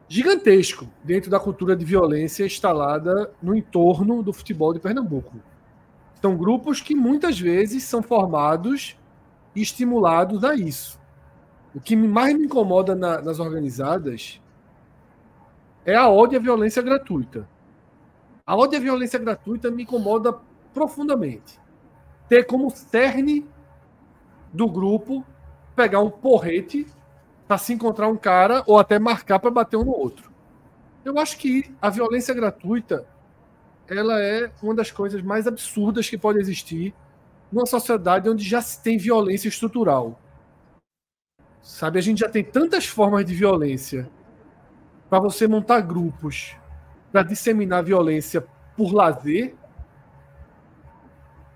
gigantesco 0.07 0.87
dentro 1.03 1.29
da 1.29 1.41
cultura 1.41 1.75
de 1.75 1.83
violência 1.83 2.45
instalada 2.45 3.33
no 3.43 3.53
entorno 3.53 4.23
do 4.23 4.31
futebol 4.31 4.73
de 4.73 4.79
Pernambuco. 4.79 5.35
São 6.21 6.37
grupos 6.37 6.79
que 6.79 6.95
muitas 6.95 7.37
vezes 7.37 7.83
são 7.83 8.01
formados 8.01 8.95
estimulados 9.55 10.43
a 10.43 10.55
isso. 10.55 10.99
O 11.73 11.79
que 11.79 11.95
mais 11.95 12.37
me 12.37 12.45
incomoda 12.45 12.95
na, 12.95 13.21
nas 13.21 13.39
organizadas 13.39 14.41
é 15.85 15.95
a 15.95 16.09
ódio 16.09 16.37
à 16.37 16.41
violência 16.41 16.81
gratuita. 16.81 17.47
A 18.45 18.55
ódio 18.55 18.77
à 18.77 18.81
violência 18.81 19.17
gratuita 19.17 19.71
me 19.71 19.83
incomoda 19.83 20.37
profundamente. 20.73 21.59
Ter 22.27 22.43
como 22.45 22.69
cerne 22.69 23.47
do 24.53 24.67
grupo 24.67 25.25
pegar 25.75 25.99
um 25.99 26.09
porrete 26.09 26.85
para 27.47 27.57
se 27.57 27.73
encontrar 27.73 28.07
um 28.07 28.17
cara 28.17 28.63
ou 28.67 28.77
até 28.77 28.99
marcar 28.99 29.39
para 29.39 29.51
bater 29.51 29.77
um 29.77 29.83
no 29.83 29.91
outro. 29.91 30.31
Eu 31.03 31.17
acho 31.17 31.37
que 31.37 31.73
a 31.81 31.89
violência 31.89 32.33
gratuita 32.33 33.05
ela 33.87 34.21
é 34.21 34.51
uma 34.61 34.73
das 34.73 34.91
coisas 34.91 35.21
mais 35.21 35.47
absurdas 35.47 36.09
que 36.09 36.17
pode 36.17 36.39
existir 36.39 36.93
numa 37.51 37.65
sociedade 37.65 38.29
onde 38.29 38.43
já 38.43 38.61
se 38.61 38.81
tem 38.81 38.97
violência 38.97 39.47
estrutural. 39.47 40.19
Sabe, 41.61 41.99
a 41.99 42.01
gente 42.01 42.19
já 42.19 42.29
tem 42.29 42.43
tantas 42.43 42.85
formas 42.85 43.25
de 43.25 43.35
violência 43.35 44.09
para 45.09 45.19
você 45.19 45.47
montar 45.47 45.81
grupos 45.81 46.55
para 47.11 47.23
disseminar 47.23 47.83
violência 47.83 48.45
por 48.75 48.93
lazer, 48.93 49.53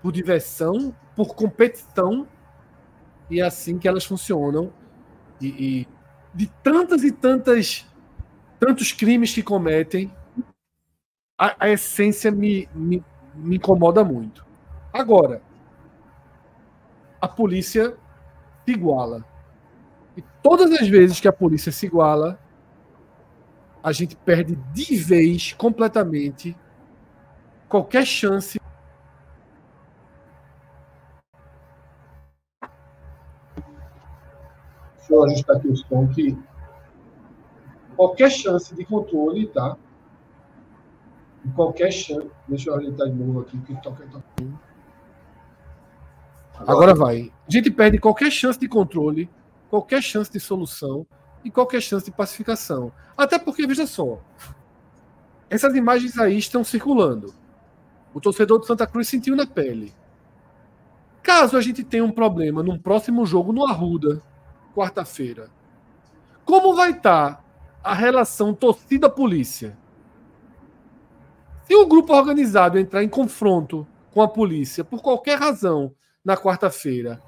por 0.02 0.12
diversão, 0.12 0.94
por 1.16 1.34
competição, 1.34 2.28
e 3.30 3.40
é 3.40 3.44
assim 3.44 3.78
que 3.78 3.88
elas 3.88 4.04
funcionam. 4.04 4.72
E, 5.40 5.46
e 5.46 5.88
de 6.34 6.46
tantas 6.62 7.02
e 7.02 7.10
tantas 7.10 7.86
tantos 8.58 8.92
crimes 8.92 9.34
que 9.34 9.42
cometem, 9.42 10.10
a, 11.38 11.66
a 11.66 11.68
essência 11.68 12.30
me, 12.30 12.68
me, 12.74 13.04
me 13.34 13.56
incomoda 13.56 14.02
muito. 14.02 14.46
Agora, 14.92 15.42
a 17.20 17.28
polícia 17.28 17.96
se 18.64 18.72
iguala. 18.72 19.24
E 20.16 20.22
todas 20.42 20.72
as 20.72 20.88
vezes 20.88 21.20
que 21.20 21.28
a 21.28 21.32
polícia 21.32 21.70
se 21.70 21.86
iguala, 21.86 22.38
a 23.82 23.92
gente 23.92 24.16
perde 24.16 24.56
de 24.72 24.96
vez, 24.96 25.52
completamente, 25.52 26.56
qualquer 27.68 28.04
chance. 28.04 28.58
Deixa 34.96 35.12
eu 35.14 35.24
ajustar 35.24 35.56
aqui 35.56 35.68
os 35.68 35.80
som 35.82 36.08
que 36.08 36.36
qualquer 37.96 38.30
chance 38.30 38.74
de 38.74 38.84
controle, 38.84 39.46
tá? 39.48 39.76
Qualquer 41.54 41.92
chance. 41.92 42.28
Deixa 42.48 42.70
eu 42.70 42.76
ajeitar 42.76 43.08
de 43.08 43.14
novo 43.14 43.40
aqui, 43.40 43.56
que 43.60 43.74
toca, 43.82 44.04
toca. 44.06 44.24
Agora, 46.66 46.94
vai. 46.94 47.32
A 47.48 47.50
gente 47.50 47.70
perde 47.70 47.98
qualquer 47.98 48.30
chance 48.30 48.58
de 48.58 48.66
controle, 48.68 49.30
qualquer 49.70 50.02
chance 50.02 50.30
de 50.30 50.40
solução 50.40 51.06
e 51.44 51.50
qualquer 51.50 51.80
chance 51.80 52.04
de 52.04 52.10
pacificação. 52.10 52.92
Até 53.16 53.38
porque, 53.38 53.66
veja 53.66 53.86
só, 53.86 54.20
essas 55.48 55.74
imagens 55.74 56.18
aí 56.18 56.36
estão 56.36 56.64
circulando. 56.64 57.32
O 58.12 58.20
torcedor 58.20 58.58
do 58.58 58.66
Santa 58.66 58.86
Cruz 58.86 59.08
sentiu 59.08 59.36
na 59.36 59.46
pele. 59.46 59.94
Caso 61.22 61.56
a 61.56 61.60
gente 61.60 61.84
tenha 61.84 62.04
um 62.04 62.10
problema 62.10 62.62
num 62.62 62.78
próximo 62.78 63.24
jogo 63.26 63.52
no 63.52 63.66
Arruda, 63.66 64.22
quarta-feira, 64.74 65.50
como 66.44 66.74
vai 66.74 66.92
estar 66.92 67.44
a 67.82 67.94
relação 67.94 68.54
torcida-polícia? 68.54 69.76
Se 71.64 71.74
o 71.74 71.86
grupo 71.86 72.14
organizado 72.14 72.78
entrar 72.78 73.02
em 73.02 73.08
confronto 73.08 73.86
com 74.12 74.22
a 74.22 74.28
polícia 74.28 74.84
por 74.84 75.02
qualquer 75.02 75.38
razão 75.38 75.92
na 76.26 76.36
quarta-feira, 76.36 77.22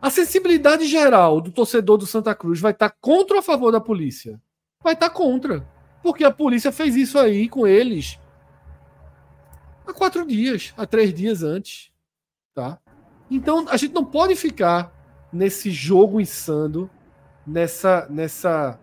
a 0.00 0.08
sensibilidade 0.10 0.86
geral 0.86 1.40
do 1.40 1.50
torcedor 1.50 1.98
do 1.98 2.06
Santa 2.06 2.36
Cruz 2.36 2.60
vai 2.60 2.70
estar 2.70 2.90
contra 3.00 3.34
ou 3.34 3.40
a 3.40 3.42
favor 3.42 3.72
da 3.72 3.80
polícia? 3.80 4.40
Vai 4.80 4.92
estar 4.92 5.10
contra. 5.10 5.66
Porque 6.04 6.22
a 6.22 6.30
polícia 6.30 6.70
fez 6.70 6.94
isso 6.94 7.18
aí 7.18 7.48
com 7.48 7.66
eles 7.66 8.16
há 9.84 9.92
quatro 9.92 10.24
dias, 10.24 10.72
há 10.76 10.86
três 10.86 11.12
dias 11.12 11.42
antes. 11.42 11.90
Tá? 12.54 12.78
Então 13.28 13.66
a 13.68 13.76
gente 13.76 13.92
não 13.92 14.04
pode 14.04 14.36
ficar 14.36 14.92
nesse 15.32 15.72
jogo 15.72 16.20
insano, 16.20 16.88
nessa, 17.44 18.06
nessa, 18.08 18.78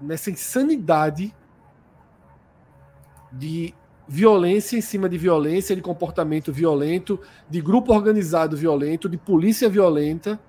nessa 0.00 0.30
insanidade 0.30 1.34
de 3.32 3.74
violência 4.06 4.76
em 4.76 4.80
cima 4.80 5.08
de 5.08 5.16
violência, 5.16 5.76
de 5.76 5.82
comportamento 5.82 6.52
violento, 6.52 7.20
de 7.48 7.60
grupo 7.60 7.92
organizado 7.92 8.56
violento, 8.56 9.08
de 9.08 9.16
polícia 9.16 9.68
violenta, 9.68 10.40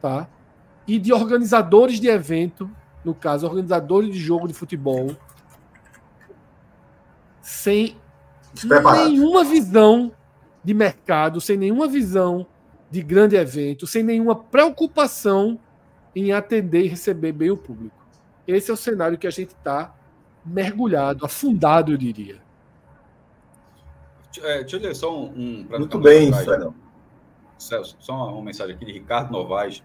tá? 0.00 0.28
E 0.86 0.98
de 0.98 1.12
organizadores 1.12 2.00
de 2.00 2.08
evento, 2.08 2.70
no 3.04 3.14
caso, 3.14 3.46
organizadores 3.46 4.12
de 4.12 4.18
jogo 4.18 4.48
de 4.48 4.54
futebol, 4.54 5.16
sem 7.42 7.96
nenhuma 8.64 9.44
visão 9.44 10.12
de 10.62 10.74
mercado, 10.74 11.40
sem 11.40 11.56
nenhuma 11.56 11.88
visão 11.88 12.46
de 12.90 13.02
grande 13.02 13.36
evento, 13.36 13.86
sem 13.86 14.02
nenhuma 14.02 14.34
preocupação 14.34 15.58
em 16.14 16.32
atender 16.32 16.84
e 16.84 16.88
receber 16.88 17.32
bem 17.32 17.50
o 17.50 17.56
público. 17.56 17.96
Esse 18.46 18.70
é 18.70 18.74
o 18.74 18.76
cenário 18.76 19.18
que 19.18 19.26
a 19.26 19.30
gente 19.30 19.50
está 19.50 19.94
mergulhado, 20.44 21.24
afundado, 21.24 21.92
eu 21.92 21.96
diria. 21.96 22.40
É, 24.38 24.60
deixa 24.60 24.76
eu 24.76 24.80
ler 24.80 24.94
só 24.94 25.12
um. 25.12 25.66
um 25.70 25.78
Muito 25.78 25.98
bem, 25.98 26.32
Fernando. 26.32 26.74
Celso, 27.58 27.96
só 28.00 28.14
uma, 28.14 28.26
uma, 28.32 28.42
mensagem 28.42 28.74
aqui 28.74 28.84
de 28.84 28.92
Ricardo 28.92 29.32
Novaes. 29.32 29.82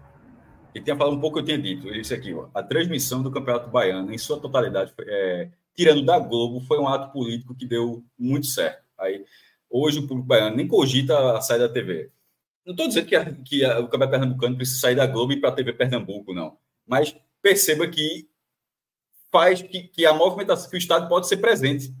Ele 0.74 0.84
tinha 0.84 0.96
falado 0.96 1.14
um 1.14 1.20
pouco 1.20 1.36
que 1.36 1.42
eu 1.42 1.44
tinha 1.44 1.58
dito. 1.58 1.88
Ele 1.88 2.00
disse 2.00 2.14
aqui: 2.14 2.32
ó, 2.32 2.48
a 2.54 2.62
transmissão 2.62 3.22
do 3.22 3.30
Campeonato 3.30 3.68
Baiano, 3.70 4.12
em 4.12 4.18
sua 4.18 4.40
totalidade, 4.40 4.92
é, 5.00 5.50
tirando 5.74 6.04
da 6.04 6.18
Globo, 6.18 6.60
foi 6.60 6.78
um 6.78 6.88
ato 6.88 7.12
político 7.12 7.54
que 7.54 7.66
deu 7.66 8.04
muito 8.18 8.46
certo. 8.46 8.82
Aí, 8.98 9.24
hoje, 9.68 9.98
o 9.98 10.06
público 10.06 10.26
baiano 10.26 10.56
nem 10.56 10.66
cogita 10.66 11.36
a 11.36 11.40
saída 11.40 11.68
da 11.68 11.74
TV. 11.74 12.10
Não 12.64 12.72
estou 12.72 12.88
dizendo 12.88 13.06
que, 13.06 13.16
a, 13.16 13.32
que 13.32 13.64
a, 13.64 13.78
o 13.80 13.84
Campeonato 13.84 14.10
Pernambucano 14.10 14.56
precisa 14.56 14.80
sair 14.80 14.94
da 14.94 15.06
Globo 15.06 15.32
e 15.32 15.36
ir 15.36 15.40
para 15.40 15.50
a 15.50 15.54
TV 15.54 15.72
Pernambuco, 15.72 16.32
não. 16.32 16.56
Mas 16.86 17.14
perceba 17.42 17.86
que 17.86 18.28
faz 19.30 19.60
que, 19.60 19.82
que 19.82 20.06
a 20.06 20.14
movimentação, 20.14 20.70
que 20.70 20.76
o 20.76 20.78
Estado 20.78 21.08
pode 21.08 21.28
ser 21.28 21.36
presente 21.36 21.94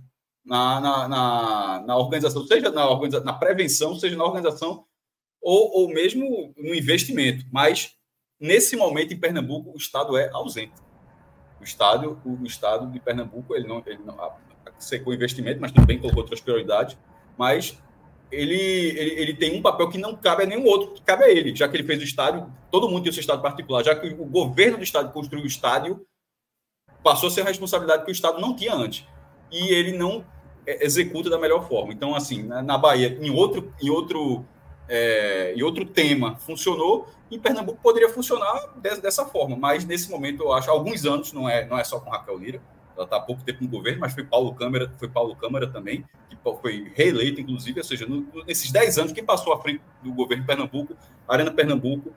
na, 0.46 0.80
na, 0.80 1.08
na, 1.08 1.84
na 1.86 1.96
organização, 1.96 2.46
seja 2.46 2.70
na, 2.70 2.88
organiza, 2.88 3.20
na 3.20 3.32
prevenção, 3.32 3.96
seja 3.96 4.16
na 4.16 4.24
organização 4.24 4.84
ou, 5.42 5.70
ou 5.72 5.88
mesmo 5.88 6.54
no 6.56 6.74
investimento. 6.74 7.44
Mas, 7.52 7.96
nesse 8.40 8.76
momento, 8.76 9.12
em 9.12 9.18
Pernambuco, 9.18 9.72
o 9.72 9.76
Estado 9.76 10.16
é 10.16 10.30
ausente. 10.30 10.74
O 11.60 11.64
Estado, 11.64 12.20
o, 12.24 12.42
o 12.42 12.46
Estado 12.46 12.90
de 12.90 13.00
Pernambuco, 13.00 13.54
ele 13.56 13.66
não, 13.66 13.82
ele 13.84 13.98
não 14.04 14.16
secou 14.78 15.12
investimento, 15.12 15.60
mas 15.60 15.72
também 15.72 15.98
colocou 15.98 16.22
outras 16.22 16.40
prioridades, 16.40 16.96
mas 17.36 17.76
ele, 18.30 18.54
ele, 18.54 19.10
ele 19.20 19.34
tem 19.34 19.58
um 19.58 19.62
papel 19.62 19.88
que 19.88 19.98
não 19.98 20.14
cabe 20.14 20.44
a 20.44 20.46
nenhum 20.46 20.64
outro, 20.64 20.92
que 20.92 21.02
cabe 21.02 21.24
a 21.24 21.30
ele, 21.30 21.54
já 21.54 21.68
que 21.68 21.76
ele 21.76 21.84
fez 21.84 22.00
o 22.00 22.04
estádio, 22.04 22.52
todo 22.70 22.88
mundo 22.88 23.02
tem 23.02 23.10
o 23.10 23.12
seu 23.12 23.20
estado 23.20 23.42
particular, 23.42 23.84
já 23.84 23.94
que 23.94 24.08
o 24.08 24.26
governo 24.26 24.78
do 24.78 24.84
estado 24.84 25.12
construiu 25.12 25.44
o 25.44 25.48
estádio, 25.48 26.06
passou 27.02 27.28
a 27.28 27.32
ser 27.32 27.42
a 27.42 27.44
responsabilidade 27.44 28.04
que 28.04 28.10
o 28.10 28.12
estado 28.12 28.40
não 28.40 28.54
tinha 28.54 28.74
antes. 28.74 29.06
E 29.50 29.68
ele 29.68 29.92
não 29.92 30.24
executa 30.66 31.30
da 31.30 31.38
melhor 31.38 31.66
forma. 31.68 31.92
Então, 31.92 32.14
assim, 32.14 32.42
na, 32.42 32.62
na 32.62 32.76
Bahia, 32.76 33.16
em 33.20 33.30
outro, 33.30 33.72
em 33.80 33.90
outro, 33.90 34.44
é, 34.88 35.54
outro 35.62 35.84
tema 35.84 36.36
funcionou, 36.36 37.08
em 37.30 37.38
Pernambuco 37.38 37.78
poderia 37.82 38.08
funcionar 38.08 38.74
de, 38.76 39.00
dessa 39.00 39.24
forma, 39.24 39.56
mas 39.56 39.84
nesse 39.84 40.10
momento 40.10 40.44
eu 40.44 40.52
acho, 40.52 40.70
há 40.70 40.72
alguns 40.72 41.04
anos, 41.04 41.32
não 41.32 41.48
é, 41.48 41.66
não 41.66 41.78
é 41.78 41.84
só 41.84 41.98
com 41.98 42.10
Raquel 42.10 42.38
Lira, 42.38 42.62
ela 42.96 43.04
está 43.04 43.16
há 43.16 43.20
pouco 43.20 43.42
tempo 43.42 43.62
no 43.62 43.68
governo, 43.68 44.00
mas 44.00 44.14
foi 44.14 44.24
Paulo 44.24 44.54
Câmara, 44.54 44.90
foi 44.98 45.08
Paulo 45.08 45.36
Câmara 45.36 45.66
também, 45.66 46.04
que 46.30 46.36
foi 46.60 46.90
reeleito, 46.94 47.40
inclusive, 47.40 47.78
ou 47.78 47.84
seja, 47.84 48.06
no, 48.06 48.26
nesses 48.46 48.70
10 48.70 48.98
anos, 48.98 49.12
quem 49.12 49.24
passou 49.24 49.52
à 49.52 49.60
frente 49.60 49.82
do 50.02 50.12
governo 50.12 50.42
de 50.42 50.46
Pernambuco, 50.46 50.96
a 51.28 51.34
Arena 51.34 51.50
Pernambuco, 51.50 52.12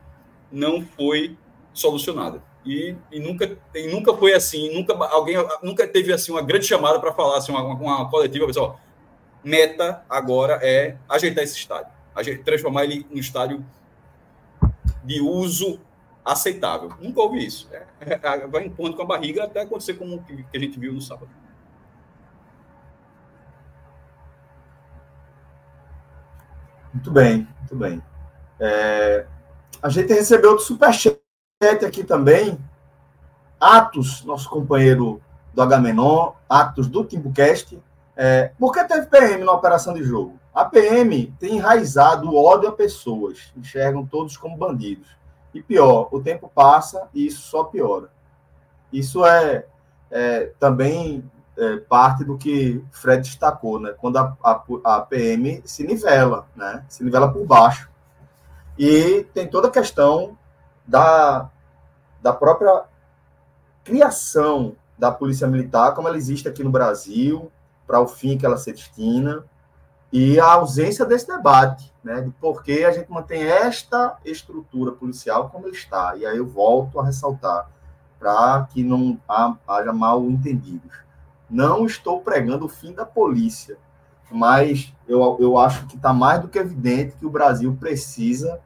não 0.52 0.82
foi 0.82 1.38
solucionada. 1.74 2.42
E, 2.66 2.96
e, 3.12 3.20
nunca, 3.20 3.58
e 3.74 3.88
nunca 3.88 4.14
foi 4.14 4.34
assim, 4.34 4.74
nunca 4.74 4.94
alguém 4.94 5.38
nunca 5.64 5.88
teve 5.88 6.12
assim 6.12 6.32
uma 6.32 6.42
grande 6.42 6.66
chamada 6.66 7.00
para 7.00 7.14
falar 7.14 7.38
assim, 7.38 7.52
uma, 7.52 7.62
uma 7.62 8.10
coletiva, 8.10 8.46
pessoal. 8.46 8.80
Meta 9.44 10.04
agora 10.10 10.60
é 10.62 10.98
ajeitar 11.08 11.44
esse 11.44 11.56
estádio, 11.56 11.92
transformar 12.44 12.84
ele 12.84 13.08
em 13.10 13.16
um 13.16 13.20
estádio 13.20 13.66
de 15.04 15.22
uso 15.22 15.80
aceitável. 16.24 16.92
Nunca 17.00 17.22
houve 17.22 17.46
isso. 17.46 17.70
É, 17.72 17.86
é, 18.02 18.48
vai 18.48 18.66
empurrando 18.66 18.96
com 18.96 19.04
a 19.04 19.06
barriga 19.06 19.46
até 19.46 19.62
acontecer 19.62 19.94
como 19.94 20.16
o 20.16 20.24
que 20.24 20.46
a 20.54 20.60
gente 20.60 20.78
viu 20.78 20.94
no 20.94 21.02
sábado. 21.02 21.30
Muito 26.94 27.12
bem, 27.12 27.48
muito 27.60 27.76
bem. 27.76 28.02
É, 28.60 29.26
a 29.82 29.90
gente 29.90 30.12
recebeu 30.12 30.52
outro 30.52 30.66
superchat 30.66 31.20
aqui 31.62 32.06
também, 32.06 32.58
Atos, 33.60 34.24
nosso 34.24 34.50
companheiro 34.50 35.22
do 35.54 35.62
Agamenon, 35.62 36.32
Atos 36.48 36.88
do 36.88 37.04
Timbucast. 37.04 37.78
É, 38.16 38.54
por 38.58 38.72
que 38.72 38.82
teve 38.86 39.08
PM 39.08 39.44
na 39.44 39.52
operação 39.52 39.94
de 39.94 40.02
jogo? 40.02 40.40
A 40.56 40.64
PM 40.64 41.34
tem 41.38 41.58
enraizado 41.58 42.30
o 42.30 42.42
ódio 42.42 42.70
a 42.70 42.72
pessoas, 42.72 43.52
enxergam 43.58 44.06
todos 44.06 44.38
como 44.38 44.56
bandidos. 44.56 45.10
E 45.54 45.62
pior, 45.62 46.08
o 46.14 46.22
tempo 46.22 46.50
passa 46.50 47.10
e 47.14 47.28
isso 47.28 47.42
só 47.42 47.66
piora. 47.66 48.10
Isso 48.94 49.26
é, 49.26 49.66
é 50.10 50.54
também 50.62 51.30
é, 51.58 51.76
parte 51.76 52.24
do 52.24 52.38
que 52.38 52.82
Fred 52.90 53.22
destacou, 53.22 53.82
né? 53.82 53.94
Quando 53.98 54.16
a, 54.16 54.38
a, 54.42 54.64
a 54.86 55.02
PM 55.02 55.62
se 55.66 55.86
nivela, 55.86 56.48
né? 56.56 56.86
Se 56.88 57.04
nivela 57.04 57.30
por 57.30 57.46
baixo. 57.46 57.90
E 58.78 59.28
tem 59.34 59.46
toda 59.46 59.68
a 59.68 59.72
questão 59.72 60.39
da, 60.90 61.50
da 62.20 62.34
própria 62.34 62.84
criação 63.84 64.76
da 64.98 65.12
Polícia 65.12 65.48
Militar, 65.48 65.94
como 65.94 66.08
ela 66.08 66.18
existe 66.18 66.48
aqui 66.48 66.64
no 66.64 66.72
Brasil, 66.72 67.52
para 67.86 68.02
o 68.02 68.08
fim 68.08 68.38
que 68.38 68.46
ela 68.46 68.58
se 68.58 68.72
destina, 68.72 69.44
e 70.12 70.40
a 70.40 70.54
ausência 70.54 71.06
desse 71.06 71.28
debate, 71.28 71.94
né, 72.04 72.22
de 72.22 72.32
por 72.32 72.64
que 72.64 72.84
a 72.84 72.92
gente 72.92 73.10
mantém 73.12 73.44
esta 73.44 74.18
estrutura 74.26 74.92
policial 74.92 75.50
como 75.50 75.68
está. 75.70 76.16
E 76.16 76.26
aí 76.26 76.38
eu 76.38 76.48
volto 76.48 77.00
a 77.00 77.06
ressaltar, 77.06 77.70
para 78.20 78.68
que 78.74 78.84
não 78.84 79.20
haja 79.68 79.94
mal 79.94 80.24
entendidos. 80.26 80.92
Não 81.48 81.86
estou 81.86 82.22
pregando 82.22 82.66
o 82.66 82.70
fim 82.70 82.94
da 82.94 83.06
polícia, 83.06 83.78
mas 84.32 84.92
eu, 85.08 85.38
eu 85.40 85.58
acho 85.58 85.86
que 85.86 85.96
está 85.96 86.12
mais 86.12 86.42
do 86.42 86.48
que 86.48 86.58
evidente 86.58 87.16
que 87.16 87.26
o 87.26 87.30
Brasil 87.30 87.76
precisa 87.80 88.60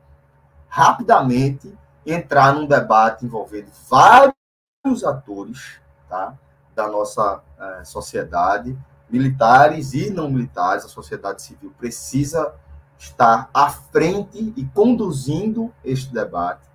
rapidamente 0.69 1.77
entrar 2.05 2.53
num 2.53 2.65
debate 2.65 3.25
envolvendo 3.25 3.71
vários 3.89 5.03
atores 5.05 5.79
tá, 6.09 6.37
da 6.75 6.87
nossa 6.87 7.41
é, 7.59 7.83
sociedade, 7.83 8.77
militares 9.09 9.93
e 9.93 10.09
não 10.09 10.29
militares, 10.29 10.85
a 10.85 10.89
sociedade 10.89 11.41
civil 11.41 11.73
precisa 11.77 12.53
estar 12.97 13.49
à 13.53 13.69
frente 13.69 14.53
e 14.55 14.65
conduzindo 14.73 15.73
este 15.83 16.13
debate 16.13 16.67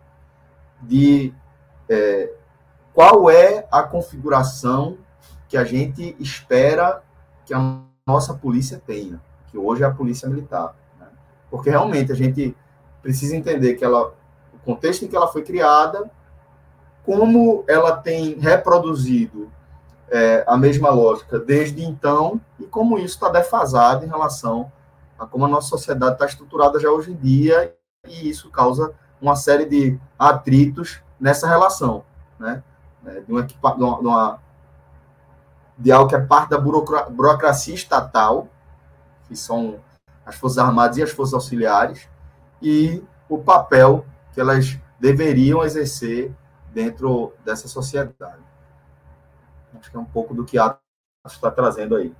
de 0.82 1.34
é, 1.88 2.32
qual 2.92 3.30
é 3.30 3.66
a 3.70 3.82
configuração 3.82 4.98
que 5.48 5.56
a 5.56 5.64
gente 5.64 6.14
espera 6.20 7.02
que 7.44 7.54
a 7.54 7.80
nossa 8.06 8.34
polícia 8.34 8.80
tenha, 8.84 9.20
que 9.50 9.56
hoje 9.56 9.82
é 9.82 9.86
a 9.86 9.90
polícia 9.90 10.28
militar. 10.28 10.74
Né? 11.00 11.06
Porque 11.50 11.70
realmente 11.70 12.12
a 12.12 12.14
gente 12.14 12.56
precisa 13.00 13.34
entender 13.34 13.74
que 13.74 13.84
ela, 13.84 14.14
contexto 14.68 15.02
em 15.02 15.08
que 15.08 15.16
ela 15.16 15.28
foi 15.28 15.42
criada, 15.42 16.10
como 17.02 17.64
ela 17.66 17.96
tem 17.96 18.38
reproduzido 18.38 19.50
é, 20.10 20.44
a 20.46 20.58
mesma 20.58 20.90
lógica 20.90 21.38
desde 21.38 21.82
então 21.82 22.38
e 22.60 22.64
como 22.64 22.98
isso 22.98 23.14
está 23.14 23.30
defasado 23.30 24.04
em 24.04 24.08
relação 24.08 24.70
a 25.18 25.26
como 25.26 25.46
a 25.46 25.48
nossa 25.48 25.68
sociedade 25.68 26.14
está 26.14 26.26
estruturada 26.26 26.78
já 26.78 26.90
hoje 26.90 27.12
em 27.12 27.16
dia 27.16 27.74
e 28.06 28.28
isso 28.28 28.50
causa 28.50 28.92
uma 29.22 29.36
série 29.36 29.64
de 29.64 29.98
atritos 30.18 31.00
nessa 31.18 31.48
relação, 31.48 32.04
né? 32.38 32.62
É, 33.06 33.20
de, 33.20 33.32
uma, 33.32 33.42
de, 33.42 33.56
uma, 33.62 34.38
de 35.78 35.90
algo 35.90 36.10
que 36.10 36.14
é 36.14 36.20
parte 36.20 36.50
da 36.50 36.58
burocracia 36.58 37.74
estatal, 37.74 38.48
que 39.26 39.34
são 39.34 39.80
as 40.26 40.36
Forças 40.36 40.58
Armadas 40.58 40.98
e 40.98 41.02
as 41.02 41.10
Forças 41.10 41.34
Auxiliares, 41.34 42.06
e 42.60 43.02
o 43.28 43.38
papel 43.38 44.04
que 44.32 44.40
elas 44.40 44.78
deveriam 44.98 45.64
exercer 45.64 46.32
dentro 46.72 47.32
dessa 47.44 47.68
sociedade. 47.68 48.42
Acho 49.78 49.90
que 49.90 49.96
é 49.96 50.00
um 50.00 50.04
pouco 50.04 50.34
do 50.34 50.44
que 50.44 50.58
Atos 50.58 50.80
está 51.26 51.50
trazendo 51.50 51.96
aí. 51.96 52.14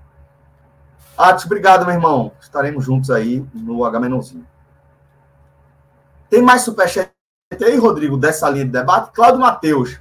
Atos, 1.17 1.45
obrigado, 1.47 1.85
meu 1.85 1.95
irmão. 1.95 2.33
Estaremos 2.41 2.85
juntos 2.85 3.11
aí 3.11 3.45
no 3.53 3.85
H-Menãozinho. 3.85 4.47
Tem 6.31 6.43
mais 6.43 6.63
superchat 6.63 7.11
aí, 7.61 7.77
Rodrigo, 7.77 8.17
dessa 8.17 8.49
linha 8.49 8.65
de 8.65 8.71
debate? 8.71 9.11
Cláudio 9.13 9.41
Matheus. 9.41 10.01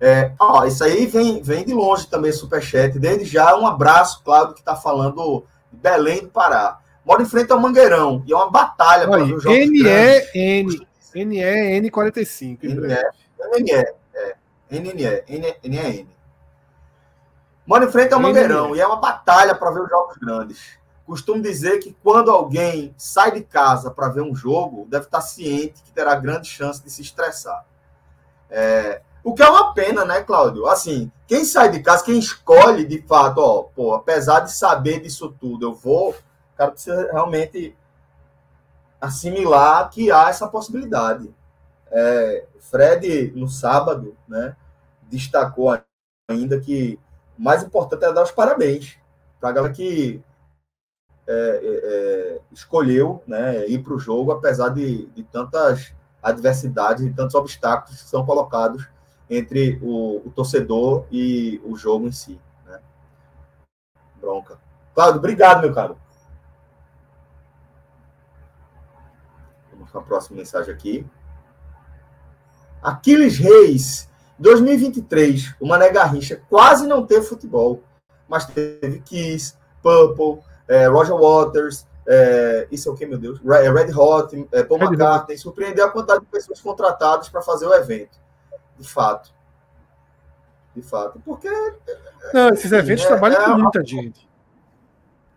É, 0.00 0.32
ó, 0.38 0.64
isso 0.64 0.84
aí 0.84 1.06
vem, 1.06 1.42
vem 1.42 1.64
de 1.64 1.72
longe 1.72 2.06
também, 2.06 2.32
superchat. 2.32 2.98
Desde 2.98 3.24
já, 3.24 3.56
um 3.56 3.66
abraço, 3.66 4.22
Cláudio, 4.22 4.54
que 4.54 4.60
está 4.60 4.76
falando 4.76 5.44
de 5.72 5.78
Belém 5.78 6.22
do 6.22 6.28
Pará. 6.28 6.78
Mora 7.04 7.22
em 7.22 7.26
frente 7.26 7.50
ao 7.50 7.60
Mangueirão. 7.60 8.22
E 8.26 8.32
é 8.32 8.36
uma 8.36 8.50
batalha 8.50 9.08
para 9.08 9.24
ver 9.24 9.34
os 9.34 9.42
jogos 9.42 9.58
NE, 9.58 9.82
N, 10.34 10.87
NE, 11.24 11.80
N45. 11.80 12.58
NE, 12.62 12.78
NE, 14.80 15.04
é. 15.04 15.24
NE, 15.28 15.56
NE, 15.64 16.08
Mora 17.68 17.84
em 17.84 17.92
frente 17.92 18.14
ao 18.14 18.20
Mangueirão 18.20 18.74
e 18.74 18.80
é 18.80 18.86
uma 18.86 18.96
batalha 18.96 19.54
para 19.54 19.70
ver 19.70 19.82
os 19.82 19.90
jogos 19.90 20.16
grandes. 20.16 20.78
Costumo 21.04 21.42
dizer 21.42 21.80
que 21.80 21.94
quando 22.02 22.30
alguém 22.30 22.94
sai 22.96 23.30
de 23.30 23.42
casa 23.42 23.90
para 23.90 24.08
ver 24.08 24.22
um 24.22 24.34
jogo, 24.34 24.86
deve 24.88 25.04
estar 25.04 25.20
ciente 25.20 25.82
que 25.82 25.92
terá 25.92 26.14
grande 26.14 26.48
chance 26.48 26.82
de 26.82 26.90
se 26.90 27.02
estressar. 27.02 27.66
É, 28.50 29.02
o 29.22 29.34
que 29.34 29.42
é 29.42 29.48
uma 29.50 29.74
pena, 29.74 30.04
né, 30.06 30.22
Cláudio? 30.22 30.66
Assim, 30.66 31.12
quem 31.26 31.44
sai 31.44 31.70
de 31.70 31.80
casa, 31.80 32.04
quem 32.04 32.18
escolhe 32.18 32.86
de 32.86 33.02
fato, 33.02 33.38
ó, 33.38 33.64
pô, 33.64 33.92
apesar 33.92 34.40
de 34.40 34.52
saber 34.52 35.00
disso 35.00 35.34
tudo, 35.38 35.66
eu 35.66 35.74
vou, 35.74 36.12
o 36.12 36.56
cara 36.56 36.70
precisa 36.70 37.10
realmente 37.12 37.76
assimilar 39.00 39.90
que 39.90 40.10
há 40.10 40.28
essa 40.28 40.48
possibilidade. 40.48 41.32
É, 41.90 42.46
Fred, 42.60 43.32
no 43.34 43.48
sábado, 43.48 44.16
né, 44.26 44.56
destacou 45.02 45.78
ainda 46.28 46.60
que 46.60 46.98
o 47.38 47.42
mais 47.42 47.62
importante 47.62 48.04
é 48.04 48.12
dar 48.12 48.24
os 48.24 48.30
parabéns 48.30 48.98
para 49.40 49.50
a 49.50 49.52
galera 49.52 49.72
que 49.72 50.22
é, 51.26 51.32
é, 51.32 51.60
é, 51.62 52.40
escolheu 52.50 53.22
né, 53.26 53.66
ir 53.68 53.82
para 53.82 53.92
o 53.92 53.98
jogo, 53.98 54.32
apesar 54.32 54.70
de, 54.70 55.06
de 55.06 55.22
tantas 55.22 55.94
adversidades 56.22 57.04
e 57.04 57.12
tantos 57.12 57.34
obstáculos 57.34 58.02
que 58.02 58.08
são 58.08 58.24
colocados 58.24 58.88
entre 59.28 59.78
o, 59.82 60.26
o, 60.26 60.32
torcedor 60.34 61.06
e 61.10 61.60
o 61.64 61.76
jogo 61.76 62.06
em 62.08 62.12
si. 62.12 62.40
Né? 62.64 62.80
Bronca. 64.18 64.58
Cláudio, 64.94 65.18
obrigado, 65.18 65.60
meu 65.60 65.74
caro. 65.74 65.98
Vamos 69.70 69.77
para 69.77 69.77
a 69.94 70.00
próxima 70.00 70.38
mensagem 70.38 70.72
aqui. 70.72 71.06
Aquiles 72.82 73.38
Reis 73.38 74.08
2023, 74.38 75.54
o 75.60 75.66
Mané 75.66 75.90
Garrincha 75.90 76.40
quase 76.48 76.86
não 76.86 77.04
teve 77.04 77.26
futebol, 77.26 77.82
mas 78.28 78.46
teve 78.46 79.00
Kiss, 79.00 79.54
Purple, 79.82 80.42
é, 80.68 80.86
Roger 80.86 81.16
Waters, 81.16 81.86
é, 82.10 82.66
isso 82.70 82.88
é 82.88 82.92
o 82.92 82.94
que, 82.94 83.04
meu 83.04 83.18
Deus? 83.18 83.38
É, 83.44 83.70
Red 83.70 83.92
Hot, 83.94 84.48
é, 84.52 84.62
Paul 84.62 84.80
Red 84.80 84.86
McCartney, 84.86 85.36
Hot. 85.36 85.42
surpreendeu 85.42 85.84
a 85.84 85.90
quantidade 85.90 86.20
de 86.20 86.26
pessoas 86.26 86.58
contratadas 86.58 87.28
para 87.28 87.42
fazer 87.42 87.66
o 87.66 87.74
evento. 87.74 88.18
De 88.78 88.88
fato. 88.88 89.30
De 90.74 90.80
fato. 90.80 91.20
Porque. 91.22 91.50
Não, 92.32 92.48
esses 92.48 92.72
eventos 92.72 93.04
é, 93.04 93.08
trabalham 93.08 93.44
com 93.44 93.58
muita 93.58 93.84
gente. 93.84 94.26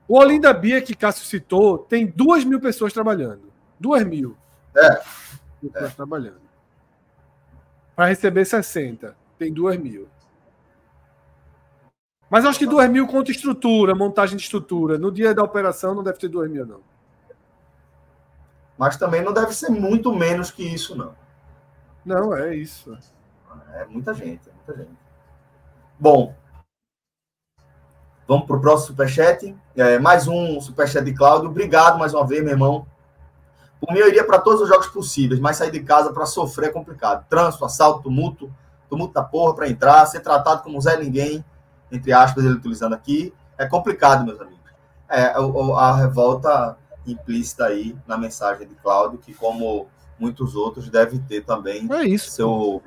O 0.08 0.18
Olinda 0.18 0.54
Bia, 0.54 0.82
que 0.82 0.96
Cássio 0.96 1.26
citou, 1.26 1.78
tem 1.78 2.06
duas 2.06 2.46
mil 2.46 2.60
pessoas 2.62 2.94
trabalhando. 2.94 3.52
Duas 3.78 4.06
mil. 4.06 4.38
É. 4.76 5.02
É. 5.76 5.88
trabalhando 5.90 6.52
para 8.02 8.08
receber 8.08 8.46
60. 8.46 9.16
Tem 9.38 9.54
2 9.54 9.80
mil. 9.80 10.10
Mas 12.30 12.46
acho 12.46 12.58
que 12.58 12.66
2 12.66 12.90
mil 12.90 13.06
conta 13.08 13.30
estrutura, 13.30 13.94
montagem 13.94 14.38
de 14.38 14.44
estrutura. 14.44 14.98
No 14.98 15.12
dia 15.12 15.36
da 15.36 15.44
operação 15.44 15.94
não 15.94 16.02
deve 16.02 16.18
ter 16.18 16.28
2 16.28 16.50
mil, 16.50 16.66
não. 16.66 16.80
Mas 18.76 18.98
também 18.98 19.22
não 19.22 19.32
deve 19.32 19.54
ser 19.54 19.70
muito 19.70 20.12
menos 20.12 20.50
que 20.50 20.64
isso, 20.64 20.96
não. 20.96 21.14
Não, 22.04 22.36
é 22.36 22.56
isso. 22.56 22.98
É 23.74 23.86
muita 23.86 24.16
gente, 24.16 24.50
é 24.50 24.54
muita 24.54 24.84
gente. 24.84 24.98
Bom, 26.00 26.36
vamos 28.28 28.48
para 28.48 28.56
o 28.56 28.62
próximo 28.62 28.88
superchat. 28.88 29.56
É, 29.76 30.00
mais 30.00 30.28
um 30.28 30.60
superchat 30.60 31.06
de 31.06 31.14
Cláudio. 31.14 31.50
Obrigado 31.50 32.00
mais 32.00 32.16
uma 32.16 32.26
vez, 32.26 32.42
meu 32.42 32.54
irmão. 32.54 32.88
Por 33.82 33.92
mim, 33.92 34.00
eu 34.00 34.08
iria 34.08 34.24
para 34.24 34.38
todos 34.38 34.62
os 34.62 34.70
jogos 34.70 34.86
possíveis, 34.88 35.40
mas 35.40 35.58
sair 35.58 35.72
de 35.72 35.80
casa 35.80 36.14
para 36.14 36.28
sofrer 36.28 36.70
é 36.70 36.72
complicado. 36.72 37.26
Trânsito, 37.28 37.66
assalto, 37.66 38.04
tumulto, 38.04 38.54
tumulto 38.88 39.16
da 39.16 39.24
porra 39.24 39.56
para 39.56 39.68
entrar, 39.68 40.06
ser 40.06 40.20
tratado 40.20 40.62
como 40.62 40.80
Zé 40.80 40.98
Ninguém, 40.98 41.44
entre 41.92 42.14
aspas, 42.14 42.46
ele 42.46 42.54
utilizando 42.54 42.94
aqui, 42.94 43.34
é 43.58 43.66
complicado, 43.66 44.24
meus 44.24 44.40
amigos. 44.40 44.60
É, 45.10 45.34
a, 45.34 45.40
a 45.40 45.96
revolta 45.96 46.78
implícita 47.08 47.66
aí 47.66 47.96
na 48.06 48.20
mensagem 48.20 48.68
de 48.68 48.76
Cláudio, 48.76 49.18
que 49.18 49.34
como 49.34 49.88
muitos 50.20 50.56
outros 50.56 50.88
deve 50.88 51.18
ter 51.18 51.44
também 51.44 51.88
é 51.92 52.04
isso, 52.06 52.30
seu, 52.30 52.84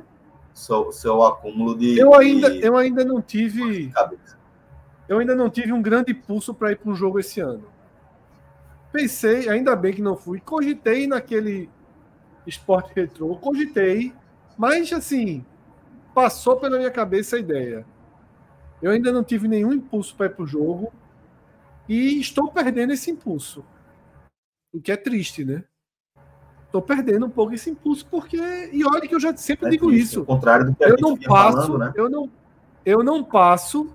seu, 0.55 0.93
seu 0.93 1.25
acúmulo 1.25 1.77
de. 1.77 1.99
Eu 1.99 2.15
ainda, 2.15 2.49
de, 2.49 2.65
eu 2.65 2.77
ainda 2.77 3.05
não 3.05 3.21
tive. 3.21 3.93
Eu 5.09 5.19
ainda 5.19 5.35
não 5.35 5.51
tive 5.51 5.73
um 5.73 5.83
grande 5.83 6.15
pulso 6.15 6.55
para 6.55 6.71
ir 6.71 6.77
para 6.77 6.91
um 6.91 6.95
jogo 6.95 7.19
esse 7.19 7.41
ano 7.41 7.74
pensei, 8.95 9.49
ainda 9.49 9.75
bem 9.75 9.93
que 9.93 10.01
não 10.01 10.17
fui, 10.17 10.39
cogitei 10.39 11.09
naquele 11.09 11.69
esporte 12.47 12.93
retrô, 12.95 13.35
cogitei, 13.35 14.15
mas 14.57 14.93
assim, 14.93 15.45
passou 16.15 16.57
pela 16.57 16.79
minha 16.79 16.93
cabeça 16.93 17.35
a 17.35 17.41
ideia. 17.41 17.85
Eu 18.81 18.93
ainda 18.93 19.11
não 19.11 19.25
tive 19.25 19.49
nenhum 19.49 19.73
impulso 19.73 20.15
para 20.15 20.27
ir 20.27 20.31
para 20.37 20.45
o 20.45 20.47
jogo 20.47 20.93
e 21.89 22.21
estou 22.21 22.53
perdendo 22.53 22.93
esse 22.93 23.11
impulso. 23.11 23.65
O 24.73 24.81
que 24.81 24.93
é 24.93 24.97
triste, 24.97 25.45
né? 25.45 25.65
Estou 26.67 26.81
perdendo 26.81 27.27
um 27.27 27.31
pouco 27.31 27.53
esse 27.53 27.71
impulso 27.71 28.07
porque 28.09 28.37
e 28.73 28.85
olha 28.87 29.09
que 29.09 29.15
eu 29.15 29.21
já 29.21 29.37
sempre 29.37 29.67
é 29.67 29.71
digo 29.71 29.89
triste, 29.89 30.05
isso. 30.05 30.25
Contrário 30.25 30.67
do 30.67 30.75
que 30.75 30.85
eu 30.85 30.97
não 31.01 31.17
passo, 31.17 31.67
falando, 31.67 31.79
né? 31.79 31.93
eu 31.97 32.09
não 32.09 32.31
eu 32.87 33.03
não 33.03 33.25
passo 33.25 33.93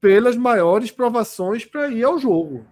pelas 0.00 0.36
maiores 0.36 0.92
provações 0.92 1.64
para 1.64 1.88
ir 1.88 2.04
ao 2.04 2.18
jogo. 2.18 2.64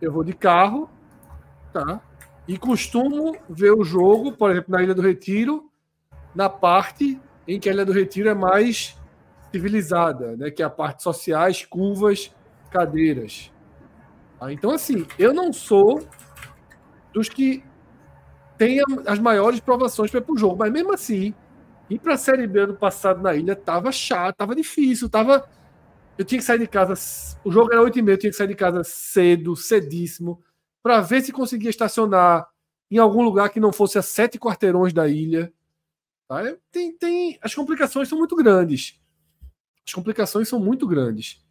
Eu 0.00 0.12
vou 0.12 0.22
de 0.22 0.32
carro, 0.32 0.90
tá? 1.72 2.00
E 2.46 2.56
costumo 2.56 3.36
ver 3.48 3.72
o 3.72 3.84
jogo, 3.84 4.32
por 4.32 4.50
exemplo, 4.50 4.72
na 4.72 4.82
Ilha 4.82 4.94
do 4.94 5.02
Retiro, 5.02 5.70
na 6.34 6.48
parte 6.48 7.20
em 7.46 7.58
que 7.58 7.68
a 7.68 7.72
Ilha 7.72 7.84
do 7.84 7.92
Retiro 7.92 8.28
é 8.28 8.34
mais 8.34 8.96
civilizada, 9.50 10.36
né? 10.36 10.50
que 10.50 10.62
é 10.62 10.66
a 10.66 10.70
parte 10.70 11.02
sociais, 11.02 11.64
curvas, 11.64 12.34
cadeiras. 12.70 13.52
Ah, 14.40 14.52
então, 14.52 14.70
assim, 14.70 15.06
eu 15.18 15.32
não 15.32 15.52
sou 15.52 16.06
dos 17.12 17.28
que 17.28 17.64
tem 18.58 18.80
as 19.06 19.18
maiores 19.18 19.60
provações 19.60 20.10
para 20.10 20.20
ir 20.20 20.24
para 20.24 20.34
o 20.34 20.38
jogo, 20.38 20.56
mas 20.58 20.72
mesmo 20.72 20.92
assim, 20.92 21.34
ir 21.88 21.98
para 21.98 22.14
a 22.14 22.18
Série 22.18 22.46
B 22.46 22.60
ano 22.60 22.74
passado 22.74 23.22
na 23.22 23.34
ilha 23.34 23.56
tava 23.56 23.90
chato, 23.92 24.36
tava 24.36 24.54
difícil, 24.54 25.08
tava. 25.08 25.48
Eu 26.18 26.24
tinha 26.24 26.38
que 26.38 26.44
sair 26.44 26.58
de 26.58 26.66
casa. 26.66 26.94
O 27.44 27.50
jogo 27.52 27.72
era 27.72 27.82
8 27.82 27.98
e 27.98 28.02
meia, 28.02 28.14
eu 28.14 28.18
tinha 28.18 28.30
que 28.30 28.36
sair 28.36 28.48
de 28.48 28.54
casa 28.54 28.82
cedo, 28.82 29.54
cedíssimo, 29.54 30.42
para 30.82 31.00
ver 31.00 31.22
se 31.22 31.32
conseguia 31.32 31.70
estacionar 31.70 32.48
em 32.90 32.98
algum 32.98 33.22
lugar 33.22 33.50
que 33.50 33.60
não 33.60 33.72
fosse 33.72 33.98
a 33.98 34.02
sete 34.02 34.38
quarteirões 34.38 34.92
da 34.92 35.08
ilha. 35.08 35.52
Tá? 36.28 36.42
Tem, 36.70 36.96
tem, 36.96 37.38
as 37.42 37.54
complicações 37.54 38.08
são 38.08 38.18
muito 38.18 38.34
grandes. 38.34 38.98
As 39.86 39.92
complicações 39.92 40.48
são 40.48 40.58
muito 40.58 40.86
grandes. 40.86 41.44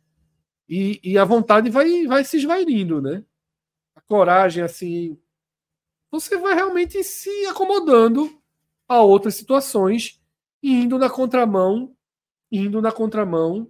E, 0.68 1.00
e 1.04 1.18
a 1.18 1.24
vontade 1.24 1.70
vai, 1.70 2.08
vai 2.08 2.24
se 2.24 2.38
esvairindo, 2.38 3.02
né? 3.02 3.24
A 3.96 4.02
coragem, 4.02 4.64
assim. 4.64 5.18
Você 6.10 6.38
vai 6.38 6.56
realmente 6.56 7.04
se 7.04 7.30
acomodando 7.46 8.42
a 8.88 9.02
outras 9.02 9.36
situações 9.36 10.22
e 10.62 10.74
indo 10.74 10.98
na 10.98 11.10
contramão, 11.10 11.96
indo 12.52 12.82
na 12.82 12.92
contramão 12.92 13.70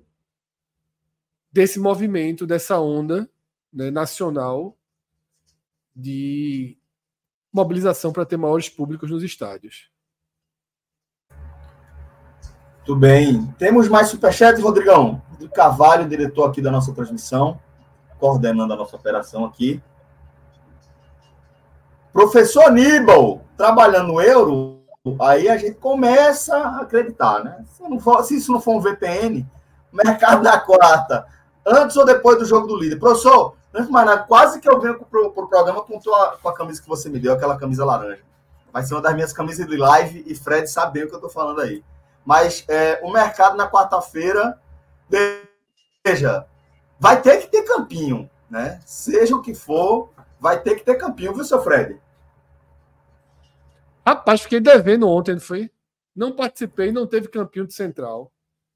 desse 1.55 1.79
movimento, 1.79 2.45
dessa 2.45 2.77
onda 2.81 3.29
né, 3.71 3.89
nacional 3.89 4.75
de 5.95 6.77
mobilização 7.49 8.11
para 8.11 8.25
ter 8.25 8.35
maiores 8.35 8.67
públicos 8.67 9.09
nos 9.09 9.23
estádios. 9.23 9.89
Tudo 12.83 12.99
bem. 12.99 13.45
Temos 13.57 13.87
mais 13.87 14.09
superchat, 14.09 14.59
Rodrigão. 14.59 15.21
Do 15.39 15.49
Cavalho, 15.49 16.09
diretor 16.09 16.49
aqui 16.49 16.61
da 16.61 16.69
nossa 16.69 16.93
transmissão, 16.93 17.57
coordenando 18.19 18.73
a 18.73 18.75
nossa 18.75 18.97
operação 18.97 19.45
aqui. 19.45 19.81
Professor 22.11 22.65
Aníbal, 22.65 23.45
trabalhando 23.55 24.07
no 24.07 24.21
euro, 24.21 24.81
aí 25.21 25.47
a 25.47 25.55
gente 25.55 25.75
começa 25.75 26.57
a 26.57 26.81
acreditar, 26.81 27.41
né? 27.45 27.63
Se, 27.69 27.99
for, 28.01 28.23
se 28.25 28.35
isso 28.35 28.51
não 28.51 28.59
for 28.59 28.75
um 28.75 28.81
VPN, 28.81 29.49
mercado 29.93 30.43
da 30.43 30.59
quarta, 30.59 31.25
antes 31.65 31.97
ou 31.97 32.05
depois 32.05 32.37
do 32.37 32.45
jogo 32.45 32.67
do 32.67 32.77
líder. 32.77 32.97
Professor, 32.97 33.55
antes 33.73 33.87
de 33.87 33.91
mais 33.91 34.05
nada, 34.05 34.23
quase 34.23 34.59
que 34.59 34.69
eu 34.69 34.79
venho 34.79 34.99
para 34.99 35.21
o 35.21 35.31
pro 35.31 35.47
programa 35.47 35.81
com, 35.81 35.99
tua, 35.99 36.37
com 36.41 36.49
a 36.49 36.53
camisa 36.53 36.81
que 36.81 36.87
você 36.87 37.09
me 37.09 37.19
deu, 37.19 37.33
aquela 37.33 37.57
camisa 37.57 37.83
laranja. 37.83 38.23
Vai 38.71 38.83
ser 38.83 38.93
uma 38.93 39.01
das 39.01 39.15
minhas 39.15 39.33
camisas 39.33 39.65
de 39.65 39.77
live 39.77 40.23
e 40.27 40.35
Fred 40.35 40.67
sabe 40.67 40.93
bem 40.93 41.03
o 41.03 41.07
que 41.07 41.13
eu 41.13 41.17
estou 41.17 41.29
falando 41.29 41.61
aí. 41.61 41.83
Mas 42.25 42.65
é, 42.67 42.99
o 43.03 43.11
mercado 43.11 43.55
na 43.55 43.69
quarta-feira, 43.69 44.59
veja, 46.05 46.45
vai 46.99 47.21
ter 47.21 47.37
que 47.37 47.47
ter 47.47 47.63
campinho, 47.63 48.29
né? 48.49 48.79
Seja 48.85 49.35
o 49.35 49.41
que 49.41 49.53
for, 49.53 50.09
vai 50.39 50.59
ter 50.59 50.75
que 50.75 50.83
ter 50.83 50.95
campinho, 50.95 51.33
viu, 51.33 51.43
seu 51.43 51.61
Fred? 51.61 51.99
Rapaz, 54.05 54.41
fiquei 54.41 54.59
devendo 54.59 55.07
ontem, 55.07 55.33
não 55.33 55.41
foi? 55.41 55.71
Não 56.15 56.31
participei, 56.31 56.91
não 56.91 57.07
teve 57.07 57.27
campinho 57.27 57.67
de 57.67 57.73
central. 57.73 58.31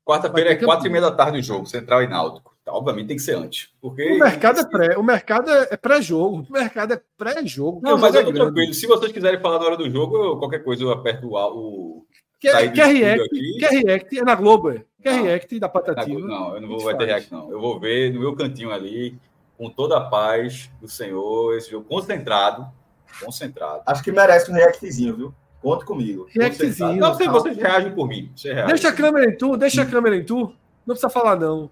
Quarta-feira 0.06 0.54
é 0.54 0.56
quatro 0.56 0.88
e 0.88 0.90
meia 0.90 1.04
da 1.04 1.12
tarde 1.12 1.38
o 1.38 1.44
jogo, 1.44 1.68
Central 1.68 2.02
e 2.02 2.08
Náutico. 2.08 2.58
Tá, 2.70 2.74
obviamente 2.76 3.08
tem 3.08 3.18
que 3.18 3.24
ser 3.24 3.36
antes. 3.36 3.70
Porque... 3.82 4.04
O 4.14 4.20
mercado 4.20 4.60
é 4.60 4.66
pré, 4.66 4.98
o 4.98 5.04
mercado 5.04 5.52
é 5.52 5.76
pré-jogo. 5.76 6.46
O 6.48 6.54
mercado 6.54 6.94
é 6.94 7.02
pré-jogo. 7.18 7.82
Não, 7.82 7.98
mas 7.98 8.14
eu 8.14 8.24
tô 8.24 8.30
é 8.30 8.34
tranquilo. 8.34 8.74
Se 8.74 8.86
vocês 8.86 9.12
quiserem 9.12 9.40
falar 9.40 9.60
na 9.60 9.66
hora 9.66 9.78
do 9.78 9.90
jogo, 9.90 10.16
eu, 10.18 10.38
qualquer 10.38 10.64
coisa 10.64 10.84
eu 10.84 10.92
aperto 10.92 11.28
o, 11.28 11.36
o, 11.36 12.06
Quer, 12.40 12.72
quer, 12.72 12.86
react, 12.86 13.30
quer 13.60 13.70
react, 13.72 14.18
é 14.18 14.24
na 14.24 14.34
Globo, 14.34 14.72
é. 14.72 14.86
Quer 15.02 15.14
não, 15.14 15.24
react 15.24 15.60
da 15.60 15.68
Patativa. 15.68 16.20
Não, 16.20 16.56
eu 16.56 16.62
não 16.62 16.70
vou 16.70 16.80
vai 16.80 16.96
ter 16.96 17.06
react, 17.06 17.32
não. 17.34 17.52
Eu 17.52 17.60
vou 17.60 17.80
ver 17.80 18.14
no 18.14 18.20
meu 18.22 18.34
cantinho 18.34 18.72
ali, 18.72 19.20
com 19.58 19.70
toda 19.70 19.98
a 19.98 20.02
paz 20.02 20.70
do 20.80 20.88
Senhor, 20.88 21.58
esse 21.58 21.72
jogo 21.72 21.86
concentrado. 21.86 22.66
Concentrado. 23.20 23.82
Acho 23.86 24.04
que 24.04 24.12
merece 24.12 24.50
um 24.52 24.54
reactzinho, 24.54 25.16
viu? 25.18 25.34
Conte 25.62 25.84
comigo. 25.84 26.28
Reactzinho. 26.30 26.96
Não 26.96 27.14
sei, 27.16 27.28
vocês 27.28 27.58
reagem 27.58 27.94
por 27.94 28.08
mim. 28.08 28.32
Você 28.34 28.54
reage. 28.54 28.68
Deixa 28.68 28.90
a 28.90 28.94
câmera 28.94 29.30
em 29.30 29.36
tu, 29.36 29.58
deixa 29.58 29.82
a 29.82 29.86
câmera 29.86 30.16
em 30.16 30.24
tu. 30.24 30.54
Não 30.86 30.96
precisa 30.96 31.10
falar, 31.10 31.36
não. 31.36 31.70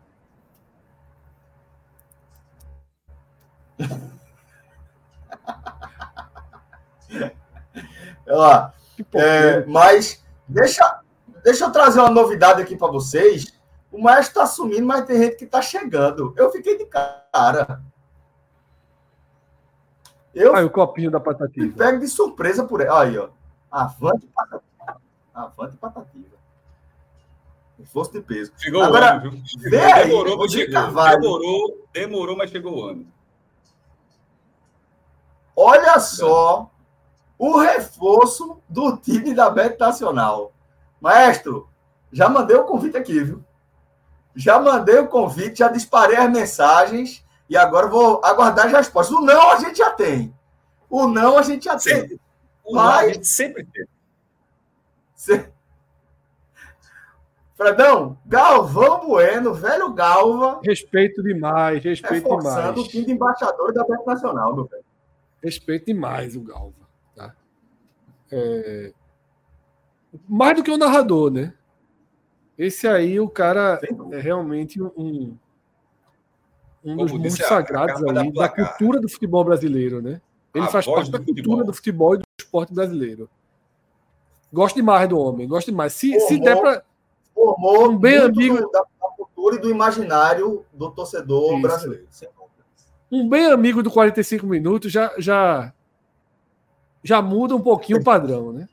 Ó, 8.29 8.69
é, 9.13 9.65
mas 9.65 10.23
Deixa, 10.47 11.01
deixa 11.43 11.65
eu 11.65 11.71
trazer 11.71 11.99
uma 11.99 12.09
novidade 12.09 12.61
aqui 12.61 12.77
para 12.77 12.87
vocês. 12.87 13.53
O 13.91 14.01
maestro 14.01 14.41
está 14.41 14.47
sumindo, 14.47 14.85
mas 14.85 15.05
tem 15.05 15.17
gente 15.17 15.35
que 15.35 15.43
está 15.43 15.61
chegando. 15.61 16.33
Eu 16.37 16.51
fiquei 16.51 16.77
de 16.77 16.85
cara. 16.85 17.81
Eu 20.33 20.55
aí 20.55 20.63
o 20.63 20.69
copinho 20.69 21.11
da 21.11 21.19
patativa. 21.19 21.65
Me 21.65 21.73
pego 21.73 21.99
de 21.99 22.07
surpresa 22.07 22.63
por 22.63 22.81
aí. 22.81 22.87
Aí, 22.89 23.17
ó. 23.17 23.29
Avante 23.69 24.27
patativa. 24.27 25.01
Avante 25.33 25.77
patativa. 25.77 26.37
Força 27.85 28.11
de 28.11 28.21
peso. 28.21 28.51
Chegou 28.57 28.81
Agora, 28.81 29.05
o 29.05 29.09
ano, 29.09 29.31
viu? 29.31 29.41
Vê 29.69 29.79
aí, 29.79 30.07
demorou, 30.07 30.37
mas 30.37 30.51
chegou. 30.51 30.81
Demorou, 30.81 31.87
demorou, 31.93 32.37
mas 32.37 32.49
chegou 32.49 32.77
o 32.77 32.83
ano. 32.85 33.07
Olha 35.55 35.99
só 35.99 36.69
o 37.37 37.57
reforço 37.57 38.61
do 38.67 38.97
time 38.97 39.33
da 39.33 39.49
Bet 39.49 39.79
Nacional. 39.79 40.53
Maestro, 40.99 41.69
já 42.11 42.27
mandei 42.27 42.55
o 42.55 42.65
convite 42.65 42.97
aqui, 42.97 43.23
viu? 43.23 43.43
Já 44.35 44.59
mandei 44.59 44.97
o 44.99 45.07
convite, 45.07 45.59
já 45.59 45.67
disparei 45.67 46.17
as 46.17 46.31
mensagens 46.31 47.23
e 47.49 47.55
agora 47.55 47.87
vou 47.87 48.21
aguardar 48.23 48.67
as 48.67 48.71
respostas. 48.71 49.15
O 49.15 49.21
não 49.21 49.51
a 49.51 49.57
gente 49.57 49.77
já 49.77 49.91
tem. 49.91 50.33
O 50.89 51.07
não 51.07 51.37
a 51.37 51.41
gente 51.41 51.65
já 51.65 51.77
sempre. 51.77 52.09
tem. 52.09 52.19
O 52.63 52.75
Mas... 52.75 52.85
não 52.85 52.93
a 52.93 53.13
gente 53.13 53.27
sempre 53.27 53.65
tem. 53.65 53.85
Se... 55.15 55.49
Fredão, 57.55 58.15
Galvão 58.23 59.07
Bueno, 59.07 59.53
velho 59.53 59.91
Galva. 59.91 60.61
Respeito 60.63 61.23
demais, 61.23 61.83
respeito 61.83 62.29
demais. 62.29 62.77
o 62.77 62.87
time 62.87 63.05
de 63.05 63.11
embaixador 63.11 63.73
da 63.73 63.83
Bet 63.83 64.05
Nacional, 64.05 64.55
meu 64.55 64.65
velho. 64.65 64.85
Respeito 65.43 65.87
demais 65.87 66.35
o 66.35 66.41
Galva. 66.41 66.86
É... 68.31 68.93
Mais 70.27 70.55
do 70.55 70.63
que 70.63 70.71
o 70.71 70.77
narrador, 70.77 71.31
né? 71.31 71.53
Esse 72.57 72.87
aí, 72.87 73.19
o 73.19 73.29
cara 73.29 73.79
é 74.11 74.19
realmente 74.19 74.81
um, 74.81 75.37
um 76.83 76.95
dos 76.95 77.11
mundos 77.11 77.35
sagrados 77.35 78.03
ali, 78.03 78.33
da 78.33 78.49
cultura 78.49 78.99
do 78.99 79.07
futebol 79.07 79.43
brasileiro, 79.43 80.01
né? 80.01 80.19
Ele 80.55 80.65
a 80.65 80.69
faz 80.69 80.85
parte 80.85 81.11
da 81.11 81.19
cultura 81.19 81.35
futebol. 81.43 81.65
do 81.65 81.73
futebol 81.73 82.15
e 82.15 82.17
do 82.17 82.23
esporte 82.39 82.73
brasileiro. 82.73 83.29
Gosto 84.51 84.75
demais 84.75 85.07
do 85.07 85.19
homem, 85.19 85.47
gosto 85.47 85.69
demais. 85.69 85.93
Se, 85.93 86.11
formou, 86.11 86.27
se 86.27 86.39
der 86.39 86.59
para. 86.59 86.83
Formou 87.33 87.91
um 87.91 87.97
bem 87.97 88.17
amigo 88.17 88.55
da, 88.71 88.81
da, 88.81 89.09
cultura 89.15 89.57
e 89.57 89.59
do 89.59 89.69
imaginário 89.69 90.65
do 90.73 90.89
torcedor 90.89 91.53
Isso. 91.53 91.61
brasileiro. 91.61 92.07
Um 93.11 93.29
bem 93.29 93.45
amigo 93.45 93.83
do 93.83 93.91
45 93.91 94.47
minutos 94.47 94.91
já, 94.91 95.13
já 95.17 95.71
já 97.03 97.21
muda 97.21 97.55
um 97.55 97.61
pouquinho 97.61 97.99
o 97.99 98.03
padrão, 98.03 98.51
né? 98.51 98.67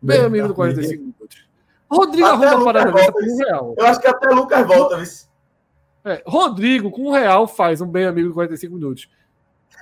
Bem, 0.00 0.18
Bem, 0.18 0.26
amigo 0.26 0.48
do 0.48 0.54
45 0.54 1.00
minutos. 1.00 1.48
Rodrigo 1.90 2.26
até 2.26 2.46
arruma 2.46 2.70
a 2.70 2.72
parada 2.72 3.12
com 3.12 3.20
um 3.20 3.36
real. 3.36 3.74
Eu 3.76 3.86
acho 3.86 4.00
que 4.00 4.06
até 4.06 4.28
Lucas 4.28 4.66
volta, 4.66 4.96
viu? 4.96 5.06
É, 6.04 6.22
Rodrigo, 6.26 6.90
com 6.90 7.08
um 7.08 7.12
real, 7.12 7.46
faz 7.46 7.80
um 7.80 7.86
bem 7.86 8.06
amigo 8.06 8.28
do 8.28 8.34
45 8.34 8.74
minutos. 8.74 9.08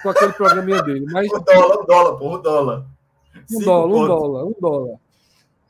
Com 0.02 0.10
aquele 0.10 0.32
programinha 0.32 0.82
dele. 0.82 1.06
Mas... 1.10 1.28
Um 1.32 1.40
dólar, 1.40 1.80
um 1.80 1.86
dólar, 1.86 2.18
pô, 2.18 2.36
um 2.36 2.42
dólar. 2.42 2.86
Um 3.50 3.60
dólar, 3.60 3.86
um 3.86 4.06
dólar, 4.06 4.44
um 4.44 4.54
dólar. 4.60 4.98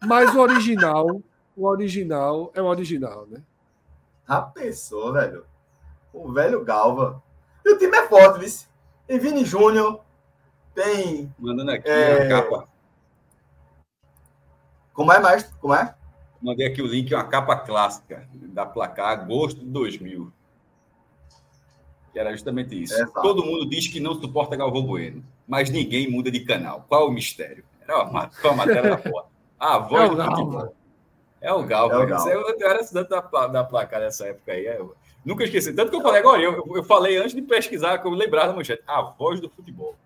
Mas 0.03 0.35
o 0.35 0.41
original, 0.41 1.23
o 1.57 1.67
original 1.67 2.51
é 2.55 2.63
o 2.63 2.67
original, 2.67 3.27
né? 3.31 3.43
A 4.27 4.41
pessoa, 4.41 5.13
velho. 5.13 5.45
O 6.13 6.33
velho 6.33 6.65
Galva. 6.65 7.23
E 7.65 7.73
o 7.73 7.79
time 7.79 7.97
é 7.97 8.09
forte, 8.09 8.41
viu? 8.41 8.49
E 9.09 9.19
Vini 9.19 9.45
Júnior, 9.45 10.01
tem. 10.75 11.35
Mandando 11.39 11.71
aqui 11.73 11.89
é... 11.89 12.23
a 12.23 12.29
capa. 12.29 12.69
Como 14.93 15.13
é, 15.13 15.19
mestre? 15.19 15.55
Como 15.61 15.75
é? 15.75 15.95
Mandei 16.43 16.67
aqui 16.67 16.83
o 16.83 16.87
link, 16.87 17.15
uma 17.15 17.25
capa 17.25 17.57
clássica 17.57 18.29
da 18.33 18.65
placar 18.65 19.09
Agosto 19.09 19.61
de 19.61 19.67
2000. 19.67 20.33
Que 22.13 22.19
era 22.19 22.33
justamente 22.33 22.83
isso. 22.83 23.01
É, 23.01 23.07
Todo 23.07 23.45
mundo 23.45 23.69
diz 23.69 23.87
que 23.87 24.01
não 24.01 24.15
suporta 24.15 24.57
Galvão 24.57 24.83
Bueno, 24.83 25.25
mas 25.47 25.71
ninguém 25.71 26.11
muda 26.11 26.31
de 26.31 26.41
canal. 26.41 26.85
Qual 26.89 27.09
o 27.09 27.13
mistério? 27.13 27.65
Era 27.83 28.03
uma, 28.03 28.31
uma 28.43 28.53
matéria 28.55 28.91
da 28.91 28.99
porra. 28.99 29.27
A 29.59 29.79
voz 29.79 30.11
é 30.11 30.15
do 30.15 30.25
futebol. 30.25 30.75
É 31.41 31.53
o 31.53 31.63
Galvão. 31.63 32.01
É 32.01 32.05
o 32.05 32.09
Galvão. 32.09 32.33
Eu, 32.33 32.59
eu 32.59 32.69
era 32.69 32.81
estudante 32.81 33.11
da, 33.11 33.47
da 33.47 33.65
placar 33.65 34.01
nessa 34.01 34.27
época 34.27 34.53
aí. 34.53 34.67
Eu, 34.67 34.95
nunca 35.25 35.45
esqueci. 35.45 35.73
Tanto 35.73 35.91
que 35.91 35.97
eu 35.97 36.03
falei 36.03 36.21
agora, 36.21 36.41
eu, 36.43 36.65
eu 36.75 36.85
falei 36.85 37.19
antes 37.19 37.35
de 37.35 37.43
pesquisar, 37.43 37.99
que 37.99 38.07
eu 38.07 38.13
lembrava 38.13 38.49
da 38.49 38.55
manchete. 38.55 38.83
A 38.87 39.03
voz 39.03 39.41
do 39.41 39.51
futebol. 39.51 39.97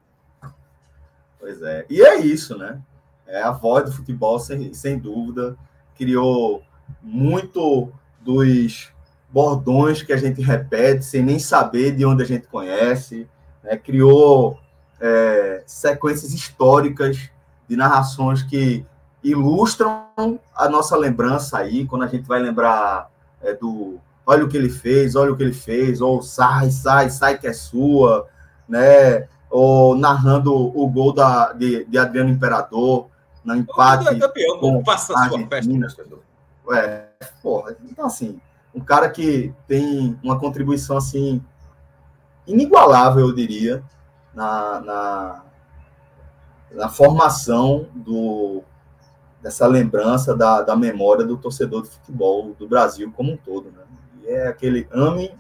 Pois 1.45 1.61
é. 1.61 1.85
E 1.91 2.01
é 2.01 2.21
isso, 2.21 2.57
né? 2.57 2.81
É 3.27 3.43
a 3.43 3.51
voz 3.51 3.85
do 3.85 3.93
futebol, 3.93 4.39
sem, 4.39 4.73
sem 4.73 4.99
dúvida. 4.99 5.55
Criou 5.95 6.63
muito 7.03 7.93
dos 8.19 8.91
bordões 9.31 10.03
que 10.03 10.15
a 10.15 10.17
gente 10.17 10.41
repete 10.41 11.05
sem 11.05 11.23
nem 11.23 11.39
saber 11.39 11.95
de 11.95 12.07
onde 12.07 12.23
a 12.23 12.27
gente 12.27 12.47
conhece. 12.47 13.29
Né? 13.63 13.77
Criou 13.77 14.59
é, 14.99 15.63
sequências 15.67 16.33
históricas 16.33 17.29
de 17.69 17.77
narrações 17.77 18.43
que 18.43 18.83
ilustram 19.23 20.41
a 20.57 20.67
nossa 20.67 20.97
lembrança 20.97 21.59
aí, 21.59 21.85
quando 21.85 22.05
a 22.05 22.09
gente 22.09 22.27
vai 22.27 22.41
lembrar 22.41 23.11
é, 23.43 23.53
do 23.53 24.01
olha 24.25 24.47
o 24.47 24.49
que 24.49 24.57
ele 24.57 24.71
fez, 24.71 25.15
olha 25.15 25.31
o 25.31 25.37
que 25.37 25.43
ele 25.43 25.53
fez, 25.53 26.01
ou 26.01 26.23
sai, 26.23 26.71
sai, 26.71 27.11
sai 27.11 27.37
que 27.37 27.47
é 27.47 27.53
sua, 27.53 28.27
né? 28.67 29.29
Ou 29.57 29.97
narrando 29.97 30.53
o 30.53 30.89
gol 30.89 31.13
da, 31.13 31.53
de, 31.53 31.85
de 31.85 31.97
Adriano 31.97 32.29
Imperador, 32.29 33.09
no 33.45 33.55
empate. 33.55 34.09
É 34.09 34.19
campeão, 34.19 34.59
com 34.59 34.83
passa 34.83 35.15
a 35.17 35.29
sua 35.29 35.47
festa, 35.47 36.05
É, 36.73 37.05
porra, 37.41 37.77
então 37.89 38.07
assim, 38.07 38.41
um 38.75 38.81
cara 38.81 39.09
que 39.09 39.55
tem 39.69 40.19
uma 40.25 40.41
contribuição 40.41 40.97
assim 40.97 41.41
inigualável, 42.47 43.29
eu 43.29 43.35
diria, 43.35 43.81
na, 44.35 44.81
na, 44.81 45.45
na 46.73 46.89
formação 46.89 47.87
do, 47.95 48.65
dessa 49.41 49.67
lembrança 49.67 50.35
da, 50.35 50.63
da 50.63 50.75
memória 50.75 51.25
do 51.25 51.37
torcedor 51.37 51.83
de 51.83 51.91
futebol 51.91 52.55
do 52.59 52.67
Brasil 52.67 53.13
como 53.15 53.33
um 53.33 53.37
todo. 53.37 53.71
Né? 53.71 53.85
E 54.23 54.29
é 54.29 54.49
aquele 54.49 54.89
amem 54.91 55.33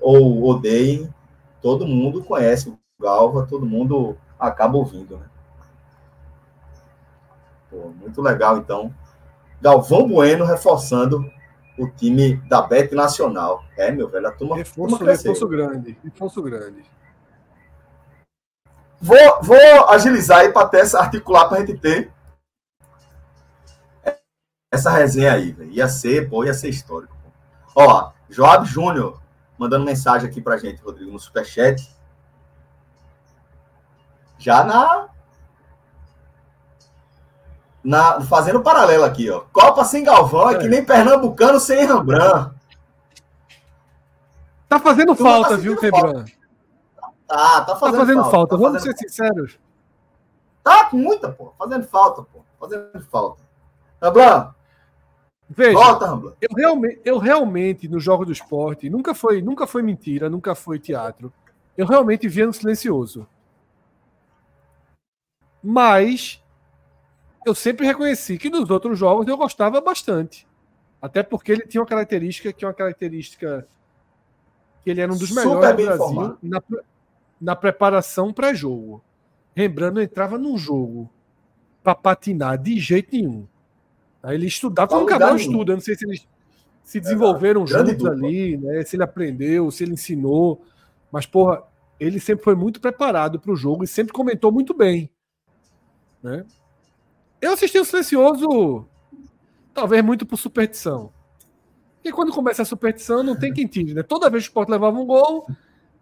ou 0.00 0.44
odeiem, 0.44 1.12
todo 1.60 1.86
mundo 1.86 2.24
conhece 2.24 2.70
o 2.70 2.78
Galva, 3.00 3.46
todo 3.46 3.64
mundo 3.64 4.16
acaba 4.38 4.76
ouvindo. 4.76 5.16
Né? 5.16 5.26
Pô, 7.70 7.88
muito 7.98 8.20
legal, 8.20 8.58
então. 8.58 8.94
Galvão 9.60 10.06
Bueno 10.06 10.44
reforçando 10.44 11.24
o 11.78 11.88
time 11.88 12.36
da 12.48 12.60
Bet 12.62 12.94
Nacional. 12.94 13.64
É, 13.76 13.90
meu 13.90 14.08
velho, 14.08 14.28
a 14.28 14.32
turma. 14.32 14.56
Reforço, 14.56 14.98
turma 14.98 15.12
reforço 15.12 15.48
grande. 15.48 15.98
Reforço 16.04 16.42
grande. 16.42 16.84
Vou, 19.00 19.42
vou 19.42 19.88
agilizar 19.88 20.40
aí 20.40 20.52
para 20.52 20.66
até 20.66 20.82
articular 20.96 21.48
para 21.48 21.58
a 21.58 21.60
gente 21.60 21.78
ter 21.78 22.12
essa 24.70 24.90
resenha 24.90 25.32
aí, 25.32 25.52
velho. 25.52 25.70
Ia 25.70 25.88
ser, 25.88 26.28
pô, 26.28 26.44
ia 26.44 26.52
ser 26.52 26.68
histórico. 26.68 27.16
Ó, 27.74 28.12
Joab 28.28 28.66
Júnior 28.66 29.20
mandando 29.58 29.84
mensagem 29.84 30.28
aqui 30.28 30.40
pra 30.40 30.58
gente, 30.58 30.82
Rodrigo, 30.82 31.10
no 31.10 31.18
Superchat. 31.18 31.90
Já 34.40 34.64
na. 34.64 35.08
na 37.84 38.20
fazendo 38.22 38.62
paralelo 38.62 39.04
aqui, 39.04 39.30
ó. 39.30 39.42
Copa 39.52 39.84
sem 39.84 40.02
Galvão 40.02 40.48
é, 40.50 40.54
é 40.54 40.58
que 40.58 40.66
nem 40.66 40.84
Pernambucano 40.84 41.60
sem 41.60 41.86
Rembrandt. 41.86 42.58
Tá 44.66 44.78
fazendo 44.80 45.14
tu 45.14 45.22
falta, 45.22 45.50
tá 45.50 45.56
viu, 45.56 45.78
Rembrandt? 45.78 46.38
Tá, 47.28 47.60
tá 47.64 47.76
fazendo, 47.76 47.92
tá 47.92 47.98
fazendo 47.98 48.22
falta. 48.22 48.30
falta. 48.30 48.56
Tá 48.56 48.62
Vamos 48.62 48.82
fazendo... 48.82 48.98
ser 48.98 49.08
sinceros. 49.08 49.58
Tá 50.64 50.86
com 50.86 50.96
muita, 50.96 51.30
pô. 51.30 51.52
Fazendo 51.58 51.84
falta, 51.86 52.22
pô. 52.22 52.40
Fazendo 52.58 53.00
falta. 53.10 53.42
Ramblan. 54.02 54.54
Veja, 55.50 55.72
Volta. 55.72 56.36
Eu 56.40 56.48
realmente, 56.56 57.00
eu 57.04 57.18
realmente, 57.18 57.88
no 57.88 57.98
jogo 57.98 58.24
do 58.24 58.32
esporte, 58.32 58.88
nunca 58.88 59.14
foi, 59.14 59.42
nunca 59.42 59.66
foi 59.66 59.82
mentira, 59.82 60.30
nunca 60.30 60.54
foi 60.54 60.78
teatro. 60.78 61.32
Eu 61.76 61.86
realmente 61.86 62.28
via 62.28 62.46
no 62.46 62.52
silencioso. 62.52 63.26
Mas 65.62 66.42
eu 67.46 67.54
sempre 67.54 67.86
reconheci 67.86 68.38
que 68.38 68.50
nos 68.50 68.68
outros 68.70 68.98
jogos 68.98 69.26
eu 69.26 69.36
gostava 69.36 69.80
bastante. 69.80 70.46
Até 71.00 71.22
porque 71.22 71.52
ele 71.52 71.66
tinha 71.66 71.80
uma 71.80 71.86
característica 71.86 72.52
que 72.52 72.64
é 72.64 72.68
uma 72.68 72.74
característica 72.74 73.66
que 74.82 74.90
ele 74.90 75.00
era 75.00 75.12
um 75.12 75.16
dos 75.16 75.30
melhores 75.30 75.76
do 75.76 75.84
Brasil 75.84 76.38
na, 76.42 76.62
na 77.40 77.56
preparação 77.56 78.32
pré-jogo. 78.32 79.02
Lembrando, 79.56 79.96
não 79.96 80.02
entrava 80.02 80.38
num 80.38 80.56
jogo 80.56 81.10
para 81.82 81.94
patinar 81.94 82.58
de 82.58 82.78
jeito 82.78 83.14
nenhum. 83.14 83.46
Aí 84.22 84.36
ele 84.36 84.46
estudava, 84.46 84.88
como 84.88 85.02
um 85.02 85.06
cabelo 85.06 85.36
estuda, 85.36 85.72
não 85.72 85.80
sei 85.80 85.96
se 85.96 86.04
eles 86.04 86.28
se 86.82 87.00
desenvolveram 87.00 87.64
é, 87.64 87.66
juntos 87.66 88.06
ali, 88.06 88.56
né? 88.56 88.82
Se 88.84 88.96
ele 88.96 89.02
aprendeu, 89.02 89.70
se 89.70 89.84
ele 89.84 89.94
ensinou. 89.94 90.62
Mas, 91.10 91.24
porra, 91.24 91.62
ele 91.98 92.20
sempre 92.20 92.44
foi 92.44 92.54
muito 92.54 92.80
preparado 92.80 93.40
para 93.40 93.52
o 93.52 93.56
jogo 93.56 93.84
e 93.84 93.86
sempre 93.86 94.12
comentou 94.12 94.52
muito 94.52 94.74
bem. 94.74 95.10
Né? 96.22 96.44
Eu 97.40 97.52
assisti 97.52 97.78
o 97.78 97.84
Silencioso, 97.84 98.86
talvez 99.72 100.04
muito 100.04 100.26
por 100.26 100.36
superstição. 100.36 101.12
E 102.04 102.12
quando 102.12 102.32
começa 102.32 102.62
a 102.62 102.64
superstição, 102.64 103.22
não 103.22 103.36
tem 103.36 103.52
quem 103.52 103.66
tire, 103.66 103.94
né? 103.94 104.02
Toda 104.02 104.30
vez 104.30 104.44
que 104.44 104.48
o 104.48 104.50
Sport 104.50 104.68
levava 104.68 104.98
um 104.98 105.06
gol, 105.06 105.46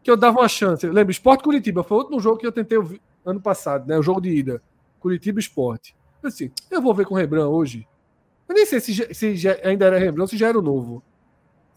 que 0.02 0.10
eu 0.10 0.16
dava 0.16 0.38
uma 0.38 0.48
chance. 0.48 0.86
Lembra, 0.86 1.10
Esporte 1.10 1.42
Curitiba 1.42 1.82
foi 1.82 1.96
o 1.96 2.00
último 2.00 2.20
jogo 2.20 2.38
que 2.38 2.46
eu 2.46 2.52
tentei 2.52 2.78
ano 3.24 3.40
passado, 3.40 3.86
né? 3.86 3.98
O 3.98 4.02
jogo 4.02 4.20
de 4.20 4.30
ida. 4.30 4.62
Curitiba 5.00 5.40
Esporte. 5.40 5.94
Eu 6.22 6.28
assim, 6.28 6.50
eu 6.70 6.80
vou 6.80 6.94
ver 6.94 7.06
com 7.06 7.14
o 7.14 7.16
Rebran 7.16 7.48
hoje. 7.48 7.86
Eu 8.48 8.54
nem 8.54 8.64
sei 8.64 8.80
se, 8.80 9.14
se 9.14 9.36
já, 9.36 9.56
ainda 9.62 9.86
era 9.86 9.98
Rebran 9.98 10.22
ou 10.22 10.28
se 10.28 10.36
já 10.36 10.48
era 10.48 10.58
o 10.58 10.62
novo. 10.62 11.02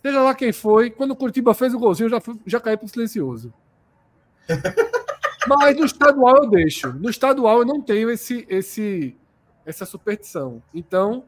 Seja 0.01 0.21
lá 0.21 0.33
quem 0.33 0.51
foi, 0.51 0.89
quando 0.89 1.11
o 1.11 1.15
Curitiba 1.15 1.53
fez 1.53 1.73
o 1.73 1.79
golzinho, 1.79 2.05
eu 2.05 2.11
já, 2.11 2.21
fui, 2.21 2.39
já 2.45 2.59
caí 2.59 2.77
pro 2.77 2.87
silencioso. 2.87 3.53
Mas 5.47 5.77
no 5.77 5.85
estadual 5.85 6.43
eu 6.43 6.49
deixo. 6.49 6.93
No 6.93 7.09
estadual 7.09 7.59
eu 7.59 7.65
não 7.65 7.81
tenho 7.81 8.09
esse, 8.09 8.45
esse, 8.49 9.17
essa 9.65 9.85
superstição. 9.85 10.61
Então, 10.73 11.25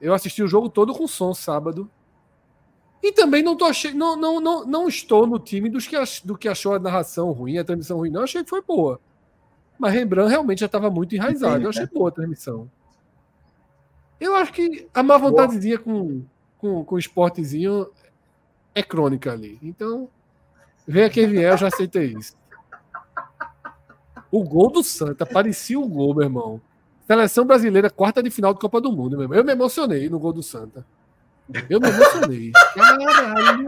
eu 0.00 0.14
assisti 0.14 0.42
o 0.42 0.48
jogo 0.48 0.68
todo 0.68 0.94
com 0.94 1.06
som 1.06 1.34
sábado. 1.34 1.90
E 3.02 3.10
também 3.12 3.42
não, 3.42 3.56
tô 3.56 3.64
achei, 3.64 3.92
não, 3.92 4.16
não, 4.16 4.40
não, 4.40 4.64
não 4.64 4.88
estou 4.88 5.26
no 5.26 5.38
time 5.38 5.68
dos 5.68 5.88
que, 5.88 5.96
do 6.24 6.38
que 6.38 6.48
achou 6.48 6.74
a 6.74 6.78
narração 6.78 7.32
ruim, 7.32 7.58
a 7.58 7.64
transmissão 7.64 7.98
ruim. 7.98 8.10
Não, 8.10 8.20
eu 8.20 8.24
achei 8.24 8.44
que 8.44 8.50
foi 8.50 8.62
boa. 8.62 9.00
Mas 9.78 9.92
Rembrandt 9.92 10.30
realmente 10.30 10.60
já 10.60 10.66
estava 10.66 10.88
muito 10.88 11.14
enraizado. 11.14 11.64
Eu 11.64 11.70
achei 11.70 11.86
boa 11.86 12.08
a 12.10 12.12
transmissão. 12.12 12.70
Eu 14.20 14.36
acho 14.36 14.52
que 14.52 14.88
a 14.94 15.02
má 15.02 15.18
vontadezinha 15.18 15.78
com, 15.78 16.24
com, 16.58 16.84
com 16.84 16.94
o 16.94 16.98
esportezinho 16.98 17.90
é 18.72 18.82
crônica 18.82 19.32
ali. 19.32 19.58
Então, 19.60 20.08
venha 20.86 21.10
quem 21.10 21.26
vier, 21.26 21.52
eu 21.52 21.58
já 21.58 21.66
aceitei 21.66 22.14
isso. 22.16 22.36
O 24.32 24.42
gol 24.42 24.70
do 24.70 24.82
Santa 24.82 25.26
parecia 25.26 25.78
o 25.78 25.86
gol, 25.86 26.14
meu 26.14 26.24
irmão. 26.24 26.58
Seleção 27.06 27.44
brasileira, 27.44 27.90
quarta 27.90 28.22
de 28.22 28.30
final 28.30 28.54
de 28.54 28.60
Copa 28.60 28.80
do 28.80 28.90
Mundo, 28.90 29.10
meu 29.10 29.22
irmão. 29.22 29.36
Eu 29.36 29.44
me 29.44 29.52
emocionei 29.52 30.08
no 30.08 30.18
gol 30.18 30.32
do 30.32 30.42
Santa. 30.42 30.86
Eu 31.68 31.78
me 31.78 31.88
emocionei. 31.88 32.50
Caralho, 32.74 33.66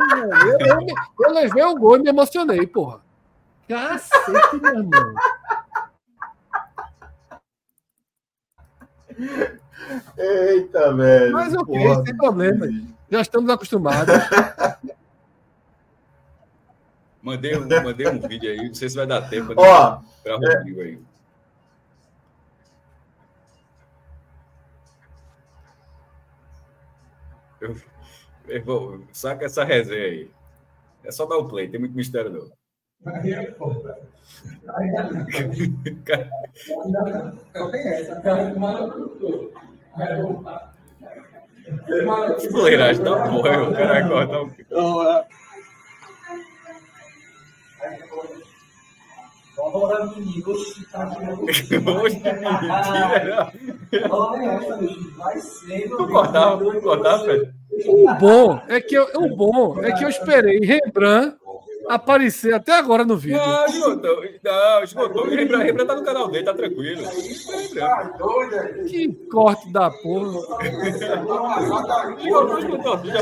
eu, 0.59 0.67
eu, 0.67 0.87
eu, 1.21 1.33
levei 1.35 1.63
o 1.63 1.75
gol 1.77 1.99
e 1.99 2.03
me 2.03 2.09
emocionei, 2.09 2.67
porra. 2.67 3.03
Cacete, 3.69 4.57
meu 4.63 4.79
irmão. 4.79 5.15
Eita, 10.17 10.95
velho. 10.95 11.33
Mas 11.33 11.55
ok, 11.55 11.79
porra, 11.79 12.05
sem 12.07 12.17
problema. 12.17 12.67
Já 13.11 13.21
estamos 13.21 13.51
acostumados. 13.51 14.15
Mandei 17.25 17.57
um, 17.57 17.67
mandei 17.67 18.07
um 18.07 18.21
vídeo 18.21 18.51
aí, 18.51 18.69
não 18.69 18.75
sei 18.75 18.91
se 18.91 18.97
vai 18.97 19.07
dar 19.07 19.23
tempo 19.31 19.55
para 19.55 20.03
o 20.27 20.39
Rodrigo 20.39 20.83
aí. 20.83 20.99
Eu, 27.63 27.77
eu 28.47 28.63
vou, 28.63 29.05
saca 29.11 29.47
essa 29.47 29.65
resenha 29.65 30.05
aí. 30.05 30.31
É 31.03 31.11
só 31.11 31.25
dar 31.25 31.39
o 31.39 31.49
play, 31.49 31.67
tem 31.67 31.81
muito 31.81 31.97
mistério 31.97 32.31
não. 32.31 32.53
Fuleiragem 42.51 43.03
da 43.03 43.29
porra, 43.31 43.63
o 43.63 43.73
cara 43.73 44.07
vai 44.07 44.29
cortar 44.29 44.41
o. 49.75 49.89
Vamos 49.89 50.17
menino, 50.17 50.51
hoje 50.51 50.87
tá 50.91 51.11
Hoje 51.43 52.21
mentira, 52.21 53.53
Vai 55.17 55.41
sendo. 55.41 55.97
Tu 55.97 56.09
cortava, 56.09 56.65
tu 56.65 56.81
cortava, 56.81 57.25
Fred? 57.25 57.53
O 57.87 58.15
bom 58.15 58.61
é 58.69 58.81
que 58.81 58.95
eu, 58.95 59.09
o 59.17 59.37
bom 59.37 59.83
é 59.83 59.91
que 59.93 60.05
eu 60.05 60.09
esperei 60.09 60.61
Rembrandt 60.61 61.37
aparecer 61.89 62.55
até 62.55 62.73
agora 62.73 63.05
no 63.05 63.17
vídeo. 63.17 63.39
Não, 63.39 63.67
esgotou. 63.67 64.25
Não, 64.43 64.83
esgotou. 64.83 65.29
Rembrandt, 65.29 65.65
Rembrandt 65.65 65.89
tá 65.89 65.97
no 65.97 66.05
canal 66.05 66.29
dele, 66.29 66.45
tá 66.45 66.55
tranquilo. 66.55 67.03
Que 68.89 69.13
corte 69.31 69.73
da 69.73 69.91
porra. 69.91 70.39
esgotou, 72.19 72.59
esgotou. 72.59 73.01
Já 73.05 73.21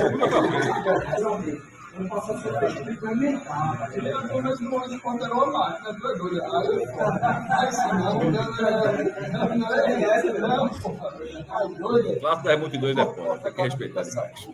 Não 1.98 2.08
passa 2.08 2.32
a 2.32 2.38
ser 2.38 2.58
feito 2.58 2.84
de 2.84 2.90
implementar. 2.92 3.92
Ele 3.92 4.08
é 4.08 4.16
o 4.16 4.42
mesmo 4.42 4.70
ponto 4.70 4.88
de 4.88 4.98
conta 5.00 5.24
era 5.26 5.34
uma 5.34 5.46
máquina, 5.46 5.94
tu 5.94 6.08
é 6.08 6.16
doido. 6.16 6.42
Aí, 6.42 7.72
se 7.72 7.88
não, 7.88 8.18
não, 8.30 9.56
não 9.56 9.74
é 9.74 10.02
essa, 10.02 10.38
não, 10.38 10.68
porra. 10.70 11.18
Aí, 11.18 11.74
doido. 11.74 12.20
Clássico 12.20 12.48
da 12.48 12.56
Multidões 12.56 12.96
é 12.96 13.04
foda, 13.04 13.38
tem 13.40 13.52
que 13.52 13.62
respeitar 13.62 14.02
demais. 14.02 14.48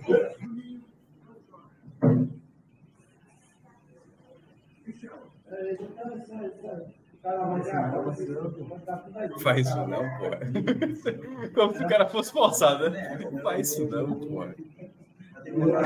Faz 9.40 9.66
isso 9.66 9.76
não, 9.86 10.02
porra. 10.18 10.40
Como 11.54 11.74
se 11.74 11.84
o 11.84 11.88
cara 11.88 12.08
fosse 12.08 12.32
forçado, 12.32 12.90
né? 12.90 13.18
Não 13.30 13.40
faz 13.42 13.70
isso 13.70 13.88
não, 13.88 14.12
porra. 14.14 14.54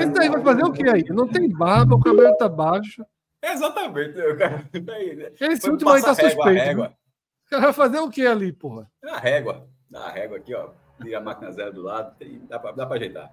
Esse 0.01 0.13
daí 0.13 0.29
vai 0.29 0.43
fazer 0.43 0.65
o 0.65 0.73
que 0.73 0.89
aí? 0.89 1.05
Não 1.11 1.27
tem 1.29 1.49
barba, 1.51 1.95
o 1.97 2.01
cabelo 2.01 2.37
tá 2.37 2.49
baixo. 2.49 3.05
Exatamente. 3.43 4.21
O 4.21 4.39
cara, 4.39 4.65
daí, 4.83 5.17
né? 5.17 5.31
Esse 5.41 5.63
Foi 5.63 5.71
último 5.71 5.91
aí 5.91 6.03
tá 6.03 6.13
régua, 6.13 6.31
suspeito. 6.31 6.65
régua. 6.65 6.93
O 7.47 7.51
cara 7.51 7.63
vai 7.63 7.73
fazer 7.73 7.99
o 7.99 8.11
que 8.11 8.27
ali, 8.27 8.53
porra? 8.53 8.91
Na 9.03 9.19
régua. 9.19 9.67
Na 9.91 10.09
régua 10.11 10.37
aqui, 10.39 10.55
ó. 10.55 10.71
Liga 11.01 11.19
a 11.19 11.21
máquina 11.21 11.51
zero 11.53 11.73
do 11.73 11.83
lado, 11.83 12.15
tem, 12.17 12.39
dá, 12.47 12.59
pra, 12.59 12.73
dá 12.73 12.87
pra 12.87 12.97
ajeitar. 12.97 13.33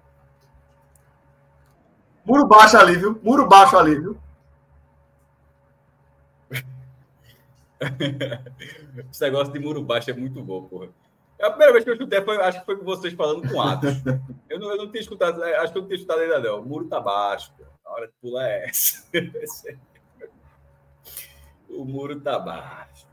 Muro 2.24 2.46
baixo 2.46 2.76
ali, 2.76 2.96
viu? 2.96 3.18
Muro 3.22 3.48
baixo 3.48 3.78
ali, 3.78 3.98
viu? 3.98 4.18
Esse 9.10 9.22
negócio 9.22 9.52
de 9.52 9.58
muro 9.58 9.82
baixo 9.82 10.10
é 10.10 10.12
muito 10.12 10.42
bom, 10.42 10.64
porra. 10.64 10.88
É 11.40 11.46
A 11.46 11.50
primeira 11.50 11.72
vez 11.72 11.84
que 11.84 11.90
eu 11.90 11.94
escutei 11.94 12.20
foi, 12.20 12.36
acho 12.36 12.60
que 12.60 12.66
foi 12.66 12.76
com 12.76 12.84
vocês 12.84 13.14
falando 13.14 13.50
com 13.50 13.62
Atos. 13.62 13.96
Eu 14.48 14.60
não, 14.60 14.70
eu 14.72 14.76
não 14.76 14.90
tinha 14.90 15.00
escutado, 15.00 15.42
é, 15.42 15.56
acho 15.56 15.72
que 15.72 15.78
eu 15.78 15.82
não 15.82 15.88
tinha 15.88 15.96
escutado 15.96 16.20
ainda 16.20 16.38
não. 16.38 16.60
O 16.60 16.66
muro 16.66 16.86
tá 16.86 17.00
baixo, 17.00 17.50
pô. 17.56 17.64
a 17.86 17.92
hora 17.92 18.06
de 18.08 18.12
pular 18.20 18.46
é 18.46 18.68
essa. 18.68 19.08
o 21.70 21.82
muro 21.84 22.20
tá 22.20 22.38
baixo. 22.38 23.08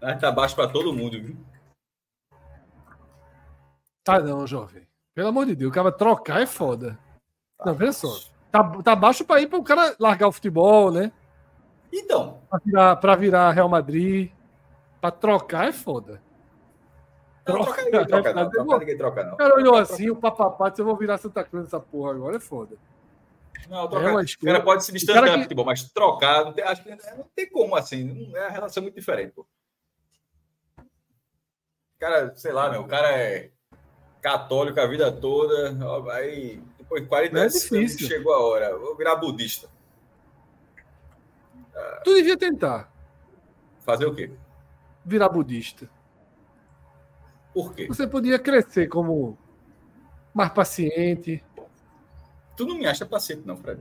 Mas 0.00 0.20
tá 0.20 0.30
baixo 0.30 0.54
pra 0.54 0.68
todo 0.68 0.92
mundo, 0.92 1.20
viu? 1.20 1.36
Tá 4.04 4.20
não, 4.20 4.46
jovem. 4.46 4.86
Pelo 5.16 5.28
amor 5.28 5.44
de 5.44 5.56
Deus, 5.56 5.72
o 5.72 5.74
cara 5.74 5.90
trocar 5.90 6.40
é 6.40 6.46
foda. 6.46 6.96
Não, 7.66 7.74
veja 7.74 7.92
só. 7.92 8.16
Tá, 8.52 8.62
tá 8.82 8.94
baixo 8.94 9.24
pra 9.24 9.40
ir 9.40 9.48
para 9.48 9.58
o 9.58 9.64
cara 9.64 9.96
largar 9.98 10.28
o 10.28 10.32
futebol, 10.32 10.92
né? 10.92 11.10
Então, 11.92 12.40
Pra 12.48 12.60
virar, 12.64 12.96
pra 12.96 13.16
virar 13.16 13.50
Real 13.50 13.68
Madrid. 13.68 14.30
Pra 15.00 15.10
trocar 15.10 15.68
é 15.68 15.72
foda. 15.72 16.27
Não, 17.54 17.64
troca 17.64 17.82
ninguém 17.84 18.06
troca 18.06 18.32
não. 18.34 18.50
Troca 18.50 18.78
ninguém 18.78 18.96
troca 18.98 19.24
não. 19.24 19.34
O 19.34 19.36
cara 19.36 19.54
olhou 19.56 19.74
assim, 19.76 20.10
o 20.10 20.16
papapá, 20.16 20.68
disse, 20.68 20.82
eu 20.82 20.86
vou 20.86 20.96
virar 20.96 21.18
Santa 21.18 21.42
Cruz 21.44 21.64
nessa 21.64 21.80
porra 21.80 22.12
agora, 22.12 22.36
é 22.36 22.40
foda. 22.40 22.76
Não, 23.68 23.84
É 23.84 23.88
trocar, 23.88 24.10
uma 24.12 24.22
o 24.22 24.44
cara 24.44 24.62
pode 24.62 24.84
se 24.84 24.92
distanciar 24.92 25.24
do 25.26 25.32
que- 25.34 25.42
futebol, 25.42 25.64
mas 25.64 25.82
trocar, 25.90 26.44
não 26.44 26.52
tem, 26.52 26.64
acho 26.64 26.82
que 26.82 26.90
não 26.90 27.24
tem 27.34 27.50
como 27.50 27.74
assim. 27.76 28.04
Não, 28.04 28.36
é 28.36 28.42
uma 28.44 28.50
relação 28.50 28.82
muito 28.82 28.94
diferente, 28.94 29.32
pô. 29.32 29.42
O 30.80 31.98
cara, 31.98 32.34
sei 32.36 32.52
lá, 32.52 32.70
meu, 32.70 32.82
o 32.82 32.86
cara 32.88 33.10
é 33.10 33.50
católico 34.22 34.80
a 34.80 34.86
vida 34.86 35.10
toda, 35.12 35.76
aí 36.12 36.62
depois 36.78 37.02
de 37.02 37.08
40 37.08 37.36
É 37.36 37.40
anos 37.42 37.54
difícil. 37.54 38.06
chegou 38.06 38.32
a 38.32 38.40
hora, 38.40 38.76
vou 38.78 38.96
virar 38.96 39.16
budista. 39.16 39.68
Tu 42.04 42.14
devia 42.14 42.36
tentar 42.36 42.92
Fazer 43.80 44.06
o 44.06 44.14
quê? 44.14 44.30
virar 45.04 45.28
budista. 45.28 45.88
Por 47.58 47.74
quê? 47.74 47.88
Você 47.88 48.06
podia 48.06 48.38
crescer 48.38 48.86
como 48.86 49.36
mais 50.32 50.52
paciente. 50.52 51.42
Tu 52.56 52.64
não 52.64 52.78
me 52.78 52.86
acha 52.86 53.04
paciente, 53.04 53.42
não, 53.44 53.56
Fred. 53.56 53.80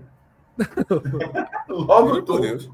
Logo 1.70 2.24
por. 2.24 2.42
Deus. 2.42 2.68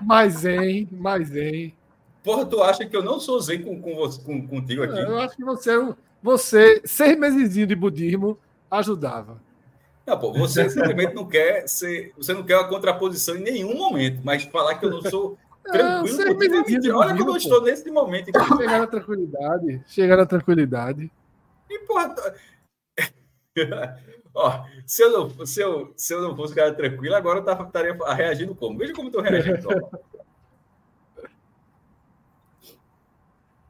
Mais 0.00 0.38
zen, 0.38 0.88
mais 0.90 1.28
zen. 1.28 1.76
Porra, 2.24 2.44
tu 2.44 2.60
acha 2.60 2.84
que 2.84 2.96
eu 2.96 3.04
não 3.04 3.20
sou 3.20 3.40
zen 3.40 3.62
com, 3.62 3.80
com 3.80 3.94
você, 3.94 4.20
com, 4.20 4.44
contigo 4.48 4.82
aqui? 4.82 4.98
Eu 4.98 5.16
acho 5.20 5.36
que 5.36 5.44
você, 5.44 5.94
você 6.20 6.82
seis 6.84 7.16
meses 7.16 7.54
de 7.54 7.76
budismo, 7.76 8.36
ajudava. 8.68 9.40
Não, 10.04 10.18
pô, 10.18 10.32
você 10.32 10.68
simplesmente 10.68 11.14
não 11.14 11.24
quer 11.24 11.68
ser. 11.68 12.12
Você 12.16 12.34
não 12.34 12.42
quer 12.42 12.56
uma 12.56 12.68
contraposição 12.68 13.36
em 13.36 13.42
nenhum 13.42 13.76
momento, 13.76 14.20
mas 14.24 14.42
falar 14.42 14.74
que 14.74 14.86
eu 14.86 14.90
não 14.90 15.02
sou 15.02 15.38
tranquilo 15.62 16.38
de 16.38 16.48
mentira. 16.48 16.96
Olha 16.96 17.16
como 17.16 17.30
eu 17.30 17.36
estou 17.36 17.62
nesse 17.62 17.90
momento. 17.90 18.30
aqui. 18.34 18.56
Chegar 18.56 18.78
na 18.80 18.86
tranquilidade. 18.86 19.82
Chegar 19.86 20.16
na 20.16 20.26
tranquilidade. 20.26 21.10
Tô- 21.86 22.32
Ó, 24.34 24.64
se 24.86 25.02
eu, 25.02 25.10
não, 25.10 25.46
se, 25.46 25.60
eu, 25.60 25.92
se 25.94 26.14
eu 26.14 26.22
não 26.22 26.34
fosse 26.34 26.52
um 26.54 26.56
cara 26.56 26.72
tranquilo, 26.72 27.14
agora 27.14 27.40
eu 27.40 27.44
tava, 27.44 27.64
estaria 27.64 27.94
reagindo 28.14 28.54
como? 28.54 28.78
Veja 28.78 28.94
como 28.94 29.08
eu 29.08 29.12
tô 29.12 29.20
reagindo. 29.20 29.68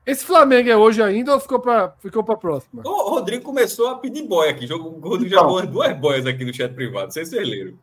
Esse 0.04 0.24
Flamengo 0.24 0.68
é 0.68 0.76
hoje 0.76 1.00
ainda 1.02 1.32
ou 1.34 1.38
ficou 1.40 1.60
para 1.60 1.90
ficou 2.00 2.24
pra 2.24 2.36
próxima? 2.36 2.82
O 2.84 3.10
Rodrigo 3.10 3.44
começou 3.44 3.88
a 3.88 3.98
pedir 3.98 4.22
boia 4.22 4.50
aqui. 4.50 4.72
O 4.72 4.98
Rodrigo 4.98 5.30
já 5.30 5.36
Então. 5.36 5.48
pôs 5.48 5.66
duas 5.68 5.96
boias 5.96 6.26
aqui 6.26 6.44
no 6.44 6.52
chat 6.52 6.72
privado. 6.74 7.04
Não 7.06 7.10
sei 7.12 7.24
se 7.24 7.30
vocês 7.32 7.48
leram. 7.48 7.78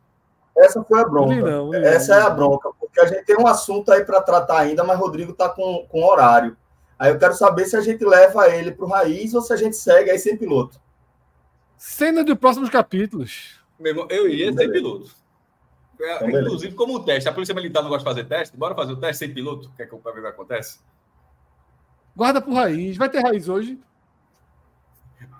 Essa 0.60 0.82
foi 0.84 0.98
a 1.00 1.02
Não 1.04 1.10
bronca. 1.10 1.34
li 1.34 1.42
não, 1.42 1.70
li 1.70 1.84
Essa 1.84 2.16
não. 2.16 2.22
é 2.22 2.26
a 2.26 2.30
bronca, 2.30 2.70
porque 2.78 3.00
a 3.00 3.06
gente 3.06 3.24
tem 3.24 3.36
um 3.36 3.46
assunto 3.46 3.90
aí 3.92 4.04
para 4.04 4.20
tratar 4.20 4.58
ainda, 4.60 4.84
mas 4.84 4.98
Rodrigo 4.98 5.32
tá 5.32 5.48
com, 5.48 5.86
com 5.88 6.04
horário. 6.04 6.56
Aí 6.98 7.10
eu 7.10 7.18
quero 7.18 7.34
saber 7.34 7.64
se 7.64 7.76
a 7.76 7.80
gente 7.80 8.04
leva 8.04 8.48
ele 8.48 8.72
para 8.72 8.84
o 8.84 8.88
raiz 8.88 9.32
ou 9.34 9.40
se 9.40 9.52
a 9.52 9.56
gente 9.56 9.74
segue 9.76 10.10
aí 10.10 10.18
sem 10.18 10.36
piloto. 10.36 10.78
Cena 11.78 12.22
de 12.22 12.34
próximos 12.34 12.68
capítulos. 12.68 13.58
Meu 13.78 13.92
irmão, 13.92 14.06
eu 14.10 14.28
ia 14.28 14.52
sem 14.52 14.70
piloto. 14.70 15.10
É, 15.98 16.16
Então, 16.16 16.26
beleza. 16.26 16.46
Inclusive, 16.46 16.74
como 16.74 16.96
um 16.96 17.02
teste. 17.02 17.28
A 17.28 17.32
Polícia 17.32 17.54
Militar 17.54 17.82
não 17.82 17.88
gosta 17.88 18.04
de 18.06 18.14
fazer 18.14 18.28
teste. 18.28 18.56
Bora 18.56 18.74
fazer 18.74 18.92
o 18.92 18.96
teste 18.96 19.18
sem 19.24 19.32
piloto? 19.34 19.70
Quer 19.76 19.86
que 19.86 19.94
eu 19.94 20.00
ver 20.04 20.10
o 20.10 20.22
que 20.22 20.26
acontece? 20.28 20.78
Guarda 22.14 22.40
pro 22.42 22.52
raiz. 22.52 22.96
Vai 22.98 23.08
ter 23.08 23.20
raiz 23.20 23.48
hoje? 23.48 23.78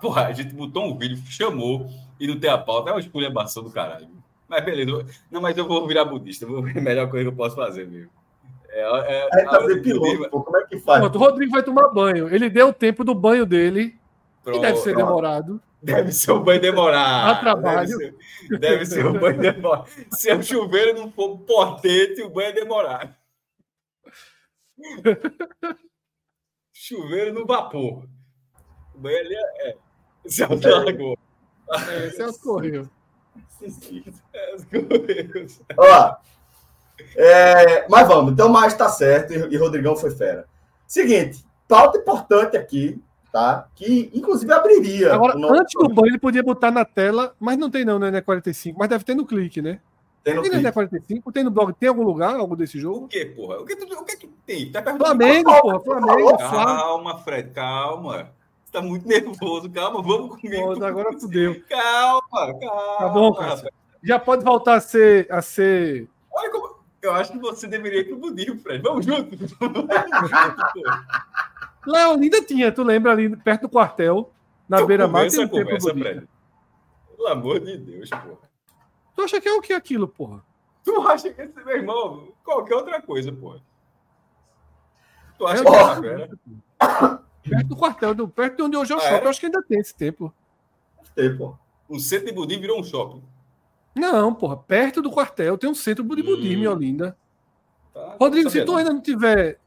Porra, 0.00 0.26
a 0.28 0.32
gente 0.32 0.54
botou 0.54 0.84
um 0.84 0.96
vídeo, 0.96 1.18
chamou 1.26 1.86
e 2.18 2.26
não 2.26 2.38
tem 2.40 2.48
a 2.50 2.56
pauta. 2.58 2.88
É 2.90 2.92
uma 2.94 3.00
esculhambação 3.00 3.62
do 3.62 3.70
caralho. 3.70 4.08
Mas 4.50 4.64
beleza. 4.64 5.06
Não, 5.30 5.40
mas 5.40 5.56
eu 5.56 5.66
vou 5.66 5.86
virar 5.86 6.04
budista. 6.04 6.44
Vou 6.44 6.60
ver 6.60 6.76
a 6.76 6.80
melhor 6.80 7.08
coisa 7.08 7.24
que 7.24 7.32
eu 7.32 7.36
posso 7.36 7.54
fazer 7.54 7.86
mesmo. 7.86 8.10
É, 8.68 8.80
é, 8.82 9.28
Aí 9.32 9.44
fazer 9.46 9.76
do 9.76 9.82
piloto, 9.82 10.06
budismo- 10.06 10.28
pô, 10.30 10.42
como 10.42 10.56
é 10.58 10.66
que 10.66 10.78
faz? 10.80 11.00
Pronto, 11.00 11.16
o 11.16 11.18
Rodrigo 11.18 11.52
vai 11.52 11.62
tomar 11.62 11.88
banho. 11.88 12.28
Ele 12.34 12.50
deu 12.50 12.68
o 12.68 12.72
tempo 12.72 13.04
do 13.04 13.14
banho 13.14 13.46
dele, 13.46 13.96
que 14.44 14.58
deve 14.58 14.76
ser 14.78 14.92
pronto. 14.92 15.06
demorado. 15.06 15.62
Deve 15.82 16.12
ser 16.12 16.32
um 16.32 16.42
banho 16.42 16.60
demorado. 16.60 17.30
A 17.30 17.40
trabalho. 17.40 17.96
Deve 17.96 18.14
ser, 18.48 18.58
deve 18.58 18.86
ser 18.86 19.06
um 19.06 19.18
banho 19.18 19.38
demorado. 19.40 19.88
Se 20.12 20.32
o 20.32 20.42
chuveiro 20.42 20.98
não 20.98 21.10
for 21.12 21.38
potente, 21.38 22.20
o 22.22 22.28
banho 22.28 22.48
é 22.48 22.52
demorado. 22.52 23.14
Chuveiro 26.72 27.32
no 27.34 27.46
vapor. 27.46 28.04
O 28.94 28.98
banho 28.98 29.18
ali 29.18 29.34
é. 29.34 29.70
é. 29.70 29.76
Celso 30.26 30.68
largou. 30.68 31.16
É, 31.72 31.76
Celso 31.76 31.88
correu. 31.88 32.10
Celso 32.12 32.40
correu. 32.42 32.90
Ó, 35.76 36.16
é, 37.16 37.86
mas 37.88 38.08
vamos, 38.08 38.32
então 38.32 38.48
mais 38.48 38.74
tá 38.74 38.88
certo 38.88 39.32
e, 39.32 39.54
e 39.54 39.56
Rodrigão 39.56 39.96
foi 39.96 40.10
fera. 40.10 40.46
Seguinte, 40.86 41.44
pauta 41.68 41.98
importante 41.98 42.56
aqui, 42.56 43.00
tá? 43.32 43.68
Que 43.74 44.10
inclusive 44.14 44.52
abriria. 44.52 45.14
Agora, 45.14 45.36
o 45.36 45.52
antes 45.52 45.74
do 45.74 45.88
banho, 45.88 46.08
ele 46.08 46.18
podia 46.18 46.42
botar 46.42 46.70
na 46.70 46.84
tela, 46.84 47.34
mas 47.38 47.56
não 47.58 47.70
tem 47.70 47.84
não 47.84 47.98
no 47.98 48.06
NE45, 48.06 48.74
mas 48.76 48.88
deve 48.88 49.04
ter 49.04 49.14
no 49.14 49.26
clique, 49.26 49.62
né? 49.62 49.80
Tem 50.22 50.34
no 50.34 50.42
Tem 50.42 50.50
no 50.50 50.58
clipe. 50.58 50.78
NE45? 50.78 51.32
Tem 51.32 51.44
no 51.44 51.50
blog? 51.50 51.72
Tem 51.72 51.88
algum 51.88 52.02
lugar, 52.02 52.34
algo 52.34 52.54
desse 52.54 52.76
O 52.76 52.80
jogo? 52.80 53.08
que, 53.08 53.24
porra? 53.26 53.60
O 53.60 53.64
que, 53.64 53.72
o 53.72 54.04
que, 54.04 54.16
que 54.16 54.26
tem? 54.44 54.70
Tá 54.70 54.82
perguntando 54.82 55.16
Flamengo, 55.16 55.60
porra, 55.62 55.80
Flamengo, 55.80 56.38
Flamengo. 56.38 56.38
Calma, 56.38 57.18
Fred, 57.18 57.50
calma. 57.50 58.30
Você 58.70 58.78
tá 58.78 58.82
muito 58.82 59.06
nervoso, 59.08 59.68
calma, 59.68 60.00
vamos 60.00 60.40
comigo. 60.40 60.78
Pô, 60.78 60.84
Agora 60.84 61.12
fudeu. 61.18 61.60
Calma, 61.68 62.20
calma. 62.30 62.96
Tá 62.98 63.08
bom, 63.08 63.34
Cássio. 63.34 63.68
Já 64.00 64.16
pode 64.16 64.44
voltar 64.44 64.74
a 64.74 64.80
ser, 64.80 65.26
a 65.30 65.42
ser 65.42 66.08
Olha 66.32 66.50
como. 66.52 66.78
Eu 67.02 67.12
acho 67.14 67.32
que 67.32 67.38
você 67.38 67.66
deveria 67.66 68.00
ir 68.00 68.04
pro 68.04 68.16
budismo, 68.18 68.60
Fred. 68.60 68.80
Vamos 68.82 69.04
junto. 69.04 69.36
Leolinda 71.84 72.44
tinha, 72.44 72.70
tu 72.70 72.84
lembra 72.84 73.10
ali 73.10 73.34
perto 73.38 73.62
do 73.62 73.68
quartel, 73.70 74.30
na 74.68 74.76
Então 74.76 74.86
beira-mar, 74.86 75.28
tem 75.28 75.44
um 75.44 75.48
conversa, 75.48 75.88
budista. 75.88 76.10
Fred. 76.10 76.28
Pelo 77.16 77.28
amor 77.28 77.58
de 77.60 77.76
Deus, 77.76 78.08
porra. 78.08 78.50
Tu 79.16 79.22
acha 79.22 79.40
que 79.40 79.48
é 79.48 79.52
o 79.52 79.60
que 79.60 79.72
aquilo, 79.72 80.06
porra? 80.06 80.44
Tu 80.84 81.08
acha 81.08 81.30
que 81.30 81.42
esse 81.42 81.64
meu 81.64 81.76
irmão, 81.76 82.28
qualquer 82.44 82.76
outra 82.76 83.02
coisa, 83.02 83.32
porra. 83.32 83.60
Tu 85.38 85.46
acha 85.46 85.62
É, 85.62 85.64
que 85.64 85.74
é 85.74 85.82
uma 85.82 85.96
fera? 85.96 86.30
Perto 87.50 87.66
do 87.68 87.76
quartel, 87.76 88.14
do, 88.14 88.28
perto 88.28 88.56
de 88.56 88.62
onde 88.62 88.76
hoje 88.76 88.92
é 88.92 88.96
o 88.96 88.98
Ah, 88.98 89.02
shopping, 89.02 89.14
é? 89.16 89.24
eu 89.24 89.28
acho 89.30 89.40
que 89.40 89.46
ainda 89.46 89.62
tem 89.62 89.78
esse 89.80 89.94
templo. 89.94 90.32
Tem, 91.14 91.36
pô. 91.36 91.54
O 91.88 91.98
centro 91.98 92.26
de 92.26 92.32
budismo 92.32 92.62
virou 92.62 92.80
um 92.80 92.84
shopping. 92.84 93.22
Não, 93.94 94.32
porra, 94.34 94.56
perto 94.56 95.02
do 95.02 95.10
quartel 95.10 95.58
tem 95.58 95.68
um 95.68 95.74
centro 95.74 96.02
de 96.04 96.08
budismo 96.08 96.36
em 96.36 96.66
Hum. 96.68 96.70
Olinda. 96.70 97.16
Tá? 97.92 98.16
Rodrigo, 98.20 98.44
Não 98.44 98.50
se 98.52 98.64
tu 98.64 98.76
ainda 98.76 98.92
não 98.92 99.00
tiver 99.00 99.58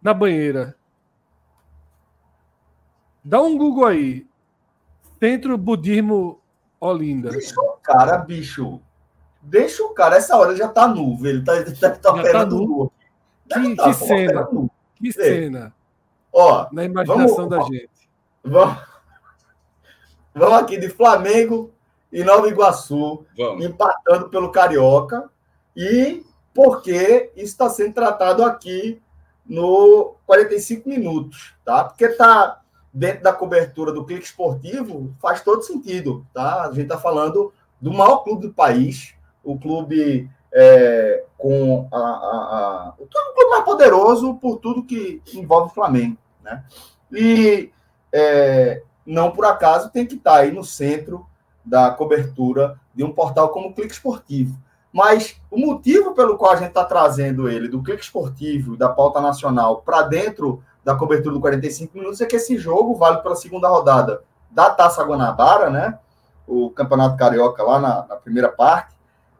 na 0.00 0.14
banheira, 0.14 0.76
dá 3.24 3.40
um 3.42 3.56
Google 3.58 3.86
aí. 3.86 4.26
Centro 5.20 5.56
Budismo 5.56 6.40
Olinda. 6.80 7.30
Bicho, 7.30 7.54
cara, 7.82 8.18
bicho. 8.18 8.80
Deixa 9.40 9.82
o 9.84 9.90
cara, 9.90 10.16
essa 10.16 10.36
hora 10.36 10.54
já 10.56 10.68
tá 10.68 10.86
nu, 10.88 11.18
ele 11.26 11.42
tá, 11.44 11.56
ele 11.56 11.74
tá, 11.76 11.90
tá 11.90 12.10
operando 12.12 12.56
tá 12.58 12.64
nu. 12.64 12.92
Que, 13.48 13.76
tá, 13.76 13.84
que 13.84 13.94
cena, 13.94 14.48
que 14.94 15.10
Vê. 15.10 15.12
cena. 15.12 15.74
Ó, 16.32 16.66
Na 16.72 16.84
imaginação 16.84 17.48
Vamos- 17.48 17.50
da 17.50 17.60
gente. 17.76 17.90
vamos, 18.42 18.78
vamos 20.34 20.58
aqui 20.58 20.78
de 20.78 20.88
Flamengo 20.88 21.70
e 22.12 22.22
Nova 22.24 22.48
Iguaçu, 22.48 23.24
Vamos. 23.36 23.64
empatando 23.64 24.28
pelo 24.28 24.50
Carioca. 24.50 25.30
E 25.76 26.24
porque 26.54 27.30
isso 27.34 27.52
está 27.52 27.68
sendo 27.70 27.94
tratado 27.94 28.44
aqui 28.44 29.00
no 29.46 30.14
45 30.26 30.88
minutos, 30.88 31.54
tá? 31.64 31.84
Porque 31.84 32.08
tá 32.08 32.60
dentro 32.92 33.22
da 33.22 33.32
cobertura 33.32 33.90
do 33.92 34.04
clique 34.04 34.24
esportivo, 34.26 35.14
faz 35.20 35.42
todo 35.42 35.62
sentido, 35.62 36.26
tá? 36.32 36.64
A 36.64 36.68
gente 36.68 36.82
está 36.82 36.98
falando 36.98 37.52
do 37.80 37.90
maior 37.92 38.18
clube 38.18 38.46
do 38.48 38.52
país, 38.52 39.14
o 39.42 39.58
clube 39.58 40.30
é, 40.52 41.24
com 41.38 41.88
a, 41.90 41.96
a, 41.96 42.00
a- 42.00 42.94
o 42.98 43.06
clube 43.06 43.50
mais 43.50 43.64
poderoso 43.64 44.34
por 44.34 44.58
tudo 44.58 44.82
que 44.84 45.22
envolve 45.34 45.70
o 45.70 45.74
Flamengo, 45.74 46.16
né? 46.42 46.64
E 47.10 47.70
é, 48.12 48.82
não 49.04 49.30
por 49.30 49.44
acaso 49.44 49.90
tem 49.90 50.06
que 50.06 50.14
estar 50.14 50.36
aí 50.36 50.52
no 50.52 50.62
centro 50.64 51.26
da 51.64 51.90
cobertura 51.90 52.78
de 52.94 53.02
um 53.04 53.12
portal 53.12 53.48
como 53.50 53.68
o 53.68 53.74
Clique 53.74 53.92
Esportivo. 53.92 54.58
Mas 54.92 55.40
o 55.50 55.58
motivo 55.58 56.12
pelo 56.14 56.36
qual 56.36 56.52
a 56.52 56.56
gente 56.56 56.68
está 56.68 56.84
trazendo 56.84 57.48
ele 57.48 57.66
do 57.68 57.82
Clique 57.82 58.02
Esportivo, 58.02 58.76
da 58.76 58.88
pauta 58.90 59.20
nacional, 59.20 59.80
para 59.80 60.02
dentro 60.02 60.62
da 60.84 60.94
cobertura 60.94 61.34
do 61.34 61.40
45 61.40 61.96
minutos 61.96 62.20
é 62.20 62.26
que 62.26 62.36
esse 62.36 62.58
jogo 62.58 62.94
vale 62.94 63.18
pela 63.22 63.36
segunda 63.36 63.68
rodada 63.68 64.22
da 64.50 64.68
Taça 64.68 65.02
Guanabara, 65.02 65.70
né? 65.70 65.98
O 66.46 66.68
Campeonato 66.70 67.16
Carioca 67.16 67.62
lá 67.62 67.80
na, 67.80 68.06
na 68.06 68.16
primeira 68.16 68.50
parte, 68.50 68.94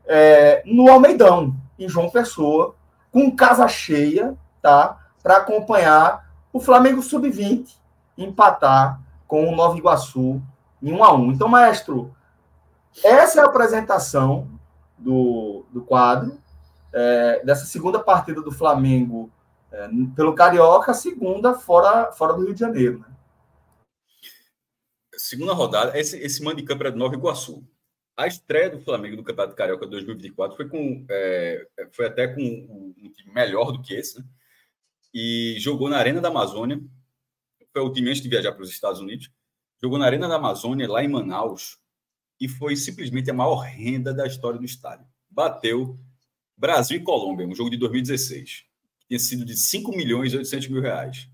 é, 0.06 0.62
no 0.66 0.90
Almeidão, 0.90 1.54
em 1.78 1.88
João 1.88 2.10
Pessoa, 2.10 2.74
com 3.10 3.34
casa 3.34 3.66
cheia, 3.68 4.36
tá? 4.60 4.98
Para 5.22 5.38
acompanhar 5.38 6.30
o 6.52 6.60
Flamengo 6.60 7.02
Sub-20 7.02 7.76
empatar 8.16 9.00
com 9.26 9.48
o 9.48 9.56
Nova 9.56 9.76
Iguaçu 9.76 10.42
em 10.82 10.92
1 10.92 11.04
a 11.04 11.14
1 11.14 11.32
Então, 11.32 11.48
maestro, 11.48 12.14
essa 13.02 13.40
é 13.40 13.42
a 13.42 13.46
apresentação 13.46 14.48
do, 14.98 15.64
do 15.70 15.82
quadro, 15.82 16.38
é, 16.92 17.42
dessa 17.44 17.64
segunda 17.64 17.98
partida 17.98 18.42
do 18.42 18.52
Flamengo 18.52 19.30
é, 19.70 19.88
pelo 20.14 20.34
Carioca, 20.34 20.92
segunda 20.92 21.54
fora, 21.54 22.12
fora 22.12 22.34
do 22.34 22.44
Rio 22.44 22.54
de 22.54 22.60
Janeiro. 22.60 22.98
Né? 22.98 23.06
Segunda 25.16 25.54
rodada, 25.54 25.98
esse, 25.98 26.18
esse 26.18 26.42
mando 26.42 26.56
de 26.56 26.64
campo 26.64 26.82
era 26.82 26.92
do 26.92 26.98
Nova 26.98 27.14
Iguaçu. 27.14 27.64
A 28.16 28.26
estreia 28.26 28.68
do 28.68 28.80
Flamengo 28.80 29.16
no 29.16 29.24
Campeonato 29.24 29.56
Carioca 29.56 29.86
2024 29.86 30.56
foi, 30.56 30.68
com, 30.68 31.06
é, 31.08 31.66
foi 31.92 32.06
até 32.06 32.28
com 32.28 32.42
um 32.42 33.10
time 33.10 33.32
melhor 33.32 33.72
do 33.72 33.80
que 33.80 33.94
esse, 33.94 34.18
né? 34.18 34.24
E 35.14 35.56
jogou 35.58 35.88
na 35.88 35.98
Arena 35.98 36.20
da 36.20 36.28
Amazônia. 36.28 36.80
Foi 37.72 37.82
o 37.82 37.92
time 37.92 38.10
antes 38.10 38.22
de 38.22 38.28
viajar 38.28 38.52
para 38.52 38.62
os 38.62 38.70
Estados 38.70 39.00
Unidos. 39.00 39.30
Jogou 39.80 39.98
na 39.98 40.06
Arena 40.06 40.28
da 40.28 40.36
Amazônia, 40.36 40.88
lá 40.88 41.02
em 41.02 41.08
Manaus, 41.08 41.78
e 42.40 42.48
foi 42.48 42.76
simplesmente 42.76 43.30
a 43.30 43.34
maior 43.34 43.56
renda 43.56 44.12
da 44.12 44.26
história 44.26 44.58
do 44.58 44.64
estádio. 44.64 45.06
Bateu 45.28 45.98
Brasil 46.56 46.98
e 46.98 47.02
Colômbia, 47.02 47.46
um 47.46 47.54
jogo 47.54 47.70
de 47.70 47.76
2016. 47.76 48.64
Tinha 49.08 49.18
sido 49.18 49.44
de 49.44 49.56
5 49.56 49.90
milhões 49.90 50.32
e 50.32 50.36
800 50.36 50.68
mil 50.68 50.80
reais. 50.80 51.28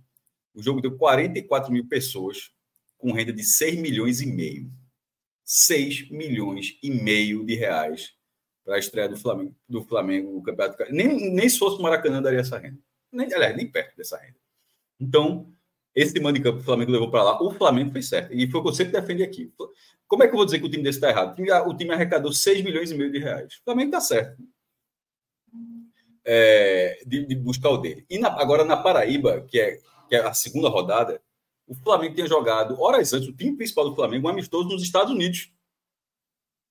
O 0.54 0.62
jogo 0.62 0.80
deu 0.80 0.96
44 0.96 1.72
mil 1.72 1.86
pessoas, 1.86 2.50
com 2.96 3.12
renda 3.12 3.32
de 3.32 3.44
6 3.44 3.78
milhões 3.78 4.20
e 4.20 4.26
meio. 4.26 4.72
6 5.50 6.10
milhões 6.10 6.78
e 6.82 6.90
meio 6.90 7.42
de 7.42 7.54
reais 7.54 8.12
para 8.62 8.76
a 8.76 8.78
estreia 8.78 9.08
do 9.08 9.16
Flamengo, 9.16 9.56
do 9.66 9.82
Flamengo 9.82 10.30
no 10.30 10.42
Campeonato. 10.42 10.84
Nem, 10.92 11.30
nem 11.32 11.48
se 11.48 11.58
fosse 11.58 11.78
o 11.78 11.82
Maracanã 11.82 12.20
daria 12.20 12.40
essa 12.40 12.58
renda. 12.58 12.78
Nem, 13.10 13.32
aliás, 13.32 13.56
nem 13.56 13.66
perto 13.66 13.96
dessa 13.96 14.18
renda. 14.18 14.36
Então, 15.00 15.50
esse 15.94 16.20
mando 16.20 16.36
de 16.38 16.44
campo 16.44 16.58
que 16.58 16.62
o 16.62 16.66
Flamengo 16.66 16.92
levou 16.92 17.10
para 17.10 17.22
lá, 17.22 17.42
o 17.42 17.50
Flamengo 17.50 17.90
fez 17.92 18.10
certo. 18.10 18.30
E 18.34 18.46
foi 18.50 18.60
o 18.60 18.62
que 18.62 18.68
eu 18.68 18.74
sempre 18.74 18.92
defendi 19.00 19.22
aqui. 19.22 19.50
Como 20.06 20.22
é 20.22 20.26
que 20.26 20.34
eu 20.34 20.36
vou 20.36 20.44
dizer 20.44 20.58
que 20.58 20.66
o 20.66 20.70
time 20.70 20.82
desse 20.82 20.98
está 20.98 21.08
errado? 21.08 21.32
O 21.32 21.34
time, 21.34 21.50
o 21.50 21.74
time 21.74 21.94
arrecadou 21.94 22.30
6 22.30 22.62
milhões 22.62 22.90
e 22.90 22.94
meio 22.94 23.10
de 23.10 23.18
reais. 23.18 23.54
O 23.54 23.64
Flamengo 23.64 23.88
está 23.88 24.02
certo. 24.02 24.42
É, 26.24 27.02
de, 27.06 27.24
de 27.24 27.34
buscar 27.36 27.70
o 27.70 27.78
dele. 27.78 28.04
E 28.10 28.18
na- 28.18 28.38
agora 28.38 28.64
na 28.64 28.76
Paraíba, 28.76 29.40
que 29.48 29.58
é, 29.58 29.78
que 30.10 30.14
é 30.14 30.18
a 30.20 30.34
segunda 30.34 30.68
rodada, 30.68 31.22
o 31.68 31.74
Flamengo 31.74 32.14
tinha 32.14 32.26
jogado 32.26 32.80
horas 32.80 33.12
antes, 33.12 33.28
o 33.28 33.32
time 33.32 33.56
principal 33.56 33.88
do 33.88 33.94
Flamengo, 33.94 34.26
um 34.26 34.30
amistoso 34.30 34.68
nos 34.68 34.82
Estados 34.82 35.12
Unidos. 35.12 35.52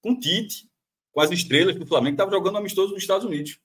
Com 0.01 0.19
Tite, 0.19 0.67
com 1.11 1.21
as 1.21 1.31
estrelas 1.31 1.75
do 1.75 1.85
Flamengo, 1.85 2.15
estava 2.15 2.31
jogando 2.31 2.55
um 2.55 2.59
amistoso 2.59 2.93
nos 2.93 3.01
Estados 3.01 3.25
Unidos. 3.25 3.59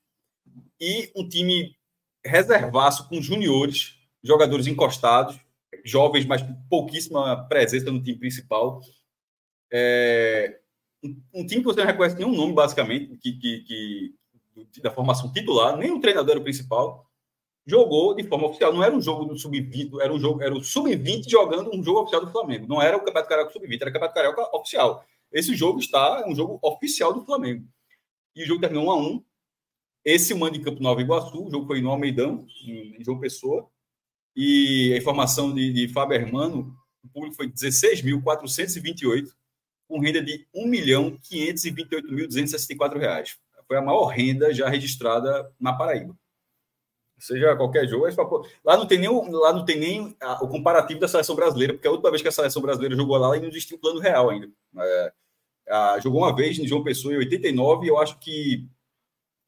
E 0.79 1.11
um 1.17 1.27
time 1.27 1.77
reservaço 2.25 3.09
com 3.09 3.21
juniores, 3.21 3.97
jogadores 4.23 4.67
encostados, 4.67 5.39
jovens, 5.85 6.27
mas 6.27 6.43
com 6.43 6.55
pouquíssima 6.69 7.49
presença 7.49 7.91
no 7.91 8.03
time 8.03 8.19
principal. 8.19 8.81
É, 9.73 10.61
um, 11.03 11.47
time 11.47 11.63
que 11.63 11.65
você 11.65 11.81
não 11.81 11.87
reconhece 11.87 12.17
nenhum 12.17 12.35
nome, 12.37 12.53
basicamente, 12.53 13.17
que, 13.17 13.33
que, 13.33 13.61
que- 13.63 14.15
da 14.83 14.91
formação 14.91 15.33
titular, 15.33 15.77
nem 15.77 15.91
o 15.91 16.01
treinador 16.01 16.41
principal 16.43 17.11
jogou 17.67 18.15
de 18.15 18.25
forma 18.25 18.49
oficial. 18.49 18.73
Não 18.73 18.83
era 18.83 18.95
um 18.95 19.01
jogo 19.01 19.25
do 19.25 19.39
sub-20, 19.39 20.01
era 20.01 20.13
um 20.13 20.19
jogo, 20.19 20.43
era 20.43 20.55
o 20.55 20.63
sub-20 20.63 21.29
jogando 21.29 21.75
um 21.75 21.83
jogo 21.83 22.01
oficial 22.01 22.25
do 22.25 22.31
Flamengo. 22.31 22.67
Não 22.67 22.83
era 22.83 22.97
o 22.97 23.01
Campeonato 23.01 23.29
Carioca 23.29 23.53
sub-20, 23.53 23.81
era 23.81 23.91
o 23.91 23.93
Campeonato 23.93 24.15
Carioca 24.15 24.57
oficial. 24.57 25.05
Esse 25.31 25.55
jogo 25.55 25.79
está 25.79 26.23
é 26.25 26.29
um 26.29 26.35
jogo 26.35 26.59
oficial 26.63 27.15
do 27.15 27.25
Flamengo. 27.25 27.67
E 28.35 28.43
o 28.43 28.47
jogo 28.47 28.61
terminou 28.61 28.87
1 28.87 28.91
a 28.91 28.97
1. 28.97 29.25
Esse 30.05 30.35
mando 30.35 30.59
de 30.59 30.65
Campo 30.65 30.83
Nova 30.83 31.01
Iguaçu, 31.01 31.47
o 31.47 31.51
jogo 31.51 31.65
foi 31.67 31.81
no 31.81 31.91
Almeidão, 31.91 32.45
em 32.67 33.03
João 33.05 33.21
Pessoa. 33.21 33.69
E 34.35 34.93
a 34.95 34.97
informação 34.97 35.55
de, 35.55 35.73
de 35.73 35.87
Fábio 35.89 36.17
Hermano, 36.17 36.75
o 37.05 37.09
público 37.09 37.37
foi 37.37 37.49
16.428, 37.49 39.29
com 39.87 40.01
renda 40.01 40.21
de 40.23 40.47
1.528.264 40.55 42.99
reais. 42.99 43.39
Foi 43.69 43.77
a 43.77 43.83
maior 43.83 44.07
renda 44.07 44.53
já 44.53 44.69
registrada 44.69 45.53
na 45.61 45.73
Paraíba 45.73 46.17
seja 47.25 47.57
qualquer 47.57 47.87
jogo, 47.89 48.05
aí 48.07 48.13
você 48.13 48.17
fala, 48.17 48.29
pô, 48.29 48.47
lá 48.65 48.77
não 48.77 48.87
tem 48.87 48.99
nem, 48.99 49.11
lá 49.31 49.53
não 49.53 49.65
tem 49.65 49.79
nem 49.79 50.17
o 50.41 50.49
comparativo 50.49 51.01
da 51.01 51.09
seleção 51.09 51.35
brasileira, 51.37 51.73
porque 51.75 51.87
a 51.89 51.91
última 51.91 52.11
vez 52.11 52.23
que 52.23 52.29
a 52.29 52.33
seleção 52.33 52.63
brasileira 52.63 52.97
jogou 52.97 53.17
lá, 53.17 53.29
ela 53.29 53.39
não 53.41 53.49
existia 53.49 53.77
um 53.77 53.81
plano 53.81 54.01
real 54.01 54.31
ainda. 54.31 54.49
É, 54.79 55.13
a- 55.71 56.01
jogou 56.01 56.21
uma 56.23 56.35
vez 56.35 56.59
em 56.59 56.67
João 56.67 56.85
Pessoa 56.85 57.15
em 57.15 57.19
89, 57.19 57.87
e 57.87 57.89
eu 57.89 57.99
acho 57.99 58.19
que 58.19 58.67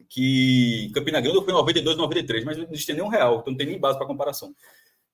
que 0.09 0.91
Campina 0.95 1.21
Grande 1.21 1.39
foi 1.39 1.51
em 1.51 1.57
92, 1.57 1.97
93, 1.97 2.45
mas 2.45 2.57
não 2.57 2.65
existia 2.65 2.95
nenhum 2.95 3.09
real, 3.09 3.39
então 3.41 3.51
não 3.53 3.57
tem 3.59 3.67
nem 3.67 3.79
base 3.79 3.99
para 3.99 4.07
comparação. 4.07 4.55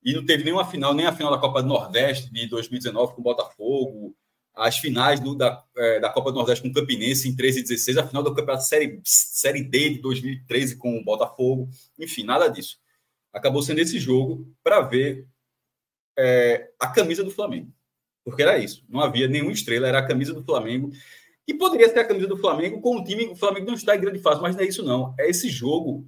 E 0.03 0.15
não 0.15 0.25
teve 0.25 0.45
nenhuma 0.45 0.65
final, 0.65 0.95
nem 0.95 1.07
a 1.07 1.13
final 1.13 1.31
da 1.33 1.39
Copa 1.39 1.63
do 1.63 1.69
Nordeste 1.69 2.33
de 2.33 2.47
2019 2.49 3.15
com 3.15 3.21
o 3.21 3.25
Botafogo, 3.25 4.15
as 4.55 4.79
finais 4.79 5.21
do- 5.21 5.35
da, 5.35 5.65
eh, 5.77 6.01
da 6.01 6.11
Copa 6.11 6.31
do 6.31 6.37
Nordeste 6.37 6.63
com 6.63 6.69
o 6.69 6.73
Campinense 6.75 7.29
em 7.29 7.35
13 7.37 7.61
e 7.61 7.63
16, 7.63 7.97
a 7.99 8.07
final 8.07 8.23
do 8.23 8.35
Campeonato 8.35 8.65
Série, 8.65 9.01
Série 9.05 9.63
D 9.63 9.91
de 9.91 9.99
2013 10.01 10.77
com 10.77 10.99
o 10.99 11.05
Botafogo, 11.05 11.69
enfim, 11.99 12.25
nada 12.25 12.49
disso. 12.49 12.79
Acabou 13.33 13.63
sendo 13.63 13.79
esse 13.81 13.99
jogo 13.99 14.53
para 14.63 14.81
ver 14.83 15.27
eh, 16.19 16.71
a 16.79 16.89
camisa 16.89 17.25
do 17.25 17.31
Flamengo. 17.31 17.73
Porque 18.25 18.43
era 18.43 18.59
isso, 18.59 18.85
não 18.89 19.01
havia 19.01 19.27
nenhuma 19.27 19.53
estrela, 19.53 19.89
era 19.89 19.99
a 20.01 20.07
camisa 20.07 20.35
do 20.35 20.45
Flamengo. 20.45 20.91
E 21.49 21.55
poderia 21.55 21.89
ser 21.89 22.01
a 22.01 22.07
camisa 22.07 22.27
do 22.27 22.37
Flamengo 22.37 22.81
com 22.81 22.97
o 22.99 23.05
time. 23.05 23.27
O 23.29 23.37
Flamengo 23.37 23.67
não 23.67 23.75
está 23.75 23.97
em 23.97 24.01
grande 24.01 24.19
fase, 24.21 24.41
mas 24.41 24.55
não 24.55 24.63
é 24.63 24.67
isso, 24.67 24.83
não. 24.85 25.15
É 25.19 25.29
esse 25.29 25.49
jogo. 25.49 26.07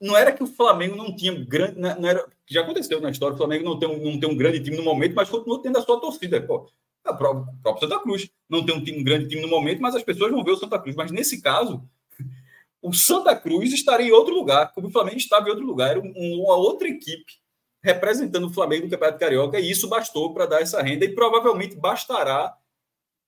Não 0.00 0.16
era 0.16 0.32
que 0.32 0.42
o 0.42 0.46
Flamengo 0.46 0.96
não 0.96 1.14
tinha 1.14 1.32
grande. 1.44 1.78
Não 1.78 1.98
não 2.00 2.08
era, 2.50 2.54
já 2.54 2.60
aconteceu 2.62 3.00
na 3.00 3.10
história, 3.10 3.34
o 3.34 3.38
Flamengo 3.38 3.64
não 3.64 3.78
tem, 3.78 3.88
um, 3.88 4.12
não 4.12 4.20
tem 4.20 4.28
um 4.28 4.36
grande 4.36 4.60
time 4.60 4.76
no 4.76 4.82
momento, 4.82 5.14
mas 5.14 5.28
continua 5.28 5.62
tendo 5.62 5.78
a 5.78 5.82
sua 5.82 6.00
torcida. 6.00 6.40
Pô, 6.40 6.68
a 7.04 7.12
o 7.12 7.16
próprio 7.16 7.80
Santa 7.80 8.00
Cruz 8.00 8.30
não 8.48 8.64
tem 8.64 8.74
um, 8.76 8.82
time, 8.84 9.00
um 9.00 9.04
grande 9.04 9.28
time 9.28 9.42
no 9.42 9.48
momento, 9.48 9.80
mas 9.80 9.94
as 9.94 10.02
pessoas 10.02 10.30
vão 10.30 10.44
ver 10.44 10.52
o 10.52 10.56
Santa 10.56 10.78
Cruz. 10.78 10.94
Mas 10.96 11.10
nesse 11.10 11.40
caso, 11.40 11.82
o 12.82 12.92
Santa 12.92 13.34
Cruz 13.36 13.72
estaria 13.72 14.08
em 14.08 14.12
outro 14.12 14.34
lugar, 14.34 14.72
como 14.72 14.88
o 14.88 14.90
Flamengo 14.90 15.16
estava 15.18 15.46
em 15.48 15.50
outro 15.50 15.66
lugar. 15.66 15.90
Era 15.92 16.00
um- 16.00 16.42
uma 16.44 16.56
outra 16.56 16.88
equipe 16.88 17.40
representando 17.82 18.46
o 18.46 18.52
Flamengo 18.52 18.84
no 18.84 18.90
Campeonato 18.90 19.18
Carioca, 19.18 19.58
e 19.58 19.68
isso 19.70 19.88
bastou 19.88 20.32
para 20.32 20.46
dar 20.46 20.62
essa 20.62 20.80
renda, 20.80 21.04
e 21.04 21.14
provavelmente 21.14 21.74
bastará 21.76 22.56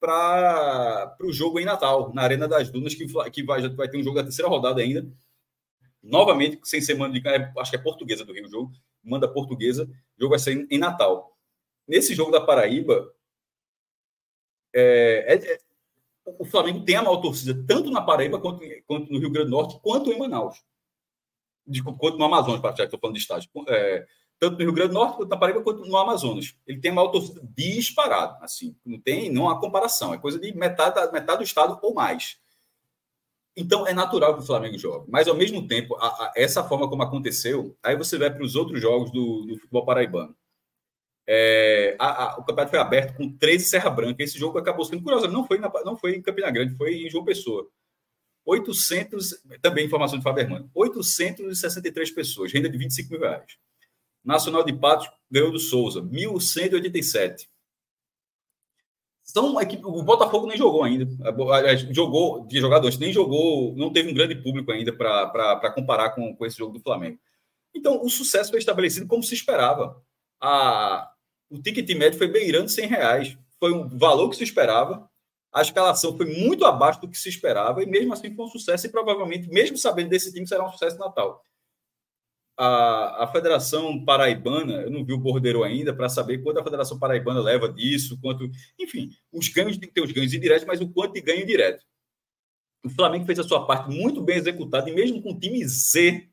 para 0.00 1.16
o 1.22 1.32
jogo 1.32 1.58
em 1.58 1.64
Natal, 1.64 2.12
na 2.14 2.22
Arena 2.22 2.46
das 2.46 2.70
Dunas, 2.70 2.94
que, 2.94 3.06
que 3.32 3.42
vai, 3.42 3.62
já 3.62 3.68
vai 3.68 3.88
ter 3.88 3.98
um 3.98 4.02
jogo 4.02 4.16
da 4.16 4.22
terceira 4.22 4.48
rodada 4.50 4.80
ainda. 4.80 5.06
Novamente, 6.02 6.60
sem 6.64 6.80
ser 6.80 6.94
manda 6.94 7.18
de 7.18 7.26
é, 7.26 7.52
acho 7.58 7.70
que 7.70 7.76
é 7.76 7.80
portuguesa 7.80 8.24
do 8.24 8.32
Rio 8.32 8.46
o 8.46 8.50
jogo, 8.50 8.72
manda 9.04 9.28
portuguesa, 9.28 9.84
o 9.84 10.20
jogo 10.20 10.30
vai 10.30 10.38
ser 10.38 10.66
em, 10.70 10.78
Natal. 10.78 11.36
Nesse 11.86 12.14
jogo 12.14 12.30
da 12.30 12.40
Paraíba, 12.40 13.12
é, 14.74 15.34
é, 15.34 15.52
é, 15.52 15.60
o 16.24 16.44
Flamengo 16.44 16.84
tem 16.84 16.96
a 16.96 17.02
maior 17.02 17.18
torcida 17.18 17.54
tanto 17.66 17.90
na 17.90 18.00
Paraíba 18.00 18.40
quanto, 18.40 18.62
quanto, 18.86 19.12
no 19.12 19.18
Rio 19.18 19.30
Grande 19.30 19.50
do 19.50 19.56
Norte, 19.56 19.78
quanto 19.82 20.10
em 20.10 20.18
Manaus. 20.18 20.62
De, 21.66 21.82
quanto 21.82 22.18
no 22.18 22.24
Amazonas, 22.24 22.60
para 22.60 22.70
já 22.70 22.76
que 22.78 22.82
estou 22.84 23.00
falando 23.00 23.16
de 23.16 23.22
estádio. 23.22 23.50
É, 23.68 24.06
tanto 24.38 24.58
no 24.58 24.64
Rio 24.64 24.72
Grande 24.72 24.88
do 24.90 24.94
Norte, 24.94 25.16
quanto 25.16 25.30
na 25.30 25.36
Paraíba, 25.36 25.62
quanto 25.62 25.84
no 25.84 25.96
Amazonas. 25.96 26.54
Ele 26.66 26.80
tem 26.80 26.90
a 26.90 26.94
maior 26.94 27.08
torcida 27.08 27.40
disparado, 27.56 28.42
assim, 28.42 28.76
não 28.84 28.98
tem, 28.98 29.30
não 29.30 29.48
há 29.48 29.60
comparação, 29.60 30.14
é 30.14 30.18
coisa 30.18 30.38
de 30.38 30.52
metade, 30.56 31.12
metade 31.12 31.38
do 31.38 31.44
estado 31.44 31.78
ou 31.82 31.94
mais. 31.94 32.38
Então 33.56 33.86
é 33.86 33.92
natural 33.92 34.34
que 34.34 34.42
o 34.42 34.46
Flamengo 34.46 34.76
jogue, 34.76 35.08
mas 35.08 35.28
ao 35.28 35.34
mesmo 35.36 35.66
tempo, 35.66 35.94
a, 35.96 36.06
a, 36.06 36.32
essa 36.36 36.64
forma 36.64 36.88
como 36.88 37.02
aconteceu, 37.02 37.76
aí 37.82 37.96
você 37.96 38.18
vai 38.18 38.32
para 38.32 38.42
os 38.42 38.56
outros 38.56 38.80
jogos 38.80 39.12
do, 39.12 39.46
do 39.46 39.58
futebol 39.60 39.84
paraibano. 39.84 40.34
É, 41.26 41.96
a, 41.98 42.34
o 42.38 42.44
campeonato 42.44 42.70
foi 42.70 42.78
aberto 42.78 43.16
com 43.16 43.32
13 43.32 43.64
Serra 43.64 43.88
Branca. 43.90 44.22
Esse 44.22 44.38
jogo 44.38 44.58
acabou 44.58 44.84
sendo 44.84 45.02
curioso, 45.02 45.28
não 45.28 45.46
foi, 45.46 45.58
na, 45.58 45.72
não 45.84 45.96
foi 45.96 46.16
em 46.16 46.22
Campina 46.22 46.50
Grande, 46.50 46.76
foi 46.76 46.94
em 46.94 47.08
João 47.08 47.24
Pessoa. 47.24 47.68
800, 48.44 49.42
também 49.62 49.86
informação 49.86 50.18
de 50.18 50.22
Faberman, 50.22 50.68
863 50.74 52.10
pessoas, 52.10 52.52
renda 52.52 52.68
de 52.68 52.76
25 52.76 53.10
mil 53.10 53.20
reais. 53.20 53.56
Nacional 54.22 54.62
de 54.64 54.72
Patos 54.72 55.08
ganhou 55.30 55.50
do 55.50 55.58
Souza, 55.58 56.02
1.187. 56.02 57.48
São 59.24 59.58
equipe, 59.58 59.82
o 59.84 60.02
Botafogo 60.02 60.46
nem 60.46 60.56
jogou 60.56 60.84
ainda. 60.84 61.08
Jogou 61.90 62.46
de 62.46 62.60
jogadores, 62.60 62.98
nem 62.98 63.10
jogou, 63.10 63.74
não 63.74 63.90
teve 63.90 64.10
um 64.10 64.14
grande 64.14 64.36
público 64.36 64.70
ainda 64.70 64.92
para 64.92 65.70
comparar 65.70 66.10
com, 66.10 66.36
com 66.36 66.44
esse 66.44 66.58
jogo 66.58 66.74
do 66.74 66.80
Flamengo. 66.80 67.18
Então, 67.74 68.04
o 68.04 68.10
sucesso 68.10 68.50
foi 68.50 68.58
estabelecido 68.58 69.06
como 69.06 69.22
se 69.22 69.34
esperava. 69.34 70.00
A, 70.40 71.10
o 71.50 71.60
ticket 71.60 71.88
médio 71.96 72.18
foi 72.18 72.28
beirando 72.28 72.68
100 72.68 72.86
reais. 72.86 73.38
Foi 73.58 73.72
um 73.72 73.88
valor 73.88 74.28
que 74.28 74.36
se 74.36 74.44
esperava. 74.44 75.08
A 75.50 75.62
escalação 75.62 76.14
foi 76.16 76.26
muito 76.26 76.66
abaixo 76.66 77.00
do 77.00 77.08
que 77.08 77.18
se 77.18 77.28
esperava 77.28 77.82
e 77.82 77.86
mesmo 77.86 78.12
assim 78.12 78.34
foi 78.34 78.44
um 78.44 78.48
sucesso 78.48 78.86
e 78.86 78.90
provavelmente, 78.90 79.48
mesmo 79.48 79.78
sabendo 79.78 80.10
desse 80.10 80.32
time, 80.32 80.46
será 80.46 80.66
um 80.66 80.70
sucesso 80.70 80.98
Natal 80.98 81.42
a, 82.56 83.24
a 83.24 83.26
Federação 83.28 84.04
Paraibana, 84.04 84.82
eu 84.82 84.90
não 84.90 85.04
vi 85.04 85.12
o 85.12 85.18
bordeiro 85.18 85.62
ainda 85.62 85.94
para 85.94 86.08
saber 86.08 86.38
quanto 86.38 86.60
a 86.60 86.64
Federação 86.64 86.98
Paraibana 86.98 87.40
leva 87.40 87.68
disso, 87.68 88.18
quanto. 88.20 88.48
Enfim, 88.78 89.10
os 89.32 89.48
ganhos 89.48 89.76
tem 89.76 89.88
que 89.88 89.94
ter 89.94 90.02
os 90.02 90.12
ganhos 90.12 90.32
indiretos, 90.32 90.66
mas 90.66 90.80
o 90.80 90.88
quanto 90.88 91.14
de 91.14 91.20
ganho 91.20 91.46
direto. 91.46 91.84
O 92.84 92.90
Flamengo 92.90 93.24
fez 93.24 93.38
a 93.38 93.44
sua 93.44 93.66
parte 93.66 93.90
muito 93.90 94.20
bem 94.20 94.36
executada, 94.36 94.88
e 94.88 94.94
mesmo 94.94 95.22
com 95.22 95.32
o 95.32 95.38
time 95.38 95.66
Z, 95.66 96.28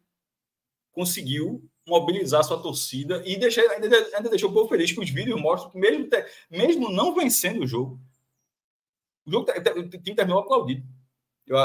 conseguiu 0.91 1.63
mobilizar 1.87 2.43
sua 2.43 2.61
torcida 2.61 3.23
e 3.25 3.37
deixar, 3.37 3.61
ainda, 3.71 3.87
ainda 4.15 4.29
deixou 4.29 4.49
o 4.49 4.53
povo 4.53 4.69
feliz, 4.69 4.91
que 4.91 4.99
os 4.99 5.09
vídeos 5.09 5.39
mostram 5.41 5.71
que, 5.71 5.79
mesmo, 5.79 6.07
mesmo 6.49 6.91
não 6.91 7.15
vencendo 7.15 7.63
o 7.63 7.67
jogo, 7.67 7.99
o, 9.25 9.31
jogo, 9.31 9.47
o 9.49 9.89
time 9.89 10.15
terminou 10.15 10.39
aplaudido. 10.39 10.85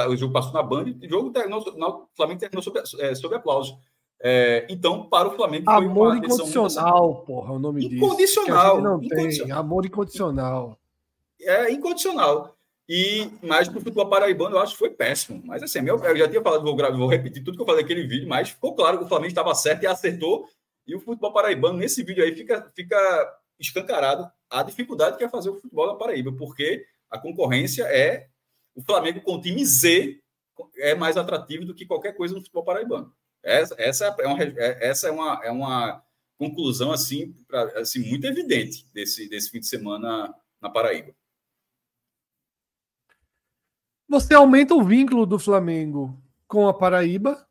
O 0.08 0.16
jogo 0.16 0.32
passou 0.32 0.52
na 0.52 0.62
banda 0.62 0.90
e 0.90 1.06
o 1.06 1.10
jogo 1.10 1.30
terminou, 1.30 1.60
o 1.60 2.08
Flamengo 2.16 2.40
terminou 2.40 2.62
sob, 2.62 2.80
é, 2.98 3.14
sob 3.14 3.34
aplauso. 3.34 3.78
É, 4.20 4.66
então, 4.68 5.04
para 5.08 5.28
o 5.28 5.36
Flamengo 5.36 5.64
foi 5.66 5.74
Amor 5.74 6.08
uma 6.08 6.18
incondicional, 6.18 7.16
porra, 7.26 7.52
o 7.52 7.58
nome 7.58 7.84
incondicional, 7.84 8.76
disso. 8.76 8.82
Não 8.82 9.02
incondicional. 9.02 9.46
Tem. 9.46 9.52
Amor 9.52 9.86
incondicional. 9.86 10.78
É 11.40 11.70
incondicional. 11.70 12.56
E, 12.88 13.28
mas 13.42 13.68
para 13.68 13.78
o 13.78 13.80
futebol 13.80 14.08
paraibano 14.08 14.56
eu 14.56 14.60
acho 14.60 14.72
que 14.72 14.78
foi 14.78 14.90
péssimo. 14.90 15.42
Mas 15.44 15.62
assim, 15.62 15.80
meu, 15.80 15.98
eu 16.02 16.16
já 16.16 16.28
tinha 16.28 16.42
falado, 16.42 16.62
vou, 16.62 16.76
vou 16.76 17.08
repetir 17.08 17.42
tudo 17.42 17.56
que 17.56 17.62
eu 17.62 17.66
falei 17.66 17.82
naquele 17.82 18.06
vídeo, 18.06 18.28
mas 18.28 18.50
ficou 18.50 18.74
claro 18.74 18.98
que 18.98 19.04
o 19.04 19.08
Flamengo 19.08 19.28
estava 19.28 19.54
certo 19.54 19.82
e 19.82 19.86
acertou. 19.86 20.48
E 20.86 20.94
o 20.94 21.00
futebol 21.00 21.32
paraibano, 21.32 21.78
nesse 21.78 22.02
vídeo 22.02 22.22
aí, 22.22 22.34
fica, 22.34 22.70
fica 22.74 23.38
escancarado 23.58 24.30
a 24.48 24.62
dificuldade 24.62 25.18
que 25.18 25.24
é 25.24 25.28
fazer 25.28 25.50
o 25.50 25.56
futebol 25.56 25.88
da 25.88 25.94
Paraíba, 25.94 26.32
porque 26.32 26.86
a 27.10 27.18
concorrência 27.18 27.84
é. 27.84 28.28
O 28.74 28.82
Flamengo 28.82 29.22
com 29.22 29.34
o 29.36 29.40
time 29.40 29.64
Z 29.64 30.20
é 30.76 30.94
mais 30.94 31.16
atrativo 31.16 31.64
do 31.64 31.74
que 31.74 31.86
qualquer 31.86 32.14
coisa 32.14 32.34
no 32.34 32.40
futebol 32.40 32.62
paraibano. 32.62 33.12
Essa, 33.46 33.76
essa, 33.78 34.16
é, 34.18 34.26
uma, 34.26 34.42
é, 34.42 34.88
essa 34.88 35.06
é, 35.06 35.10
uma, 35.12 35.40
é 35.44 35.50
uma 35.52 36.04
conclusão 36.36 36.90
assim, 36.90 37.32
pra, 37.46 37.62
assim 37.78 38.00
muito 38.00 38.26
evidente 38.26 38.84
desse, 38.92 39.28
desse 39.28 39.50
fim 39.50 39.60
de 39.60 39.68
semana 39.68 40.34
na 40.60 40.68
Paraíba. 40.68 41.14
Você 44.08 44.34
aumenta 44.34 44.74
o 44.74 44.82
vínculo 44.82 45.24
do 45.24 45.38
Flamengo 45.38 46.20
com 46.48 46.66
a 46.66 46.74
Paraíba 46.74 47.46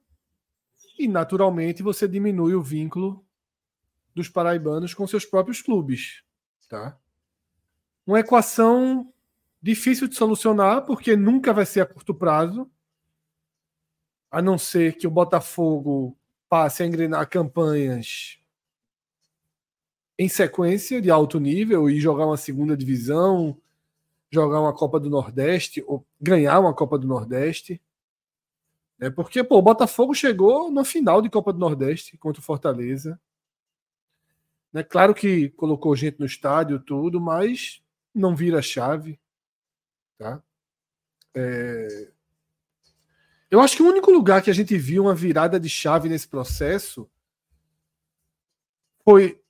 e, 0.99 1.07
naturalmente, 1.07 1.81
você 1.81 2.09
diminui 2.09 2.55
o 2.55 2.61
vínculo 2.61 3.25
dos 4.13 4.27
paraibanos 4.27 4.93
com 4.93 5.07
seus 5.07 5.25
próprios 5.25 5.61
clubes. 5.61 6.23
Tá? 6.67 6.97
Uma 8.05 8.19
equação 8.19 9.13
difícil 9.61 10.09
de 10.09 10.15
solucionar, 10.15 10.85
porque 10.85 11.15
nunca 11.15 11.53
vai 11.53 11.65
ser 11.65 11.79
a 11.79 11.85
curto 11.85 12.13
prazo 12.13 12.69
a 14.35 14.41
não 14.41 14.57
ser 14.57 14.97
que 14.97 15.07
o 15.07 15.09
Botafogo 15.09 16.13
passe 16.49 16.83
a 16.83 16.85
engrenar 16.85 17.29
campanhas 17.29 18.37
em 20.19 20.27
sequência 20.27 21.01
de 21.01 21.09
alto 21.09 21.39
nível 21.39 21.89
e 21.89 22.01
jogar 22.01 22.25
uma 22.25 22.35
segunda 22.35 22.75
divisão, 22.75 23.57
jogar 24.29 24.59
uma 24.59 24.73
Copa 24.73 24.99
do 24.99 25.09
Nordeste 25.09 25.81
ou 25.87 26.05
ganhar 26.19 26.59
uma 26.59 26.73
Copa 26.73 26.99
do 26.99 27.07
Nordeste. 27.07 27.81
É 28.99 29.09
porque 29.09 29.41
pô, 29.41 29.57
o 29.57 29.61
Botafogo 29.61 30.13
chegou 30.13 30.69
na 30.69 30.83
final 30.83 31.21
de 31.21 31.29
Copa 31.29 31.53
do 31.53 31.59
Nordeste 31.59 32.17
contra 32.17 32.41
o 32.41 32.43
Fortaleza. 32.43 33.17
É 34.73 34.83
claro 34.83 35.15
que 35.15 35.47
colocou 35.51 35.95
gente 35.95 36.19
no 36.19 36.25
estádio 36.25 36.77
tudo, 36.81 37.21
mas 37.21 37.81
não 38.13 38.35
vira 38.35 38.61
chave, 38.61 39.17
tá? 40.17 40.43
É... 41.33 42.14
Eu 43.55 43.61
acho 43.61 43.77
que 43.77 43.83
o 43.83 43.87
único 43.87 44.11
lugar 44.11 44.41
que 44.41 44.49
a 44.49 44.53
gente 44.53 44.77
viu 44.77 45.03
uma 45.03 45.15
virada 45.15 45.57
de 45.57 45.69
chave 45.69 46.09
nesse 46.09 46.27
processo 46.27 47.09
foi 49.01 49.41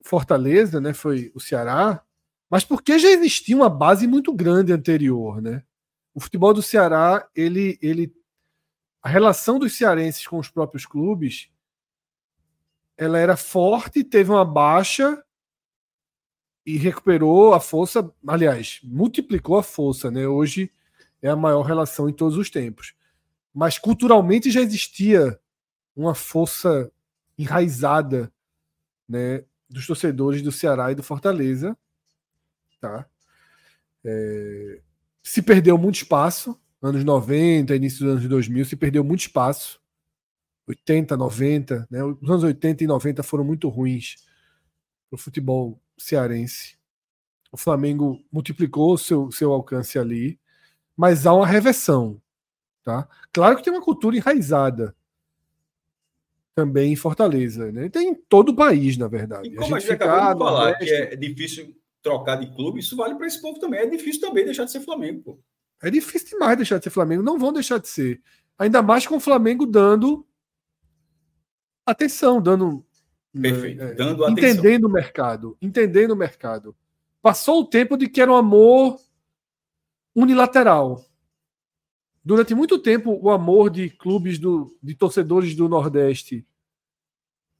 Fortaleza, 0.00 0.80
né? 0.80 0.94
Foi 0.94 1.32
o 1.34 1.40
Ceará, 1.40 2.04
mas 2.48 2.62
porque 2.62 3.00
já 3.00 3.08
existia 3.08 3.56
uma 3.56 3.68
base 3.68 4.06
muito 4.06 4.32
grande 4.32 4.72
anterior, 4.72 5.42
né? 5.42 5.64
O 6.14 6.20
futebol 6.20 6.54
do 6.54 6.62
Ceará, 6.62 7.28
ele, 7.34 7.76
ele, 7.82 8.14
a 9.02 9.08
relação 9.08 9.58
dos 9.58 9.76
cearenses 9.76 10.24
com 10.24 10.38
os 10.38 10.48
próprios 10.48 10.86
clubes, 10.86 11.50
ela 12.96 13.18
era 13.18 13.36
forte, 13.36 14.04
teve 14.04 14.30
uma 14.30 14.44
baixa 14.44 15.20
e 16.64 16.76
recuperou 16.76 17.54
a 17.54 17.58
força, 17.58 18.08
aliás, 18.24 18.78
multiplicou 18.84 19.58
a 19.58 19.64
força, 19.64 20.12
né? 20.12 20.28
Hoje 20.28 20.72
é 21.20 21.28
a 21.28 21.34
maior 21.34 21.62
relação 21.62 22.08
em 22.08 22.12
todos 22.12 22.38
os 22.38 22.48
tempos 22.50 22.94
mas 23.56 23.78
culturalmente 23.78 24.50
já 24.50 24.60
existia 24.60 25.40
uma 25.96 26.14
força 26.14 26.92
enraizada 27.38 28.30
né, 29.08 29.46
dos 29.66 29.86
torcedores 29.86 30.42
do 30.42 30.52
Ceará 30.52 30.92
e 30.92 30.94
do 30.94 31.02
Fortaleza. 31.02 31.74
Tá? 32.78 33.06
É, 34.04 34.82
se 35.22 35.40
perdeu 35.40 35.78
muito 35.78 35.94
espaço, 35.94 36.60
anos 36.82 37.02
90, 37.02 37.74
início 37.74 38.04
dos 38.04 38.16
anos 38.16 38.28
2000, 38.28 38.66
se 38.66 38.76
perdeu 38.76 39.02
muito 39.02 39.20
espaço. 39.20 39.80
80, 40.66 41.16
90, 41.16 41.86
né? 41.90 42.04
os 42.04 42.28
anos 42.28 42.44
80 42.44 42.84
e 42.84 42.86
90 42.86 43.22
foram 43.22 43.44
muito 43.44 43.70
ruins 43.70 44.16
para 45.08 45.16
o 45.16 45.18
futebol 45.18 45.80
cearense. 45.96 46.76
O 47.50 47.56
Flamengo 47.56 48.22
multiplicou 48.30 48.98
seu, 48.98 49.32
seu 49.32 49.50
alcance 49.50 49.98
ali, 49.98 50.38
mas 50.94 51.26
há 51.26 51.32
uma 51.32 51.46
reversão. 51.46 52.20
Tá? 52.86 53.08
Claro 53.32 53.56
que 53.56 53.64
tem 53.64 53.72
uma 53.72 53.82
cultura 53.82 54.16
enraizada 54.16 54.94
também 56.54 56.92
em 56.92 56.96
Fortaleza. 56.96 57.72
Né? 57.72 57.88
Tem 57.88 58.10
em 58.10 58.14
todo 58.14 58.50
o 58.50 58.54
país, 58.54 58.96
na 58.96 59.08
verdade. 59.08 59.48
E 59.48 59.56
como 59.56 59.74
a 59.74 59.80
gente, 59.80 59.90
a 59.90 59.92
gente 59.92 60.02
acabou 60.04 60.46
de 60.46 60.52
falar 60.52 60.74
que 60.78 60.88
é 60.88 61.16
difícil 61.16 61.76
trocar 62.00 62.36
de 62.36 62.46
clube, 62.54 62.78
isso 62.78 62.94
vale 62.94 63.16
para 63.16 63.26
esse 63.26 63.42
povo 63.42 63.58
também. 63.58 63.80
É 63.80 63.86
difícil 63.86 64.20
também 64.20 64.44
deixar 64.44 64.66
de 64.66 64.70
ser 64.70 64.82
Flamengo. 64.82 65.20
Pô. 65.20 65.38
É 65.82 65.90
difícil 65.90 66.28
demais 66.28 66.56
deixar 66.56 66.78
de 66.78 66.84
ser 66.84 66.90
Flamengo. 66.90 67.24
Não 67.24 67.40
vão 67.40 67.52
deixar 67.52 67.78
de 67.78 67.88
ser. 67.88 68.22
Ainda 68.56 68.80
mais 68.80 69.04
com 69.04 69.16
o 69.16 69.20
Flamengo 69.20 69.66
dando 69.66 70.24
atenção, 71.84 72.40
dando. 72.40 72.86
Né, 73.34 73.50
Perfeito. 73.50 73.82
É, 73.82 73.94
dando 73.94 74.30
entendendo 74.30 74.86
atenção. 74.86 74.88
o 74.88 74.92
mercado. 74.92 75.58
Entendendo 75.60 76.12
o 76.12 76.16
mercado. 76.16 76.76
Passou 77.20 77.62
o 77.62 77.66
tempo 77.66 77.96
de 77.96 78.08
que 78.08 78.20
era 78.20 78.30
um 78.30 78.36
amor 78.36 78.96
unilateral. 80.14 81.04
Durante 82.26 82.56
muito 82.56 82.76
tempo, 82.76 83.16
o 83.22 83.30
amor 83.30 83.70
de 83.70 83.88
clubes 83.88 84.36
do, 84.36 84.76
de 84.82 84.96
torcedores 84.96 85.54
do 85.54 85.68
Nordeste, 85.68 86.44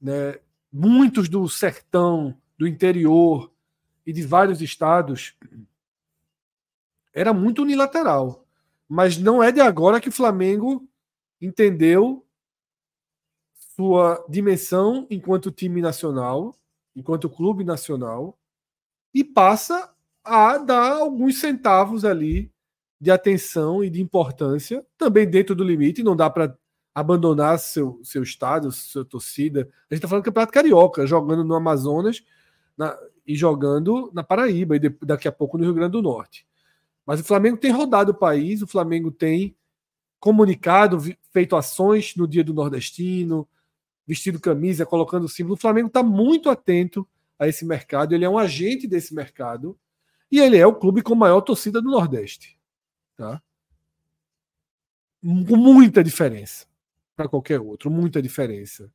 né, 0.01 0.41
muitos 0.69 1.29
do 1.29 1.47
sertão, 1.47 2.37
do 2.57 2.67
interior 2.67 3.49
e 4.05 4.11
de 4.11 4.23
vários 4.23 4.61
estados, 4.61 5.37
era 7.13 7.31
muito 7.31 7.61
unilateral. 7.61 8.45
Mas 8.89 9.17
não 9.17 9.41
é 9.41 9.53
de 9.53 9.61
agora 9.61 10.01
que 10.01 10.09
o 10.09 10.11
Flamengo 10.11 10.85
entendeu 11.39 12.27
sua 13.73 14.21
dimensão 14.27 15.07
enquanto 15.09 15.49
time 15.49 15.79
nacional, 15.79 16.59
enquanto 16.93 17.29
clube 17.29 17.63
nacional, 17.63 18.37
e 19.13 19.23
passa 19.23 19.95
a 20.25 20.57
dar 20.57 20.91
alguns 20.91 21.39
centavos 21.39 22.03
ali 22.03 22.51
de 22.99 23.11
atenção 23.11 23.83
e 23.83 23.89
de 23.89 24.01
importância, 24.01 24.85
também 24.97 25.29
dentro 25.29 25.55
do 25.55 25.63
limite, 25.63 26.03
não 26.03 26.15
dá 26.15 26.29
para 26.29 26.57
abandonar 26.93 27.59
seu, 27.59 27.99
seu 28.03 28.23
estado, 28.23 28.71
sua 28.71 29.05
torcida. 29.05 29.61
A 29.61 29.93
gente 29.93 29.99
está 29.99 30.07
falando 30.07 30.23
do 30.23 30.25
Campeonato 30.25 30.51
Carioca, 30.51 31.05
jogando 31.05 31.43
no 31.43 31.53
Amazonas 31.53 32.23
na, 32.75 32.97
e 33.25 33.35
jogando 33.35 34.11
na 34.13 34.23
Paraíba 34.23 34.75
e 34.75 34.79
de, 34.79 34.89
daqui 35.03 35.27
a 35.27 35.31
pouco 35.31 35.57
no 35.57 35.63
Rio 35.63 35.75
Grande 35.75 35.91
do 35.91 36.01
Norte. 36.01 36.47
Mas 37.05 37.19
o 37.19 37.23
Flamengo 37.23 37.57
tem 37.57 37.71
rodado 37.71 38.11
o 38.11 38.17
país, 38.17 38.61
o 38.61 38.67
Flamengo 38.67 39.11
tem 39.11 39.55
comunicado, 40.19 40.99
feito 41.31 41.55
ações 41.55 42.15
no 42.15 42.27
dia 42.27 42.43
do 42.43 42.53
nordestino, 42.53 43.47
vestido 44.07 44.39
camisa, 44.39 44.85
colocando 44.85 45.29
símbolo. 45.29 45.53
O 45.53 45.59
Flamengo 45.59 45.87
está 45.87 46.01
muito 46.01 46.49
atento 46.49 47.07
a 47.37 47.47
esse 47.47 47.63
mercado, 47.63 48.15
ele 48.15 48.25
é 48.25 48.29
um 48.29 48.37
agente 48.37 48.87
desse 48.87 49.13
mercado 49.13 49.77
e 50.31 50.39
ele 50.39 50.57
é 50.57 50.65
o 50.65 50.73
clube 50.73 51.03
com 51.03 51.13
maior 51.13 51.41
torcida 51.41 51.79
do 51.79 51.91
Nordeste. 51.91 52.56
Tá? 53.17 53.41
Com 55.21 55.57
muita 55.57 56.03
diferença 56.03 56.67
para 57.15 57.27
qualquer 57.27 57.59
outro, 57.59 57.89
muita 57.89 58.21
diferença. 58.21 58.93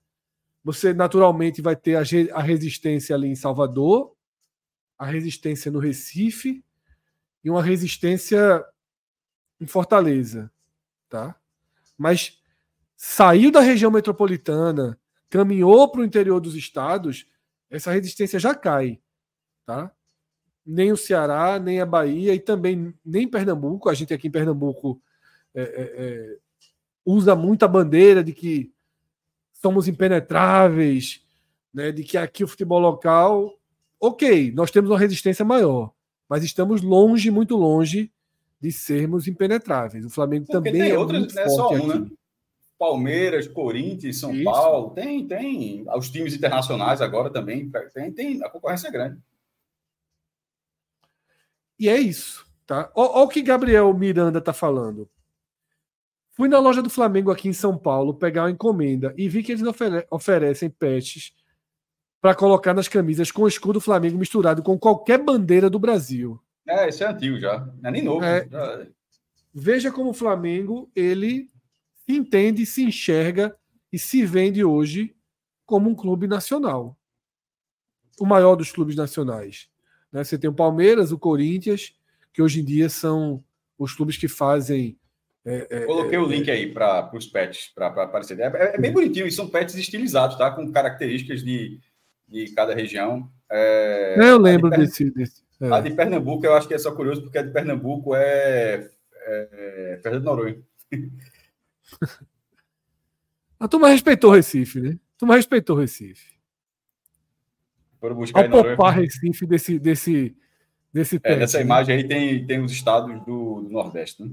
Você 0.64 0.94
naturalmente 0.94 1.60
vai 1.60 1.74
ter 1.74 1.96
a, 1.96 2.40
resistência 2.40 3.16
ali 3.16 3.26
em 3.26 3.34
Salvador, 3.34 4.14
a 4.96 5.04
resistência 5.04 5.72
no 5.72 5.80
Recife 5.80 6.64
e 7.42 7.50
uma 7.50 7.62
resistência 7.62 8.64
em 9.60 9.66
Fortaleza, 9.66 10.50
tá? 11.08 11.34
Mas 11.98 12.40
saiu 12.96 13.50
da 13.50 13.60
região 13.60 13.90
metropolitana, 13.90 14.96
caminhou 15.28 15.90
para 15.90 16.02
o 16.02 16.04
interior 16.04 16.40
dos 16.40 16.54
estados, 16.54 17.26
essa 17.68 17.90
resistência 17.90 18.38
já 18.38 18.54
cai, 18.54 19.00
tá? 19.66 19.92
Nem 20.64 20.92
o 20.92 20.96
Ceará, 20.96 21.58
nem 21.58 21.80
a 21.80 21.86
Bahia 21.86 22.34
e 22.34 22.38
também 22.38 22.94
nem 23.04 23.28
Pernambuco. 23.28 23.88
A 23.88 23.94
gente 23.94 24.14
aqui 24.14 24.28
em 24.28 24.30
Pernambuco 24.30 25.00
é, 25.54 25.62
é, 25.62 25.92
é 25.96 26.36
usa 27.04 27.34
muito 27.34 27.64
a 27.64 27.68
bandeira 27.68 28.22
de 28.22 28.32
que 28.32 28.72
somos 29.52 29.88
impenetráveis, 29.88 31.22
né, 31.72 31.92
de 31.92 32.02
que 32.02 32.16
aqui 32.16 32.44
o 32.44 32.48
futebol 32.48 32.78
local, 32.78 33.58
ok, 34.00 34.52
nós 34.52 34.70
temos 34.70 34.90
uma 34.90 34.98
resistência 34.98 35.44
maior, 35.44 35.92
mas 36.28 36.44
estamos 36.44 36.82
longe, 36.82 37.30
muito 37.30 37.56
longe 37.56 38.10
de 38.60 38.70
sermos 38.70 39.26
impenetráveis. 39.26 40.04
O 40.04 40.10
Flamengo 40.10 40.46
Porque 40.46 40.70
também 40.70 40.90
é 40.90 40.98
outras, 40.98 41.20
muito 41.20 41.34
não 41.34 41.42
é 41.42 41.46
forte 41.46 41.56
só 41.56 41.72
um, 41.72 41.90
aqui. 41.90 42.00
Né? 42.00 42.10
Palmeiras, 42.78 43.46
Corinthians, 43.46 44.18
São 44.18 44.34
Isso. 44.34 44.44
Paulo, 44.44 44.90
tem, 44.90 45.26
tem 45.26 45.84
os 45.96 46.10
times 46.10 46.34
internacionais 46.34 47.00
agora 47.00 47.30
também, 47.30 47.70
tem, 47.94 48.12
tem 48.12 48.42
a 48.42 48.48
concorrência 48.48 48.88
é 48.88 48.90
grande. 48.90 49.18
E 51.82 51.88
é 51.88 51.98
isso, 51.98 52.46
tá? 52.64 52.92
Olha 52.94 53.24
o 53.24 53.28
que 53.28 53.42
Gabriel 53.42 53.92
Miranda 53.92 54.40
tá 54.40 54.52
falando. 54.52 55.10
Fui 56.30 56.48
na 56.48 56.60
loja 56.60 56.80
do 56.80 56.88
Flamengo 56.88 57.32
aqui 57.32 57.48
em 57.48 57.52
São 57.52 57.76
Paulo 57.76 58.14
pegar 58.14 58.44
uma 58.44 58.52
encomenda 58.52 59.12
e 59.18 59.28
vi 59.28 59.42
que 59.42 59.50
eles 59.50 59.66
ofere 59.66 60.06
oferecem 60.08 60.70
patches 60.70 61.32
para 62.20 62.36
colocar 62.36 62.72
nas 62.72 62.86
camisas 62.86 63.32
com 63.32 63.42
o 63.42 63.48
escudo 63.48 63.80
Flamengo 63.80 64.16
misturado 64.16 64.62
com 64.62 64.78
qualquer 64.78 65.18
bandeira 65.18 65.68
do 65.68 65.76
Brasil. 65.76 66.40
É, 66.68 66.88
isso 66.88 67.02
é 67.02 67.08
antigo 67.08 67.40
já. 67.40 67.58
Não 67.58 67.88
é 67.88 67.90
nem 67.90 68.04
novo. 68.04 68.24
É, 68.24 68.48
já... 68.48 68.86
Veja 69.52 69.90
como 69.90 70.10
o 70.10 70.14
Flamengo 70.14 70.88
ele 70.94 71.50
se 72.06 72.12
entende, 72.14 72.64
se 72.64 72.84
enxerga 72.84 73.58
e 73.92 73.98
se 73.98 74.24
vende 74.24 74.64
hoje 74.64 75.16
como 75.66 75.90
um 75.90 75.96
clube 75.96 76.28
nacional. 76.28 76.96
O 78.20 78.24
maior 78.24 78.54
dos 78.54 78.70
clubes 78.70 78.94
nacionais. 78.94 79.71
Né? 80.12 80.22
Você 80.22 80.38
tem 80.38 80.50
o 80.50 80.54
Palmeiras, 80.54 81.10
o 81.10 81.18
Corinthians, 81.18 81.94
que 82.32 82.42
hoje 82.42 82.60
em 82.60 82.64
dia 82.64 82.88
são 82.88 83.42
os 83.78 83.94
clubes 83.94 84.16
que 84.16 84.28
fazem 84.28 84.96
é, 85.44 85.66
é, 85.70 85.80
Coloquei 85.86 86.16
o 86.18 86.26
é, 86.26 86.36
link 86.36 86.50
aí 86.50 86.72
para 86.72 87.10
os 87.14 87.26
pets, 87.26 87.72
para 87.74 87.88
aparecer. 87.88 88.38
É, 88.38 88.74
é, 88.74 88.78
bem 88.78 88.92
bonitinho, 88.92 89.26
e 89.26 89.32
são 89.32 89.48
pets 89.48 89.74
estilizados, 89.74 90.38
tá? 90.38 90.50
Com 90.52 90.70
características 90.70 91.42
de, 91.42 91.80
de 92.28 92.52
cada 92.52 92.74
região. 92.74 93.28
É, 93.50 94.14
eu 94.18 94.38
lembro 94.38 94.70
de 94.70 94.78
desse, 94.78 95.10
desse. 95.10 95.42
A 95.60 95.80
de 95.80 95.90
Pernambuco, 95.90 96.46
eu 96.46 96.54
acho 96.54 96.66
que 96.68 96.74
é 96.74 96.78
só 96.78 96.92
curioso, 96.92 97.22
porque 97.22 97.38
a 97.38 97.42
de 97.42 97.52
Pernambuco 97.52 98.14
é, 98.14 98.88
é 99.24 100.00
Fernando 100.02 100.24
Noronha. 100.24 100.58
A 103.58 103.68
turma 103.68 103.90
respeitou 103.90 104.32
o 104.32 104.34
Recife, 104.34 104.80
né? 104.80 104.98
A 105.14 105.18
turma 105.18 105.36
respeitou 105.36 105.76
o 105.76 105.78
Recife. 105.78 106.31
Foram 108.02 108.16
buscar 108.16 108.44
Ao 108.44 108.50
poupar 108.50 108.96
Recife 108.96 109.46
desse, 109.46 109.78
desse, 109.78 110.36
desse 110.92 111.20
é, 111.22 111.36
Nessa 111.36 111.58
né? 111.58 111.64
imagem 111.64 111.94
aí 111.94 112.02
tem, 112.08 112.44
tem 112.44 112.60
os 112.60 112.72
estados 112.72 113.14
do, 113.20 113.60
do 113.60 113.68
Nordeste, 113.70 114.24
né? 114.24 114.30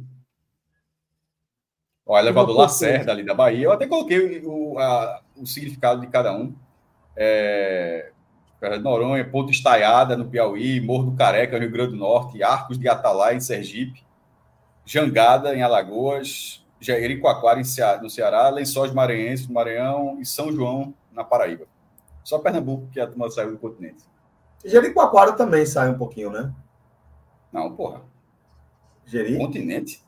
O 2.04 2.18
elevador 2.18 2.58
Lacerda 2.58 3.12
ali 3.12 3.24
da 3.24 3.36
Bahia. 3.36 3.66
Eu 3.66 3.72
até 3.72 3.86
coloquei 3.86 4.42
o, 4.44 4.80
a, 4.80 5.22
o 5.38 5.46
significado 5.46 6.02
de 6.02 6.08
cada 6.08 6.36
um. 6.36 6.56
É, 7.16 8.12
Noronha, 8.82 9.24
Ponto 9.30 9.52
Estaiada 9.52 10.18
no 10.18 10.28
Piauí, 10.28 10.82
Morro 10.82 11.12
do 11.12 11.16
Careca 11.16 11.56
no 11.56 11.62
Rio 11.62 11.72
Grande 11.72 11.92
do 11.92 11.98
Norte, 11.98 12.42
Arcos 12.42 12.80
de 12.80 12.90
Atalaia 12.90 13.38
em 13.38 13.40
Sergipe, 13.40 14.04
Jangada 14.84 15.56
em 15.56 15.62
Alagoas, 15.62 16.66
Jericoacoara 16.82 17.62
no 18.02 18.10
Ceará, 18.10 18.50
Lençóis 18.50 18.92
Maranhenses 18.92 19.48
no 19.48 19.54
Maranhão 19.54 20.18
e 20.20 20.26
São 20.26 20.52
João 20.52 20.92
na 21.14 21.24
Paraíba. 21.24 21.68
Só 22.24 22.40
Pernambuco 22.40 22.88
que 22.92 23.00
a 23.00 23.08
turma 23.08 23.30
saiu 23.30 23.52
do 23.52 23.58
continente. 23.58 24.04
Jericoacoara 24.64 25.34
também 25.34 25.66
sai 25.66 25.90
um 25.90 25.98
pouquinho, 25.98 26.32
né? 26.32 26.54
Não, 27.52 27.76
porra. 27.76 28.02
Jeri? 29.06 29.38
Continente? 29.38 30.04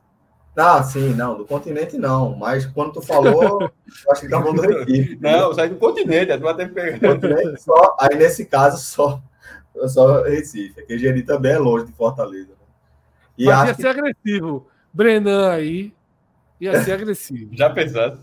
Ah, 0.55 0.83
sim, 0.83 1.13
não, 1.13 1.37
do 1.37 1.45
continente 1.45 1.97
não. 1.97 2.35
Mas 2.35 2.65
quando 2.65 2.93
tu 2.93 3.01
falou, 3.01 3.61
eu 3.61 4.11
acho 4.11 4.21
que 4.21 4.29
tá 4.29 4.41
falando 4.41 4.61
do 4.61 4.79
Recife. 4.79 5.17
Não, 5.21 5.53
sai 5.53 5.69
do 5.69 5.77
continente, 5.77 6.37
tu 6.37 6.43
vai 6.43 6.55
ter 6.55 6.67
que 6.67 6.73
pegar. 6.73 7.57
Só, 7.57 7.95
aí 7.97 8.15
nesse 8.17 8.45
caso, 8.45 8.77
só, 8.83 9.21
só 9.87 10.23
Recife. 10.23 10.73
Porque 10.73 10.99
Jeri 10.99 11.23
também 11.23 11.53
é 11.53 11.57
longe 11.57 11.85
de 11.85 11.93
Fortaleza. 11.93 12.49
Né? 12.49 12.55
E 13.37 13.45
Mas 13.45 13.69
ia 13.69 13.75
ser 13.75 13.87
agressivo. 13.87 14.67
Brenan 14.93 15.49
aí 15.49 15.93
ia 16.59 16.83
ser 16.83 16.91
agressivo. 16.99 17.55
Já 17.55 17.69
pensaste? 17.69 18.19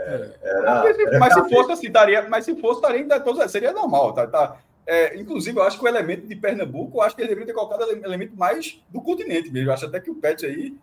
É, 0.00 0.30
era, 0.42 0.88
era 0.88 1.18
mas, 1.18 1.34
se 1.34 1.48
fosse 1.48 1.72
assim, 1.72 1.90
daria, 1.90 2.28
mas 2.28 2.44
se 2.44 2.54
fosse, 2.56 2.80
daria, 2.80 3.06
seria 3.48 3.72
normal, 3.72 4.12
tá? 4.12 4.26
tá 4.26 4.56
é, 4.86 5.16
inclusive, 5.20 5.56
eu 5.58 5.62
acho 5.62 5.78
que 5.78 5.84
o 5.84 5.88
elemento 5.88 6.26
de 6.26 6.34
Pernambuco, 6.34 6.98
eu 6.98 7.02
acho 7.02 7.14
que 7.14 7.22
ele 7.22 7.28
deveria 7.28 7.46
ter 7.46 7.58
colocado 7.58 7.86
o 7.86 8.04
elemento 8.04 8.36
mais 8.36 8.82
do 8.88 9.00
continente 9.00 9.50
mesmo. 9.50 9.68
Eu 9.68 9.74
acho 9.74 9.86
até 9.86 10.00
que 10.00 10.10
o 10.10 10.16
Pet 10.16 10.44
aí 10.44 10.76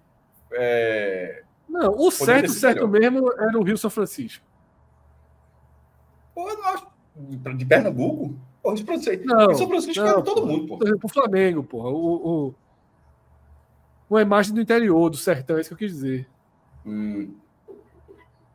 é... 0.53 1.43
Não, 1.67 1.93
o 1.93 2.09
certo, 2.09 2.51
certo 2.51 2.87
mesmo 2.87 3.29
era 3.33 3.59
o 3.59 3.63
Rio 3.63 3.77
São 3.77 3.89
Francisco. 3.89 4.45
Pô, 6.33 6.49
eu 6.49 6.57
não 6.57 6.65
acho. 6.67 6.87
De 7.57 7.65
Pernambuco? 7.65 8.39
Pô, 8.63 8.73
Rio 8.73 8.85
Não, 9.25 9.55
São 9.55 9.67
Francisco 9.67 10.03
não, 10.03 10.21
todo 10.21 10.41
pô, 10.41 10.47
mundo, 10.47 10.67
pô. 10.67 10.77
Pro 10.77 11.09
Flamengo, 11.09 11.63
porra. 11.63 11.89
O, 11.89 12.47
o, 12.47 12.55
uma 14.09 14.21
imagem 14.21 14.53
do 14.53 14.61
interior, 14.61 15.09
do 15.09 15.17
sertão, 15.17 15.57
é 15.57 15.61
isso 15.61 15.69
que 15.69 15.73
eu 15.73 15.89
quis 15.89 15.91
dizer. 15.91 16.29
Hum. 16.85 17.33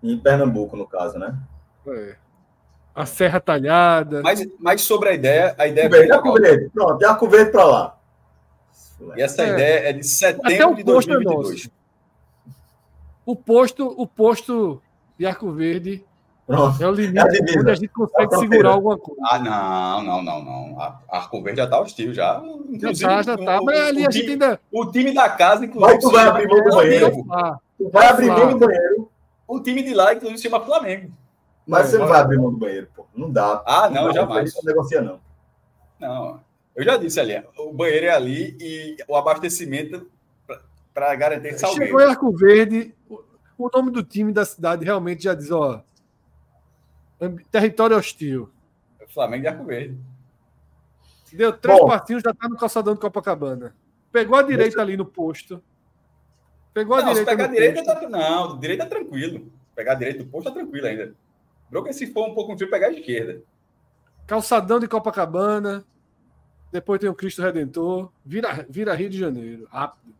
Em 0.02 0.18
Pernambuco, 0.18 0.76
no 0.76 0.86
caso, 0.86 1.18
né? 1.18 1.36
É. 1.86 2.16
A 2.94 3.06
Serra 3.06 3.40
Talhada. 3.40 4.20
Mas, 4.22 4.46
mas 4.58 4.82
sobre 4.82 5.10
a 5.10 5.12
ideia, 5.14 5.54
a 5.56 5.66
ideia. 5.66 5.88
Verde, 5.88 6.12
Arco 6.12 6.32
Verde. 6.34 6.70
Pronto, 6.70 7.04
Arco 7.04 7.28
Verde 7.28 7.52
para 7.52 7.64
lá. 7.64 7.98
E 9.16 9.22
essa 9.22 9.42
é. 9.42 9.48
ideia 9.48 9.88
é 9.88 9.92
de 9.92 10.06
setembro 10.06 10.76
de 10.76 10.84
2022. 10.84 11.66
É 11.66 11.82
o 13.24 13.36
posto, 13.36 13.86
o 13.96 14.06
posto 14.06 14.82
de 15.18 15.26
Arco 15.26 15.50
Verde 15.52 16.04
Pronto. 16.46 16.82
é 16.82 16.88
o 16.88 16.92
limite 16.92 17.18
é 17.18 17.58
onde 17.58 17.70
a 17.70 17.74
gente 17.74 17.88
consegue 17.88 18.34
é 18.34 18.38
segurar 18.38 18.70
alguma 18.70 18.98
coisa. 18.98 19.20
Ah, 19.24 19.38
não, 19.38 20.02
não, 20.02 20.22
não, 20.22 20.44
não. 20.44 20.80
A 20.80 21.00
Arco 21.08 21.40
Verde 21.40 21.58
já 21.58 21.64
está 21.64 21.80
hostil, 21.80 22.12
já. 22.12 22.42
Inclusive, 22.68 23.00
já 23.00 23.08
tá, 23.08 23.22
já 23.22 23.36
tá. 23.38 23.60
O, 23.60 23.64
mas 23.64 23.78
ali 23.78 24.02
o, 24.02 24.08
a 24.08 24.10
gente 24.10 24.20
time, 24.22 24.32
ainda. 24.32 24.60
O 24.72 24.86
time 24.90 25.14
da 25.14 25.28
casa, 25.28 25.64
inclusive. 25.64 25.92
Vai, 25.92 25.98
tu 25.98 26.10
vai 26.10 26.26
abrir 26.26 26.48
mão 26.48 26.64
do 26.64 26.70
banheiro. 26.76 27.10
Tu 27.78 27.90
vai 27.90 28.06
abrir 28.06 28.26
mão 28.26 28.50
do 28.50 28.58
banheiro. 28.58 29.11
O 29.46 29.60
time 29.60 29.82
de 29.82 29.94
lá, 29.94 30.14
inclusive, 30.14 30.38
se 30.38 30.44
chama 30.44 30.64
Flamengo. 30.64 31.12
Mas 31.66 31.88
você 31.88 31.98
não 31.98 32.08
vai 32.08 32.20
abrir 32.20 32.38
mão 32.38 32.50
do 32.50 32.58
banheiro, 32.58 32.88
pô. 32.94 33.06
Não 33.14 33.30
dá. 33.30 33.62
Ah, 33.66 33.88
não, 33.88 34.06
não 34.06 34.12
jamais. 34.12 34.54
Não 34.54 34.62
negocia, 34.62 35.00
não. 35.00 35.20
Não. 36.00 36.40
Eu 36.74 36.84
já 36.84 36.96
disse 36.96 37.20
ali, 37.20 37.42
o 37.58 37.72
banheiro 37.72 38.06
é 38.06 38.10
ali 38.10 38.56
e 38.60 38.96
o 39.06 39.14
abastecimento 39.14 40.10
para 40.92 41.14
garantir 41.14 41.58
saúde. 41.58 41.78
Chegou 41.78 42.00
em 42.00 42.04
Arco 42.04 42.32
Verde, 42.32 42.94
o 43.58 43.70
nome 43.72 43.90
do 43.90 44.02
time 44.02 44.32
da 44.32 44.44
cidade 44.44 44.84
realmente 44.84 45.24
já 45.24 45.34
diz, 45.34 45.50
ó, 45.50 45.82
território 47.50 47.96
hostil. 47.96 48.50
Flamengo 49.08 49.42
de 49.42 49.48
Arco 49.48 49.64
Verde. 49.64 49.98
Deu 51.32 51.52
três 51.52 51.78
Bom, 51.78 51.88
passinhos, 51.88 52.22
já 52.22 52.32
tá 52.34 52.48
no 52.48 52.56
calçadão 52.56 52.94
de 52.94 53.00
Copacabana. 53.00 53.74
Pegou 54.10 54.36
a 54.36 54.42
direita 54.42 54.80
ali 54.80 54.96
no 54.96 55.04
posto. 55.04 55.62
Pegou 56.74 56.96
a 56.96 57.02
não, 57.02 57.08
direita. 57.12 57.30
Se 57.30 57.36
pegar 57.36 57.44
a 57.44 57.52
direita, 57.52 57.84
tá, 57.84 58.08
não, 58.08 58.58
direita 58.58 58.84
é 58.84 58.86
tranquilo. 58.86 59.52
Pegar 59.74 59.92
a 59.92 59.94
direita 59.96 60.22
do 60.24 60.30
posto 60.30 60.48
tá 60.48 60.52
tranquilo 60.52 60.86
ainda. 60.86 61.14
Broca, 61.70 61.92
se 61.92 62.06
for 62.06 62.28
um 62.28 62.34
pouco 62.34 62.56
frio, 62.56 62.70
pegar 62.70 62.88
a 62.88 62.92
esquerda. 62.92 63.42
Calçadão 64.26 64.78
de 64.78 64.88
Copacabana. 64.88 65.84
Depois 66.70 66.98
tem 67.00 67.08
o 67.10 67.14
Cristo 67.14 67.42
Redentor. 67.42 68.10
Vira, 68.24 68.66
vira 68.68 68.94
Rio 68.94 69.10
de 69.10 69.18
Janeiro. 69.18 69.66
Rápido. 69.70 70.14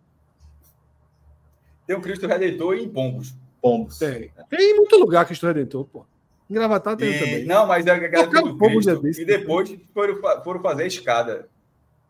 Tem 1.86 1.96
o 1.96 2.00
Cristo 2.00 2.26
Redentor 2.26 2.74
em 2.76 2.88
Pombos. 2.88 3.34
Pombos. 3.60 3.98
Tem. 3.98 4.30
Tem 4.50 4.72
em 4.72 4.76
muito 4.76 4.96
lugar 4.96 5.24
Cristo 5.24 5.46
Redentor, 5.46 5.84
pô. 5.86 6.04
Em 6.50 6.54
Gravatar 6.54 6.96
tem 6.96 7.10
E- 7.10 7.18
também. 7.18 7.44
não, 7.46 7.66
mas 7.66 7.86
é 7.86 7.90
a 7.90 7.98
galera 7.98 8.26
Tocaram 8.26 8.48
do 8.48 8.54
um 8.54 8.58
Cristo, 8.68 9.00
desse. 9.00 9.22
e 9.22 9.24
depois 9.24 9.74
foram, 9.94 10.20
foram 10.42 10.60
fazer 10.60 10.82
a 10.82 10.86
escada. 10.86 11.48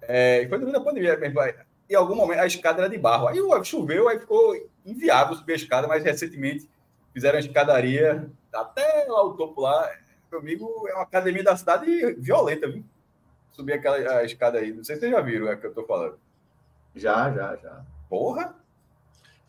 É, 0.00 0.46
foi 0.48 0.58
durante 0.58 0.76
a 0.76 0.80
pandemia 0.80 1.16
Em 1.92 1.94
algum 1.94 2.14
momento 2.14 2.40
a 2.40 2.46
escada 2.46 2.80
era 2.80 2.88
de 2.88 2.96
barro. 2.96 3.28
Aí 3.28 3.38
o- 3.38 3.64
choveu, 3.64 4.08
aí 4.08 4.18
ficou 4.18 4.54
inviável 4.84 5.34
subir 5.36 5.52
a 5.52 5.56
escada, 5.56 5.86
mas 5.86 6.02
recentemente 6.02 6.66
fizeram 7.12 7.36
a 7.36 7.40
escadaria 7.40 8.30
até 8.52 9.04
lá 9.08 9.22
o 9.22 9.34
topo 9.34 9.60
lá. 9.60 9.90
Meu 10.30 10.40
amigo, 10.40 10.88
é 10.88 10.94
uma 10.94 11.02
academia 11.02 11.44
da 11.44 11.54
cidade 11.54 12.14
violenta, 12.14 12.66
viu? 12.66 12.82
Subir 13.52 13.74
aquela 13.74 13.96
a 13.96 14.24
escada 14.24 14.58
aí. 14.58 14.72
Não 14.72 14.82
sei 14.82 14.96
se 14.96 15.00
vocês 15.00 15.12
já 15.12 15.20
viram 15.20 15.48
é 15.48 15.54
o 15.54 15.60
que 15.60 15.66
eu 15.66 15.74
tô 15.74 15.84
falando. 15.84 16.18
Já, 16.96 17.30
já, 17.30 17.56
já. 17.56 17.84
Porra! 18.08 18.56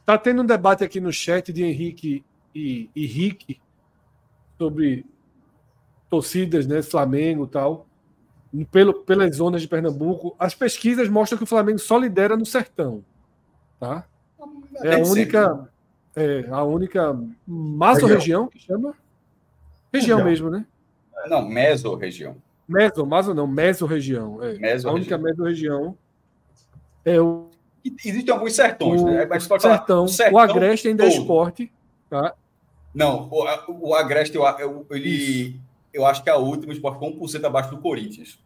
Tá 0.06 0.18
tendo 0.18 0.42
um 0.42 0.46
debate 0.46 0.84
aqui 0.84 1.00
no 1.00 1.14
chat 1.14 1.54
de 1.54 1.64
Henrique 1.64 2.26
e, 2.54 2.90
e 2.94 3.06
Rick 3.06 3.62
sobre 4.58 5.06
torcidas, 6.10 6.68
né? 6.68 6.82
Flamengo 6.82 7.46
e 7.46 7.50
tal. 7.50 7.88
Pelo, 8.72 8.94
pelas 8.94 9.36
zonas 9.36 9.62
de 9.62 9.68
Pernambuco. 9.68 10.36
As 10.38 10.54
pesquisas 10.54 11.10
mostram 11.10 11.38
que 11.38 11.44
o 11.44 11.48
Flamengo 11.48 11.80
só 11.80 11.98
lidera 11.98 12.38
no 12.38 12.46
sertão. 12.46 13.04
Tá? 13.80 14.06
É 14.84 14.96
a 14.96 15.00
única. 15.00 15.70
É 16.16 16.46
a 16.52 16.64
única 16.64 17.20
maso-região 17.48 18.48
que 18.48 18.60
chama? 18.60 18.94
Região 19.92 20.20
Região. 20.20 20.24
mesmo, 20.24 20.50
né? 20.52 20.66
Não, 21.28 21.48
meso-região. 21.48 22.36
Meso, 22.68 23.06
maso 23.06 23.34
não, 23.34 23.48
meso-região. 23.48 24.44
É. 24.44 24.54
Meso-região. 24.54 24.92
A 24.92 24.94
única 24.94 25.18
meso-região 25.18 25.98
é 27.04 27.20
o 27.20 27.50
Existem 27.84 28.34
alguns 28.34 28.54
sertões, 28.56 29.02
O 29.02 29.06
né? 29.06 29.26
Mas 29.26 29.46
pode 29.46 29.62
falar, 29.64 29.78
sertão. 29.80 30.06
o 30.06 30.08
sertão 30.08 30.36
O 30.36 30.40
Agreste 30.40 30.88
ainda 30.88 31.04
é 31.04 31.10
esporte. 31.10 31.72
Tá? 32.10 32.34
Não, 32.94 33.28
o, 33.30 33.90
o 33.90 33.94
Agreste, 33.94 34.38
ele, 34.92 35.60
eu 35.94 36.06
acho 36.06 36.24
que 36.24 36.30
é 36.30 36.34
a 36.34 36.38
última 36.38 36.74
esporte 36.74 37.00
com 37.00 37.20
1% 37.20 37.46
abaixo 37.46 37.70
do 37.70 37.82
Corinthians. 37.82 38.40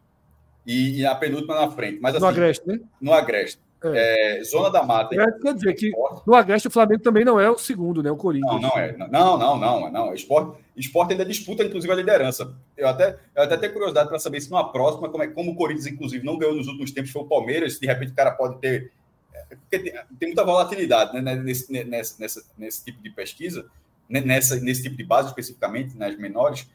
E, 0.65 0.99
e 0.99 1.05
a 1.05 1.15
penúltima 1.15 1.55
na 1.55 1.71
frente. 1.71 1.99
Mas 2.01 2.15
assim, 2.15 2.23
No 2.23 2.29
Agreste, 2.29 2.67
né? 2.67 2.79
no 2.99 3.13
Agreste. 3.13 3.59
É, 3.83 4.41
Zona 4.43 4.71
da 4.71 4.81
Mata. 4.83 5.15
É, 5.15 5.31
quer 5.39 5.53
dizer 5.53 5.73
que 5.75 5.91
no 6.25 6.33
Agreste 6.33 6.67
o 6.67 6.71
Flamengo 6.71 7.03
também 7.03 7.23
não 7.23 7.39
é 7.39 7.49
o 7.49 7.57
segundo, 7.57 8.01
né? 8.01 8.09
O 8.09 8.17
Corinthians. 8.17 8.53
Não, 8.53 8.69
não 8.69 8.77
é. 8.77 8.97
Não, 8.97 9.37
não, 9.37 9.59
não. 9.59 9.91
não. 9.91 10.13
Esporte, 10.15 10.59
esporte 10.75 11.11
ainda 11.11 11.23
disputa, 11.23 11.63
inclusive, 11.63 11.93
a 11.93 11.95
liderança. 11.95 12.55
Eu 12.75 12.87
até, 12.87 13.17
eu 13.35 13.43
até 13.43 13.55
tenho 13.55 13.73
curiosidade 13.73 14.09
para 14.09 14.17
saber 14.17 14.41
se 14.41 14.49
numa 14.49 14.71
próxima, 14.71 15.09
como, 15.09 15.23
é, 15.23 15.27
como 15.27 15.51
o 15.51 15.55
Corinthians, 15.55 15.85
inclusive, 15.85 16.25
não 16.25 16.39
ganhou 16.39 16.55
nos 16.55 16.67
últimos 16.67 16.91
tempos, 16.91 17.11
foi 17.11 17.21
o 17.21 17.25
Palmeiras, 17.25 17.79
de 17.79 17.85
repente 17.85 18.11
o 18.11 18.15
cara 18.15 18.31
pode 18.31 18.57
ter. 18.59 18.91
é, 19.31 19.55
Porque 19.55 19.79
tem, 19.79 19.93
tem 20.19 20.29
muita 20.29 20.43
volatilidade 20.43 21.13
né, 21.21 21.35
nesse, 21.35 21.71
nesse, 21.71 22.19
nessa, 22.19 22.43
nesse 22.57 22.83
tipo 22.83 23.01
de 23.03 23.11
pesquisa, 23.11 23.67
né, 24.09 24.21
nessa, 24.21 24.55
nesse 24.55 24.81
tipo 24.81 24.97
de 24.97 25.03
base 25.03 25.27
especificamente, 25.29 25.95
nas 25.95 26.17
menores, 26.17 26.67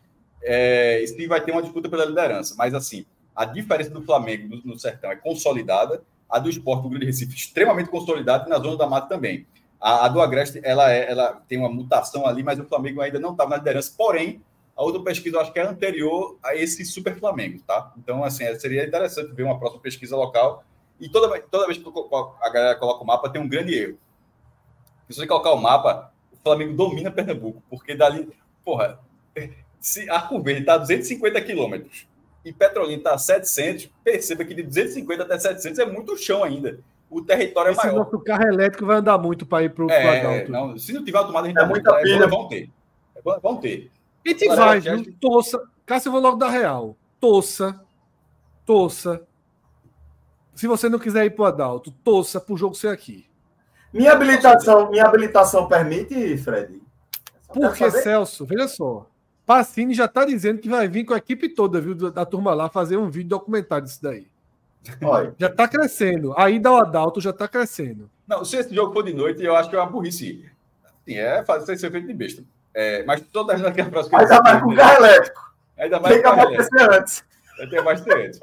é, 0.43 1.05
se 1.07 1.27
vai 1.27 1.41
ter 1.41 1.53
uma 1.53 1.63
disputa 1.63 1.89
pela 1.89 2.05
liderança. 2.05 2.55
Mas, 2.57 2.75
assim, 2.75 3.05
a 3.35 3.45
diferença 3.45 3.91
do 3.91 4.03
Flamengo 4.03 4.49
no, 4.49 4.73
no 4.73 4.79
Sertão 4.79 5.11
é 5.11 5.17
consolidada, 5.17 6.03
a 6.29 6.39
do 6.39 6.49
Esporte 6.49 6.83
do 6.83 6.89
Grande 6.89 7.07
Recife 7.07 7.35
extremamente 7.35 7.91
consolidada 7.91 8.47
e 8.47 8.49
na 8.51 8.59
Zona 8.59 8.77
da 8.77 8.87
Mata 8.87 9.09
também. 9.09 9.47
A, 9.81 10.07
a 10.07 10.09
do 10.09 10.21
Agreste, 10.21 10.61
ela, 10.63 10.91
é, 10.93 11.11
ela 11.11 11.43
tem 11.49 11.59
uma 11.59 11.69
mutação 11.69 12.27
ali, 12.27 12.43
mas 12.43 12.59
o 12.59 12.65
Flamengo 12.65 13.01
ainda 13.01 13.19
não 13.19 13.33
estava 13.33 13.51
na 13.51 13.57
liderança. 13.57 13.93
Porém, 13.97 14.41
a 14.77 14.83
outra 14.83 15.03
pesquisa 15.03 15.37
eu 15.37 15.41
acho 15.41 15.53
que 15.53 15.59
é 15.59 15.67
anterior 15.67 16.39
a 16.43 16.55
esse 16.55 16.85
Super 16.85 17.19
Flamengo, 17.19 17.63
tá? 17.67 17.93
Então, 17.99 18.25
assim, 18.25 18.45
seria 18.59 18.87
interessante 18.87 19.33
ver 19.33 19.43
uma 19.43 19.59
próxima 19.59 19.83
pesquisa 19.83 20.17
local. 20.17 20.65
E 20.99 21.09
toda, 21.09 21.39
toda 21.43 21.67
vez 21.67 21.79
que 21.79 21.85
a 22.41 22.51
galera 22.51 22.79
coloca 22.79 23.03
o 23.03 23.07
mapa, 23.07 23.29
tem 23.29 23.41
um 23.41 23.49
grande 23.49 23.75
erro. 23.75 23.99
Se 25.09 25.17
você 25.17 25.27
colocar 25.27 25.53
o 25.53 25.61
mapa, 25.61 26.13
o 26.33 26.37
Flamengo 26.37 26.75
domina 26.75 27.11
Pernambuco, 27.11 27.63
porque 27.69 27.95
dali, 27.95 28.31
porra, 28.65 28.99
se 29.83 30.09
Arco 30.09 30.41
Verde 30.41 30.61
está 30.61 30.75
a 30.75 30.79
250 30.79 31.41
quilômetros 31.43 32.07
e 32.45 32.53
Petrolina 32.53 32.99
está 32.99 33.15
a 33.15 33.19
700, 33.19 33.91
perceba 34.05 34.45
que 34.45 34.55
de 34.55 34.63
250 34.63 35.25
até 35.25 35.39
700 35.39 35.79
é 35.81 35.87
muito 35.87 36.17
chão 36.17 36.45
ainda. 36.45 36.79
O 37.11 37.21
território 37.21 37.71
é 37.71 37.73
Esse 37.73 37.87
maior. 37.87 38.05
nosso 38.05 38.19
carro 38.21 38.45
elétrico 38.47 38.87
vai 38.87 38.97
andar 38.97 39.19
muito 39.19 39.45
para 39.45 39.65
ir 39.65 39.71
para 39.75 39.85
o 39.85 39.91
É, 39.91 40.49
não, 40.49 40.79
se 40.79 40.93
não 40.93 41.05
tiver 41.05 41.19
a 41.19 41.25
tomada, 41.25 41.47
a 41.47 41.49
gente 41.49 41.59
É 41.59 41.63
dá 41.63 41.67
muita 41.67 41.91
muito, 41.91 42.05
pilha. 42.05 42.27
Vão 42.29 42.49
ter. 42.49 42.71
É 43.17 43.21
Vão 43.41 43.57
ter. 43.57 43.91
E 44.25 44.35
te 44.35 44.49
Agora, 44.49 44.67
vai, 44.67 44.81
viu? 44.81 45.15
Torça. 45.21 45.61
Cássio, 45.85 46.09
eu 46.09 46.13
vou 46.13 46.21
logo 46.21 46.37
dar 46.37 46.49
real. 46.49 46.97
Torça. 47.21 47.79
Torça. 48.65 49.27
Se 50.55 50.69
você 50.69 50.89
não 50.89 50.99
quiser 50.99 51.25
ir 51.27 51.31
para 51.31 51.43
o 51.43 51.47
Adalto, 51.47 51.91
torça 52.05 52.41
para 52.41 52.55
o 52.55 52.57
jogo 52.57 52.77
ser 52.77 52.89
aqui. 52.89 53.27
Minha 53.93 54.13
habilitação, 54.13 54.91
minha 54.91 55.05
habilitação 55.05 55.67
permite, 55.67 56.39
Fred? 56.39 56.81
Porque. 57.53 57.91
Celso, 57.91 58.47
veja 58.47 58.69
só. 58.69 59.07
Pacini 59.47 59.95
já 59.95 60.05
está 60.05 60.25
dizendo 60.25 60.61
que 60.61 60.69
vai 60.69 60.89
vir 60.89 61.05
com 61.05 61.15
a 61.15 61.19
equipe 61.19 61.49
toda, 61.49 61.81
viu, 61.81 61.95
da, 61.95 62.11
da 62.11 62.25
turma 62.25 62.55
lá, 62.55 62.69
fazer 62.69 62.97
um 62.97 63.11
vídeo 63.11 63.31
documentário 63.31 63.85
disso 63.85 64.03
daí. 64.03 64.27
Olha, 65.03 65.35
Já 65.39 65.49
está 65.49 65.69
crescendo. 65.69 66.35
A 66.37 66.51
ida 66.51 66.69
ao 66.69 66.77
Adalto 66.79 67.21
já 67.21 67.31
está 67.31 67.47
crescendo. 67.47 68.11
Não, 68.27 68.45
se 68.45 68.57
esse 68.57 68.75
jogo 68.75 68.93
for 68.93 69.03
de 69.03 69.15
noite, 69.15 69.43
eu 69.43 69.55
acho 69.55 69.71
que 69.71 69.77
é 69.77 69.79
uma 69.81 69.91
burrice. 69.91 70.45
Sim, 71.05 71.15
é 71.15 71.45
fazer 71.45 71.77
ser 71.77 71.91
feito 71.91 72.07
de 72.07 72.15
besta. 72.15 72.43
É, 72.75 73.05
mas 73.05 73.21
todas 73.33 73.63
as 73.63 73.79
a 73.79 73.85
próxima. 73.85 74.19
ainda 74.21 74.43
mais 74.43 74.63
com 74.63 74.75
carro 74.75 75.05
elétrico. 75.05 75.55
Ainda 75.79 76.01
mais 76.01 76.17
com 76.17 76.23
carro 76.23 76.41
elétrico. 76.41 76.95
antes. 76.95 77.25
Vai 77.59 77.67
ter 77.69 77.83
bastante. 77.83 78.41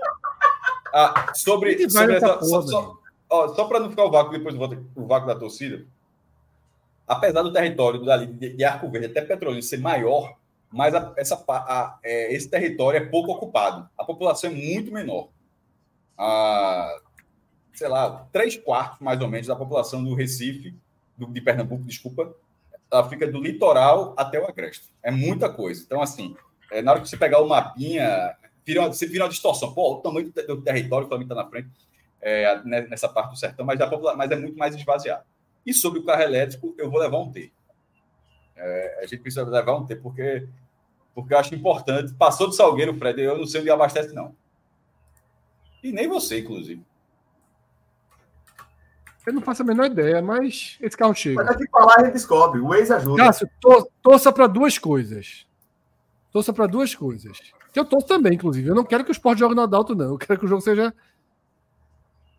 Ah, 0.94 1.32
sobre, 1.34 1.90
sobre 1.90 2.16
essa, 2.16 2.28
só, 2.28 2.38
porra, 2.38 2.68
só, 2.68 2.98
ó, 3.30 3.48
só 3.50 3.66
para 3.66 3.80
não 3.80 3.90
ficar 3.90 4.06
o 4.06 4.12
vácuo 4.12 4.32
depois 4.32 4.56
do 4.56 4.88
o 4.96 5.06
vácuo 5.06 5.28
da 5.28 5.36
torcida, 5.36 5.86
apesar 7.08 7.44
do 7.44 7.54
território 7.54 8.04
dali 8.04 8.28
de, 8.28 8.54
de 8.54 8.64
Arco 8.64 8.90
Verde 8.90 9.08
até 9.08 9.22
Petrolina 9.22 9.62
ser 9.62 9.80
maior, 9.80 10.36
mas 10.72 10.94
a- 10.96 11.14
essa, 11.18 11.44
a- 11.48 12.00
é, 12.04 12.34
esse 12.34 12.50
território 12.50 12.98
é 12.98 13.06
pouco 13.06 13.32
ocupado. 13.32 13.90
A 13.98 14.04
população 14.04 14.50
é 14.52 14.54
muito 14.54 14.92
menor. 14.92 15.30
Ah, 16.18 17.00
sei 17.74 17.88
lá, 17.88 18.28
três 18.32 18.58
quartos 18.58 19.00
mais 19.00 19.22
ou 19.22 19.28
menos 19.28 19.48
da 19.48 19.56
população 19.56 20.04
do 20.04 20.14
Recife, 20.14 20.76
do- 21.18 21.28
de 21.28 21.42
Pernambuco, 21.42 21.84
desculpa, 21.84 22.34
ela 22.92 23.08
fica 23.08 23.28
do 23.28 23.40
litoral 23.42 24.14
até 24.18 24.40
o 24.40 24.46
Agreste. 24.48 24.90
É 25.02 25.12
muita 25.12 25.50
coisa. 25.52 25.82
Então, 25.86 26.02
assim, 26.02 26.36
é, 26.72 26.82
na 26.82 26.92
hora 26.92 27.02
que 27.02 27.08
você 27.10 27.18
pegar 27.18 27.40
o 27.42 27.48
mapinha, 27.48 28.36
vira 28.66 28.82
uma, 28.82 28.88
você 28.88 29.06
vira 29.08 29.24
uma 29.24 29.30
distorção. 29.30 29.74
Pô, 29.74 29.94
o 29.96 30.02
tamanho 30.02 30.32
do, 30.32 30.48
do 30.48 30.62
território, 30.62 31.08
Flamengo 31.08 31.32
está 31.32 31.44
na 31.44 31.50
frente, 31.50 31.70
é, 32.22 32.62
ne- 32.64 32.82
nessa 32.88 33.08
parte 33.08 33.32
do 33.32 33.38
sertão, 33.38 33.66
mas, 33.66 33.80
mas 34.18 34.32
é 34.32 34.36
muito 34.36 34.58
mais 34.58 34.76
esvaziado. 34.76 35.24
E 35.66 35.74
sobre 35.74 36.00
o 36.00 36.06
carro 36.06 36.22
elétrico, 36.24 36.74
eu 36.78 36.90
vou 36.90 37.00
levar 37.00 37.18
um 37.20 37.32
T. 37.32 37.52
É, 38.56 39.00
a 39.02 39.06
gente 39.06 39.22
precisa 39.22 39.44
levar 39.48 39.76
um 39.76 39.86
T, 39.86 39.96
porque, 39.96 40.48
porque 41.22 41.34
eu 41.34 41.40
acho 41.40 41.56
importante. 41.56 42.14
Passou 42.14 42.48
do 42.48 42.54
Salgueiro, 42.54 42.94
Fred, 42.96 43.22
eu 43.22 43.38
não 43.38 43.46
sei 43.46 43.62
onde 43.62 43.70
abastece, 43.72 44.14
não. 44.14 44.36
E 45.84 45.92
nem 45.92 46.08
você, 46.08 46.40
inclusive. 46.40 46.84
Eu 49.26 49.34
não 49.34 49.42
faço 49.42 49.62
a 49.62 49.66
menor 49.66 49.86
ideia, 49.86 50.22
mas 50.22 50.78
esse 50.82 50.98
carro 50.98 51.12
Mas 51.12 51.20
chega. 51.20 51.44
daqui 51.44 51.68
pra 51.70 51.86
lá 51.86 51.94
a 51.98 52.04
gente 52.04 52.14
descobre. 52.14 52.60
O 52.60 52.70
Waze 52.70 52.92
ajuda. 52.94 53.24
Cássio, 53.24 53.50
tor- 53.60 53.88
torça 54.02 54.32
para 54.32 54.48
duas 54.48 54.78
coisas. 54.78 55.46
Torça 56.32 56.52
para 56.54 56.66
duas 56.68 56.96
coisas. 56.96 57.38
Que 57.72 57.80
eu 57.80 57.86
torço 57.86 58.08
também, 58.08 58.34
inclusive. 58.34 58.68
Eu 58.68 58.76
não 58.76 58.84
quero 58.84 59.04
que 59.04 59.12
o 59.12 59.14
esporte 59.14 59.40
jogue 59.40 59.54
no 59.56 59.62
Adalto, 59.62 59.94
não. 59.96 60.08
Eu 60.14 60.18
quero 60.18 60.40
que 60.40 60.46
o 60.46 60.50
jogo 60.50 60.62
seja. 60.62 60.94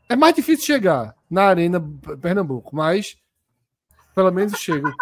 É 0.09 0.17
mais 0.17 0.35
difícil 0.35 0.67
chegar 0.67 1.15
na 1.31 1.45
Arena 1.45 1.81
Pernambuco, 2.21 2.75
mas 2.75 3.17
pelo 4.15 4.31
menos 4.33 4.55
chega. 4.59 4.93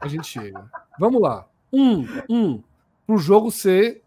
A 0.00 0.06
gente 0.06 0.26
chega. 0.28 0.70
Vamos 1.00 1.20
lá. 1.20 1.46
Um, 1.72 2.06
um, 2.30 2.62
para 3.08 3.14
o 3.16 3.18
jogo 3.18 3.50
ser 3.50 4.02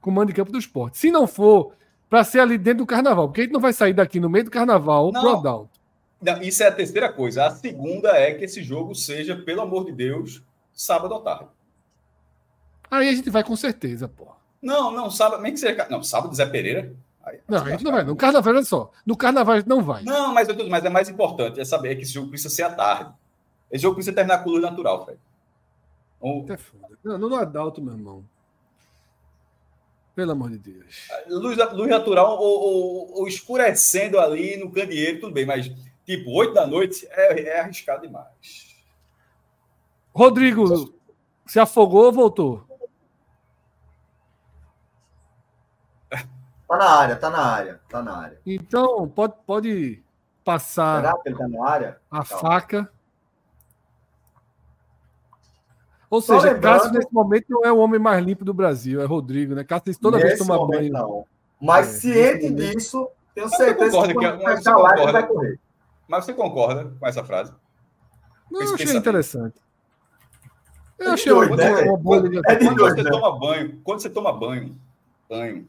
comando 0.00 0.28
de 0.28 0.32
campo 0.34 0.50
do 0.50 0.58
esporte. 0.58 0.96
Se 0.96 1.10
não 1.10 1.26
for, 1.26 1.72
para 2.08 2.24
ser 2.24 2.40
ali 2.40 2.56
dentro 2.56 2.78
do 2.78 2.86
carnaval, 2.86 3.28
porque 3.28 3.42
a 3.42 3.44
gente 3.44 3.52
não 3.52 3.60
vai 3.60 3.74
sair 3.74 3.92
daqui 3.92 4.18
no 4.18 4.30
meio 4.30 4.46
do 4.46 4.50
carnaval 4.50 5.12
Não. 5.12 5.20
pro 5.20 5.30
Adalto. 5.36 5.78
Não, 6.22 6.40
isso 6.40 6.62
é 6.62 6.68
a 6.68 6.72
terceira 6.72 7.12
coisa. 7.12 7.44
A 7.44 7.50
segunda 7.50 8.08
é 8.16 8.32
que 8.32 8.46
esse 8.46 8.62
jogo 8.62 8.94
seja, 8.94 9.36
pelo 9.36 9.60
amor 9.60 9.84
de 9.84 9.92
Deus, 9.92 10.42
sábado 10.72 11.14
à 11.14 11.20
tarde. 11.20 11.48
Aí 12.90 13.10
a 13.10 13.12
gente 13.14 13.28
vai 13.28 13.44
com 13.44 13.54
certeza, 13.54 14.08
pô. 14.08 14.28
Não, 14.62 14.90
não, 14.90 15.10
sábado, 15.10 15.42
nem 15.42 15.52
que 15.52 15.60
seja. 15.60 15.86
Não, 15.90 16.02
sábado 16.02 16.34
Zé 16.34 16.46
Pereira. 16.46 16.94
Aí- 17.22 17.40
Não, 17.46 17.58
a 17.62 17.70
gente 17.70 17.84
não 17.84 17.92
vai. 17.92 18.04
No 18.04 18.16
carnaval, 18.16 18.54
olha 18.54 18.64
só. 18.64 18.90
No 19.04 19.16
carnaval 19.18 19.56
a 19.56 19.58
gente 19.58 19.68
não 19.68 19.82
vai. 19.82 20.02
Não, 20.02 20.32
mas, 20.32 20.48
eu 20.48 20.56
tô- 20.56 20.66
mas 20.66 20.82
é 20.82 20.88
mais 20.88 21.10
importante 21.10 21.60
é 21.60 21.64
saber 21.66 21.94
que 21.96 22.02
esse 22.02 22.12
jogo 22.12 22.28
precisa 22.30 22.48
ser 22.54 22.62
à 22.62 22.70
tarde. 22.70 23.12
Esse 23.70 23.82
jogo 23.82 23.96
precisa 23.96 24.14
terminar 24.16 24.38
com 24.42 24.48
luz 24.48 24.62
natural, 24.62 25.04
Fred. 25.04 25.18
É. 26.50 26.58
Não, 27.04 27.18
no 27.18 27.34
Adalto, 27.36 27.82
meu 27.82 27.92
irmão. 27.92 28.24
Pelo 30.16 30.32
amor 30.32 30.48
de 30.50 30.58
Deus. 30.58 31.08
luz, 31.28 31.56
luz 31.74 31.88
natural 31.90 32.38
ou, 32.38 32.60
ou- 32.60 33.18
ou 33.20 33.28
escurecendo 33.28 34.18
ali 34.18 34.56
no 34.56 34.72
candeeiro, 34.72 35.20
tudo 35.20 35.32
bem, 35.34 35.44
mas 35.44 35.70
tipo, 36.06 36.30
8 36.30 36.54
da 36.54 36.66
noite 36.66 37.06
é, 37.10 37.42
é 37.42 37.60
arriscado 37.60 38.00
demais. 38.00 38.74
Rodrigo, 40.14 40.90
se 41.44 41.60
afogou 41.60 42.06
ou 42.06 42.12
voltou? 42.12 42.66
Tá 46.68 46.76
na 46.78 46.90
área, 46.90 47.16
tá 47.16 47.30
na 47.30 47.38
área, 47.46 47.80
tá 47.88 48.02
na 48.02 48.16
área. 48.16 48.40
Então, 48.44 49.06
pode, 49.08 49.34
pode 49.46 50.02
passar 50.42 51.02
Será 51.02 51.18
que 51.22 51.28
ele 51.28 51.36
tá 51.38 51.46
na 51.46 51.68
área? 51.68 52.00
a 52.10 52.24
Calma. 52.24 52.40
faca. 52.40 52.92
Ou 56.16 56.22
Só 56.22 56.40
seja, 56.40 56.54
lembrando- 56.54 56.78
Cássio 56.80 56.92
nesse 56.92 57.12
momento 57.12 57.44
não 57.50 57.62
é 57.64 57.70
o 57.70 57.76
homem 57.76 58.00
mais 58.00 58.24
limpo 58.24 58.42
do 58.44 58.54
Brasil, 58.54 59.02
é 59.02 59.04
Rodrigo, 59.04 59.54
né? 59.54 59.62
Cássio 59.64 59.98
toda 60.00 60.16
vez 60.16 60.32
que 60.32 60.38
Nesse 60.38 60.46
toma 60.48 60.58
momento, 60.58 60.80
banho. 60.80 60.92
Não. 60.92 61.26
Mas 61.60 61.88
É, 61.88 61.90
ciente 62.38 62.50
disso, 62.54 63.08
tenho 63.34 63.48
certeza 63.50 64.02
que 64.06 64.14
que- 64.14 64.14
você 64.14 64.68
a 64.70 64.76
live, 64.78 64.96
concorda? 64.96 65.12
vai 65.12 65.26
correr. 65.26 65.60
Mas 66.08 66.24
você 66.24 66.32
concorda 66.32 66.92
com 66.98 67.06
essa 67.06 67.22
frase? 67.22 67.52
Não, 68.50 68.62
eu 68.62 68.74
achei 68.74 68.96
interessante. 68.96 69.56
Eu 70.98 71.10
É 71.10 71.12
achei 71.12 71.30
uma, 71.32 71.54
né? 71.54 71.70
uma 71.82 71.98
boa 71.98 72.16
ligação. 72.18 72.50
É 72.50 72.54
de 72.58 72.64
Quando 72.64 72.76
dois, 72.78 72.94
você 72.94 73.02
né? 73.02 73.10
toma 73.10 73.38
banho, 73.38 73.80
quando 73.84 74.00
você 74.00 74.08
toma 74.08 74.32
banho, 74.32 74.74
banho, 75.28 75.68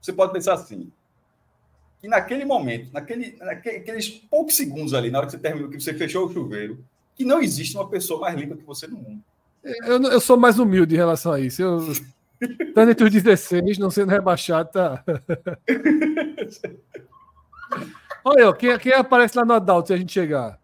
você 0.00 0.12
pode 0.12 0.32
pensar 0.32 0.54
assim. 0.54 0.90
Que 2.00 2.08
naquele 2.08 2.44
momento, 2.44 2.92
naquele, 2.92 3.36
naqueles 3.38 4.08
poucos 4.08 4.56
segundos 4.56 4.94
ali, 4.94 5.10
na 5.10 5.18
hora 5.18 5.26
que 5.26 5.32
você 5.32 5.38
terminou, 5.38 5.68
que 5.70 5.78
você 5.78 5.94
fechou 5.94 6.26
o 6.26 6.32
chuveiro, 6.32 6.82
que 7.14 7.24
não 7.24 7.40
existe 7.40 7.76
uma 7.76 7.86
pessoa 7.88 8.18
mais 8.22 8.34
limpa 8.34 8.56
que 8.56 8.64
você 8.64 8.86
no 8.86 8.96
mundo. 8.96 9.22
Eu, 9.62 10.02
eu 10.04 10.20
sou 10.20 10.36
mais 10.36 10.58
humilde 10.58 10.94
em 10.94 10.98
relação 10.98 11.32
a 11.32 11.40
isso. 11.40 11.62
Eu, 11.62 11.78
estando 12.40 12.90
entre 12.90 13.04
os 13.04 13.10
16, 13.10 13.78
não 13.78 13.90
sendo 13.90 14.10
rebaixado, 14.10 14.70
tá. 14.70 15.04
Olha, 18.24 18.52
quem, 18.54 18.78
quem 18.78 18.92
aparece 18.92 19.36
lá 19.36 19.44
no 19.44 19.54
Adalto 19.54 19.88
se 19.88 19.94
a 19.94 19.96
gente 19.96 20.12
chegar? 20.12 20.58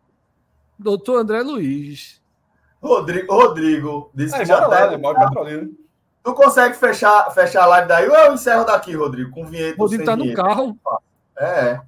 Doutor 0.78 1.18
André 1.20 1.42
Luiz. 1.42 2.20
Rodrigo, 2.82 3.34
Rodrigo 3.34 4.10
disse 4.14 4.36
que 4.36 4.44
já 4.44 4.58
já 4.58 4.66
lá, 4.66 4.80
né? 4.80 4.88
deve. 4.88 5.02
Mora 5.02 5.18
em 5.18 5.26
Petrolina. 5.26 5.70
Tu 6.22 6.34
consegue 6.34 6.74
fechar, 6.76 7.30
fechar 7.30 7.62
a 7.62 7.66
live 7.66 7.88
daí 7.88 8.08
ou 8.08 8.14
eu 8.14 8.34
encerro 8.34 8.64
daqui, 8.64 8.94
Rodrigo, 8.94 9.30
com 9.30 9.46
vinheta? 9.46 9.76
O 9.78 9.82
Rodrigo 9.82 10.04
tá 10.04 10.16
no 10.16 10.24
vinheta? 10.24 10.42
carro. 10.42 10.78
É. 11.38 11.80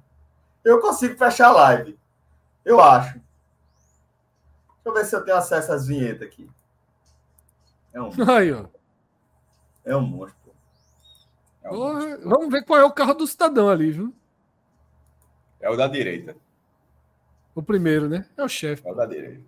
Eu 0.63 0.79
consigo 0.79 1.17
fechar 1.17 1.47
a 1.47 1.51
live. 1.51 1.97
Eu 2.63 2.79
acho. 2.81 3.13
Deixa 3.13 3.23
eu 4.85 4.93
ver 4.93 5.05
se 5.05 5.15
eu 5.15 5.21
tenho 5.23 5.37
acesso 5.37 5.71
às 5.71 5.87
vinhetas 5.87 6.27
aqui. 6.27 6.49
É 7.99 8.01
um, 8.01 8.31
Aí, 8.31 8.51
ó. 8.53 8.65
é 9.83 9.95
um 9.95 10.01
monstro. 10.01 10.53
É 11.61 11.69
o, 11.69 11.71
Porra, 11.73 12.17
Vamos 12.23 12.49
ver 12.49 12.63
qual 12.63 12.79
é 12.79 12.83
o 12.85 12.91
carro 12.91 13.13
do 13.13 13.27
cidadão 13.27 13.69
ali, 13.69 13.91
viu? 13.91 14.13
é 15.59 15.69
o 15.69 15.75
da 15.75 15.87
direita. 15.87 16.37
O 17.53 17.61
primeiro, 17.61 18.07
né? 18.07 18.25
É 18.37 18.43
o 18.43 18.47
chefe. 18.47 18.87
É 18.87 18.91
o 18.91 18.95
da 18.95 19.05
direita. 19.05 19.43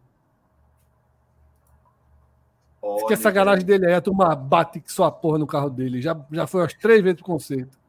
Olha, 2.82 3.08
Que 3.08 3.14
essa 3.14 3.32
garagem 3.32 3.66
dele 3.66 3.86
aí, 3.86 3.94
a 3.94 4.02
turma 4.02 4.36
bate 4.36 4.82
que 4.82 4.92
sua 4.92 5.10
porra 5.10 5.38
no 5.38 5.48
carro 5.48 5.70
dele. 5.70 6.02
Já, 6.02 6.20
já 6.32 6.46
foi 6.46 6.62
umas 6.62 6.74
três 6.74 7.02
vezes 7.02 7.18
pro 7.22 7.26
concerto. 7.26 7.80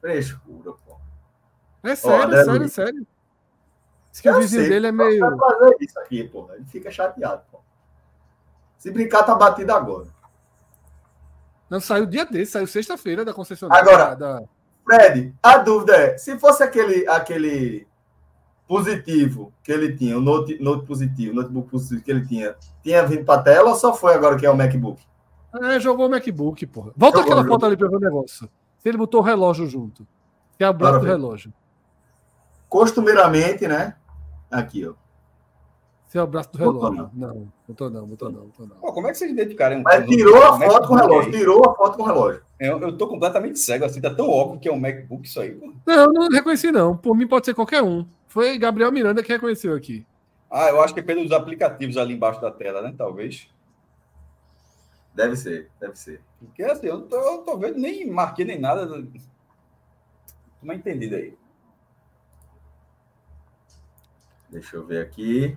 Frescura, 0.00 0.72
pô. 0.84 0.96
É 1.84 1.94
sério, 1.94 2.24
André 2.24 2.40
é 2.40 2.44
sério, 2.44 2.64
é 2.64 2.68
sério. 2.68 3.06
Diz 4.10 4.20
que 4.20 4.28
o 4.28 4.32
Eu 4.32 4.40
vizinho 4.40 4.62
sei, 4.62 4.70
dele 4.70 4.86
é 4.88 4.92
meio. 4.92 5.20
Vai 5.20 5.38
fazer 5.38 5.76
isso 5.80 6.00
aqui, 6.00 6.24
pô. 6.24 6.50
Ele 6.52 6.64
fica 6.64 6.90
chateado, 6.90 7.42
pô. 7.52 7.60
Se 8.78 8.90
brincar, 8.90 9.22
tá 9.24 9.34
batido 9.34 9.72
agora. 9.72 10.08
Não, 11.68 11.80
saiu 11.80 12.06
dia 12.06 12.24
desse, 12.24 12.52
saiu 12.52 12.66
sexta-feira 12.66 13.24
da 13.24 13.32
concessionária. 13.32 13.82
Agora. 13.82 14.14
Da... 14.14 14.42
Fred, 14.84 15.34
a 15.42 15.58
dúvida 15.58 15.96
é, 15.96 16.18
se 16.18 16.38
fosse 16.38 16.62
aquele, 16.62 17.08
aquele 17.08 17.86
positivo 18.68 19.52
que 19.62 19.72
ele 19.72 19.96
tinha, 19.96 20.16
o 20.16 20.20
note, 20.20 20.62
note 20.62 20.86
positivo, 20.86 21.32
o 21.32 21.36
notebook 21.36 21.70
positivo 21.70 22.02
que 22.02 22.10
ele 22.10 22.26
tinha, 22.26 22.54
tinha 22.82 23.06
vindo 23.06 23.24
para 23.24 23.42
tela 23.42 23.70
ou 23.70 23.76
só 23.76 23.94
foi 23.94 24.14
agora 24.14 24.36
que 24.36 24.44
é 24.44 24.50
o 24.50 24.56
MacBook? 24.56 25.02
É, 25.62 25.80
jogou 25.80 26.06
o 26.06 26.10
MacBook, 26.10 26.66
porra. 26.66 26.92
Volta 26.96 27.18
Jogou, 27.18 27.32
aquela 27.32 27.48
foto 27.48 27.66
ali 27.66 27.76
pra 27.76 27.88
ver 27.88 27.96
o 27.96 28.00
negócio. 28.00 28.48
Se 28.78 28.88
ele 28.88 28.98
botou 28.98 29.20
o 29.20 29.24
relógio 29.24 29.66
junto. 29.66 30.06
Que 30.58 30.64
é 30.64 30.72
Bora 30.72 30.98
do 30.98 31.06
relógio. 31.06 31.52
Costumeiramente, 32.68 33.66
né? 33.66 33.96
Aqui, 34.50 34.86
ó. 34.86 34.94
É 36.14 36.22
o 36.22 36.26
braço 36.28 36.52
do 36.52 36.58
Botou 36.58 36.90
relógio. 36.92 37.10
Não, 37.12 37.48
botou 37.66 37.90
não, 37.90 38.06
botou 38.06 38.30
não, 38.30 38.40
botou 38.46 38.66
não. 38.68 38.76
Pô, 38.76 38.92
como 38.92 39.08
é 39.08 39.10
que 39.10 39.18
vocês 39.18 39.32
identificaram? 39.32 39.82
Mas 39.82 40.04
um- 40.04 40.06
tirou 40.06 40.36
a 40.44 40.56
foto 40.60 40.86
com 40.86 40.94
o 40.94 40.96
relógio, 40.96 41.32
tirou 41.32 41.68
a 41.68 41.74
foto 41.74 41.96
com 41.96 42.02
o 42.02 42.06
relógio. 42.06 42.42
Eu, 42.60 42.78
eu 42.80 42.96
tô 42.96 43.08
completamente 43.08 43.58
cego, 43.58 43.84
assim, 43.84 44.00
tá 44.00 44.14
tão 44.14 44.28
óbvio 44.30 44.60
que 44.60 44.68
é 44.68 44.72
um 44.72 44.78
MacBook 44.78 45.26
isso 45.26 45.40
aí. 45.40 45.50
pô. 45.56 45.72
Não, 45.84 46.06
não 46.12 46.28
reconheci 46.28 46.70
não. 46.70 46.96
Por 46.96 47.16
mim 47.16 47.26
pode 47.26 47.46
ser 47.46 47.54
qualquer 47.54 47.82
um. 47.82 48.06
Foi 48.28 48.56
Gabriel 48.58 48.92
Miranda 48.92 49.24
que 49.24 49.32
reconheceu 49.32 49.74
aqui. 49.74 50.06
Ah, 50.48 50.68
eu 50.68 50.80
acho 50.80 50.94
que 50.94 51.00
é 51.00 51.02
pelos 51.02 51.32
aplicativos 51.32 51.96
ali 51.96 52.14
embaixo 52.14 52.40
da 52.40 52.50
tela, 52.52 52.80
né? 52.80 52.94
Talvez. 52.96 53.48
Deve 55.12 55.34
ser, 55.34 55.68
deve 55.80 55.96
ser. 55.96 56.20
Porque 56.38 56.62
assim, 56.62 56.86
eu 56.86 56.98
não 56.98 57.08
tô, 57.08 57.16
eu 57.16 57.38
tô 57.38 57.56
vendo, 57.58 57.76
nem 57.78 58.08
marquei 58.08 58.44
nem 58.44 58.60
nada. 58.60 59.04
Uma 60.62 60.74
entendida 60.76 61.16
aí. 61.16 61.36
Deixa 64.48 64.76
eu 64.76 64.86
ver 64.86 65.02
aqui. 65.04 65.56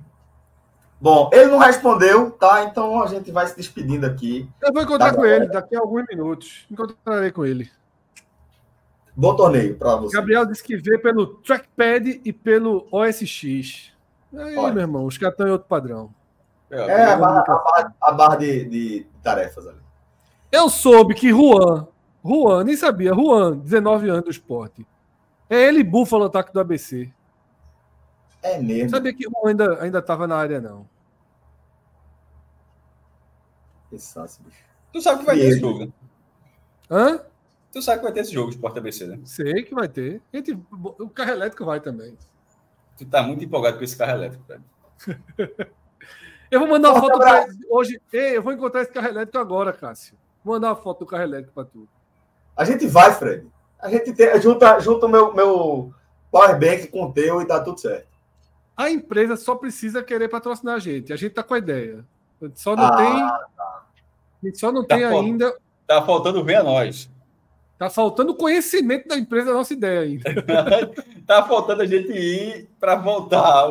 Bom, 0.99 1.29
ele 1.31 1.45
não 1.51 1.59
respondeu, 1.59 2.31
tá? 2.31 2.63
Então 2.63 3.01
a 3.03 3.07
gente 3.07 3.31
vai 3.31 3.45
se 3.47 3.55
despedindo 3.55 4.05
aqui. 4.05 4.49
Eu 4.61 4.73
vou 4.73 4.81
encontrar 4.81 5.09
Tá 5.11 5.15
com 5.15 5.21
bom. 5.21 5.27
ele 5.27 5.47
daqui 5.47 5.75
a 5.75 5.79
alguns 5.79 6.05
minutos. 6.09 6.65
Encontrarei 6.71 7.31
com 7.31 7.45
ele. 7.45 7.69
Bom 9.15 9.35
torneio 9.35 9.75
para 9.75 9.95
você. 9.95 10.15
Gabriel 10.15 10.45
disse 10.45 10.63
que 10.63 10.75
vê 10.77 10.97
pelo 10.97 11.27
trackpad 11.41 12.21
e 12.23 12.31
pelo 12.33 12.87
OSX. 12.91 13.91
Aí, 14.35 14.55
Olha. 14.57 14.73
meu 14.73 14.81
irmão, 14.81 15.05
os 15.05 15.17
caras 15.17 15.33
estão 15.33 15.47
em 15.47 15.51
outro 15.51 15.67
padrão. 15.67 16.13
É 16.69 17.03
a 17.05 17.15
barra, 17.17 17.41
a 17.41 17.43
barra- 17.45 17.93
a 18.01 18.11
barra 18.11 18.35
de, 18.35 18.65
de 18.65 19.07
tarefas 19.23 19.65
ali. 19.67 19.77
Eu 20.51 20.69
soube 20.69 21.13
que 21.15 21.29
Juan, 21.29 21.87
Juan, 22.23 22.63
nem 22.65 22.75
sabia, 22.75 23.13
Juan, 23.13 23.57
19 23.57 24.09
anos 24.09 24.23
do 24.25 24.31
esporte. 24.31 24.85
É 25.49 25.63
ele 25.67 25.79
e 25.79 25.83
Búfalo 25.83 26.25
ataque 26.25 26.51
do 26.53 26.59
ABC. 26.59 27.09
É 28.47 28.57
Não 28.57 28.63
mesmo. 28.63 28.89
sabia 28.89 29.13
que 29.13 29.23
Juan 29.23 29.49
ainda, 29.49 29.83
ainda 29.83 30.01
tava 30.01 30.25
na 30.27 30.37
área, 30.37 30.61
não. 30.61 30.87
Pensasse, 33.89 34.41
bicho. 34.41 34.63
Tu 34.93 35.01
sabe 35.01 35.19
que 35.19 35.25
vai 35.25 35.37
ter 35.37 35.45
esse 35.45 35.59
jogo? 35.59 35.93
Hã? 36.89 37.19
Tu 37.71 37.81
sabe 37.81 37.97
que 37.99 38.03
vai 38.05 38.13
ter 38.13 38.21
esse 38.21 38.33
jogo, 38.33 38.49
Sport 38.51 38.77
ABC, 38.77 39.05
né? 39.05 39.19
Sei 39.25 39.63
que 39.63 39.73
vai 39.73 39.87
ter. 39.87 40.21
Gente, 40.33 40.57
o 40.71 41.09
carro 41.09 41.31
elétrico 41.31 41.65
vai 41.65 41.79
também. 41.79 42.17
Tu 42.97 43.05
tá 43.05 43.21
muito 43.21 43.43
empolgado 43.43 43.77
com 43.77 43.83
esse 43.83 43.97
carro 43.97 44.11
elétrico, 44.13 44.43
velho. 44.47 44.63
Eu 46.49 46.61
vou 46.61 46.69
mandar 46.69 46.91
uma 46.91 47.01
foto 47.01 47.19
pra 47.19 47.45
hoje. 47.69 48.01
Ei, 48.11 48.37
eu 48.37 48.41
vou 48.41 48.53
encontrar 48.53 48.81
esse 48.81 48.91
carro 48.91 49.07
elétrico 49.07 49.37
agora, 49.37 49.73
Cássio. 49.73 50.15
Vou 50.41 50.55
mandar 50.55 50.69
uma 50.69 50.77
foto 50.77 50.99
do 50.99 51.05
carro 51.05 51.23
elétrico 51.23 51.53
pra 51.53 51.65
tu. 51.65 51.89
A 52.55 52.63
gente 52.63 52.87
vai, 52.87 53.13
Fred. 53.13 53.45
A 53.77 53.89
gente 53.89 54.13
tem, 54.13 54.41
junta, 54.41 54.79
junta 54.79 55.07
o 55.07 55.09
meu, 55.09 55.33
meu 55.33 55.93
powerbank 56.31 56.87
com 56.87 57.03
o 57.03 57.11
teu 57.11 57.41
e 57.41 57.45
tá 57.45 57.59
tudo 57.59 57.77
certo. 57.77 58.07
A 58.77 58.89
empresa 58.91 59.35
só 59.35 59.55
precisa 59.55 60.03
querer 60.03 60.27
patrocinar 60.29 60.75
a 60.75 60.79
gente. 60.79 61.11
A 61.11 61.15
gente 61.15 61.31
tá 61.33 61.41
com 61.43 61.55
a 61.55 61.57
ideia. 61.57 62.05
Só 62.53 62.75
não 62.75 62.83
Ah, 62.85 62.95
tem. 62.97 63.07
A 63.23 64.45
gente 64.45 64.59
só 64.59 64.71
não 64.71 64.85
Tá 64.85 64.95
tem 64.95 65.09
bom. 65.09 65.19
ainda. 65.21 65.53
Tá 65.87 66.01
faltando 66.01 66.43
ver 66.43 66.55
a 66.57 66.63
nós. 66.63 67.09
Tá 67.79 67.89
faltando 67.89 68.35
conhecimento 68.35 69.07
da 69.07 69.17
empresa 69.17 69.47
da 69.47 69.53
nossa 69.53 69.73
ideia 69.73 70.01
ainda. 70.01 70.23
tá 71.25 71.43
faltando 71.43 71.81
a 71.81 71.85
gente 71.85 72.11
ir 72.11 72.69
para 72.79 72.95
voltar. 72.95 73.65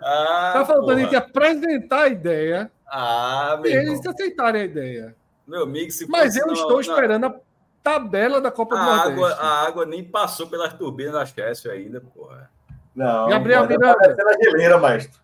Ah, 0.00 0.50
Tá 0.54 0.64
faltando 0.64 0.82
a 0.82 0.94
porra. 0.94 1.00
gente 1.00 1.16
apresentar 1.16 2.02
a 2.02 2.08
ideia 2.08 2.70
Ah, 2.86 3.60
e 3.64 3.68
eles 3.68 3.98
irmão. 3.98 4.12
aceitarem 4.12 4.62
a 4.62 4.64
ideia. 4.64 5.16
Meu 5.46 5.62
amigo, 5.64 5.90
se 5.90 6.06
Mas 6.08 6.36
eu 6.36 6.46
na- 6.46 6.52
estou 6.52 6.74
na- 6.76 6.80
esperando 6.80 7.26
a 7.26 7.34
tabela 7.82 8.40
da 8.40 8.50
Copa 8.50 8.76
do 8.76 8.80
A 8.80 8.96
água, 9.02 9.14
Nordeste. 9.28 9.42
a 9.42 9.66
água 9.66 9.86
nem 9.86 10.04
passou 10.04 10.46
pelas 10.46 10.72
turbinas 10.74 11.12
da 11.12 11.26
Chelsea 11.26 11.70
ainda, 11.72 12.00
porra. 12.00 12.50
Não. 12.94 13.28
Gabriel 13.28 13.66
Miranda. 13.66 13.94
tá 13.94 14.08
descendo 14.08 14.28
a 14.28 14.42
geleira, 14.42 14.78
maestro. 14.78 15.20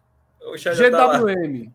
Já 0.57 0.91
tá, 0.91 1.07
lá, 1.07 1.19
GWM. 1.19 1.71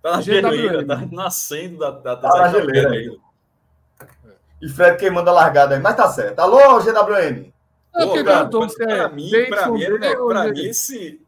tá 0.00 0.10
na 0.12 0.20
GWM. 0.20 0.24
geleira, 0.24 0.86
tá 0.86 1.08
nascendo 1.10 1.78
da, 1.78 1.90
da 1.90 2.16
Tá 2.16 2.28
na 2.28 2.48
geleira 2.48 2.90
ainda. 2.90 3.16
E 4.62 4.68
Fred 4.68 4.96
queimando 4.98 5.28
a 5.30 5.32
largada 5.32 5.74
aí. 5.74 5.80
Mas 5.80 5.96
tá 5.96 6.08
certo. 6.08 6.38
Alô, 6.38 6.80
GWM. 6.80 7.52
É 7.94 8.06
porque 8.06 8.24
Pô, 8.24 8.24
cara, 8.24 8.68
se 8.68 8.76
pra 8.76 8.92
é 8.92 9.08
mim, 9.08 9.30
pra 9.48 9.68
mim, 9.68 9.82
era, 9.82 10.24
um 10.24 10.28
pra 10.28 10.48
mim, 10.48 10.64
esse, 10.64 11.20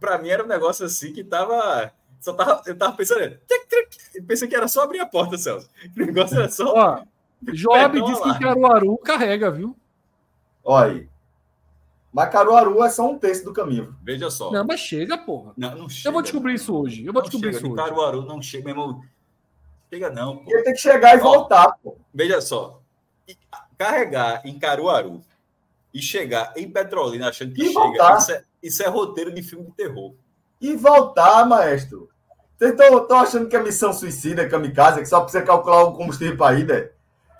pra 0.00 0.18
mim 0.18 0.28
era 0.30 0.44
um 0.44 0.46
negócio 0.46 0.86
assim 0.86 1.12
que 1.12 1.22
tava. 1.22 1.92
Só 2.20 2.32
tava 2.32 2.62
eu 2.66 2.76
tava 2.76 2.96
pensando. 2.96 3.20
tic, 3.20 3.68
tic, 3.68 4.14
eu 4.14 4.24
pensei 4.24 4.48
que 4.48 4.56
era 4.56 4.66
só 4.66 4.82
abrir 4.82 5.00
a 5.00 5.06
porta, 5.06 5.36
Celso. 5.36 5.68
O 5.94 6.00
negócio 6.00 6.38
era 6.38 6.48
só. 6.48 6.72
Ó, 6.74 7.02
Joab 7.52 7.92
Perdão 7.92 8.08
disse 8.10 8.22
que 8.22 8.38
Caruaru 8.38 8.96
carrega, 8.98 9.50
viu? 9.50 9.76
Olha 10.64 10.92
aí. 10.92 11.08
Mas 12.16 12.30
Caruaru 12.30 12.82
é 12.82 12.88
só 12.88 13.06
um 13.10 13.18
terço 13.18 13.44
do 13.44 13.52
caminho. 13.52 13.94
Veja 14.02 14.30
só. 14.30 14.50
Não, 14.50 14.64
mas 14.64 14.80
chega, 14.80 15.18
porra. 15.18 15.52
Não, 15.54 15.76
não 15.76 15.86
chega, 15.86 16.08
Eu 16.08 16.12
vou 16.14 16.22
descobrir 16.22 16.54
isso 16.54 16.74
hoje. 16.74 17.04
Eu 17.04 17.12
vou 17.12 17.20
Não 17.20 17.28
descobrir 17.28 17.52
chega, 17.52 17.58
isso 17.66 17.66
hoje. 17.74 17.76
Caruaru 17.90 18.22
não 18.22 18.40
chega, 18.40 18.64
meu 18.64 18.72
irmão. 18.72 19.02
Chega 19.92 20.08
não, 20.08 20.38
pô. 20.38 20.50
Ele 20.50 20.62
tem 20.62 20.72
que 20.72 20.80
chegar 20.80 21.14
e 21.14 21.20
Ó. 21.20 21.22
voltar, 21.22 21.76
pô. 21.84 21.98
Veja 22.14 22.40
só. 22.40 22.80
Carregar 23.76 24.40
em 24.46 24.58
Caruaru 24.58 25.20
e 25.92 26.00
chegar 26.00 26.54
em 26.56 26.70
Petrolina 26.70 27.28
achando 27.28 27.52
que 27.52 27.62
E 27.62 27.66
chega, 27.66 27.80
voltar. 27.80 28.16
isso 28.18 28.32
é, 28.32 28.44
isso 28.62 28.82
é 28.82 28.86
roteiro 28.88 29.30
de 29.30 29.42
filme 29.42 29.66
de 29.66 29.72
terror. 29.72 30.14
E 30.58 30.74
voltar, 30.74 31.44
maestro. 31.46 32.08
Vocês 32.58 32.72
estão 32.72 33.18
achando 33.18 33.46
que 33.46 33.54
é 33.56 33.62
missão 33.62 33.92
suicida, 33.92 34.48
kamikaze, 34.48 35.00
que 35.00 35.06
só 35.06 35.20
precisa 35.20 35.44
calcular 35.44 35.82
o 35.84 35.92
combustível 35.92 36.34
para 36.38 36.58
ir, 36.58 36.66
né? 36.66 36.88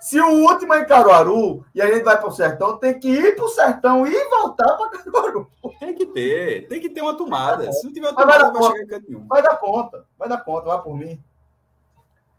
Se 0.07 0.17
o 0.21 0.29
último 0.29 0.73
é 0.73 0.79
em 0.79 0.85
Caruaru 0.85 1.65
e 1.75 1.81
a 1.81 1.91
gente 1.91 2.05
vai 2.05 2.17
para 2.17 2.29
o 2.29 2.31
sertão, 2.31 2.77
tem 2.77 2.97
que 2.97 3.09
ir 3.09 3.35
para 3.35 3.43
o 3.43 3.49
sertão 3.49 4.07
e 4.07 4.29
voltar 4.29 4.77
para 4.77 5.03
Caruaru. 5.03 5.51
Tem 5.81 5.93
que 5.93 6.05
ter, 6.05 6.65
tem 6.69 6.79
que 6.79 6.87
ter 6.87 7.01
uma 7.01 7.17
tomada. 7.17 7.69
Se 7.73 7.83
não 7.83 7.91
tiver 7.91 8.07
uma 8.07 8.15
vai 8.15 8.23
tomada, 8.23 8.53
vai 8.53 8.53
conta. 8.53 8.71
chegar 8.71 8.83
em 8.83 8.87
canto 8.87 9.11
nenhum. 9.11 9.27
Vai 9.27 9.43
dar 9.43 9.57
conta, 9.57 10.05
vai 10.17 10.29
dar 10.29 10.37
conta, 10.37 10.65
vai 10.65 10.81
por 10.81 10.97
mim. 10.97 11.21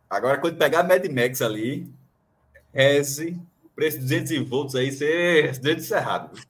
Agora, 0.08 0.38
quando 0.38 0.56
pegar 0.56 0.82
Mad 0.82 1.04
Max 1.10 1.42
ali, 1.42 1.92
reze, 2.72 3.38
preço 3.76 3.98
de 3.98 4.04
200 4.04 4.48
volts 4.48 4.74
aí, 4.74 4.90
ser 4.90 5.58
dedo 5.58 5.82
cerrado. 5.82 6.40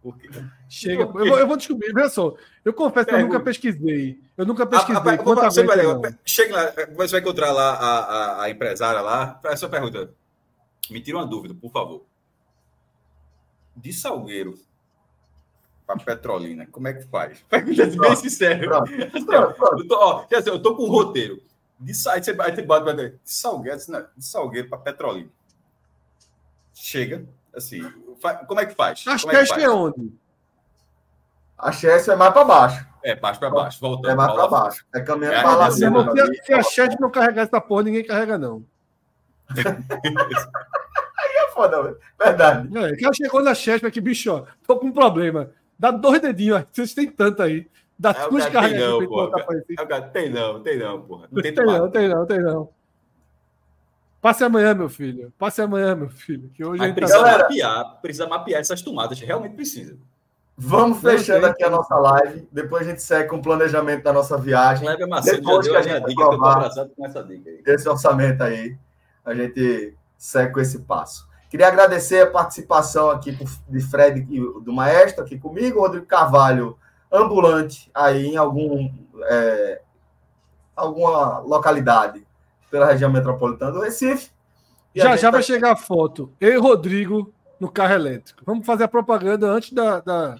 Porque... 0.00 0.30
Chega, 0.68 1.02
eu 1.02 1.12
vou, 1.12 1.36
eu 1.36 1.48
vou 1.48 1.56
descobrir, 1.56 1.92
veja 1.92 2.10
só. 2.10 2.32
Eu 2.64 2.72
confesso 2.72 3.08
que 3.08 3.14
eu 3.16 3.18
nunca 3.18 3.40
pesquisei. 3.40 4.20
Eu 4.38 4.46
nunca 4.46 4.64
pesquisei. 4.64 4.94
A, 4.94 5.00
a, 5.00 5.46
a, 5.46 5.50
você 5.50 5.64
vai, 5.64 5.78
chega 6.24 6.54
lá, 6.54 6.72
você 6.96 7.10
vai 7.10 7.20
encontrar 7.20 7.50
lá 7.50 7.72
a, 7.72 7.98
a, 7.98 8.42
a 8.44 8.50
empresária 8.50 9.00
lá. 9.00 9.40
Essa 9.42 9.68
pergunta. 9.68 10.19
Me 10.88 11.00
tira 11.00 11.18
uma 11.18 11.26
dúvida, 11.26 11.54
por 11.54 11.70
favor. 11.70 12.04
De 13.76 13.92
Salgueiro 13.92 14.58
para 15.86 15.96
Petrolina, 16.04 16.66
como 16.66 16.86
é 16.88 16.94
que 16.94 17.02
faz? 17.04 17.44
Bem 17.50 18.16
sincero. 18.16 18.84
Eu 19.12 19.88
tô, 19.88 19.96
ó, 19.96 20.26
eu 20.30 20.62
tô 20.62 20.76
com 20.76 20.84
um 20.84 20.90
roteiro. 20.90 21.42
De, 21.78 21.92
aí 22.08 22.22
você, 22.22 22.36
aí 22.38 22.54
você 22.54 22.62
bota 22.62 22.94
de 22.94 23.18
Salgueiro, 23.24 23.78
de 24.16 24.24
Salgueiro 24.24 24.68
para 24.68 24.78
Petrolina. 24.78 25.30
Chega, 26.74 27.26
assim, 27.54 27.82
como 28.46 28.60
é 28.60 28.66
que 28.66 28.74
faz? 28.74 29.04
A 29.06 29.18
Chester 29.18 29.60
é, 29.60 29.62
é 29.64 29.70
onde? 29.70 30.12
A 31.58 31.72
Chester 31.72 32.14
é 32.14 32.16
mais 32.16 32.32
para 32.32 32.44
baixo. 32.44 32.86
É, 33.02 33.16
baixo 33.16 33.40
para 33.40 33.50
baixo. 33.50 33.80
Voltando, 33.80 34.12
é 34.12 34.14
mais 34.14 34.32
para 34.32 34.48
baixo. 34.48 34.86
É 34.94 35.00
caminhando 35.00 35.34
é, 35.34 35.42
para 35.42 35.54
lá. 35.56 35.70
Se, 35.70 35.80
se 36.44 36.52
a 36.52 36.62
Chester 36.62 37.00
não 37.00 37.10
carregar 37.10 37.42
essa 37.42 37.60
porra, 37.60 37.84
ninguém 37.84 38.04
carrega, 38.04 38.38
não. 38.38 38.64
Aí 41.18 41.36
é 41.36 41.50
foda, 41.52 41.96
verdade. 42.18 42.78
É, 42.78 42.96
que 42.96 43.04
ela 43.04 43.14
chegou 43.14 43.42
na 43.42 43.54
Chester 43.54 43.88
aqui, 43.88 44.00
bicho, 44.00 44.32
ó, 44.32 44.44
tô 44.66 44.78
com 44.78 44.86
um 44.86 44.92
problema. 44.92 45.50
Dá 45.78 45.90
dois 45.90 46.20
dedinhos, 46.20 46.64
vocês 46.72 46.94
têm 46.94 47.10
tanto 47.10 47.42
aí. 47.42 47.66
Dá 47.98 48.10
é, 48.10 48.28
duas 48.28 48.46
cargas 48.46 48.72
tem 48.72 48.80
não, 48.80 49.06
porra. 49.06 49.30
É, 49.38 50.00
tem 50.12 50.30
não, 50.30 50.62
tem 50.62 50.78
não, 50.78 51.02
porra. 51.02 51.28
Não 51.30 51.42
tem, 51.42 51.54
tem 51.54 51.66
não, 51.66 51.90
tem 51.90 52.08
não, 52.08 52.26
tem 52.26 52.40
não. 52.40 52.68
Passe 54.20 54.44
amanhã, 54.44 54.74
meu 54.74 54.88
filho. 54.88 55.32
Passe 55.38 55.62
amanhã, 55.62 55.94
meu 55.94 56.10
filho. 56.10 56.50
Que 56.54 56.64
hoje 56.64 56.92
precisa 56.92 57.18
Galera, 57.18 57.42
mapear, 57.44 57.98
precisa 58.02 58.26
mapear 58.26 58.60
essas 58.60 58.82
tomadas. 58.82 59.18
Realmente 59.18 59.54
precisa. 59.54 59.96
Vamos 60.56 61.00
fechando 61.00 61.46
aqui 61.46 61.64
a 61.64 61.70
nossa 61.70 61.94
live. 61.96 62.46
Depois 62.52 62.86
a 62.86 62.90
gente 62.90 63.02
segue 63.02 63.30
com 63.30 63.36
o 63.36 63.42
planejamento 63.42 64.02
da 64.02 64.12
nossa 64.12 64.36
viagem. 64.36 64.86
Leve 64.86 65.06
Macedo 65.06 65.38
Depois 65.38 65.66
que 65.66 65.74
a 65.74 65.80
gente 65.80 66.06
dica, 66.06 66.22
eu 66.22 66.38
tô 66.38 66.44
abraçado 66.44 66.90
com 66.94 67.06
essa 67.06 67.22
dica 67.24 67.48
aí. 67.48 67.62
Esse 67.66 67.88
orçamento 67.88 68.42
aí, 68.42 68.76
a 69.30 69.34
gente 69.34 69.96
segue 70.16 70.52
com 70.52 70.60
esse 70.60 70.80
passo. 70.80 71.28
Queria 71.48 71.68
agradecer 71.68 72.22
a 72.22 72.30
participação 72.30 73.10
aqui 73.10 73.36
de 73.68 73.80
Fred 73.80 74.20
do 74.62 74.72
Maestro 74.72 75.24
aqui 75.24 75.38
comigo, 75.38 75.80
Rodrigo 75.80 76.06
Carvalho, 76.06 76.78
ambulante 77.10 77.90
aí 77.92 78.26
em 78.26 78.36
algum, 78.36 78.88
é, 79.24 79.82
alguma 80.76 81.40
localidade 81.40 82.24
pela 82.70 82.86
região 82.86 83.10
metropolitana 83.10 83.72
do 83.72 83.80
Recife. 83.80 84.30
já 84.94 85.16
já 85.16 85.28
tá... 85.28 85.32
vai 85.32 85.42
chegar 85.42 85.72
a 85.72 85.76
foto. 85.76 86.32
Eu 86.40 86.52
e 86.52 86.56
Rodrigo 86.56 87.32
no 87.58 87.70
carro 87.70 87.94
elétrico. 87.94 88.42
Vamos 88.46 88.64
fazer 88.64 88.84
a 88.84 88.88
propaganda 88.88 89.48
antes 89.48 89.72
da, 89.72 90.00
da 90.00 90.36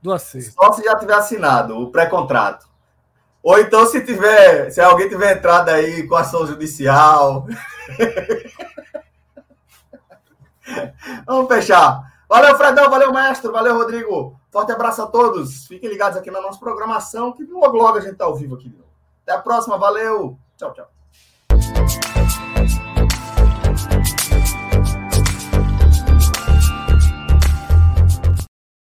do 0.00 0.12
acerto. 0.12 0.52
Só 0.52 0.72
se 0.72 0.84
já 0.84 0.96
tiver 0.96 1.14
assinado 1.14 1.76
o 1.76 1.90
pré-contrato. 1.90 2.69
Ou 3.42 3.58
então 3.58 3.86
se 3.86 4.04
tiver, 4.04 4.70
se 4.70 4.80
alguém 4.80 5.08
tiver 5.08 5.36
entrado 5.36 5.70
aí 5.70 6.06
com 6.06 6.14
ação 6.14 6.46
judicial. 6.46 7.46
Vamos 11.26 11.48
fechar. 11.48 12.10
Valeu, 12.28 12.56
Fredão. 12.56 12.90
Valeu, 12.90 13.12
mestre. 13.12 13.50
Valeu, 13.50 13.76
Rodrigo. 13.76 14.38
Forte 14.50 14.72
abraço 14.72 15.02
a 15.02 15.06
todos. 15.06 15.66
Fiquem 15.66 15.88
ligados 15.88 16.18
aqui 16.18 16.30
na 16.30 16.40
nossa 16.40 16.58
programação, 16.58 17.32
que 17.32 17.44
logo, 17.44 17.76
logo 17.76 17.98
a 17.98 18.00
gente 18.00 18.16
tá 18.16 18.24
ao 18.24 18.36
vivo 18.36 18.54
aqui. 18.54 18.72
Até 19.22 19.32
a 19.32 19.42
próxima. 19.42 19.78
Valeu. 19.78 20.38
Tchau, 20.56 20.72
tchau. 20.72 20.99